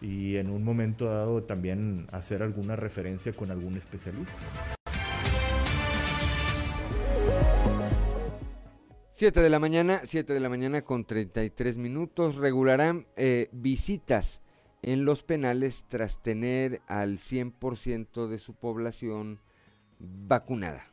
y 0.00 0.36
en 0.36 0.50
un 0.50 0.64
momento 0.64 1.04
dado 1.04 1.42
también 1.42 2.06
hacer 2.10 2.42
alguna 2.42 2.76
referencia 2.76 3.32
con 3.34 3.50
algún 3.50 3.76
especialista. 3.76 4.34
7 9.12 9.40
de 9.40 9.50
la 9.50 9.58
mañana, 9.58 10.00
7 10.04 10.32
de 10.32 10.40
la 10.40 10.48
mañana 10.48 10.82
con 10.82 11.04
33 11.04 11.76
minutos, 11.76 12.36
regularán 12.36 13.06
eh, 13.16 13.48
visitas 13.52 14.40
en 14.80 15.04
los 15.04 15.22
penales 15.22 15.84
tras 15.86 16.22
tener 16.22 16.80
al 16.86 17.18
100% 17.18 18.26
de 18.26 18.38
su 18.38 18.54
población 18.54 19.40
vacunada. 19.98 20.88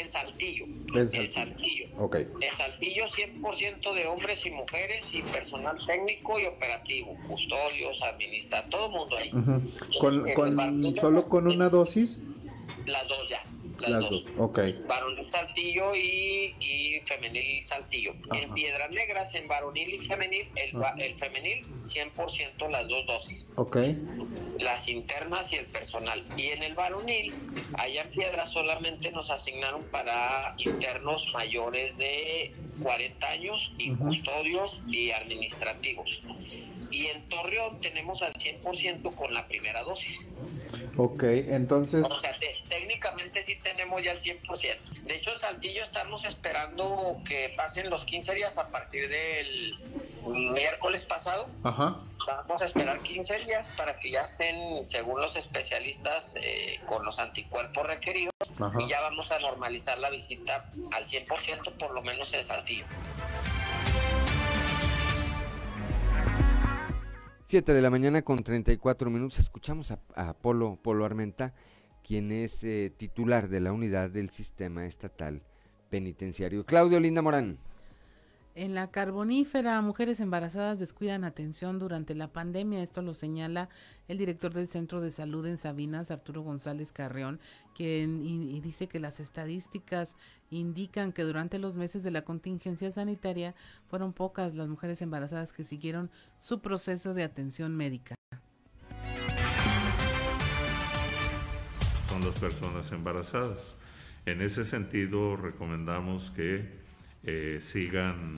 en 0.00 0.08
Saltillo. 0.08 0.64
En 0.94 1.08
Saltillo. 1.28 1.86
En 2.40 2.52
Saltillo. 2.52 3.06
100% 3.06 3.94
de 3.94 4.06
hombres 4.06 4.46
y 4.46 4.50
mujeres 4.50 5.04
y 5.12 5.22
personal 5.22 5.76
técnico 5.86 6.38
y 6.38 6.46
operativo, 6.46 7.16
custodios, 7.28 8.02
administra, 8.02 8.64
todo 8.68 8.86
el 8.86 8.92
mundo 8.92 9.16
ahí. 9.16 9.30
¿Con, 10.00 10.96
¿Solo 10.96 11.28
con 11.28 11.46
una 11.46 11.68
dosis? 11.68 12.18
Las 12.86 13.08
dos 13.08 13.28
ya. 13.28 13.44
Las, 13.78 14.08
dos. 14.08 14.24
Ok. 14.38 14.58
Varonil 14.88 15.28
Saltillo 15.28 15.94
y, 15.94 16.54
y 16.60 17.00
femenil 17.04 17.62
Saltillo. 17.62 18.14
En 18.32 18.54
Piedras 18.54 18.90
Negras, 18.90 19.34
en 19.34 19.46
varonil 19.48 19.94
y 19.94 20.06
femenil, 20.06 20.48
el, 20.56 20.72
el 20.98 21.14
femenil 21.16 21.66
100% 21.84 22.70
las 22.70 22.88
dos 22.88 23.06
dosis. 23.06 23.48
Ok. 23.56 23.76
Las 24.58 24.88
internas 24.88 25.52
y 25.52 25.56
el 25.56 25.66
personal. 25.66 26.24
Y 26.36 26.46
en 26.46 26.62
el 26.62 26.74
varonil, 26.74 27.34
allá 27.74 28.02
en 28.02 28.10
Piedras 28.10 28.52
solamente 28.52 29.10
nos 29.10 29.30
asignaron 29.30 29.84
para 29.90 30.54
internos 30.58 31.30
mayores 31.34 31.96
de 31.98 32.54
40 32.82 33.28
años 33.28 33.72
y 33.78 33.94
custodios 33.94 34.82
y 34.88 35.10
administrativos. 35.10 36.22
Y 36.90 37.06
en 37.06 37.28
Torreón 37.28 37.80
tenemos 37.80 38.22
al 38.22 38.34
100% 38.34 39.14
con 39.14 39.34
la 39.34 39.46
primera 39.46 39.82
dosis. 39.82 40.28
Ok, 40.96 41.22
entonces... 41.24 42.04
O 42.04 42.20
sea, 42.20 42.34
técnicamente 42.68 43.42
sí 43.42 43.56
tenemos 43.62 44.02
ya 44.02 44.12
el 44.12 44.20
100%. 44.20 44.78
De 45.04 45.16
hecho, 45.16 45.32
en 45.32 45.38
Saltillo 45.38 45.82
estamos 45.82 46.24
esperando 46.24 47.20
que 47.26 47.52
pasen 47.56 47.90
los 47.90 48.04
15 48.04 48.34
días 48.34 48.58
a 48.58 48.70
partir 48.70 49.08
del 49.08 49.74
miércoles 50.26 51.04
pasado. 51.04 51.48
Ajá. 51.62 51.96
Vamos 52.26 52.62
a 52.62 52.64
esperar 52.64 53.00
15 53.02 53.44
días 53.44 53.68
para 53.76 53.98
que 53.98 54.10
ya 54.10 54.22
estén, 54.22 54.88
según 54.88 55.20
los 55.20 55.36
especialistas, 55.36 56.34
eh, 56.40 56.80
con 56.86 57.04
los 57.04 57.18
anticuerpos 57.18 57.86
requeridos. 57.86 58.32
Y 58.78 58.88
ya 58.88 59.00
vamos 59.02 59.30
a 59.30 59.38
normalizar 59.38 59.98
la 59.98 60.10
visita 60.10 60.70
al 60.92 61.06
100%, 61.06 61.72
por 61.72 61.92
lo 61.92 62.02
menos 62.02 62.32
en 62.34 62.44
Saltillo. 62.44 62.86
7 67.46 67.72
de 67.72 67.80
la 67.80 67.90
mañana 67.90 68.22
con 68.22 68.42
34 68.42 69.08
minutos. 69.08 69.38
Escuchamos 69.38 69.92
a, 69.92 70.32
Polo, 70.34 70.80
Polo 70.82 71.04
Armenta, 71.04 71.54
quien 72.02 72.32
es 72.32 72.64
eh, 72.64 72.92
titular 72.96 73.48
de 73.48 73.60
la 73.60 73.70
unidad 73.70 74.10
del 74.10 74.30
sistema 74.30 74.84
estatal 74.84 75.42
penitenciario. 75.88 76.66
Claudio 76.66 76.98
Linda 76.98 77.22
Morán. 77.22 77.60
En 78.58 78.74
la 78.74 78.90
carbonífera, 78.90 79.82
mujeres 79.82 80.18
embarazadas 80.18 80.78
descuidan 80.78 81.24
atención 81.24 81.78
durante 81.78 82.14
la 82.14 82.32
pandemia. 82.32 82.82
Esto 82.82 83.02
lo 83.02 83.12
señala 83.12 83.68
el 84.08 84.16
director 84.16 84.54
del 84.54 84.66
Centro 84.66 85.02
de 85.02 85.10
Salud 85.10 85.44
en 85.44 85.58
Sabinas, 85.58 86.10
Arturo 86.10 86.40
González 86.40 86.90
Carreón, 86.90 87.38
quien 87.74 88.22
dice 88.62 88.88
que 88.88 88.98
las 88.98 89.20
estadísticas 89.20 90.16
indican 90.48 91.12
que 91.12 91.24
durante 91.24 91.58
los 91.58 91.76
meses 91.76 92.02
de 92.02 92.10
la 92.10 92.22
contingencia 92.22 92.90
sanitaria 92.90 93.54
fueron 93.90 94.14
pocas 94.14 94.54
las 94.54 94.68
mujeres 94.68 95.02
embarazadas 95.02 95.52
que 95.52 95.62
siguieron 95.62 96.10
su 96.38 96.62
proceso 96.62 97.12
de 97.12 97.24
atención 97.24 97.76
médica. 97.76 98.14
Son 102.08 102.24
las 102.24 102.38
personas 102.40 102.90
embarazadas. 102.90 103.76
En 104.24 104.40
ese 104.40 104.64
sentido, 104.64 105.36
recomendamos 105.36 106.30
que 106.30 106.86
eh, 107.22 107.58
sigan 107.60 108.36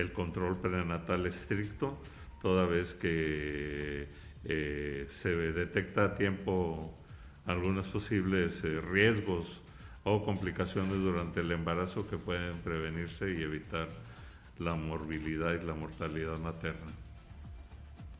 el 0.00 0.12
control 0.12 0.56
prenatal 0.56 1.26
estricto, 1.26 1.98
toda 2.40 2.66
vez 2.66 2.94
que 2.94 4.08
eh, 4.44 5.06
se 5.08 5.36
detecta 5.36 6.04
a 6.04 6.14
tiempo 6.14 6.94
algunos 7.46 7.88
posibles 7.88 8.62
eh, 8.64 8.80
riesgos 8.80 9.60
o 10.04 10.24
complicaciones 10.24 11.02
durante 11.02 11.40
el 11.40 11.50
embarazo 11.50 12.08
que 12.08 12.16
pueden 12.16 12.58
prevenirse 12.58 13.32
y 13.32 13.42
evitar 13.42 13.88
la 14.58 14.74
morbilidad 14.74 15.60
y 15.60 15.64
la 15.64 15.74
mortalidad 15.74 16.38
materna. 16.38 16.92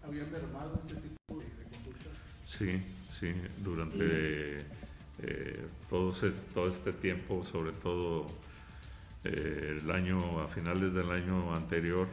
¿Había 0.05 0.25
mermado 0.27 0.81
este 0.81 0.95
tipo 0.97 1.39
de, 1.39 1.47
consultas? 1.71 2.13
Sí, 2.47 2.81
sí, 3.13 3.33
durante 3.63 4.65
eh, 5.23 5.67
todo, 5.89 6.13
todo 6.55 6.69
este 6.69 6.93
tiempo, 6.93 7.45
sobre 7.45 7.73
todo 7.73 8.27
eh, 9.25 9.81
el 9.83 9.91
año, 9.91 10.41
a 10.41 10.49
finales 10.49 10.95
del 10.95 11.11
año 11.11 11.55
anterior, 11.55 12.09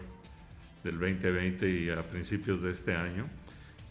del 0.84 1.00
2020 1.00 1.70
y 1.70 1.90
a 1.90 2.04
principios 2.04 2.62
de 2.62 2.72
este 2.72 2.96
año, 2.96 3.28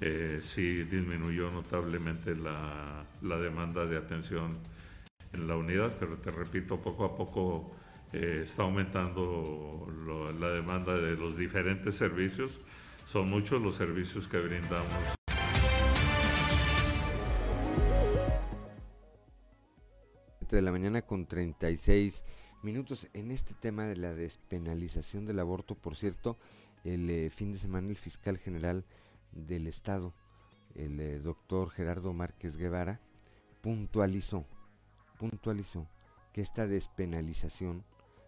eh, 0.01 0.39
sí 0.41 0.85
disminuyó 0.85 1.51
notablemente 1.51 2.35
la, 2.35 3.05
la, 3.23 3.39
demanda 3.39 3.87
de 3.87 3.97
atención 3.97 4.59
en 5.33 5.49
la 5.49 5.57
unidad, 5.57 5.97
pero 5.99 6.17
te 6.19 6.31
repito, 6.31 6.81
poco 6.81 7.05
a 7.05 7.17
poco 7.17 7.77
eh, 8.13 8.43
está 8.45 8.63
aumentando 8.63 9.89
la 10.39 10.51
demanda 10.51 10.97
de 10.97 11.17
los 11.17 11.37
diferentes 11.37 11.97
servicios. 11.97 12.61
Son 13.05 13.29
muchos 13.29 13.61
los 13.61 13.75
servicios 13.75 14.29
que 14.29 14.39
brindamos. 14.39 15.15
de 20.51 20.63
la 20.63 20.71
mañana 20.71 21.03
con 21.03 21.27
36 21.27 22.25
minutos 22.65 23.09
en 23.13 23.31
este 23.31 23.55
tema 23.55 23.85
de 23.85 23.97
la 23.97 24.15
despenalización 24.15 25.27
del 25.27 25.39
aborto. 25.39 25.75
Por 25.75 25.97
cierto, 25.97 26.39
el 26.83 27.09
eh, 27.11 27.31
fin 27.31 27.53
de 27.53 27.59
semana 27.59 27.89
el 27.89 27.97
fiscal 27.97 28.39
general 28.39 28.85
del 29.33 29.67
Estado, 29.67 30.15
el 30.75 30.99
eh, 30.99 31.21
doctor 31.21 31.71
Gerardo 31.71 32.13
Márquez 32.13 32.57
Guevara, 32.57 33.01
puntualizó, 33.61 34.47
puntualizó 35.19 35.89
que 36.33 36.41
esta 36.41 36.67
despenalización 36.67 37.85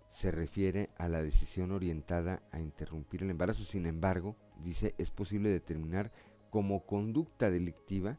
se 0.09 0.31
refiere 0.31 0.91
a 0.99 1.09
la 1.09 1.23
decisión 1.23 1.73
orientada 1.73 2.43
a 2.53 2.61
interrumpir 2.61 3.23
el 3.23 3.31
embarazo. 3.31 3.65
Sin 3.65 3.87
embargo, 3.87 4.37
dice, 4.63 4.95
es 4.99 5.11
posible 5.11 5.49
determinar 5.49 6.13
como 6.51 6.87
conducta 6.87 7.51
delictiva 7.51 8.19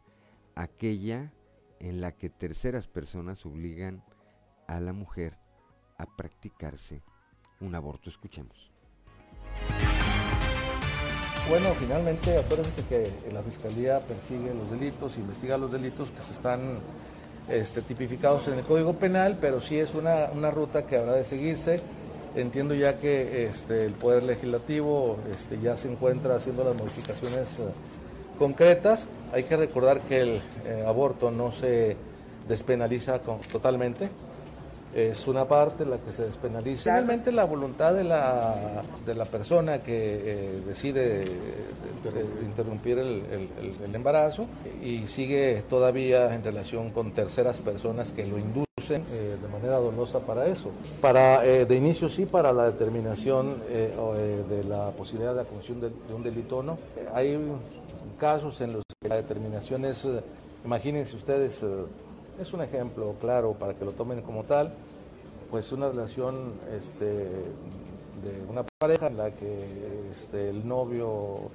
aquella 0.56 1.32
en 1.80 2.02
la 2.02 2.12
que 2.12 2.30
terceras 2.30 2.88
personas 2.88 3.46
obligan 3.46 4.04
a 4.68 4.80
la 4.80 4.94
mujer 4.94 5.38
a 5.98 6.06
practicarse 6.06 7.02
un 7.62 7.76
aborto. 7.76 8.10
Escuchemos. 8.10 8.72
Bueno, 11.50 11.74
finalmente 11.80 12.38
acuérdense 12.38 12.84
que 12.84 13.10
la 13.32 13.42
Fiscalía 13.42 14.00
persigue 14.02 14.54
los 14.54 14.70
delitos, 14.70 15.18
investiga 15.18 15.58
los 15.58 15.72
delitos 15.72 16.12
que 16.12 16.22
se 16.22 16.34
están 16.34 16.80
este, 17.48 17.82
tipificados 17.82 18.50
en 18.50 18.56
el 18.56 18.66
Código 18.66 18.94
Penal, 18.94 19.38
pero 19.40 19.62
sí 19.62 19.78
es 19.78 19.94
una, 19.96 20.30
una 20.34 20.52
ruta 20.52 20.86
que 20.86 20.98
habrá 20.98 21.14
de 21.14 21.24
seguirse. 21.24 21.78
Entiendo 22.36 22.76
ya 22.76 23.00
que 23.00 23.46
este, 23.46 23.86
el 23.86 23.94
Poder 23.94 24.24
Legislativo 24.24 25.18
este, 25.32 25.60
ya 25.60 25.78
se 25.78 25.90
encuentra 25.90 26.36
haciendo 26.36 26.66
las 26.66 26.76
modificaciones 26.78 27.48
eh, 27.60 27.72
concretas. 28.38 29.08
Hay 29.32 29.44
que 29.44 29.56
recordar 29.56 30.02
que 30.02 30.22
el 30.22 30.42
eh, 30.66 30.84
aborto 30.86 31.32
no 31.32 31.52
se 31.52 31.96
despenaliza 32.48 33.20
totalmente, 33.20 34.10
es 34.98 35.28
una 35.28 35.46
parte 35.46 35.86
la 35.86 36.00
que 36.00 36.12
se 36.12 36.24
despenaliza. 36.24 36.90
Finalmente 36.90 37.32
la 37.32 37.46
voluntad 37.46 37.94
de 37.94 38.04
la, 38.04 38.84
de 39.06 39.14
la 39.14 39.26
persona 39.26 39.84
que 39.84 39.94
eh, 39.94 40.62
decide 40.66 41.24
interrumpir 42.44 42.98
el, 42.98 43.94
embarazo 43.94 44.48
y 44.84 45.06
sigue 45.06 45.64
todavía 45.70 46.34
en 46.34 46.44
relación 46.44 46.90
con 46.90 47.12
terceras 47.12 47.60
personas 47.60 48.12
que 48.12 48.26
lo 48.26 48.40
inducen 48.40 49.04
eh, 49.12 49.38
de 49.40 49.48
manera 49.50 49.78
dolosa 49.78 50.20
para 50.20 50.48
eso. 50.48 50.72
Para, 51.00 51.46
eh, 51.46 51.66
de 51.66 51.76
inicio 51.76 52.10
sí, 52.10 52.26
para 52.26 52.52
la 52.52 52.66
determinación 52.66 53.60
de 53.70 54.64
la 54.68 54.90
posibilidad 54.92 55.32
de 55.32 55.44
la 55.44 55.48
comisión 55.48 55.80
de, 55.80 55.90
de 55.90 56.14
un 56.14 56.24
delito 56.24 56.58
o 56.58 56.64
no. 56.64 56.80
Hay 57.14 57.40
casos 58.20 58.62
en 58.62 58.74
los 58.74 58.84
que 59.00 59.10
la 59.10 59.18
determinación 59.18 59.86
es, 59.86 60.08
imagínense 60.66 61.16
ustedes, 61.16 61.64
es 62.42 62.54
un 62.54 62.62
ejemplo 62.62 63.16
claro 63.22 63.54
para 63.54 63.76
que 63.76 63.86
lo 63.86 63.92
tomen 63.92 64.22
como 64.22 64.44
tal, 64.44 64.74
pues 65.50 65.72
una 65.72 65.90
relación 65.90 66.54
este, 66.76 67.06
de 67.06 68.46
una 68.50 68.64
pareja 68.64 69.08
en 69.08 69.18
la 69.18 69.32
que 69.32 70.12
este, 70.12 70.50
el 70.50 70.68
novio 70.68 71.50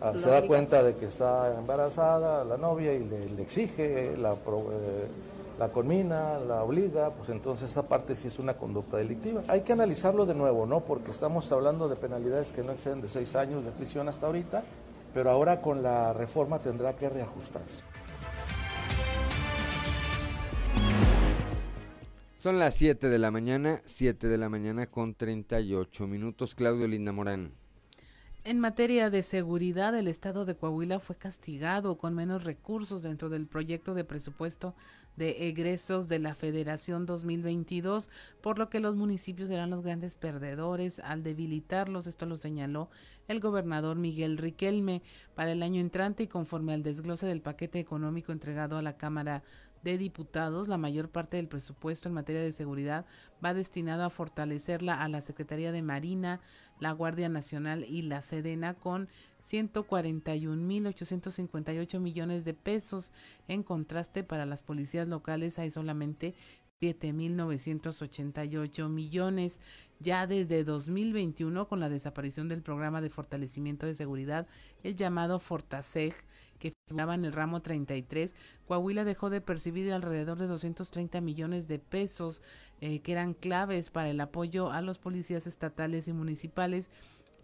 ah, 0.00 0.12
se 0.16 0.28
da 0.28 0.46
cuenta 0.46 0.82
de 0.82 0.96
que 0.96 1.06
está 1.06 1.56
embarazada 1.58 2.44
la 2.44 2.56
novia 2.56 2.92
y 2.94 3.04
le, 3.04 3.42
exige, 3.42 4.16
la, 4.16 4.32
eh, 4.32 5.06
la 5.58 5.68
conmina, 5.68 6.38
la 6.38 6.62
obliga, 6.62 7.10
pues 7.10 7.28
entonces 7.30 7.70
esa 7.70 7.88
parte 7.88 8.14
sí 8.16 8.28
es 8.28 8.38
una 8.38 8.54
conducta 8.54 8.96
delictiva. 8.96 9.42
Hay 9.48 9.62
que 9.62 9.72
analizarlo 9.72 10.26
de 10.26 10.34
nuevo, 10.34 10.66
¿no? 10.66 10.80
Porque 10.80 11.10
estamos 11.10 11.50
hablando 11.52 11.88
de 11.88 11.96
penalidades 11.96 12.52
que 12.52 12.62
no 12.62 12.72
exceden 12.72 13.00
de 13.00 13.08
seis 13.08 13.36
años 13.36 13.64
de 13.64 13.70
prisión 13.72 14.08
hasta 14.08 14.26
ahorita, 14.26 14.62
pero 15.14 15.30
ahora 15.30 15.60
con 15.60 15.82
la 15.82 16.12
reforma 16.12 16.60
tendrá 16.60 16.94
que 16.94 17.08
reajustarse. 17.08 17.84
Son 22.38 22.60
las 22.60 22.76
7 22.76 23.08
de 23.08 23.18
la 23.18 23.32
mañana, 23.32 23.82
7 23.84 24.28
de 24.28 24.38
la 24.38 24.48
mañana 24.48 24.86
con 24.86 25.12
38 25.12 26.06
minutos. 26.06 26.54
Claudio 26.54 26.86
Linda 26.86 27.10
Morán. 27.10 27.50
En 28.44 28.60
materia 28.60 29.10
de 29.10 29.24
seguridad, 29.24 29.92
el 29.96 30.06
estado 30.06 30.44
de 30.44 30.54
Coahuila 30.54 31.00
fue 31.00 31.16
castigado 31.16 31.98
con 31.98 32.14
menos 32.14 32.44
recursos 32.44 33.02
dentro 33.02 33.28
del 33.28 33.48
proyecto 33.48 33.92
de 33.92 34.04
presupuesto 34.04 34.76
de 35.16 35.48
egresos 35.48 36.06
de 36.06 36.20
la 36.20 36.36
Federación 36.36 37.04
2022, 37.04 38.08
por 38.40 38.56
lo 38.56 38.70
que 38.70 38.78
los 38.78 38.94
municipios 38.94 39.48
serán 39.48 39.70
los 39.70 39.82
grandes 39.82 40.14
perdedores 40.14 41.00
al 41.00 41.24
debilitarlos. 41.24 42.06
Esto 42.06 42.24
lo 42.24 42.36
señaló 42.36 42.88
el 43.26 43.40
gobernador 43.40 43.96
Miguel 43.96 44.38
Riquelme 44.38 45.02
para 45.34 45.50
el 45.50 45.62
año 45.62 45.80
entrante 45.80 46.22
y 46.22 46.28
conforme 46.28 46.72
al 46.72 46.84
desglose 46.84 47.26
del 47.26 47.42
paquete 47.42 47.80
económico 47.80 48.30
entregado 48.30 48.78
a 48.78 48.82
la 48.82 48.96
Cámara 48.96 49.42
de 49.82 49.98
Diputados, 49.98 50.68
la 50.68 50.78
mayor 50.78 51.08
parte 51.08 51.36
del 51.36 51.48
presupuesto 51.48 52.08
en 52.08 52.14
materia 52.14 52.40
de 52.42 52.52
seguridad 52.52 53.04
va 53.44 53.54
destinado 53.54 54.04
a 54.04 54.10
fortalecerla 54.10 55.02
a 55.02 55.08
la 55.08 55.20
Secretaría 55.20 55.72
de 55.72 55.82
Marina, 55.82 56.40
la 56.80 56.92
Guardia 56.92 57.28
Nacional 57.28 57.84
y 57.84 58.02
la 58.02 58.22
Sedena 58.22 58.74
con 58.74 59.08
141.858 59.46 62.00
millones 62.00 62.44
de 62.44 62.54
pesos. 62.54 63.12
En 63.46 63.62
contraste, 63.62 64.24
para 64.24 64.46
las 64.46 64.62
policías 64.62 65.06
locales 65.08 65.58
hay 65.58 65.70
solamente 65.70 66.34
7.988 66.80 68.88
millones. 68.88 69.60
Ya 70.00 70.26
desde 70.26 70.64
2021, 70.64 71.68
con 71.68 71.80
la 71.80 71.88
desaparición 71.88 72.48
del 72.48 72.62
programa 72.62 73.00
de 73.00 73.10
fortalecimiento 73.10 73.86
de 73.86 73.96
seguridad, 73.96 74.46
el 74.82 74.96
llamado 74.96 75.38
Fortaseg, 75.40 76.14
que 76.58 76.72
figuraba 76.86 77.14
en 77.14 77.24
el 77.24 77.32
ramo 77.32 77.62
33, 77.62 78.34
Coahuila 78.66 79.04
dejó 79.04 79.30
de 79.30 79.40
percibir 79.40 79.92
alrededor 79.92 80.38
de 80.38 80.46
230 80.46 81.20
millones 81.20 81.68
de 81.68 81.78
pesos 81.78 82.42
eh, 82.80 83.00
que 83.00 83.12
eran 83.12 83.34
claves 83.34 83.90
para 83.90 84.10
el 84.10 84.20
apoyo 84.20 84.70
a 84.70 84.82
los 84.82 84.98
policías 84.98 85.46
estatales 85.46 86.08
y 86.08 86.12
municipales 86.12 86.90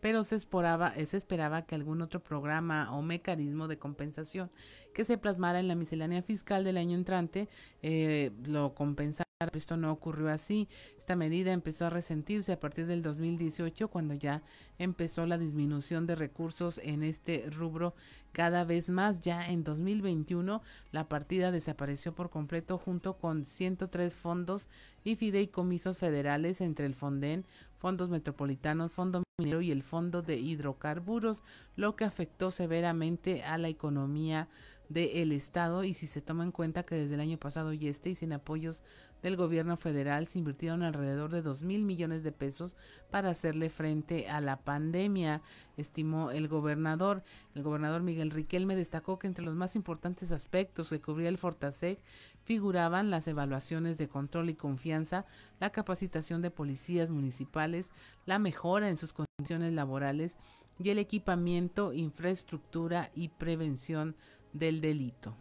pero 0.04 0.22
se 0.22 0.36
esperaba, 0.36 0.92
se 1.06 1.16
esperaba 1.16 1.62
que 1.62 1.74
algún 1.74 2.02
otro 2.02 2.22
programa 2.22 2.94
o 2.94 3.00
mecanismo 3.00 3.68
de 3.68 3.78
compensación 3.78 4.50
que 4.92 5.06
se 5.06 5.16
plasmara 5.16 5.60
en 5.60 5.66
la 5.66 5.76
miscelánea 5.76 6.20
fiscal 6.20 6.62
del 6.62 6.76
año 6.76 6.94
entrante 6.94 7.48
eh, 7.80 8.30
lo 8.44 8.74
compensara. 8.74 9.23
Esto 9.52 9.76
no 9.76 9.92
ocurrió 9.92 10.30
así. 10.30 10.68
Esta 10.98 11.16
medida 11.16 11.52
empezó 11.52 11.86
a 11.86 11.90
resentirse 11.90 12.52
a 12.52 12.60
partir 12.60 12.86
del 12.86 13.02
2018 13.02 13.88
cuando 13.88 14.14
ya 14.14 14.42
empezó 14.78 15.26
la 15.26 15.38
disminución 15.38 16.06
de 16.06 16.14
recursos 16.14 16.78
en 16.82 17.02
este 17.02 17.48
rubro 17.50 17.94
cada 18.32 18.64
vez 18.64 18.90
más. 18.90 19.20
Ya 19.20 19.48
en 19.48 19.64
2021 19.64 20.62
la 20.92 21.08
partida 21.08 21.50
desapareció 21.50 22.14
por 22.14 22.30
completo 22.30 22.78
junto 22.78 23.18
con 23.18 23.44
103 23.44 24.14
fondos 24.14 24.68
y 25.04 25.16
fideicomisos 25.16 25.98
federales 25.98 26.60
entre 26.60 26.86
el 26.86 26.94
Fonden, 26.94 27.44
fondos 27.78 28.08
metropolitanos, 28.08 28.92
Fondo 28.92 29.22
Minero 29.38 29.60
y 29.60 29.70
el 29.70 29.82
Fondo 29.82 30.22
de 30.22 30.36
Hidrocarburos, 30.36 31.42
lo 31.76 31.96
que 31.96 32.04
afectó 32.04 32.50
severamente 32.50 33.42
a 33.42 33.58
la 33.58 33.68
economía 33.68 34.48
del 34.88 35.32
Estado 35.32 35.84
y 35.84 35.94
si 35.94 36.06
se 36.06 36.20
toma 36.20 36.44
en 36.44 36.52
cuenta 36.52 36.84
que 36.84 36.94
desde 36.94 37.14
el 37.14 37.20
año 37.20 37.38
pasado 37.38 37.72
y 37.72 37.88
este 37.88 38.10
y 38.10 38.14
sin 38.14 38.32
apoyos 38.32 38.82
del 39.24 39.36
gobierno 39.36 39.78
federal 39.78 40.26
se 40.26 40.38
invirtieron 40.38 40.82
alrededor 40.82 41.30
de 41.30 41.40
dos 41.40 41.62
mil 41.62 41.82
millones 41.82 42.22
de 42.22 42.30
pesos 42.30 42.76
para 43.10 43.30
hacerle 43.30 43.70
frente 43.70 44.28
a 44.28 44.42
la 44.42 44.58
pandemia, 44.60 45.40
estimó 45.78 46.30
el 46.30 46.46
gobernador. 46.46 47.24
El 47.54 47.62
gobernador 47.62 48.02
Miguel 48.02 48.30
Riquelme 48.30 48.76
destacó 48.76 49.18
que 49.18 49.26
entre 49.26 49.42
los 49.42 49.54
más 49.54 49.76
importantes 49.76 50.30
aspectos 50.30 50.90
que 50.90 51.00
cubría 51.00 51.30
el 51.30 51.38
Fortasec 51.38 52.00
figuraban 52.44 53.08
las 53.08 53.26
evaluaciones 53.26 53.96
de 53.96 54.08
control 54.08 54.50
y 54.50 54.56
confianza, 54.56 55.24
la 55.58 55.70
capacitación 55.70 56.42
de 56.42 56.50
policías 56.50 57.08
municipales, 57.08 57.92
la 58.26 58.38
mejora 58.38 58.90
en 58.90 58.98
sus 58.98 59.14
condiciones 59.14 59.72
laborales 59.72 60.36
y 60.78 60.90
el 60.90 60.98
equipamiento, 60.98 61.94
infraestructura 61.94 63.10
y 63.14 63.28
prevención 63.28 64.16
del 64.52 64.82
delito. 64.82 65.34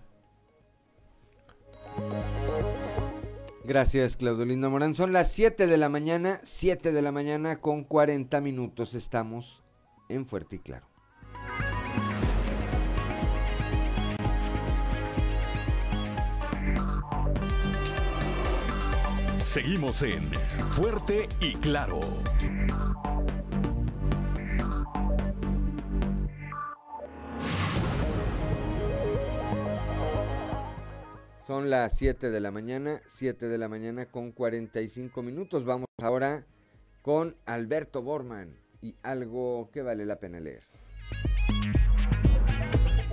Gracias, 3.65 4.17
Claudelina 4.17 4.67
Morán. 4.67 4.93
Son 4.93 5.13
las 5.13 5.31
7 5.31 5.67
de 5.67 5.77
la 5.77 5.87
mañana, 5.87 6.39
7 6.43 6.91
de 6.91 7.01
la 7.01 7.13
mañana 7.13 7.61
con 7.61 7.85
40 7.85 8.41
minutos. 8.41 8.93
Estamos 8.93 9.63
en 10.09 10.25
Fuerte 10.25 10.57
y 10.57 10.59
Claro. 10.59 10.87
Seguimos 19.43 20.01
en 20.01 20.29
Fuerte 20.71 21.29
y 21.39 21.53
Claro. 21.55 22.01
Son 31.45 31.69
las 31.69 31.97
7 31.97 32.31
de 32.31 32.39
la 32.39 32.51
mañana, 32.51 33.01
7 33.05 33.49
de 33.49 33.57
la 33.57 33.67
mañana 33.67 34.05
con 34.05 34.31
45 34.31 35.21
minutos. 35.21 35.65
Vamos 35.65 35.87
ahora 36.01 36.45
con 37.01 37.35
Alberto 37.45 38.01
Borman 38.01 38.55
y 38.81 38.95
algo 39.03 39.69
que 39.73 39.81
vale 39.81 40.05
la 40.05 40.21
pena 40.21 40.39
leer. 40.39 40.63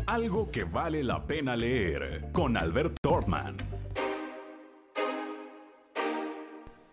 Algo 0.06 0.48
que 0.48 0.62
vale 0.62 1.02
la 1.02 1.26
pena 1.26 1.56
leer 1.56 2.30
con 2.32 2.56
Alberto 2.56 2.96
Borman. 3.02 3.56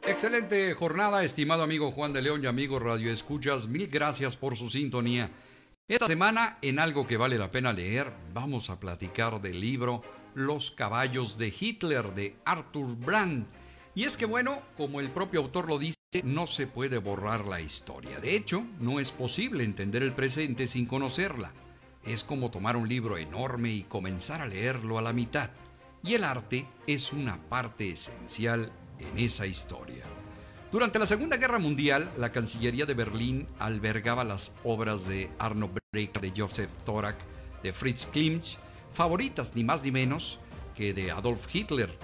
Excelente 0.08 0.74
jornada, 0.74 1.24
estimado 1.24 1.62
amigo 1.62 1.92
Juan 1.92 2.14
de 2.14 2.24
León 2.24 2.44
y 2.44 2.48
amigo 2.48 2.80
Radio 2.80 3.12
Escuchas. 3.12 3.68
Mil 3.68 3.88
gracias 3.90 4.36
por 4.36 4.56
su 4.56 4.72
sintonía. 4.72 5.30
Esta 5.88 6.08
semana, 6.08 6.58
en 6.64 6.80
algo 6.80 7.06
que 7.06 7.16
vale 7.16 7.38
la 7.38 7.52
pena 7.52 7.74
leer, 7.74 8.12
vamos 8.34 8.72
a 8.72 8.80
platicar 8.80 9.40
del 9.40 9.62
libro 9.62 10.02
Los 10.38 10.70
caballos 10.70 11.40
de 11.40 11.52
Hitler 11.60 12.14
de 12.14 12.36
Arthur 12.46 12.96
Brand. 12.96 13.48
Y 13.96 14.04
es 14.04 14.18
que 14.18 14.28
bueno, 14.28 14.62
como 14.78 15.00
el 15.00 15.10
propio 15.10 15.40
autor 15.40 15.68
lo 15.68 15.80
dice, 15.80 15.98
no 16.24 16.46
se 16.46 16.68
puede 16.68 17.00
borrar 17.00 17.46
la 17.46 17.60
historia. 17.60 18.20
De 18.20 18.36
hecho, 18.36 18.64
no 18.80 19.00
es 19.00 19.12
posible 19.12 19.64
entender 19.64 20.04
el 20.04 20.14
presente 20.14 20.68
sin 20.68 20.86
conocerla. 20.86 21.54
Es 22.04 22.24
como 22.24 22.52
tomar 22.52 22.78
un 22.78 22.88
libro 22.88 23.18
enorme 23.18 23.72
y 23.72 23.82
comenzar 23.82 24.44
a 24.44 24.46
leerlo 24.46 25.00
a 25.00 25.02
la 25.02 25.12
mitad. 25.12 25.50
Y 26.04 26.14
el 26.14 26.24
arte 26.24 26.68
es 26.86 27.14
una 27.14 27.42
parte 27.50 27.90
esencial 27.90 28.72
en 29.00 29.18
esa 29.18 29.48
historia. 29.48 30.04
Durante 30.72 31.00
la 31.00 31.08
Segunda 31.08 31.38
Guerra 31.38 31.58
Mundial, 31.58 32.12
la 32.16 32.32
Cancillería 32.32 32.86
de 32.86 32.94
Berlín 32.94 33.48
albergaba 33.58 34.24
las 34.24 34.54
obras 34.64 35.08
de 35.08 35.32
Arno 35.40 35.72
Breker, 35.92 36.22
de 36.22 36.32
Joseph 36.40 36.70
Thorak, 36.86 37.18
de 37.64 37.74
Fritz 37.74 38.06
Klimsch, 38.06 38.60
favoritas 38.98 39.54
ni 39.54 39.64
más 39.64 39.84
ni 39.84 39.92
menos 39.92 40.40
que 40.76 40.92
de 40.92 41.12
Adolf 41.12 41.54
Hitler. 41.54 41.96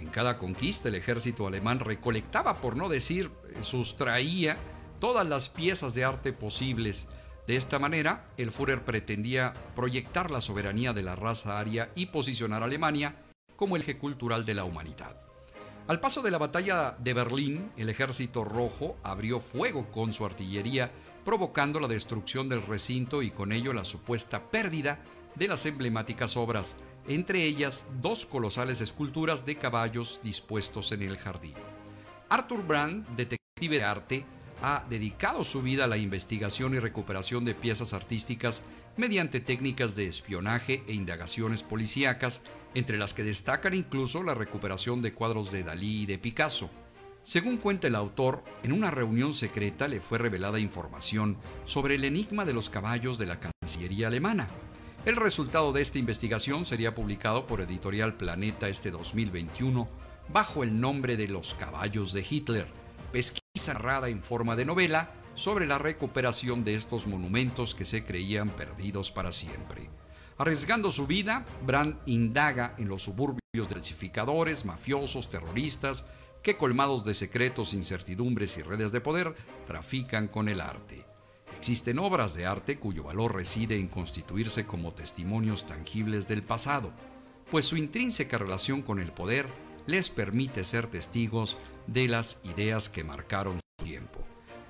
En 0.00 0.08
cada 0.08 0.36
conquista 0.36 0.88
el 0.88 0.96
ejército 0.96 1.46
alemán 1.46 1.78
recolectaba, 1.78 2.60
por 2.60 2.76
no 2.76 2.88
decir 2.88 3.30
sustraía, 3.62 4.58
todas 4.98 5.26
las 5.28 5.48
piezas 5.48 5.94
de 5.94 6.04
arte 6.04 6.32
posibles. 6.32 7.06
De 7.46 7.54
esta 7.54 7.78
manera, 7.78 8.26
el 8.36 8.50
Führer 8.50 8.84
pretendía 8.84 9.54
proyectar 9.76 10.32
la 10.32 10.40
soberanía 10.40 10.92
de 10.92 11.04
la 11.04 11.14
raza 11.14 11.60
aria 11.60 11.92
y 11.94 12.06
posicionar 12.06 12.62
a 12.62 12.64
Alemania 12.64 13.14
como 13.54 13.76
el 13.76 13.82
eje 13.82 13.96
cultural 13.96 14.44
de 14.44 14.54
la 14.54 14.64
humanidad. 14.64 15.20
Al 15.86 16.00
paso 16.00 16.20
de 16.20 16.32
la 16.32 16.38
batalla 16.38 16.96
de 16.98 17.14
Berlín, 17.14 17.70
el 17.76 17.90
ejército 17.90 18.44
rojo 18.44 18.96
abrió 19.04 19.38
fuego 19.38 19.88
con 19.92 20.12
su 20.12 20.26
artillería, 20.26 20.90
provocando 21.24 21.78
la 21.78 21.86
destrucción 21.86 22.48
del 22.48 22.62
recinto 22.62 23.22
y 23.22 23.30
con 23.30 23.52
ello 23.52 23.72
la 23.72 23.84
supuesta 23.84 24.50
pérdida 24.50 24.98
de 25.34 25.48
las 25.48 25.66
emblemáticas 25.66 26.36
obras, 26.36 26.76
entre 27.08 27.44
ellas 27.44 27.86
dos 28.00 28.26
colosales 28.26 28.80
esculturas 28.80 29.46
de 29.46 29.56
caballos 29.56 30.20
dispuestos 30.22 30.92
en 30.92 31.02
el 31.02 31.16
jardín. 31.16 31.54
Arthur 32.28 32.66
Brand, 32.66 33.06
detective 33.16 33.78
de 33.78 33.84
arte, 33.84 34.24
ha 34.62 34.84
dedicado 34.88 35.44
su 35.44 35.62
vida 35.62 35.84
a 35.84 35.88
la 35.88 35.96
investigación 35.96 36.74
y 36.74 36.78
recuperación 36.78 37.44
de 37.44 37.54
piezas 37.54 37.92
artísticas 37.92 38.62
mediante 38.96 39.40
técnicas 39.40 39.96
de 39.96 40.06
espionaje 40.06 40.84
e 40.86 40.92
indagaciones 40.92 41.62
policíacas, 41.62 42.42
entre 42.74 42.98
las 42.98 43.14
que 43.14 43.24
destacan 43.24 43.74
incluso 43.74 44.22
la 44.22 44.34
recuperación 44.34 45.02
de 45.02 45.14
cuadros 45.14 45.50
de 45.50 45.64
Dalí 45.64 46.02
y 46.02 46.06
de 46.06 46.18
Picasso. 46.18 46.70
Según 47.24 47.56
cuenta 47.58 47.88
el 47.88 47.94
autor, 47.94 48.44
en 48.62 48.72
una 48.72 48.90
reunión 48.90 49.34
secreta 49.34 49.88
le 49.88 50.00
fue 50.00 50.18
revelada 50.18 50.60
información 50.60 51.36
sobre 51.64 51.96
el 51.96 52.04
enigma 52.04 52.44
de 52.44 52.54
los 52.54 52.70
caballos 52.70 53.18
de 53.18 53.26
la 53.26 53.40
Cancillería 53.40 54.08
alemana. 54.08 54.48
El 55.06 55.16
resultado 55.16 55.72
de 55.72 55.80
esta 55.80 55.96
investigación 55.96 56.66
sería 56.66 56.94
publicado 56.94 57.46
por 57.46 57.62
Editorial 57.62 58.18
Planeta 58.18 58.68
este 58.68 58.90
2021 58.90 59.88
bajo 60.28 60.62
el 60.62 60.78
nombre 60.78 61.16
de 61.16 61.26
Los 61.26 61.54
caballos 61.54 62.12
de 62.12 62.24
Hitler, 62.28 62.68
pesquisa 63.10 63.72
narrada 63.72 64.10
en 64.10 64.22
forma 64.22 64.56
de 64.56 64.66
novela 64.66 65.10
sobre 65.34 65.66
la 65.66 65.78
recuperación 65.78 66.64
de 66.64 66.74
estos 66.74 67.06
monumentos 67.06 67.74
que 67.74 67.86
se 67.86 68.04
creían 68.04 68.50
perdidos 68.50 69.10
para 69.10 69.32
siempre. 69.32 69.88
Arriesgando 70.36 70.90
su 70.90 71.06
vida, 71.06 71.46
Brand 71.64 71.96
indaga 72.04 72.74
en 72.76 72.88
los 72.88 73.04
suburbios 73.04 73.40
de 73.54 73.74
falsificadores, 73.74 74.66
mafiosos, 74.66 75.30
terroristas, 75.30 76.04
que 76.42 76.58
colmados 76.58 77.06
de 77.06 77.14
secretos, 77.14 77.72
incertidumbres 77.72 78.58
y 78.58 78.62
redes 78.62 78.92
de 78.92 79.00
poder, 79.00 79.34
trafican 79.66 80.28
con 80.28 80.50
el 80.50 80.60
arte. 80.60 81.09
Existen 81.60 81.98
obras 81.98 82.32
de 82.32 82.46
arte 82.46 82.78
cuyo 82.78 83.04
valor 83.04 83.34
reside 83.34 83.78
en 83.78 83.86
constituirse 83.86 84.64
como 84.64 84.94
testimonios 84.94 85.66
tangibles 85.66 86.26
del 86.26 86.42
pasado, 86.42 86.90
pues 87.50 87.66
su 87.66 87.76
intrínseca 87.76 88.38
relación 88.38 88.80
con 88.80 88.98
el 88.98 89.12
poder 89.12 89.46
les 89.86 90.08
permite 90.08 90.64
ser 90.64 90.86
testigos 90.86 91.58
de 91.86 92.08
las 92.08 92.40
ideas 92.44 92.88
que 92.88 93.04
marcaron 93.04 93.60
su 93.78 93.84
tiempo. 93.84 94.20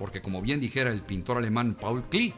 Porque 0.00 0.20
como 0.20 0.42
bien 0.42 0.58
dijera 0.58 0.90
el 0.90 1.02
pintor 1.02 1.38
alemán 1.38 1.76
Paul 1.80 2.02
Klee, 2.08 2.34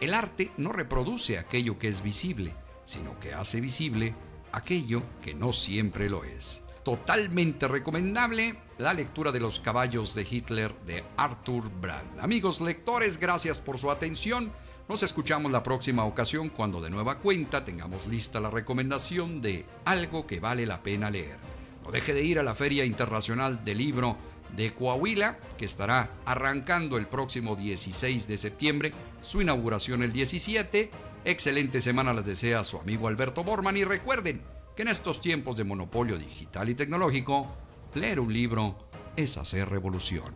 el 0.00 0.14
arte 0.14 0.52
no 0.56 0.70
reproduce 0.70 1.36
aquello 1.36 1.80
que 1.80 1.88
es 1.88 2.00
visible, 2.00 2.54
sino 2.84 3.18
que 3.18 3.34
hace 3.34 3.60
visible 3.60 4.14
aquello 4.52 5.02
que 5.20 5.34
no 5.34 5.52
siempre 5.52 6.08
lo 6.08 6.22
es. 6.22 6.62
Totalmente 6.86 7.66
recomendable 7.66 8.54
la 8.78 8.94
lectura 8.94 9.32
de 9.32 9.40
Los 9.40 9.58
caballos 9.58 10.14
de 10.14 10.24
Hitler 10.30 10.72
de 10.86 11.02
Arthur 11.16 11.68
Brand. 11.80 12.20
Amigos 12.20 12.60
lectores, 12.60 13.18
gracias 13.18 13.58
por 13.58 13.76
su 13.76 13.90
atención. 13.90 14.52
Nos 14.88 15.02
escuchamos 15.02 15.50
la 15.50 15.64
próxima 15.64 16.04
ocasión 16.04 16.48
cuando 16.48 16.80
de 16.80 16.90
nueva 16.90 17.18
cuenta 17.18 17.64
tengamos 17.64 18.06
lista 18.06 18.38
la 18.38 18.50
recomendación 18.50 19.40
de 19.40 19.66
algo 19.84 20.28
que 20.28 20.38
vale 20.38 20.64
la 20.64 20.84
pena 20.84 21.10
leer. 21.10 21.38
No 21.84 21.90
deje 21.90 22.14
de 22.14 22.22
ir 22.22 22.38
a 22.38 22.44
la 22.44 22.54
Feria 22.54 22.84
Internacional 22.84 23.64
del 23.64 23.78
Libro 23.78 24.16
de 24.54 24.72
Coahuila, 24.72 25.40
que 25.58 25.64
estará 25.64 26.12
arrancando 26.24 26.98
el 26.98 27.08
próximo 27.08 27.56
16 27.56 28.28
de 28.28 28.38
septiembre, 28.38 28.92
su 29.22 29.42
inauguración 29.42 30.04
el 30.04 30.12
17. 30.12 30.92
Excelente 31.24 31.82
semana 31.82 32.14
les 32.14 32.26
desea 32.26 32.62
su 32.62 32.78
amigo 32.78 33.08
Alberto 33.08 33.42
Borman 33.42 33.76
y 33.76 33.82
recuerden 33.82 34.40
que 34.76 34.82
en 34.82 34.88
estos 34.88 35.22
tiempos 35.22 35.56
de 35.56 35.64
monopolio 35.64 36.18
digital 36.18 36.68
y 36.68 36.74
tecnológico, 36.74 37.48
leer 37.94 38.20
un 38.20 38.30
libro 38.30 38.76
es 39.16 39.38
hacer 39.38 39.70
revolución. 39.70 40.34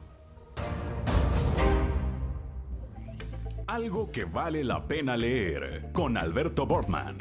Algo 3.67 4.11
que 4.11 4.25
vale 4.25 4.65
la 4.65 4.89
pena 4.89 5.17
leer 5.17 5.91
con 5.93 6.17
Alberto 6.17 6.67
Borman. 6.67 7.19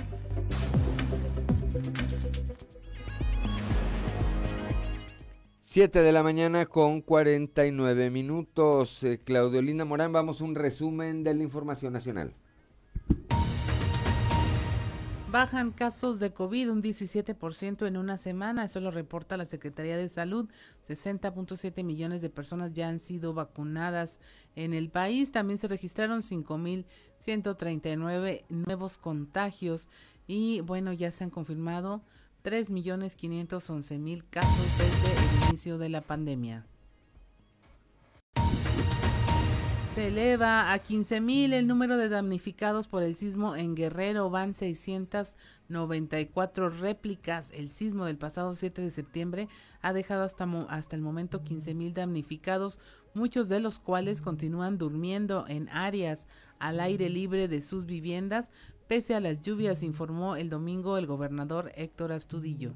Siete 5.59 6.01
de 6.01 6.11
la 6.13 6.23
mañana 6.23 6.65
con 6.65 7.01
49 7.01 8.09
minutos. 8.09 9.03
Eh, 9.03 9.19
Claudio 9.23 9.61
Linda 9.61 9.85
Morán, 9.85 10.13
vamos 10.13 10.41
a 10.41 10.45
un 10.45 10.55
resumen 10.55 11.23
de 11.23 11.35
la 11.35 11.43
información 11.43 11.93
nacional. 11.93 12.33
Bajan 15.31 15.71
casos 15.71 16.19
de 16.19 16.33
COVID 16.33 16.71
un 16.71 16.81
17% 16.81 17.85
en 17.85 17.97
una 17.97 18.17
semana, 18.17 18.65
eso 18.65 18.79
lo 18.79 18.89
reporta 18.89 19.37
la 19.37 19.45
Secretaría 19.45 19.95
de 19.95 20.09
Salud. 20.09 20.49
60.7 20.87 21.83
millones 21.83 22.23
de 22.23 22.31
personas 22.31 22.73
ya 22.73 22.89
han 22.89 22.97
sido 22.97 23.35
vacunadas 23.35 24.19
en 24.55 24.73
el 24.73 24.89
país. 24.89 25.31
También 25.31 25.59
se 25.59 25.67
registraron 25.67 26.23
5.139 26.23 28.45
nuevos 28.49 28.97
contagios 28.97 29.87
y 30.25 30.61
bueno, 30.61 30.93
ya 30.93 31.11
se 31.11 31.25
han 31.25 31.29
confirmado 31.29 32.01
3.511.000 32.43 34.23
casos 34.31 34.77
desde 34.79 35.13
el 35.13 35.19
inicio 35.47 35.77
de 35.77 35.89
la 35.89 36.01
pandemia. 36.01 36.65
Se 39.93 40.07
eleva 40.09 40.71
a 40.71 40.77
15.000 40.77 41.51
el 41.51 41.67
número 41.67 41.97
de 41.97 42.09
damnificados 42.09 42.87
por 42.87 43.01
el 43.01 43.15
sismo 43.15 43.55
en 43.55 43.73
Guerrero. 43.73 44.29
Van 44.29 44.53
694 44.53 46.69
réplicas. 46.69 47.49
El 47.53 47.69
sismo 47.69 48.05
del 48.05 48.19
pasado 48.19 48.53
7 48.53 48.83
de 48.83 48.91
septiembre 48.91 49.47
ha 49.81 49.91
dejado 49.91 50.23
hasta, 50.23 50.47
hasta 50.69 50.95
el 50.95 51.01
momento 51.01 51.43
15.000 51.43 51.93
damnificados, 51.93 52.77
muchos 53.15 53.49
de 53.49 53.61
los 53.61 53.79
cuales 53.79 54.21
continúan 54.21 54.77
durmiendo 54.77 55.45
en 55.47 55.69
áreas 55.69 56.27
al 56.59 56.81
aire 56.81 57.09
libre 57.09 57.47
de 57.47 57.61
sus 57.61 57.87
viviendas, 57.87 58.51
pese 58.87 59.15
a 59.15 59.19
las 59.19 59.41
lluvias, 59.41 59.81
informó 59.81 60.35
el 60.35 60.51
domingo 60.51 60.99
el 60.99 61.07
gobernador 61.07 61.71
Héctor 61.75 62.11
Astudillo. 62.11 62.75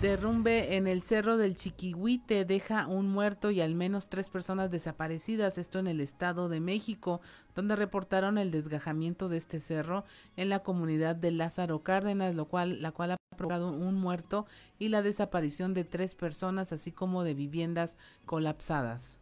Derrumbe 0.00 0.76
en 0.76 0.86
el 0.86 1.02
cerro 1.02 1.36
del 1.36 1.56
Chiquihuite 1.56 2.46
deja 2.46 2.86
un 2.86 3.10
muerto 3.10 3.50
y 3.50 3.60
al 3.60 3.74
menos 3.74 4.08
tres 4.08 4.30
personas 4.30 4.70
desaparecidas, 4.70 5.58
esto 5.58 5.78
en 5.78 5.86
el 5.86 6.00
Estado 6.00 6.48
de 6.48 6.58
México, 6.58 7.20
donde 7.54 7.76
reportaron 7.76 8.38
el 8.38 8.50
desgajamiento 8.50 9.28
de 9.28 9.36
este 9.36 9.60
cerro 9.60 10.04
en 10.38 10.48
la 10.48 10.60
comunidad 10.60 11.16
de 11.16 11.32
Lázaro 11.32 11.82
Cárdenas, 11.82 12.34
lo 12.34 12.46
cual, 12.46 12.80
la 12.80 12.92
cual 12.92 13.10
ha 13.10 13.16
provocado 13.36 13.72
un 13.72 13.94
muerto 13.96 14.46
y 14.78 14.88
la 14.88 15.02
desaparición 15.02 15.74
de 15.74 15.84
tres 15.84 16.14
personas, 16.14 16.72
así 16.72 16.92
como 16.92 17.22
de 17.22 17.34
viviendas 17.34 17.98
colapsadas. 18.24 19.19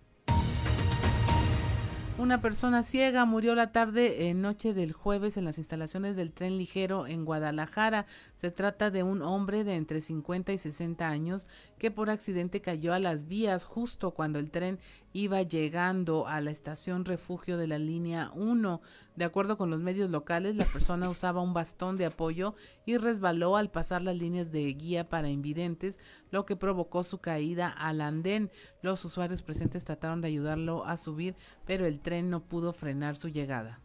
Una 2.19 2.41
persona 2.41 2.83
ciega 2.83 3.25
murió 3.27 3.55
la 3.55 3.71
tarde 3.71 4.29
en 4.29 4.43
noche 4.43 4.75
del 4.75 4.93
jueves 4.93 5.37
en 5.37 5.45
las 5.45 5.57
instalaciones 5.57 6.17
del 6.17 6.33
tren 6.33 6.59
ligero 6.59 7.07
en 7.07 7.25
Guadalajara. 7.25 8.07
Se 8.35 8.51
trata 8.51 8.91
de 8.91 9.05
un 9.05 9.23
hombre 9.23 9.63
de 9.63 9.77
entre 9.77 10.01
50 10.01 10.53
y 10.53 10.59
60 10.59 11.09
años 11.09 11.47
que 11.79 11.93
por 11.93 12.11
accidente 12.11 12.61
cayó 12.61 12.93
a 12.93 12.99
las 12.99 13.29
vías 13.29 13.63
justo 13.63 14.11
cuando 14.11 14.41
el 14.41 14.51
tren 14.51 14.81
iba 15.13 15.43
llegando 15.43 16.27
a 16.27 16.41
la 16.41 16.51
estación 16.51 17.05
refugio 17.05 17.57
de 17.57 17.67
la 17.67 17.79
línea 17.79 18.31
1. 18.35 18.81
De 19.17 19.25
acuerdo 19.25 19.57
con 19.57 19.71
los 19.71 19.81
medios 19.81 20.11
locales, 20.11 20.57
la 20.57 20.65
persona 20.65 21.09
usaba 21.11 21.43
un 21.43 21.55
bastón 21.55 21.97
de 21.97 22.07
apoyo 22.07 22.55
y 22.87 22.97
resbaló 22.99 23.57
al 23.57 23.71
pasar 23.71 24.03
las 24.03 24.17
líneas 24.17 24.51
de 24.53 24.73
guía 24.73 25.09
para 25.09 25.29
invidentes, 25.29 25.99
lo 26.31 26.47
que 26.47 26.57
provocó 26.57 27.03
su 27.03 27.19
caída 27.19 27.69
al 27.69 28.01
andén. 28.01 28.51
Los 28.83 29.05
usuarios 29.05 29.43
presentes 29.43 29.85
trataron 29.85 30.21
de 30.21 30.29
ayudarlo 30.29 30.85
a 30.85 30.97
subir, 30.97 31.35
pero 31.65 31.87
el 31.87 32.01
tren 32.01 32.31
no 32.31 32.41
pudo 32.45 32.73
frenar 32.73 33.17
su 33.17 33.29
llegada. 33.29 33.81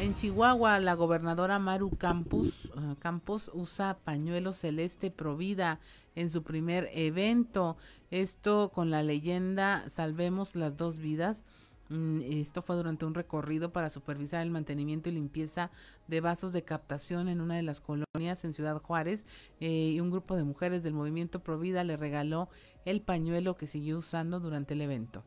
En 0.00 0.12
Chihuahua, 0.12 0.80
la 0.80 0.94
gobernadora 0.94 1.58
Maru 1.60 1.90
Campos, 1.90 2.70
uh, 2.76 2.96
Campos 2.96 3.50
usa 3.54 3.96
pañuelo 4.02 4.52
celeste 4.52 5.12
Provida 5.12 5.78
en 6.14 6.30
su 6.30 6.42
primer 6.42 6.88
evento. 6.92 7.76
Esto 8.10 8.70
con 8.72 8.90
la 8.90 9.02
leyenda 9.02 9.88
Salvemos 9.88 10.54
las 10.54 10.76
dos 10.76 10.98
vidas. 10.98 11.44
Mm, 11.88 12.22
esto 12.22 12.62
fue 12.62 12.76
durante 12.76 13.04
un 13.04 13.14
recorrido 13.14 13.72
para 13.72 13.90
supervisar 13.90 14.42
el 14.42 14.50
mantenimiento 14.50 15.10
y 15.10 15.12
limpieza 15.12 15.70
de 16.08 16.20
vasos 16.20 16.52
de 16.52 16.64
captación 16.64 17.28
en 17.28 17.40
una 17.40 17.56
de 17.56 17.62
las 17.62 17.80
colonias 17.80 18.44
en 18.44 18.54
Ciudad 18.54 18.80
Juárez 18.80 19.26
eh, 19.60 19.90
y 19.94 20.00
un 20.00 20.10
grupo 20.10 20.34
de 20.34 20.44
mujeres 20.44 20.82
del 20.82 20.94
movimiento 20.94 21.42
Provida 21.42 21.84
le 21.84 21.98
regaló 21.98 22.48
el 22.86 23.02
pañuelo 23.02 23.56
que 23.56 23.66
siguió 23.66 23.98
usando 23.98 24.40
durante 24.40 24.72
el 24.74 24.80
evento 24.80 25.24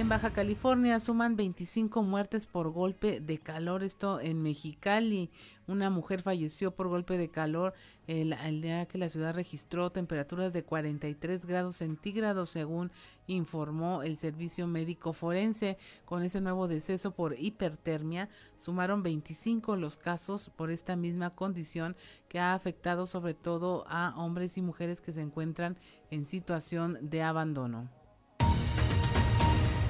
en 0.00 0.08
Baja 0.10 0.30
California 0.30 1.00
suman 1.00 1.36
25 1.36 2.02
muertes 2.02 2.46
por 2.46 2.70
golpe 2.70 3.20
de 3.20 3.38
calor. 3.38 3.82
Esto 3.82 4.20
en 4.20 4.42
Mexicali. 4.42 5.30
Una 5.68 5.90
mujer 5.90 6.22
falleció 6.22 6.70
por 6.70 6.88
golpe 6.88 7.18
de 7.18 7.28
calor 7.28 7.74
el, 8.06 8.60
día 8.60 8.86
que 8.86 8.98
la 8.98 9.08
ciudad 9.08 9.34
registró 9.34 9.90
temperaturas 9.90 10.52
de 10.52 10.62
43 10.62 11.44
grados 11.44 11.76
centígrados, 11.76 12.50
según 12.50 12.92
informó 13.26 14.02
el 14.02 14.16
Servicio 14.16 14.68
Médico 14.68 15.12
Forense. 15.12 15.76
Con 16.04 16.22
ese 16.22 16.40
nuevo 16.40 16.68
deceso 16.68 17.10
por 17.10 17.38
hipertermia, 17.38 18.28
sumaron 18.56 19.02
25 19.02 19.74
los 19.74 19.98
casos 19.98 20.50
por 20.54 20.70
esta 20.70 20.94
misma 20.94 21.30
condición 21.30 21.96
que 22.28 22.38
ha 22.38 22.54
afectado 22.54 23.06
sobre 23.06 23.34
todo 23.34 23.84
a 23.88 24.14
hombres 24.16 24.56
y 24.58 24.62
mujeres 24.62 25.00
que 25.00 25.12
se 25.12 25.22
encuentran 25.22 25.76
en 26.10 26.24
situación 26.24 26.98
de 27.00 27.22
abandono. 27.22 27.88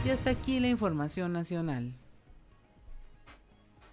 Y 0.07 0.11
hasta 0.11 0.31
aquí 0.31 0.61
la 0.61 0.69
información 0.69 1.33
nacional. 1.33 1.93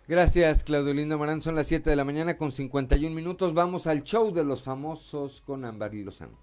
Gracias, 0.08 0.66
Claudio 0.66 0.94
Lindo 0.94 1.18
Morán. 1.18 1.42
Son 1.42 1.56
las 1.56 1.68
7 1.68 1.90
de 1.90 1.96
la 1.96 2.04
mañana 2.04 2.38
con 2.38 2.52
51 2.52 3.16
minutos. 3.16 3.54
Vamos 3.54 3.88
al 3.88 4.04
show 4.04 4.34
de 4.34 4.44
los 4.44 4.62
famosos 4.62 5.42
con 5.42 5.64
Amberly 5.64 6.04
Lozano. 6.04 6.38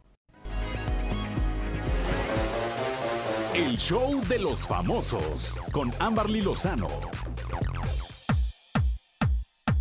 El 3.55 3.77
show 3.77 4.23
de 4.29 4.39
los 4.39 4.67
famosos 4.67 5.55
con 5.73 5.91
Amberly 5.99 6.41
Lozano. 6.41 6.87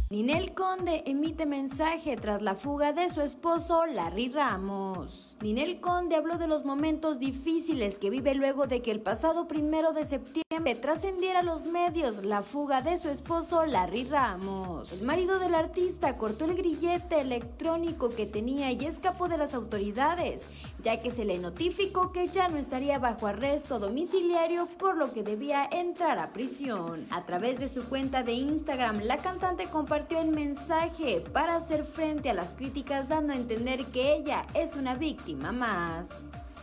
Ninel 0.09 0.53
Conde 0.55 1.03
emite 1.05 1.45
mensaje 1.45 2.17
tras 2.17 2.41
la 2.41 2.55
fuga 2.55 2.93
de 2.93 3.09
su 3.09 3.21
esposo 3.21 3.85
Larry 3.85 4.29
Ramos. 4.29 5.28
Ninel 5.41 5.79
Conde 5.79 6.17
habló 6.17 6.37
de 6.37 6.47
los 6.47 6.65
momentos 6.65 7.17
difíciles 7.17 7.97
que 7.97 8.09
vive 8.09 8.35
luego 8.35 8.67
de 8.67 8.81
que 8.81 8.91
el 8.91 8.99
pasado 8.99 9.47
primero 9.47 9.93
de 9.93 10.03
septiembre 10.03 10.75
trascendiera 10.75 11.39
a 11.39 11.43
los 11.43 11.63
medios 11.63 12.25
la 12.25 12.41
fuga 12.41 12.81
de 12.81 12.97
su 12.97 13.07
esposo 13.07 13.65
Larry 13.65 14.03
Ramos. 14.03 14.91
El 14.91 15.03
marido 15.03 15.39
del 15.39 15.55
artista 15.55 16.17
cortó 16.17 16.43
el 16.43 16.55
grillete 16.55 17.21
electrónico 17.21 18.09
que 18.09 18.25
tenía 18.25 18.73
y 18.73 18.83
escapó 18.83 19.29
de 19.29 19.37
las 19.37 19.53
autoridades, 19.53 20.45
ya 20.83 21.01
que 21.01 21.09
se 21.09 21.23
le 21.23 21.39
notificó 21.39 22.11
que 22.11 22.27
ya 22.27 22.49
no 22.49 22.57
estaría 22.57 22.99
bajo 22.99 23.27
arresto 23.27 23.79
domiciliario 23.79 24.67
por 24.77 24.97
lo 24.97 25.13
que 25.13 25.23
debía 25.23 25.69
entrar 25.71 26.19
a 26.19 26.33
prisión. 26.33 27.07
A 27.11 27.25
través 27.25 27.59
de 27.59 27.69
su 27.69 27.87
cuenta 27.87 28.23
de 28.23 28.33
Instagram, 28.33 29.03
la 29.03 29.15
cantante 29.17 29.67
compartió 29.67 30.19
el 30.19 30.31
mensaje 30.31 31.21
para 31.31 31.55
hacer 31.55 31.85
frente 31.85 32.29
a 32.29 32.33
las 32.33 32.49
críticas 32.49 33.07
dando 33.07 33.31
a 33.31 33.37
entender 33.37 33.85
que 33.85 34.15
ella 34.15 34.45
es 34.53 34.75
una 34.75 34.95
víctima 34.95 35.28
más. 35.35 36.09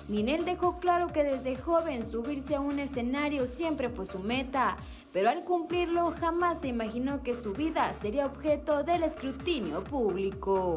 Ninel 0.09 0.45
dejó 0.45 0.79
claro 0.79 1.09
que 1.09 1.25
desde 1.25 1.57
joven 1.57 2.09
subirse 2.09 2.55
a 2.55 2.61
un 2.61 2.79
escenario 2.79 3.47
siempre 3.47 3.91
fue 3.91 4.07
su 4.07 4.21
meta, 4.21 4.77
pero 5.13 5.31
al 5.31 5.43
cumplirlo 5.43 6.13
jamás 6.21 6.61
se 6.61 6.69
imaginó 6.69 7.23
que 7.25 7.35
su 7.35 7.53
vida 7.53 7.93
sería 7.93 8.27
objeto 8.27 8.85
del 8.85 9.03
escrutinio 9.03 9.83
público. 9.83 10.77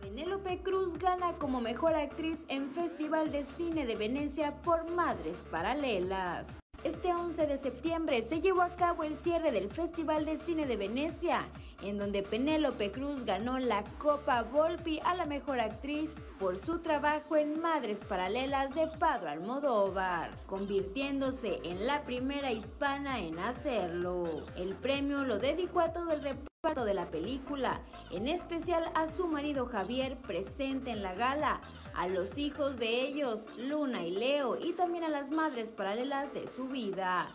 Penélope 0.00 0.60
Cruz 0.62 0.98
gana 0.98 1.32
como 1.38 1.62
mejor 1.62 1.94
actriz 1.94 2.44
en 2.48 2.70
Festival 2.70 3.32
de 3.32 3.44
Cine 3.44 3.86
de 3.86 3.96
Venecia 3.96 4.60
por 4.62 4.90
Madres 4.90 5.42
Paralelas. 5.50 6.63
Este 6.84 7.14
11 7.14 7.46
de 7.46 7.56
septiembre 7.56 8.20
se 8.20 8.42
llevó 8.42 8.60
a 8.60 8.76
cabo 8.76 9.04
el 9.04 9.16
cierre 9.16 9.50
del 9.52 9.70
Festival 9.70 10.26
de 10.26 10.36
Cine 10.36 10.66
de 10.66 10.76
Venecia, 10.76 11.40
en 11.82 11.96
donde 11.96 12.22
Penélope 12.22 12.92
Cruz 12.92 13.24
ganó 13.24 13.58
la 13.58 13.84
Copa 13.96 14.42
Volpi 14.42 15.00
a 15.02 15.14
la 15.14 15.24
mejor 15.24 15.60
actriz 15.60 16.10
por 16.38 16.58
su 16.58 16.80
trabajo 16.80 17.36
en 17.36 17.58
Madres 17.58 18.00
Paralelas 18.06 18.74
de 18.74 18.86
Padre 18.86 19.30
Almodóvar, 19.30 20.36
convirtiéndose 20.46 21.58
en 21.64 21.86
la 21.86 22.02
primera 22.02 22.52
hispana 22.52 23.18
en 23.18 23.38
hacerlo. 23.38 24.44
El 24.54 24.74
premio 24.74 25.24
lo 25.24 25.38
dedicó 25.38 25.80
a 25.80 25.94
todo 25.94 26.12
el 26.12 26.22
reparto 26.22 26.84
de 26.84 26.92
la 26.92 27.10
película, 27.10 27.80
en 28.10 28.28
especial 28.28 28.90
a 28.94 29.06
su 29.06 29.26
marido 29.26 29.64
Javier 29.66 30.18
presente 30.18 30.90
en 30.90 31.02
la 31.02 31.14
gala, 31.14 31.62
a 31.94 32.08
los 32.08 32.38
hijos 32.38 32.76
de 32.76 33.02
ellos, 33.02 33.44
Luna 33.56 34.04
y 34.04 34.10
Leo, 34.10 34.58
y 34.58 34.72
también 34.72 35.04
a 35.04 35.08
las 35.08 35.30
madres 35.30 35.72
paralelas 35.72 36.34
de 36.34 36.48
su 36.48 36.68
vida. 36.68 37.30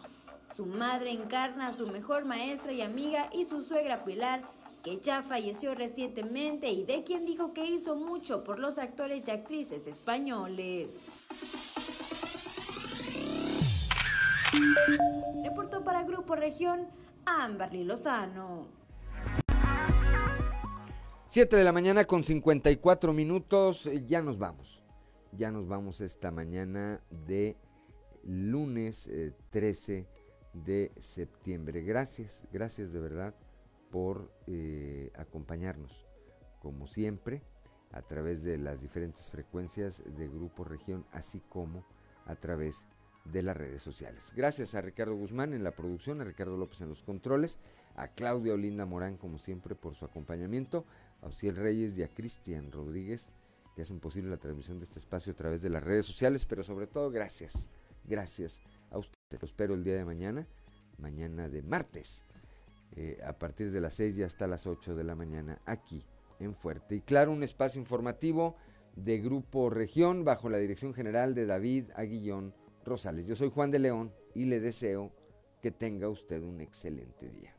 Su 0.55 0.65
madre 0.65 1.11
encarna 1.11 1.67
a 1.67 1.71
su 1.71 1.87
mejor 1.87 2.25
maestra 2.25 2.71
y 2.71 2.81
amiga 2.81 3.29
y 3.31 3.45
su 3.45 3.61
suegra 3.61 4.03
Pilar, 4.03 4.41
que 4.83 4.99
ya 4.99 5.21
falleció 5.23 5.75
recientemente 5.75 6.69
y 6.69 6.83
de 6.83 7.03
quien 7.03 7.25
dijo 7.25 7.53
que 7.53 7.65
hizo 7.65 7.95
mucho 7.95 8.43
por 8.43 8.59
los 8.59 8.77
actores 8.77 9.23
y 9.27 9.31
actrices 9.31 9.87
españoles. 9.87 10.95
Reportó 15.43 15.83
para 15.83 16.03
Grupo 16.03 16.35
Región 16.35 16.87
Amberly 17.25 17.83
Lozano. 17.83 18.78
7 21.29 21.55
de 21.55 21.63
la 21.63 21.71
mañana 21.71 22.05
con 22.05 22.23
54 22.23 23.13
minutos, 23.13 23.87
ya 24.07 24.19
nos 24.23 24.39
vamos. 24.39 24.83
Ya 25.31 25.51
nos 25.51 25.67
vamos 25.67 26.01
esta 26.01 26.31
mañana 26.31 27.03
de 27.27 27.55
lunes 28.23 29.11
13 29.51 29.97
eh, 29.99 30.07
de 30.53 30.91
septiembre. 30.97 31.83
Gracias, 31.83 32.41
gracias 32.51 32.91
de 32.91 32.99
verdad 32.99 33.35
por 33.91 34.33
eh, 34.47 35.11
acompañarnos, 35.15 36.07
como 36.63 36.87
siempre, 36.87 37.43
a 37.91 38.01
través 38.01 38.43
de 38.43 38.57
las 38.57 38.81
diferentes 38.81 39.29
frecuencias 39.29 40.01
de 40.17 40.27
Grupo 40.27 40.63
Región, 40.63 41.05
así 41.11 41.43
como 41.47 41.85
a 42.25 42.37
través 42.37 42.87
de 43.25 43.43
las 43.43 43.55
redes 43.55 43.83
sociales. 43.83 44.33
Gracias 44.35 44.73
a 44.73 44.81
Ricardo 44.81 45.15
Guzmán 45.15 45.53
en 45.53 45.63
la 45.63 45.75
producción, 45.75 46.21
a 46.21 46.23
Ricardo 46.23 46.57
López 46.57 46.81
en 46.81 46.89
los 46.89 47.03
controles, 47.03 47.59
a 47.95 48.07
Claudia 48.07 48.53
Olinda 48.53 48.87
Morán, 48.87 49.17
como 49.17 49.37
siempre, 49.37 49.75
por 49.75 49.93
su 49.93 50.05
acompañamiento 50.05 50.85
a 51.21 51.27
Ociel 51.27 51.55
Reyes 51.55 51.97
y 51.97 52.03
a 52.03 52.07
Cristian 52.07 52.71
Rodríguez, 52.71 53.27
que 53.75 53.81
hacen 53.81 53.99
posible 53.99 54.29
la 54.29 54.37
transmisión 54.37 54.79
de 54.79 54.85
este 54.85 54.99
espacio 54.99 55.33
a 55.33 55.35
través 55.35 55.61
de 55.61 55.69
las 55.69 55.83
redes 55.83 56.05
sociales, 56.05 56.45
pero 56.45 56.63
sobre 56.63 56.87
todo 56.87 57.11
gracias, 57.11 57.69
gracias 58.05 58.59
a 58.91 58.97
ustedes. 58.97 59.17
Los 59.31 59.51
espero 59.51 59.73
el 59.75 59.83
día 59.83 59.95
de 59.95 60.05
mañana, 60.05 60.47
mañana 60.97 61.47
de 61.47 61.61
martes, 61.61 62.23
eh, 62.95 63.19
a 63.23 63.33
partir 63.33 63.71
de 63.71 63.79
las 63.79 63.93
6 63.93 64.17
y 64.17 64.23
hasta 64.23 64.47
las 64.47 64.65
8 64.65 64.95
de 64.95 65.03
la 65.03 65.15
mañana, 65.15 65.61
aquí 65.65 66.03
en 66.39 66.55
Fuerte. 66.55 66.95
Y 66.95 67.01
claro, 67.01 67.31
un 67.31 67.43
espacio 67.43 67.79
informativo 67.79 68.55
de 68.95 69.19
Grupo 69.19 69.69
Región 69.69 70.25
bajo 70.25 70.49
la 70.49 70.57
dirección 70.57 70.93
general 70.93 71.35
de 71.35 71.45
David 71.45 71.85
Aguillón 71.95 72.53
Rosales. 72.85 73.27
Yo 73.27 73.35
soy 73.35 73.49
Juan 73.49 73.71
de 73.71 73.79
León 73.79 74.11
y 74.35 74.45
le 74.45 74.59
deseo 74.59 75.11
Que 75.61 75.71
tenga 75.71 76.07
usted 76.07 76.41
un 76.41 76.61
excelente 76.61 77.29
día. 77.29 77.53